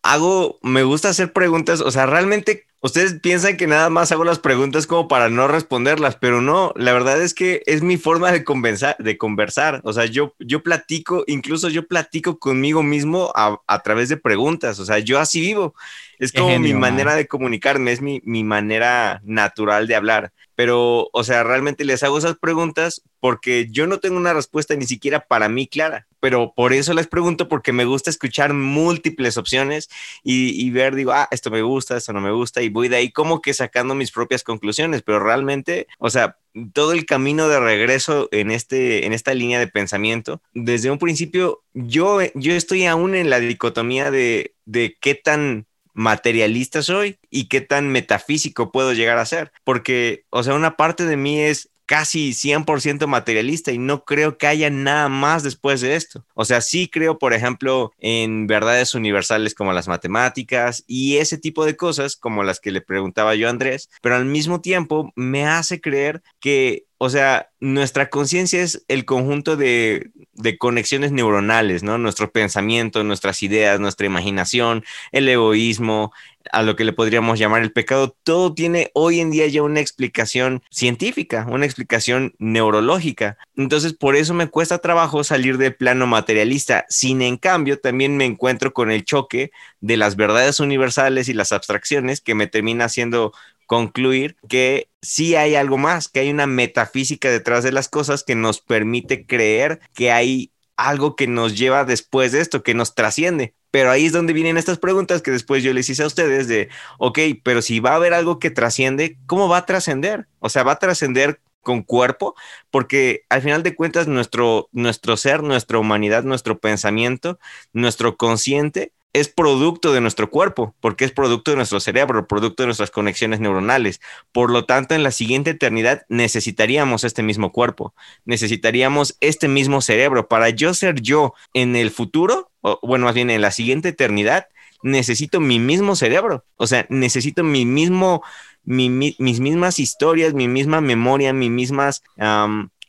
hago, 0.04 0.60
me 0.62 0.84
gusta 0.84 1.10
hacer 1.10 1.34
preguntas, 1.34 1.82
o 1.82 1.92
sea, 1.92 2.06
realmente 2.06 2.68
ustedes 2.82 3.20
piensan 3.22 3.58
que 3.58 3.68
nada 3.68 3.90
más 3.90 4.12
hago 4.12 4.24
las 4.24 4.40
preguntas 4.40 4.88
como 4.88 5.08
para 5.08 5.30
no 5.30 5.48
responderlas, 5.48 6.16
pero 6.16 6.42
no, 6.42 6.74
la 6.76 6.94
verdad 6.94 7.22
es 7.22 7.34
que 7.34 7.64
es 7.66 7.82
mi 7.82 7.98
forma 7.98 8.32
de 8.32 8.44
conversar, 8.44 8.96
de 9.00 9.18
conversar. 9.18 9.82
O 9.84 9.94
sea, 9.94 10.06
yo, 10.06 10.34
yo 10.40 10.64
platico, 10.64 11.24
incluso 11.28 11.70
yo 11.70 11.88
platico 11.88 12.40
conmigo 12.40 12.84
mismo 12.84 13.32
a, 13.36 13.62
a 13.68 13.80
través 13.84 14.10
de 14.10 14.18
preguntas, 14.18 14.80
o 14.80 14.86
sea, 14.86 15.00
yo 15.00 15.20
así 15.20 15.42
vivo. 15.42 15.74
Es 16.20 16.32
como 16.32 16.60
mi 16.60 16.74
manera 16.74 17.16
de 17.16 17.28
comunicarme, 17.28 17.92
es 17.92 18.02
mi, 18.02 18.22
mi 18.26 18.44
manera 18.44 19.22
natural 19.24 19.88
de 19.88 19.96
hablar 19.96 20.32
pero, 20.62 21.10
o 21.12 21.24
sea, 21.24 21.44
realmente 21.44 21.86
les 21.86 22.04
hago 22.04 22.20
esas 22.20 22.38
preguntas 22.38 23.02
porque 23.20 23.68
yo 23.72 23.88
no 23.88 24.00
tengo 24.00 24.18
una 24.18 24.34
respuesta 24.34 24.76
ni 24.76 24.86
siquiera 24.86 25.22
para 25.22 25.50
mí 25.50 25.66
clara, 25.66 26.06
pero 26.22 26.54
por 26.56 26.72
eso 26.72 26.94
les 26.94 27.08
pregunto 27.08 27.50
porque 27.50 27.74
me 27.74 27.84
gusta 27.84 28.10
escuchar 28.10 28.54
múltiples 28.54 29.36
opciones 29.38 29.90
y, 30.24 30.70
ver, 30.70 30.96
digo, 30.96 31.12
ah, 31.12 31.28
esto 31.32 31.52
me 31.52 31.64
gusta, 31.64 31.98
esto 31.98 32.14
no 32.14 32.22
me 32.22 32.32
gusta, 32.32 32.62
y 32.62 32.70
voy 32.70 32.88
de 32.88 32.96
ahí 32.96 33.12
como 33.12 33.42
que 33.42 33.54
sacando 33.54 33.96
mis 33.96 34.12
propias 34.12 34.44
conclusiones, 34.44 35.02
pero 35.02 35.20
realmente, 35.20 35.88
o 35.98 36.10
sea, 36.10 36.38
todo 36.74 36.94
el 36.94 37.06
camino 37.06 37.50
de 37.50 37.60
regreso 37.60 38.30
en, 38.32 38.52
este, 38.52 39.06
en 39.06 39.14
esta 39.14 39.34
línea 39.34 39.60
de 39.60 39.68
pensamiento, 39.68 40.42
desde 40.54 40.92
un 40.92 41.00
principio, 41.00 41.64
yo, 41.74 42.20
yo 42.36 42.54
estoy 42.54 42.86
aún 42.86 43.16
en 43.16 43.30
la 43.30 43.40
dicotomía 43.40 44.12
de, 44.12 44.54
de 44.66 44.98
qué 45.02 45.16
tan 45.16 45.66
materialista 45.94 46.82
soy 46.82 47.18
y 47.30 47.48
qué 47.48 47.62
tan 47.62 47.90
metafísico 47.90 48.72
puedo 48.72 48.94
llegar 48.94 49.18
a 49.18 49.26
ser. 49.26 49.52
Porque, 49.64 50.26
o 50.30 50.44
sea, 50.44 50.54
una 50.54 50.78
parte 50.78 51.06
de 51.06 51.18
mí 51.18 51.40
es 51.40 51.71
casi 51.92 52.32
100% 52.32 53.06
materialista 53.06 53.74
y 53.74 53.78
no 53.78 54.06
creo 54.06 54.38
que 54.38 54.48
haya 54.48 54.70
nada 54.70 55.10
más 55.10 55.44
después 55.44 55.82
de 55.82 55.98
esto. 55.98 56.26
O 56.36 56.46
sea, 56.46 56.62
sí 56.62 56.88
creo, 56.90 57.20
por 57.20 57.34
ejemplo, 57.34 57.92
en 57.98 58.48
verdades 58.48 58.96
universales 58.96 59.54
como 59.54 59.74
las 59.74 59.90
matemáticas 59.90 60.86
y 60.88 61.18
ese 61.18 61.38
tipo 61.38 61.66
de 61.66 61.76
cosas 61.76 62.16
como 62.16 62.44
las 62.44 62.62
que 62.62 62.72
le 62.72 62.80
preguntaba 62.80 63.36
yo 63.36 63.48
a 63.48 63.50
Andrés, 63.50 63.90
pero 64.02 64.16
al 64.16 64.24
mismo 64.24 64.62
tiempo 64.62 65.12
me 65.18 65.46
hace 65.46 65.82
creer 65.82 66.24
que 66.40 66.86
o 67.04 67.10
sea, 67.10 67.50
nuestra 67.60 68.12
conciencia 68.12 68.62
es 68.62 68.86
el 68.88 69.06
conjunto 69.06 69.58
de, 69.58 70.12
conexiones 70.60 71.12
neuronales, 71.12 71.82
¿no? 71.82 71.98
Nuestro 71.98 72.32
pensamiento, 72.32 73.04
nuestras 73.04 73.42
ideas, 73.42 73.80
nuestra 73.80 74.06
imaginación, 74.06 74.84
el 75.12 75.28
egoísmo, 75.28 76.12
a 76.52 76.62
lo 76.62 76.76
que 76.76 76.84
le 76.84 76.94
podríamos 76.94 77.40
llamar 77.40 77.64
el 77.64 77.72
pecado, 77.72 78.16
todo 78.24 78.54
tiene 78.54 78.92
hoy 78.94 79.20
en 79.20 79.32
día 79.32 79.48
ya 79.48 79.64
una 79.64 79.80
explicación 79.80 80.62
científica, 80.70 81.48
una 81.50 81.66
explicación 81.66 82.36
neurológica. 82.38 83.38
Entonces, 83.56 83.94
por 83.94 84.16
eso 84.16 84.36
me 84.36 84.48
cuesta 84.48 84.78
trabajo 84.78 85.24
salir 85.24 85.58
del 85.58 85.76
plano 85.76 86.06
materialista. 86.06 86.86
Sin 86.88 87.24
en 87.24 87.38
cambio, 87.38 87.80
también 87.80 88.16
me 88.16 88.26
encuentro 88.26 88.74
con 88.74 88.92
el 88.92 89.06
choque 89.06 89.52
de 89.80 89.98
las 89.98 90.16
verdades 90.16 90.60
universales 90.60 91.30
y 91.30 91.34
las 91.34 91.52
abstracciones 91.52 92.22
que 92.22 92.36
me 92.36 92.46
termina 92.46 92.86
haciendo 92.86 93.34
concluir 93.72 94.36
que 94.50 94.90
sí 95.02 95.38
hay 95.38 95.56
algo 95.56 95.78
más, 95.78 96.10
que 96.10 96.20
hay 96.20 96.30
una 96.30 96.46
metafísica 96.46 97.30
detrás 97.30 97.64
de 97.64 97.72
las 97.72 97.88
cosas 97.88 98.26
que 98.26 98.36
nos 98.36 98.60
permite 98.60 99.26
creer 99.26 99.80
que 99.94 100.12
hay 100.12 100.52
algo 100.76 101.16
que 101.16 101.26
nos 101.26 101.58
lleva 101.58 101.86
después 101.86 102.34
de 102.34 102.42
esto, 102.42 102.64
que 102.64 102.74
nos 102.74 102.96
trasciende. 102.96 103.54
Pero 103.72 103.90
ahí 103.90 104.08
es 104.08 104.12
donde 104.12 104.34
vienen 104.34 104.58
estas 104.58 104.78
preguntas 104.78 105.22
que 105.22 105.32
después 105.32 105.64
yo 105.64 105.72
les 105.72 105.88
hice 105.90 106.04
a 106.04 106.08
ustedes 106.08 106.50
de, 106.50 106.68
ok, 106.98 107.18
pero 107.46 107.62
si 107.62 107.80
va 107.80 107.92
a 107.92 107.96
haber 107.96 108.14
algo 108.14 108.40
que 108.40 108.50
trasciende, 108.50 109.18
¿cómo 109.26 109.48
va 109.48 109.60
a 109.60 109.66
trascender? 109.66 110.28
O 110.40 110.50
sea, 110.50 110.64
va 110.64 110.74
a 110.74 110.80
trascender 110.80 111.40
con 111.62 111.82
cuerpo, 111.82 112.36
porque 112.72 113.24
al 113.30 113.42
final 113.42 113.64
de 113.64 113.74
cuentas 113.74 114.06
nuestro, 114.06 114.68
nuestro 114.74 115.16
ser, 115.16 115.44
nuestra 115.44 115.80
humanidad, 115.80 116.24
nuestro 116.26 116.60
pensamiento, 116.60 117.40
nuestro 117.72 118.18
consciente 118.18 118.92
es 119.14 119.28
producto 119.28 119.92
de 119.92 120.02
nuestro 120.02 120.30
cuerpo, 120.30 120.74
porque 120.80 121.06
es 121.06 121.12
producto 121.12 121.52
de 121.52 121.58
nuestro 121.58 121.80
cerebro, 121.80 122.28
producto 122.28 122.64
de 122.64 122.68
nuestras 122.68 122.92
conexiones 122.92 123.40
neuronales. 123.40 124.00
Por 124.32 124.52
lo 124.52 124.66
tanto, 124.66 124.96
en 124.96 125.04
la 125.04 125.12
siguiente 125.12 125.52
eternidad 125.52 126.06
necesitaríamos 126.08 127.04
este 127.04 127.22
mismo 127.22 127.52
cuerpo, 127.52 127.94
necesitaríamos 128.26 129.18
este 129.20 129.48
mismo 129.48 129.82
cerebro. 129.82 130.28
Para 130.28 130.50
yo 130.50 130.74
ser 130.74 131.02
yo 131.02 131.34
en 131.54 131.76
el 131.76 131.92
futuro, 131.92 132.52
o 132.62 132.80
bueno, 132.84 133.06
más 133.06 133.16
bien 133.16 133.30
en 133.30 133.42
la 133.42 133.52
siguiente 133.52 133.90
eternidad, 133.90 134.48
necesito 134.82 135.40
mi 135.40 135.60
mismo 135.60 135.96
cerebro, 135.96 136.46
o 136.56 136.66
sea, 136.66 136.86
necesito 136.90 137.44
mi 137.44 137.66
mismo, 137.66 138.24
mis 138.64 139.40
mismas 139.40 139.78
historias, 139.78 140.34
mi 140.34 140.48
misma 140.48 140.82
memoria, 140.82 141.34
mis 141.34 141.52
mismas 141.52 142.02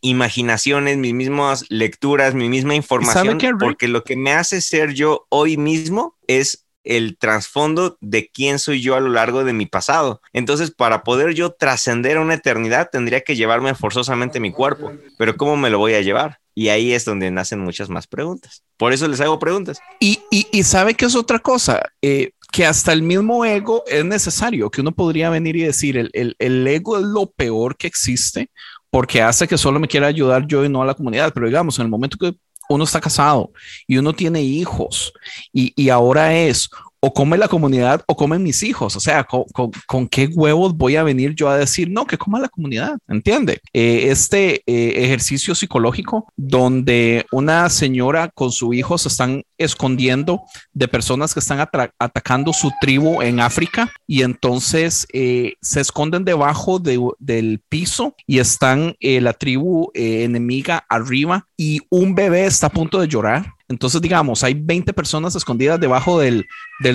imaginaciones, 0.02 0.98
mis 0.98 1.14
mismas 1.14 1.64
lecturas, 1.70 2.34
mi 2.34 2.48
misma 2.48 2.74
información, 2.74 3.38
porque 3.58 3.88
lo 3.88 4.04
que 4.04 4.16
me 4.16 4.32
hace 4.32 4.60
ser 4.60 4.92
yo 4.92 5.26
hoy 5.30 5.56
mismo 5.56 6.16
es 6.26 6.66
el 6.84 7.16
trasfondo 7.16 7.96
de 8.00 8.28
quién 8.28 8.58
soy 8.58 8.82
yo 8.82 8.96
a 8.96 9.00
lo 9.00 9.10
largo 9.10 9.44
de 9.44 9.52
mi 9.52 9.66
pasado. 9.66 10.20
Entonces, 10.32 10.72
para 10.72 11.04
poder 11.04 11.34
yo 11.34 11.52
trascender 11.52 12.16
a 12.16 12.20
una 12.20 12.34
eternidad, 12.34 12.90
tendría 12.90 13.20
que 13.20 13.36
llevarme 13.36 13.74
forzosamente 13.76 14.40
mi 14.40 14.52
cuerpo. 14.52 14.92
Pero 15.16 15.36
¿cómo 15.36 15.56
me 15.56 15.70
lo 15.70 15.78
voy 15.78 15.94
a 15.94 16.00
llevar? 16.00 16.40
Y 16.54 16.68
ahí 16.68 16.92
es 16.92 17.04
donde 17.04 17.30
nacen 17.30 17.60
muchas 17.60 17.88
más 17.88 18.08
preguntas. 18.08 18.64
Por 18.76 18.92
eso 18.92 19.06
les 19.06 19.20
hago 19.20 19.38
preguntas. 19.38 19.78
Y, 20.00 20.20
y, 20.30 20.62
sabe 20.64 20.94
que 20.94 21.06
es 21.06 21.14
otra 21.14 21.38
cosa, 21.38 21.80
eh, 22.02 22.32
que 22.50 22.66
hasta 22.66 22.92
el 22.92 23.02
mismo 23.02 23.44
ego 23.44 23.84
es 23.86 24.04
necesario, 24.04 24.68
que 24.68 24.80
uno 24.80 24.92
podría 24.92 25.30
venir 25.30 25.56
y 25.56 25.62
decir, 25.62 25.96
el, 25.96 26.10
el, 26.12 26.34
el 26.40 26.66
ego 26.66 26.98
es 26.98 27.04
lo 27.04 27.30
peor 27.30 27.76
que 27.76 27.86
existe 27.86 28.50
porque 28.92 29.22
hace 29.22 29.48
que 29.48 29.56
solo 29.56 29.80
me 29.80 29.88
quiera 29.88 30.06
ayudar 30.06 30.46
yo 30.46 30.62
y 30.66 30.68
no 30.68 30.82
a 30.82 30.84
la 30.84 30.92
comunidad. 30.92 31.32
Pero 31.32 31.46
digamos, 31.46 31.78
en 31.78 31.86
el 31.86 31.90
momento 31.90 32.18
que 32.18 32.34
uno 32.68 32.84
está 32.84 33.00
casado 33.00 33.50
y 33.86 33.96
uno 33.96 34.12
tiene 34.12 34.42
hijos 34.42 35.14
y, 35.50 35.72
y 35.82 35.88
ahora 35.88 36.36
es 36.36 36.68
o 37.04 37.12
come 37.12 37.36
la 37.36 37.48
comunidad 37.48 38.04
o 38.06 38.16
comen 38.16 38.44
mis 38.44 38.62
hijos. 38.62 38.94
O 38.94 39.00
sea, 39.00 39.26
¿con, 39.26 40.08
qué 40.08 40.26
huevos 40.26 40.76
voy 40.76 40.94
a 40.94 41.02
venir 41.02 41.34
yo 41.34 41.48
a 41.48 41.58
decir, 41.58 41.90
no, 41.90 42.06
que 42.06 42.16
coma 42.16 42.38
la 42.38 42.48
comunidad? 42.48 42.96
¿Entiende? 43.08 43.60
Eh, 43.72 44.06
este 44.10 44.62
eh, 44.66 45.04
ejercicio 45.04 45.56
psicológico 45.56 46.32
donde 46.36 47.26
una 47.32 47.68
señora 47.70 48.28
con 48.28 48.52
su 48.52 48.72
hijo 48.72 48.98
se 48.98 49.08
están 49.08 49.42
escondiendo 49.58 50.42
de 50.72 50.86
personas 50.86 51.34
que 51.34 51.40
están 51.40 51.58
atacando 51.98 52.52
su 52.52 52.70
tribu 52.80 53.20
en 53.20 53.40
África 53.40 53.92
y 54.06 54.22
entonces 54.22 55.06
eh, 55.12 55.54
se 55.60 55.80
esconden 55.80 56.24
debajo 56.24 56.78
del 56.78 57.60
piso 57.68 58.14
y 58.28 58.38
están 58.38 58.94
la 59.00 59.32
tribu 59.32 59.90
enemiga 59.94 60.84
arriba 60.88 61.48
y 61.56 61.80
un 61.90 62.14
bebé 62.14 62.46
está 62.46 62.68
a 62.68 62.70
punto 62.70 63.00
de 63.00 63.08
llorar 63.08 63.46
entonces, 63.72 64.02
digamos, 64.02 64.44
hay 64.44 64.52
20 64.52 64.92
personas 64.92 65.34
escondidas 65.34 65.80
debajo 65.80 66.20
del, 66.20 66.46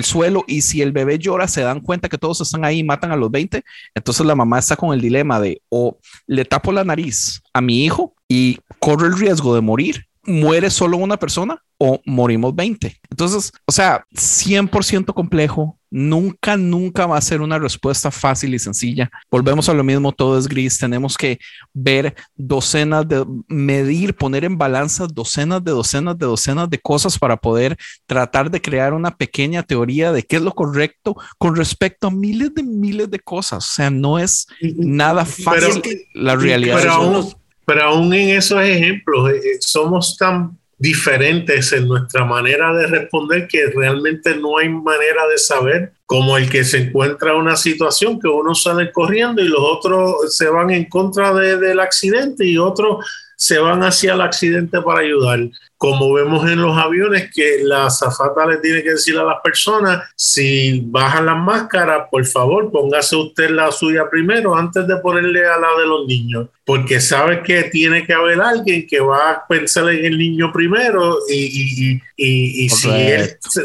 suelo 0.02 0.44
y 0.46 0.60
si 0.60 0.80
el 0.80 0.92
bebé 0.92 1.18
llora, 1.18 1.48
se 1.48 1.62
dan 1.62 1.80
cuenta 1.80 2.08
que 2.08 2.18
todos 2.18 2.40
están 2.40 2.64
ahí 2.64 2.78
y 2.78 2.84
matan 2.84 3.10
a 3.10 3.16
los 3.16 3.30
20. 3.30 3.64
Entonces 3.94 4.24
la 4.24 4.36
mamá 4.36 4.60
está 4.60 4.76
con 4.76 4.94
el 4.94 5.00
dilema 5.00 5.40
de 5.40 5.60
o 5.70 5.98
le 6.26 6.44
tapo 6.44 6.70
la 6.70 6.84
nariz 6.84 7.42
a 7.52 7.60
mi 7.60 7.84
hijo 7.84 8.14
y 8.28 8.58
corre 8.78 9.08
el 9.08 9.18
riesgo 9.18 9.54
de 9.56 9.60
morir, 9.60 10.06
muere 10.22 10.70
solo 10.70 10.98
una 10.98 11.16
persona 11.16 11.62
o 11.78 12.00
morimos 12.04 12.54
20. 12.54 13.00
Entonces, 13.10 13.52
o 13.66 13.72
sea, 13.72 14.06
100% 14.14 15.12
complejo, 15.14 15.77
nunca, 15.90 16.56
nunca 16.56 17.06
va 17.06 17.16
a 17.16 17.22
ser 17.22 17.40
una 17.40 17.58
respuesta 17.58 18.10
fácil 18.10 18.54
y 18.54 18.58
sencilla. 18.58 19.10
Volvemos 19.30 19.68
a 19.68 19.74
lo 19.74 19.84
mismo, 19.84 20.12
todo 20.12 20.38
es 20.38 20.48
gris. 20.48 20.78
Tenemos 20.78 21.16
que 21.16 21.38
ver 21.72 22.14
docenas 22.36 23.08
de, 23.08 23.24
medir, 23.48 24.14
poner 24.14 24.44
en 24.44 24.58
balanza 24.58 25.06
docenas 25.06 25.62
de 25.64 25.72
docenas 25.72 26.18
de 26.18 26.26
docenas 26.26 26.70
de 26.70 26.78
cosas 26.78 27.18
para 27.18 27.36
poder 27.36 27.76
tratar 28.06 28.50
de 28.50 28.60
crear 28.60 28.92
una 28.92 29.16
pequeña 29.16 29.62
teoría 29.62 30.12
de 30.12 30.22
qué 30.22 30.36
es 30.36 30.42
lo 30.42 30.52
correcto 30.52 31.16
con 31.38 31.56
respecto 31.56 32.08
a 32.08 32.10
miles 32.10 32.54
de 32.54 32.62
miles 32.62 33.10
de 33.10 33.18
cosas. 33.18 33.64
O 33.64 33.74
sea, 33.74 33.90
no 33.90 34.18
es 34.18 34.46
nada 34.60 35.24
fácil 35.24 35.82
la 36.14 36.36
realidad. 36.36 36.78
Pero 36.78 36.92
aún, 36.92 37.34
pero 37.64 37.82
aún 37.84 38.12
en 38.14 38.36
esos 38.36 38.62
ejemplos, 38.62 39.30
eh, 39.30 39.36
eh, 39.36 39.58
somos 39.60 40.16
tan 40.16 40.58
diferentes 40.78 41.72
en 41.72 41.88
nuestra 41.88 42.24
manera 42.24 42.72
de 42.72 42.86
responder 42.86 43.48
que 43.48 43.66
realmente 43.66 44.36
no 44.36 44.58
hay 44.58 44.68
manera 44.68 45.26
de 45.26 45.36
saber 45.36 45.92
como 46.06 46.36
el 46.36 46.48
que 46.48 46.64
se 46.64 46.78
encuentra 46.78 47.32
en 47.32 47.38
una 47.38 47.56
situación 47.56 48.20
que 48.20 48.28
uno 48.28 48.54
sale 48.54 48.92
corriendo 48.92 49.42
y 49.42 49.48
los 49.48 49.60
otros 49.60 50.34
se 50.34 50.48
van 50.48 50.70
en 50.70 50.88
contra 50.88 51.34
del 51.34 51.80
accidente 51.80 52.46
y 52.46 52.58
otros 52.58 53.04
se 53.38 53.60
van 53.60 53.84
hacia 53.84 54.14
el 54.14 54.20
accidente 54.20 54.82
para 54.82 55.00
ayudar. 55.00 55.38
Como 55.76 56.12
vemos 56.12 56.44
en 56.50 56.60
los 56.60 56.76
aviones, 56.76 57.30
que 57.32 57.60
la 57.62 57.86
azafata 57.86 58.44
le 58.46 58.56
tiene 58.56 58.82
que 58.82 58.90
decir 58.90 59.16
a 59.16 59.22
las 59.22 59.36
personas, 59.44 60.02
si 60.16 60.82
bajan 60.84 61.26
las 61.26 61.38
máscaras, 61.38 62.08
por 62.10 62.26
favor, 62.26 62.72
póngase 62.72 63.14
usted 63.14 63.50
la 63.50 63.70
suya 63.70 64.10
primero 64.10 64.56
antes 64.56 64.88
de 64.88 64.96
ponerle 64.96 65.46
a 65.46 65.56
la 65.56 65.68
de 65.80 65.86
los 65.86 66.04
niños, 66.08 66.48
porque 66.64 67.00
sabe 67.00 67.44
que 67.44 67.62
tiene 67.64 68.04
que 68.04 68.12
haber 68.12 68.40
alguien 68.40 68.88
que 68.88 68.98
va 68.98 69.30
a 69.30 69.46
pensar 69.46 69.88
en 69.88 70.04
el 70.04 70.18
niño 70.18 70.52
primero 70.52 71.18
y, 71.28 72.00
y, 72.16 72.68
si, 72.70 72.90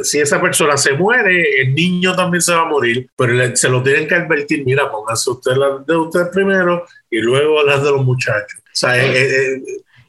si, 0.03 0.19
esa 0.19 0.39
persona 0.39 0.77
se 0.77 0.93
muere, 0.93 1.63
el 1.63 1.73
niño 1.73 2.15
también 2.15 2.43
se 2.43 2.53
va 2.53 2.61
a 2.61 2.65
morir, 2.65 3.09
pero 3.15 3.55
se 3.55 3.69
lo 3.69 3.81
tienen 3.81 4.07
que 4.07 4.13
advertir, 4.13 4.63
mira, 4.63 4.91
póngase 4.91 5.31
usted 5.31 5.53
la 5.53 5.83
de 5.83 5.97
usted 5.97 6.29
primero 6.31 6.85
y 7.09 7.17
luego 7.21 7.63
las 7.63 7.83
de 7.83 7.89
los 7.89 8.05
muchachos. 8.05 8.62
O 8.73 8.75
sea, 8.75 8.97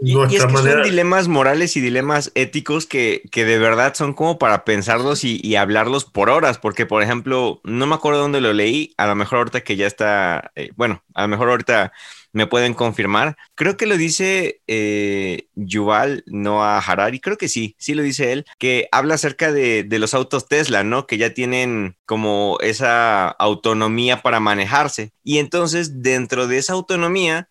y, 0.00 0.20
es 0.34 0.44
que 0.44 0.50
son 0.50 0.82
dilemas 0.82 1.28
morales 1.28 1.76
y 1.76 1.80
dilemas 1.80 2.32
éticos 2.34 2.86
que, 2.86 3.22
que 3.30 3.44
de 3.44 3.58
verdad 3.58 3.94
son 3.94 4.12
como 4.12 4.38
para 4.38 4.64
pensarlos 4.64 5.24
y, 5.24 5.56
hablarlos 5.56 6.04
por 6.04 6.30
horas, 6.30 6.58
porque 6.58 6.84
por 6.84 7.02
ejemplo, 7.02 7.60
no 7.64 7.86
me 7.86 7.94
acuerdo 7.94 8.20
dónde 8.20 8.40
lo 8.40 8.52
leí, 8.52 8.92
a 8.96 9.06
lo 9.06 9.14
mejor 9.14 9.38
ahorita 9.38 9.62
que 9.62 9.76
ya 9.76 9.86
está, 9.86 10.52
eh, 10.56 10.70
bueno, 10.76 11.02
a 11.14 11.22
lo 11.22 11.28
mejor 11.28 11.48
ahorita 11.48 11.92
me 12.32 12.48
pueden 12.48 12.74
confirmar. 12.74 13.36
Creo 13.54 13.76
que 13.76 13.86
lo 13.86 13.96
dice 13.96 14.60
eh, 14.66 15.46
Yuval 15.54 16.24
Noah 16.26 16.80
Harari, 16.80 17.20
creo 17.20 17.38
que 17.38 17.48
sí, 17.48 17.76
sí 17.78 17.94
lo 17.94 18.02
dice 18.02 18.32
él, 18.32 18.44
que 18.58 18.88
habla 18.90 19.14
acerca 19.14 19.52
de, 19.52 19.84
de, 19.84 19.98
los 20.00 20.14
autos 20.14 20.48
Tesla, 20.48 20.82
¿no? 20.82 21.06
Que 21.06 21.16
ya 21.16 21.32
tienen 21.32 21.96
como 22.04 22.58
esa 22.60 23.28
autonomía 23.28 24.20
para 24.20 24.40
manejarse. 24.40 25.12
Y 25.22 25.38
entonces, 25.38 26.02
dentro 26.02 26.48
de 26.48 26.58
esa 26.58 26.72
autonomía, 26.72 27.48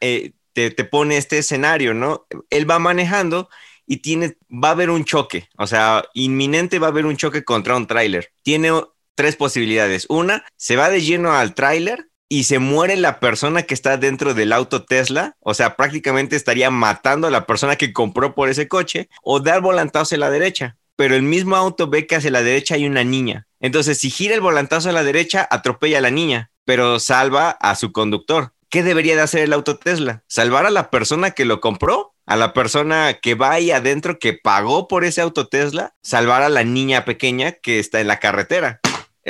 eh, 0.00 0.32
te, 0.70 0.84
pone 0.84 1.16
este 1.16 1.38
escenario, 1.38 1.94
¿no? 1.94 2.26
Él 2.50 2.68
va 2.70 2.78
manejando 2.78 3.48
y 3.86 3.98
tiene, 3.98 4.36
va 4.50 4.68
a 4.68 4.72
haber 4.72 4.90
un 4.90 5.04
choque, 5.04 5.48
o 5.56 5.66
sea, 5.66 6.04
inminente 6.14 6.78
va 6.78 6.88
a 6.88 6.90
haber 6.90 7.06
un 7.06 7.16
choque 7.16 7.44
contra 7.44 7.76
un 7.76 7.86
tráiler. 7.86 8.32
Tiene 8.42 8.70
tres 9.14 9.36
posibilidades. 9.36 10.06
Una, 10.08 10.44
se 10.56 10.76
va 10.76 10.90
de 10.90 11.00
lleno 11.00 11.32
al 11.32 11.54
tráiler 11.54 12.08
y 12.28 12.44
se 12.44 12.58
muere 12.58 12.96
la 12.96 13.20
persona 13.20 13.62
que 13.62 13.74
está 13.74 13.96
dentro 13.96 14.34
del 14.34 14.52
auto 14.52 14.84
Tesla, 14.84 15.36
o 15.40 15.54
sea, 15.54 15.76
prácticamente 15.76 16.36
estaría 16.36 16.70
matando 16.70 17.26
a 17.26 17.30
la 17.30 17.46
persona 17.46 17.76
que 17.76 17.92
compró 17.92 18.34
por 18.34 18.50
ese 18.50 18.68
coche, 18.68 19.08
o 19.22 19.40
dar 19.40 19.62
volantazo 19.62 20.02
hacia 20.02 20.18
la 20.18 20.30
derecha. 20.30 20.76
Pero 20.96 21.14
el 21.14 21.22
mismo 21.22 21.56
auto 21.56 21.88
ve 21.88 22.06
que 22.06 22.16
hacia 22.16 22.30
la 22.30 22.42
derecha 22.42 22.74
hay 22.74 22.86
una 22.86 23.04
niña. 23.04 23.46
Entonces, 23.60 23.98
si 23.98 24.10
gira 24.10 24.34
el 24.34 24.40
volantazo 24.40 24.90
a 24.90 24.92
la 24.92 25.04
derecha, 25.04 25.46
atropella 25.50 25.98
a 25.98 26.02
la 26.02 26.10
niña, 26.10 26.50
pero 26.64 27.00
salva 27.00 27.50
a 27.50 27.74
su 27.76 27.92
conductor. 27.92 28.52
¿Qué 28.70 28.82
debería 28.82 29.16
de 29.16 29.22
hacer 29.22 29.40
el 29.42 29.52
auto 29.52 29.78
Tesla? 29.78 30.22
¿Salvar 30.26 30.66
a 30.66 30.70
la 30.70 30.90
persona 30.90 31.30
que 31.32 31.44
lo 31.44 31.60
compró? 31.60 32.14
¿A 32.26 32.36
la 32.36 32.52
persona 32.52 33.18
que 33.20 33.34
va 33.34 33.52
ahí 33.52 33.70
adentro, 33.70 34.18
que 34.18 34.34
pagó 34.34 34.88
por 34.88 35.04
ese 35.04 35.20
auto 35.20 35.48
Tesla? 35.48 35.94
¿Salvar 36.02 36.42
a 36.42 36.48
la 36.48 36.64
niña 36.64 37.04
pequeña 37.04 37.52
que 37.52 37.78
está 37.78 38.00
en 38.00 38.08
la 38.08 38.18
carretera? 38.18 38.80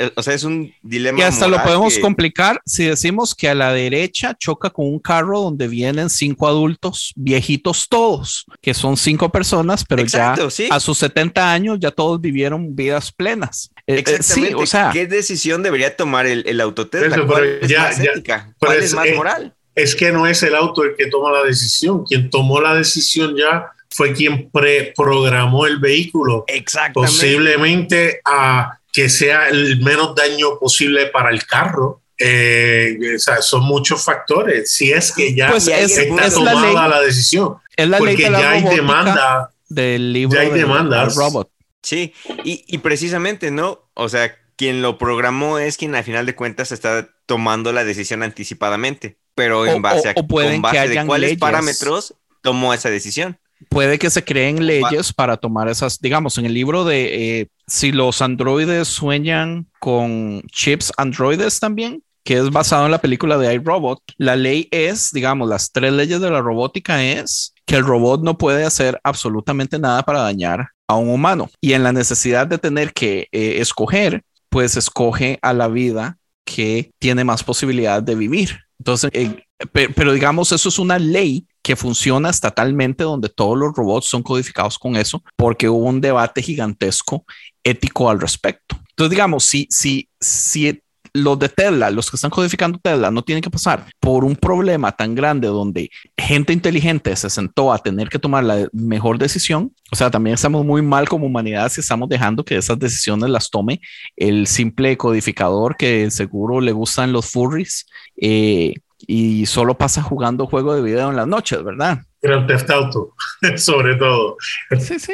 Eh, 0.05 0.11
o 0.15 0.23
sea, 0.23 0.33
es 0.33 0.43
un 0.43 0.73
dilema. 0.81 1.19
Y 1.19 1.21
hasta 1.23 1.45
lo 1.47 1.51
moral 1.57 1.65
podemos 1.65 1.95
que- 1.95 2.01
complicar 2.01 2.61
si 2.65 2.85
decimos 2.85 3.35
que 3.35 3.49
a 3.49 3.55
la 3.55 3.71
derecha 3.73 4.35
choca 4.37 4.69
con 4.69 4.87
un 4.87 4.99
carro 4.99 5.41
donde 5.41 5.67
vienen 5.67 6.09
cinco 6.09 6.47
adultos, 6.47 7.13
viejitos 7.15 7.87
todos, 7.89 8.45
que 8.61 8.73
son 8.73 8.97
cinco 8.97 9.29
personas, 9.31 9.83
pero 9.85 10.01
Exacto, 10.01 10.45
ya 10.45 10.49
sí. 10.51 10.67
a 10.71 10.79
sus 10.79 10.97
70 10.97 11.51
años 11.51 11.77
ya 11.79 11.91
todos 11.91 12.19
vivieron 12.19 12.75
vidas 12.75 13.11
plenas. 13.11 13.71
Eh, 13.87 13.95
eh, 13.95 13.99
Exactamente. 13.99 14.49
sí, 14.49 14.53
o 14.55 14.65
sea, 14.65 14.89
¿Qué 14.93 15.07
decisión 15.07 15.63
debería 15.63 15.95
tomar 15.95 16.25
el, 16.27 16.43
el 16.47 16.61
autotesla? 16.61 17.15
Eso, 17.15 17.27
¿Cuál 17.27 17.41
pero 17.43 17.65
es 17.65 17.69
ya- 17.69 17.81
más 17.83 17.97
ya- 17.97 18.11
ética? 18.11 18.53
¿Cuál 18.59 18.77
es- 18.77 18.85
es 18.85 18.93
más 18.93 19.05
eh, 19.07 19.15
moral? 19.15 19.53
Es 19.75 19.95
que 19.95 20.11
no 20.11 20.27
es 20.27 20.43
el 20.43 20.55
auto 20.55 20.83
el 20.83 20.95
que 20.97 21.07
toma 21.07 21.31
la 21.31 21.43
decisión. 21.43 22.03
Quien 22.03 22.29
tomó 22.29 22.59
la 22.59 22.75
decisión 22.75 23.35
ya 23.37 23.65
fue 23.89 24.13
quien 24.13 24.49
preprogramó 24.51 25.65
el 25.65 25.79
vehículo. 25.79 26.43
Exactamente. 26.47 27.11
posiblemente 27.11 28.21
a 28.25 28.78
que 28.91 29.09
sea 29.09 29.47
el 29.49 29.81
menos 29.81 30.15
daño 30.15 30.57
posible 30.59 31.07
para 31.07 31.29
el 31.31 31.45
carro. 31.45 32.01
Eh, 32.17 32.97
o 33.15 33.19
sea, 33.19 33.41
son 33.41 33.63
muchos 33.63 34.03
factores. 34.03 34.71
Si 34.73 34.91
es 34.91 35.11
que 35.13 35.33
ya 35.33 35.49
Pues 35.51 35.67
es- 35.67 35.97
está 35.97 36.25
es 36.25 36.37
la 36.37 36.51
tomada 36.51 36.61
ley- 36.67 36.89
la, 36.89 37.01
decisión, 37.01 37.55
es 37.77 37.87
la 37.87 37.99
ley 37.99 38.07
porque 38.15 38.23
de 38.25 38.29
la 38.31 38.39
ya 38.41 38.51
hay 38.51 38.63
demanda. 38.63 39.53
del 39.69 40.11
libro 40.13 40.35
ya 40.35 40.41
hay 40.41 40.49
de 40.51 40.59
demandas. 40.59 41.15
Robot. 41.15 41.49
Sí, 41.81 42.13
y, 42.43 42.65
y 42.67 42.79
precisamente, 42.79 43.51
¿no? 43.51 43.89
O 43.93 44.09
sea, 44.09 44.35
quien 44.57 44.81
lo 44.81 44.97
programó 44.97 45.59
es 45.59 45.77
quien 45.77 45.95
al 45.95 46.03
final 46.03 46.25
de 46.25 46.35
cuentas 46.35 46.73
está 46.73 47.07
tomando 47.25 47.71
la 47.71 47.85
decisión 47.85 48.21
anticipadamente, 48.21 49.17
pero 49.35 49.65
en 49.65 49.77
O- 49.77 49.81
base 49.81 50.09
o- 50.09 50.11
a 50.11 50.13
o 50.17 50.27
pueden 50.27 50.53
con 50.53 50.61
base 50.63 50.81
que 50.81 50.89
de 50.99 51.05
cuáles 51.05 51.29
leyes. 51.29 51.39
parámetros 51.39 52.15
tomó 52.41 52.73
esa 52.73 52.89
decisión. 52.89 53.39
Puede 53.67 53.99
que 53.99 54.09
se 54.09 54.23
creen 54.23 54.65
leyes 54.65 55.11
para 55.11 55.37
tomar 55.37 55.67
esas, 55.67 55.99
digamos, 55.99 56.37
en 56.37 56.45
el 56.45 56.53
libro 56.53 56.85
de 56.85 57.41
eh, 57.41 57.47
si 57.67 57.91
los 57.91 58.21
androides 58.21 58.87
sueñan 58.87 59.67
con 59.79 60.41
chips 60.51 60.91
androides 60.97 61.59
también, 61.59 62.01
que 62.23 62.37
es 62.37 62.49
basado 62.51 62.85
en 62.85 62.91
la 62.91 63.01
película 63.01 63.37
de 63.37 63.53
iRobot, 63.53 64.01
la 64.17 64.35
ley 64.35 64.67
es, 64.71 65.11
digamos, 65.11 65.49
las 65.49 65.71
tres 65.71 65.91
leyes 65.91 66.21
de 66.21 66.29
la 66.29 66.41
robótica 66.41 67.03
es 67.03 67.53
que 67.65 67.75
el 67.75 67.85
robot 67.85 68.21
no 68.23 68.37
puede 68.37 68.65
hacer 68.65 68.99
absolutamente 69.03 69.77
nada 69.77 70.03
para 70.03 70.21
dañar 70.21 70.69
a 70.87 70.95
un 70.95 71.09
humano. 71.09 71.49
Y 71.61 71.73
en 71.73 71.83
la 71.83 71.91
necesidad 71.91 72.47
de 72.47 72.57
tener 72.57 72.93
que 72.93 73.27
eh, 73.31 73.57
escoger, 73.59 74.23
pues 74.49 74.75
escoge 74.75 75.37
a 75.41 75.53
la 75.53 75.67
vida 75.67 76.17
que 76.45 76.91
tiene 76.99 77.23
más 77.23 77.43
posibilidad 77.43 78.01
de 78.01 78.15
vivir. 78.15 78.59
Entonces, 78.79 79.09
eh, 79.13 79.43
pe- 79.71 79.89
pero 79.89 80.13
digamos, 80.13 80.51
eso 80.51 80.69
es 80.69 80.79
una 80.79 80.97
ley 80.99 81.45
que 81.61 81.75
funciona 81.75 82.29
estatalmente 82.29 83.03
donde 83.03 83.29
todos 83.29 83.57
los 83.57 83.75
robots 83.75 84.07
son 84.07 84.23
codificados 84.23 84.79
con 84.79 84.95
eso, 84.95 85.23
porque 85.35 85.69
hubo 85.69 85.85
un 85.85 86.01
debate 86.01 86.41
gigantesco 86.41 87.25
ético 87.63 88.09
al 88.09 88.21
respecto. 88.21 88.77
Entonces, 88.91 89.11
digamos, 89.11 89.43
si, 89.43 89.67
si, 89.69 90.09
si 90.19 90.81
los 91.13 91.37
de 91.39 91.49
Tesla, 91.49 91.89
los 91.91 92.09
que 92.09 92.17
están 92.17 92.31
codificando 92.31 92.79
Tesla, 92.81 93.11
no 93.11 93.23
tienen 93.23 93.41
que 93.41 93.49
pasar 93.49 93.85
por 93.99 94.23
un 94.23 94.35
problema 94.35 94.91
tan 94.91 95.15
grande 95.15 95.47
donde 95.47 95.89
gente 96.17 96.53
inteligente 96.53 97.15
se 97.15 97.29
sentó 97.29 97.71
a 97.73 97.79
tener 97.79 98.09
que 98.09 98.19
tomar 98.19 98.43
la 98.43 98.67
mejor 98.71 99.17
decisión, 99.17 99.73
o 99.91 99.95
sea, 99.95 100.11
también 100.11 100.35
estamos 100.35 100.65
muy 100.65 100.81
mal 100.81 101.07
como 101.09 101.25
humanidad 101.25 101.69
si 101.69 101.81
estamos 101.81 102.09
dejando 102.09 102.43
que 102.43 102.57
esas 102.57 102.77
decisiones 102.77 103.29
las 103.29 103.49
tome 103.49 103.81
el 104.15 104.47
simple 104.47 104.97
codificador 104.97 105.75
que 105.77 106.09
seguro 106.11 106.61
le 106.61 106.71
gustan 106.71 107.11
los 107.11 107.31
furries 107.31 107.85
eh, 108.21 108.73
y 109.07 109.45
solo 109.45 109.77
pasa 109.77 110.01
jugando 110.01 110.45
juego 110.45 110.75
de 110.75 110.81
video 110.81 111.09
en 111.09 111.15
las 111.15 111.27
noches, 111.27 111.63
¿verdad? 111.63 111.99
Grand 112.21 112.47
Theft 112.47 112.69
Auto, 112.69 113.15
sobre 113.57 113.95
todo. 113.95 114.37
Sí, 114.77 114.99
sí. 114.99 115.13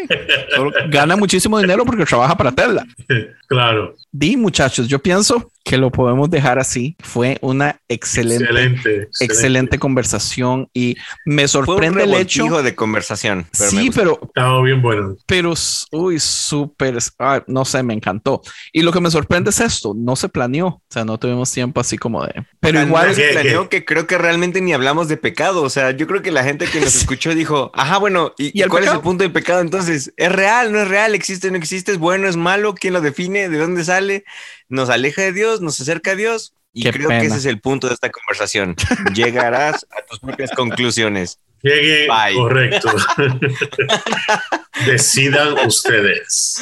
Solo 0.55 0.71
gana 0.89 1.15
muchísimo 1.15 1.59
dinero 1.59 1.85
porque 1.85 2.05
trabaja 2.05 2.35
para 2.35 2.51
Tesla. 2.51 2.85
Claro, 3.47 3.93
Di, 4.11 4.35
muchachos, 4.35 4.87
yo 4.87 4.97
pienso 4.97 5.51
que 5.65 5.77
lo 5.77 5.91
podemos 5.91 6.29
dejar 6.29 6.59
así. 6.59 6.95
Fue 7.03 7.39
una 7.41 7.81
excelente, 7.89 8.43
excelente, 8.45 9.09
excelente. 9.19 9.79
conversación 9.79 10.69
y 10.73 10.95
me 11.25 11.47
Fue 11.47 11.59
un 11.61 11.65
sorprende 11.65 12.03
el 12.03 12.13
hecho. 12.13 12.61
de 12.61 12.75
conversación. 12.75 13.47
pero 13.57 13.69
Sí, 13.71 13.89
pero, 13.93 14.19
Estaba 14.21 14.61
bien 14.61 14.81
bueno. 14.83 15.15
pero, 15.25 15.53
uy, 15.91 16.19
súper, 16.19 16.99
ah, 17.17 17.43
no 17.47 17.65
sé, 17.65 17.81
me 17.81 17.95
encantó. 17.95 18.41
Y 18.71 18.83
lo 18.83 18.91
que 18.91 19.01
me 19.01 19.09
sorprende 19.09 19.49
es 19.49 19.59
esto, 19.59 19.93
no 19.97 20.15
se 20.15 20.29
planeó, 20.29 20.67
o 20.67 20.81
sea, 20.87 21.03
no 21.03 21.17
tuvimos 21.17 21.51
tiempo 21.51 21.81
así 21.81 21.97
como 21.97 22.23
de... 22.23 22.45
Pero 22.59 22.81
igual, 22.81 23.07
mal 23.07 23.15
se 23.15 23.23
¿Qué- 23.25 23.33
planeó 23.33 23.67
que 23.67 23.85
creo 23.85 24.05
que 24.05 24.17
realmente 24.19 24.61
ni 24.61 24.71
hablamos 24.73 25.07
de 25.07 25.17
pecado. 25.17 25.63
O 25.63 25.69
sea, 25.71 25.91
yo 25.91 26.05
creo 26.05 26.21
que 26.21 26.31
la 26.31 26.43
gente 26.43 26.67
que 26.67 26.79
nos 26.79 26.95
escuchó 26.95 27.33
dijo, 27.33 27.71
ajá, 27.73 27.97
bueno, 27.97 28.33
¿y, 28.37 28.57
¿Y 28.57 28.61
el 28.61 28.69
cuál 28.69 28.83
es 28.83 28.91
el 28.91 28.99
punto 28.99 29.23
del 29.23 29.31
pecado? 29.33 29.61
Entonces, 29.61 30.13
¿es 30.15 30.31
real? 30.31 30.71
¿No 30.71 30.79
es 30.79 30.87
real? 30.87 31.15
¿Existe? 31.15 31.49
¿No 31.49 31.57
existe? 31.57 31.91
¿Es 31.93 31.97
bueno? 31.97 32.27
¿Es 32.27 32.37
malo? 32.37 32.75
¿Quién 32.75 32.93
lo 32.93 33.01
define? 33.01 33.49
¿De 33.49 33.57
dónde 33.57 33.83
sale? 33.83 34.25
¿Nos 34.69 34.89
aleja 34.89 35.21
de 35.21 35.31
Dios? 35.33 35.61
¿Nos 35.61 35.79
acerca 35.79 36.11
a 36.11 36.15
Dios? 36.15 36.53
Y 36.73 36.83
Qué 36.83 36.91
creo 36.91 37.09
que 37.09 37.19
ese 37.25 37.37
es 37.37 37.45
el 37.45 37.61
punto 37.61 37.87
de 37.87 37.93
esta 37.93 38.09
conversación. 38.11 38.75
Llegarás 39.13 39.85
a 39.91 40.05
tus 40.09 40.19
propias 40.19 40.51
conclusiones. 40.51 41.39
Llegue 41.63 42.07
Bye. 42.07 42.35
correcto. 42.35 42.91
Decidan 44.85 45.53
ustedes. 45.65 46.61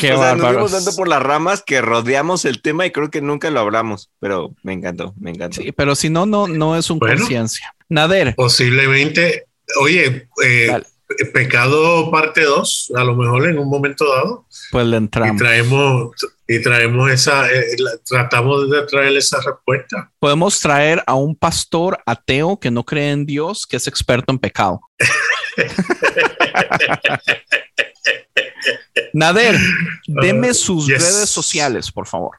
qué 0.00 0.12
o 0.12 0.18
sea, 0.18 0.34
nos 0.34 0.46
fuimos 0.48 0.72
dando 0.72 0.92
por 0.96 1.08
las 1.08 1.22
ramas 1.22 1.62
que 1.62 1.80
rodeamos 1.80 2.44
el 2.44 2.60
tema 2.60 2.84
y 2.86 2.90
creo 2.90 3.10
que 3.10 3.20
nunca 3.20 3.50
lo 3.50 3.60
hablamos, 3.60 4.10
pero 4.20 4.54
me 4.62 4.72
encantó, 4.72 5.14
me 5.18 5.30
encantó. 5.30 5.62
Sí, 5.62 5.72
pero 5.72 5.94
si 5.94 6.10
no, 6.10 6.26
no, 6.26 6.48
no 6.48 6.76
es 6.76 6.90
un 6.90 6.98
Bueno. 6.98 7.18
conciencia. 7.18 7.74
Nader, 7.88 8.34
Posiblemente, 8.34 9.46
oye, 9.80 10.28
eh. 10.44 10.82
Pecado 11.32 12.10
parte 12.10 12.42
2, 12.44 12.92
a 12.96 13.04
lo 13.04 13.14
mejor 13.16 13.48
en 13.48 13.58
un 13.58 13.68
momento 13.68 14.06
dado. 14.08 14.46
pues 14.70 14.86
le 14.86 14.94
Y 14.96 14.98
entramos. 14.98 15.36
traemos, 15.38 16.10
y 16.48 16.62
traemos 16.62 17.10
esa, 17.10 17.50
eh, 17.52 17.76
la- 17.78 17.96
tratamos 18.04 18.70
de 18.70 18.82
traer 18.86 19.16
esa 19.16 19.38
respuesta. 19.40 20.10
Podemos 20.18 20.58
traer 20.60 21.02
a 21.06 21.14
un 21.14 21.34
pastor 21.36 21.98
ateo 22.06 22.58
que 22.58 22.70
no 22.70 22.84
cree 22.84 23.10
en 23.10 23.26
Dios, 23.26 23.66
que 23.66 23.76
es 23.76 23.86
experto 23.86 24.32
en 24.32 24.38
pecado. 24.38 24.80
Nader, 29.14 29.56
deme 30.06 30.50
Uh, 30.50 30.54
sus 30.54 30.86
yes. 30.86 31.02
redes 31.02 31.28
sociales, 31.30 31.90
por 31.90 32.06
favor. 32.06 32.36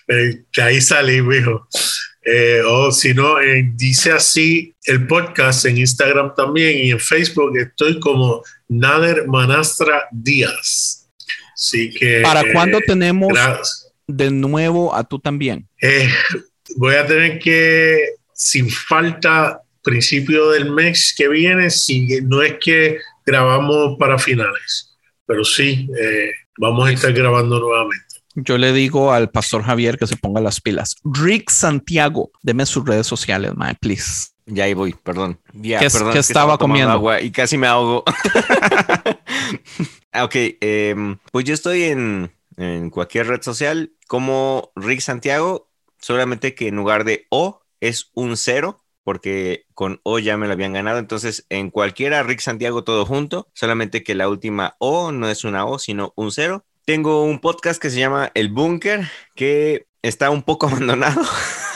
Eh, 0.08 0.42
ahí 0.60 0.80
salí, 0.80 1.22
mijo. 1.22 1.68
Eh, 2.22 2.60
o 2.66 2.92
si 2.92 3.14
no, 3.14 3.40
eh, 3.40 3.70
dice 3.74 4.12
así 4.12 4.74
el 4.84 5.06
podcast 5.06 5.64
en 5.64 5.78
Instagram 5.78 6.34
también 6.34 6.84
y 6.84 6.90
en 6.90 7.00
Facebook 7.00 7.56
estoy 7.56 7.98
como 7.98 8.42
Nader 8.68 9.26
Manastra 9.26 10.06
Díaz. 10.10 11.08
Así 11.54 11.90
que. 11.90 12.20
¿Para 12.22 12.42
eh, 12.42 12.52
cuándo 12.52 12.78
tenemos 12.80 13.32
de 14.06 14.30
nuevo 14.30 14.94
a 14.94 15.04
tú 15.04 15.18
también? 15.18 15.66
voy 16.76 16.94
a 16.94 17.06
tener 17.06 17.38
que, 17.38 18.16
sin 18.34 18.68
falta, 18.68 19.62
principio 19.82 20.50
del 20.50 20.70
mes 20.70 21.14
que 21.16 21.26
viene, 21.26 21.70
si 21.70 22.20
no 22.20 22.42
es 22.42 22.56
que 22.60 22.98
grabamos 23.24 23.96
para 23.98 24.18
finales, 24.18 24.89
pero 25.30 25.44
sí, 25.44 25.88
eh, 25.96 26.32
vamos 26.58 26.88
a 26.88 26.90
estar 26.90 27.12
grabando 27.12 27.60
nuevamente. 27.60 28.04
Yo 28.34 28.58
le 28.58 28.72
digo 28.72 29.12
al 29.12 29.30
pastor 29.30 29.62
Javier 29.62 29.96
que 29.96 30.08
se 30.08 30.16
ponga 30.16 30.40
las 30.40 30.60
pilas. 30.60 30.96
Rick 31.04 31.50
Santiago, 31.50 32.32
deme 32.42 32.66
sus 32.66 32.84
redes 32.84 33.06
sociales, 33.06 33.54
man, 33.54 33.76
please. 33.80 34.30
Ya 34.46 34.64
ahí 34.64 34.74
voy, 34.74 34.92
perdón. 34.92 35.38
Ya, 35.52 35.78
¿Qué 35.78 35.88
perdón, 35.88 36.14
qué 36.14 36.18
es 36.18 36.26
que 36.26 36.32
estaba 36.32 36.58
tomando 36.58 36.64
comiendo? 36.64 36.92
agua 36.94 37.20
y 37.20 37.30
casi 37.30 37.56
me 37.56 37.68
ahogo. 37.68 38.02
Ah, 40.12 40.24
ok, 40.24 40.34
em, 40.60 41.18
pues 41.30 41.44
yo 41.44 41.54
estoy 41.54 41.84
en, 41.84 42.32
en 42.56 42.90
cualquier 42.90 43.28
red 43.28 43.42
social 43.42 43.92
como 44.08 44.72
Rick 44.74 44.98
Santiago, 45.02 45.70
solamente 46.00 46.56
que 46.56 46.66
en 46.66 46.74
lugar 46.74 47.04
de 47.04 47.26
O 47.30 47.62
es 47.78 48.10
un 48.14 48.36
cero, 48.36 48.79
porque 49.04 49.64
con 49.74 50.00
O 50.02 50.18
ya 50.18 50.36
me 50.36 50.46
lo 50.46 50.52
habían 50.52 50.72
ganado. 50.72 50.98
Entonces, 50.98 51.46
en 51.48 51.70
cualquiera, 51.70 52.22
Rick 52.22 52.40
Santiago 52.40 52.84
todo 52.84 53.04
junto, 53.06 53.48
solamente 53.54 54.02
que 54.02 54.14
la 54.14 54.28
última 54.28 54.76
O 54.78 55.12
no 55.12 55.28
es 55.28 55.44
una 55.44 55.64
O, 55.66 55.78
sino 55.78 56.12
un 56.16 56.32
cero. 56.32 56.64
Tengo 56.84 57.24
un 57.24 57.40
podcast 57.40 57.80
que 57.80 57.90
se 57.90 57.98
llama 57.98 58.30
El 58.34 58.48
Búnker, 58.48 59.08
que 59.34 59.86
está 60.02 60.30
un 60.30 60.42
poco 60.42 60.66
abandonado. 60.68 61.22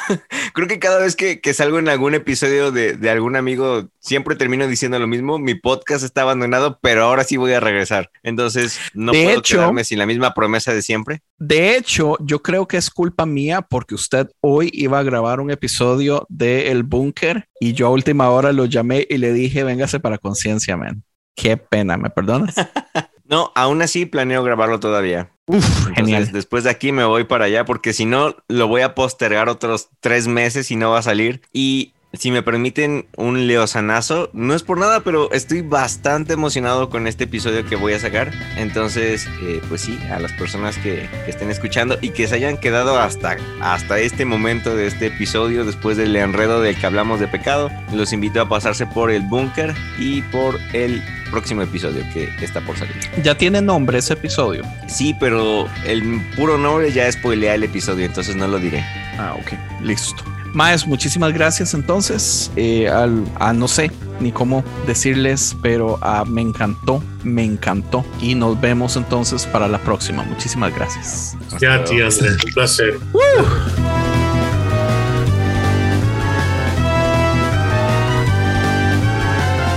Creo 0.54 0.68
que 0.68 0.78
cada 0.78 0.98
vez 0.98 1.16
que, 1.16 1.40
que 1.40 1.54
salgo 1.54 1.78
en 1.78 1.88
algún 1.88 2.14
episodio 2.14 2.70
de, 2.72 2.94
de 2.94 3.10
algún 3.10 3.36
amigo, 3.36 3.88
siempre 4.00 4.36
termino 4.36 4.66
diciendo 4.66 4.98
lo 4.98 5.06
mismo. 5.06 5.38
Mi 5.38 5.54
podcast 5.54 6.04
está 6.04 6.22
abandonado, 6.22 6.78
pero 6.82 7.04
ahora 7.04 7.24
sí 7.24 7.36
voy 7.36 7.52
a 7.52 7.60
regresar. 7.60 8.10
Entonces, 8.22 8.78
no 8.94 9.12
De 9.12 9.24
puedo 9.24 9.38
hecho- 9.40 9.56
quedarme 9.56 9.84
sin 9.84 9.98
la 9.98 10.06
misma 10.06 10.34
promesa 10.34 10.72
de 10.74 10.82
siempre. 10.82 11.22
De 11.38 11.76
hecho, 11.76 12.16
yo 12.20 12.42
creo 12.42 12.66
que 12.68 12.76
es 12.76 12.90
culpa 12.90 13.26
mía 13.26 13.62
porque 13.62 13.94
usted 13.94 14.28
hoy 14.40 14.70
iba 14.72 14.98
a 14.98 15.02
grabar 15.02 15.40
un 15.40 15.50
episodio 15.50 16.26
de 16.28 16.70
El 16.70 16.82
Búnker 16.84 17.48
y 17.60 17.72
yo 17.72 17.86
a 17.86 17.90
última 17.90 18.30
hora 18.30 18.52
lo 18.52 18.64
llamé 18.66 19.06
y 19.08 19.18
le 19.18 19.32
dije, 19.32 19.64
véngase 19.64 20.00
para 20.00 20.18
conciencia, 20.18 20.76
man. 20.76 21.02
Qué 21.36 21.56
pena, 21.56 21.96
¿me 21.96 22.10
perdonas? 22.10 22.54
No, 23.26 23.52
aún 23.54 23.80
así 23.82 24.06
planeo 24.06 24.42
grabarlo 24.44 24.80
todavía. 24.80 25.30
Uf, 25.46 25.64
Entonces, 25.88 25.94
genial. 25.96 26.32
después 26.32 26.64
de 26.64 26.70
aquí 26.70 26.92
me 26.92 27.04
voy 27.04 27.24
para 27.24 27.46
allá 27.46 27.64
porque 27.64 27.92
si 27.92 28.04
no, 28.04 28.36
lo 28.48 28.68
voy 28.68 28.82
a 28.82 28.94
postergar 28.94 29.48
otros 29.48 29.88
tres 30.00 30.26
meses 30.26 30.70
y 30.70 30.76
no 30.76 30.90
va 30.90 30.98
a 30.98 31.02
salir. 31.02 31.42
Y 31.52 31.93
si 32.18 32.30
me 32.30 32.42
permiten 32.42 33.06
un 33.16 33.46
leosanazo, 33.46 34.30
no 34.32 34.54
es 34.54 34.62
por 34.62 34.78
nada, 34.78 35.00
pero 35.00 35.30
estoy 35.32 35.62
bastante 35.62 36.34
emocionado 36.34 36.90
con 36.90 37.06
este 37.06 37.24
episodio 37.24 37.64
que 37.64 37.76
voy 37.76 37.92
a 37.92 37.98
sacar. 37.98 38.32
Entonces, 38.56 39.26
eh, 39.42 39.60
pues 39.68 39.82
sí, 39.82 39.98
a 40.10 40.18
las 40.18 40.32
personas 40.32 40.76
que, 40.78 41.08
que, 41.24 41.30
estén 41.30 41.50
escuchando 41.50 41.98
y 42.00 42.10
que 42.10 42.26
se 42.28 42.36
hayan 42.36 42.56
quedado 42.56 42.98
hasta, 42.98 43.36
hasta 43.60 43.98
este 43.98 44.24
momento 44.24 44.76
de 44.76 44.86
este 44.86 45.06
episodio, 45.06 45.64
después 45.64 45.96
del 45.96 46.14
enredo 46.16 46.60
del 46.60 46.78
que 46.78 46.86
hablamos 46.86 47.20
de 47.20 47.28
pecado, 47.28 47.70
los 47.92 48.12
invito 48.12 48.40
a 48.40 48.48
pasarse 48.48 48.86
por 48.86 49.10
el 49.10 49.22
búnker 49.22 49.74
y 49.98 50.22
por 50.22 50.58
el 50.72 51.02
próximo 51.30 51.62
episodio 51.62 52.04
que 52.12 52.28
está 52.40 52.60
por 52.60 52.76
salir. 52.76 52.94
¿Ya 53.22 53.36
tiene 53.36 53.60
nombre 53.60 53.98
ese 53.98 54.12
episodio? 54.12 54.62
Sí, 54.86 55.16
pero 55.18 55.68
el 55.84 56.20
puro 56.36 56.58
nombre 56.58 56.92
ya 56.92 57.10
spoilea 57.10 57.54
el 57.54 57.64
episodio, 57.64 58.04
entonces 58.04 58.36
no 58.36 58.46
lo 58.46 58.58
diré. 58.58 58.84
Ah, 59.18 59.36
ok, 59.38 59.82
listo. 59.82 60.33
Maes, 60.54 60.86
muchísimas 60.86 61.32
gracias 61.32 61.72
entonces. 61.74 62.50
Eh, 62.56 62.88
al, 62.88 63.24
a 63.38 63.52
no 63.52 63.68
sé 63.68 63.90
ni 64.20 64.32
cómo 64.32 64.64
decirles, 64.86 65.54
pero 65.60 65.96
uh, 65.96 66.24
me 66.26 66.40
encantó, 66.40 67.02
me 67.24 67.44
encantó. 67.44 68.04
Y 68.20 68.34
nos 68.34 68.58
vemos 68.60 68.96
entonces 68.96 69.44
para 69.46 69.68
la 69.68 69.78
próxima. 69.78 70.22
Muchísimas 70.22 70.74
gracias. 70.74 71.36
Ya, 71.60 71.74
Andrés, 71.74 72.22
un 72.22 72.38
placer. 72.52 72.98
Uh. 73.12 73.18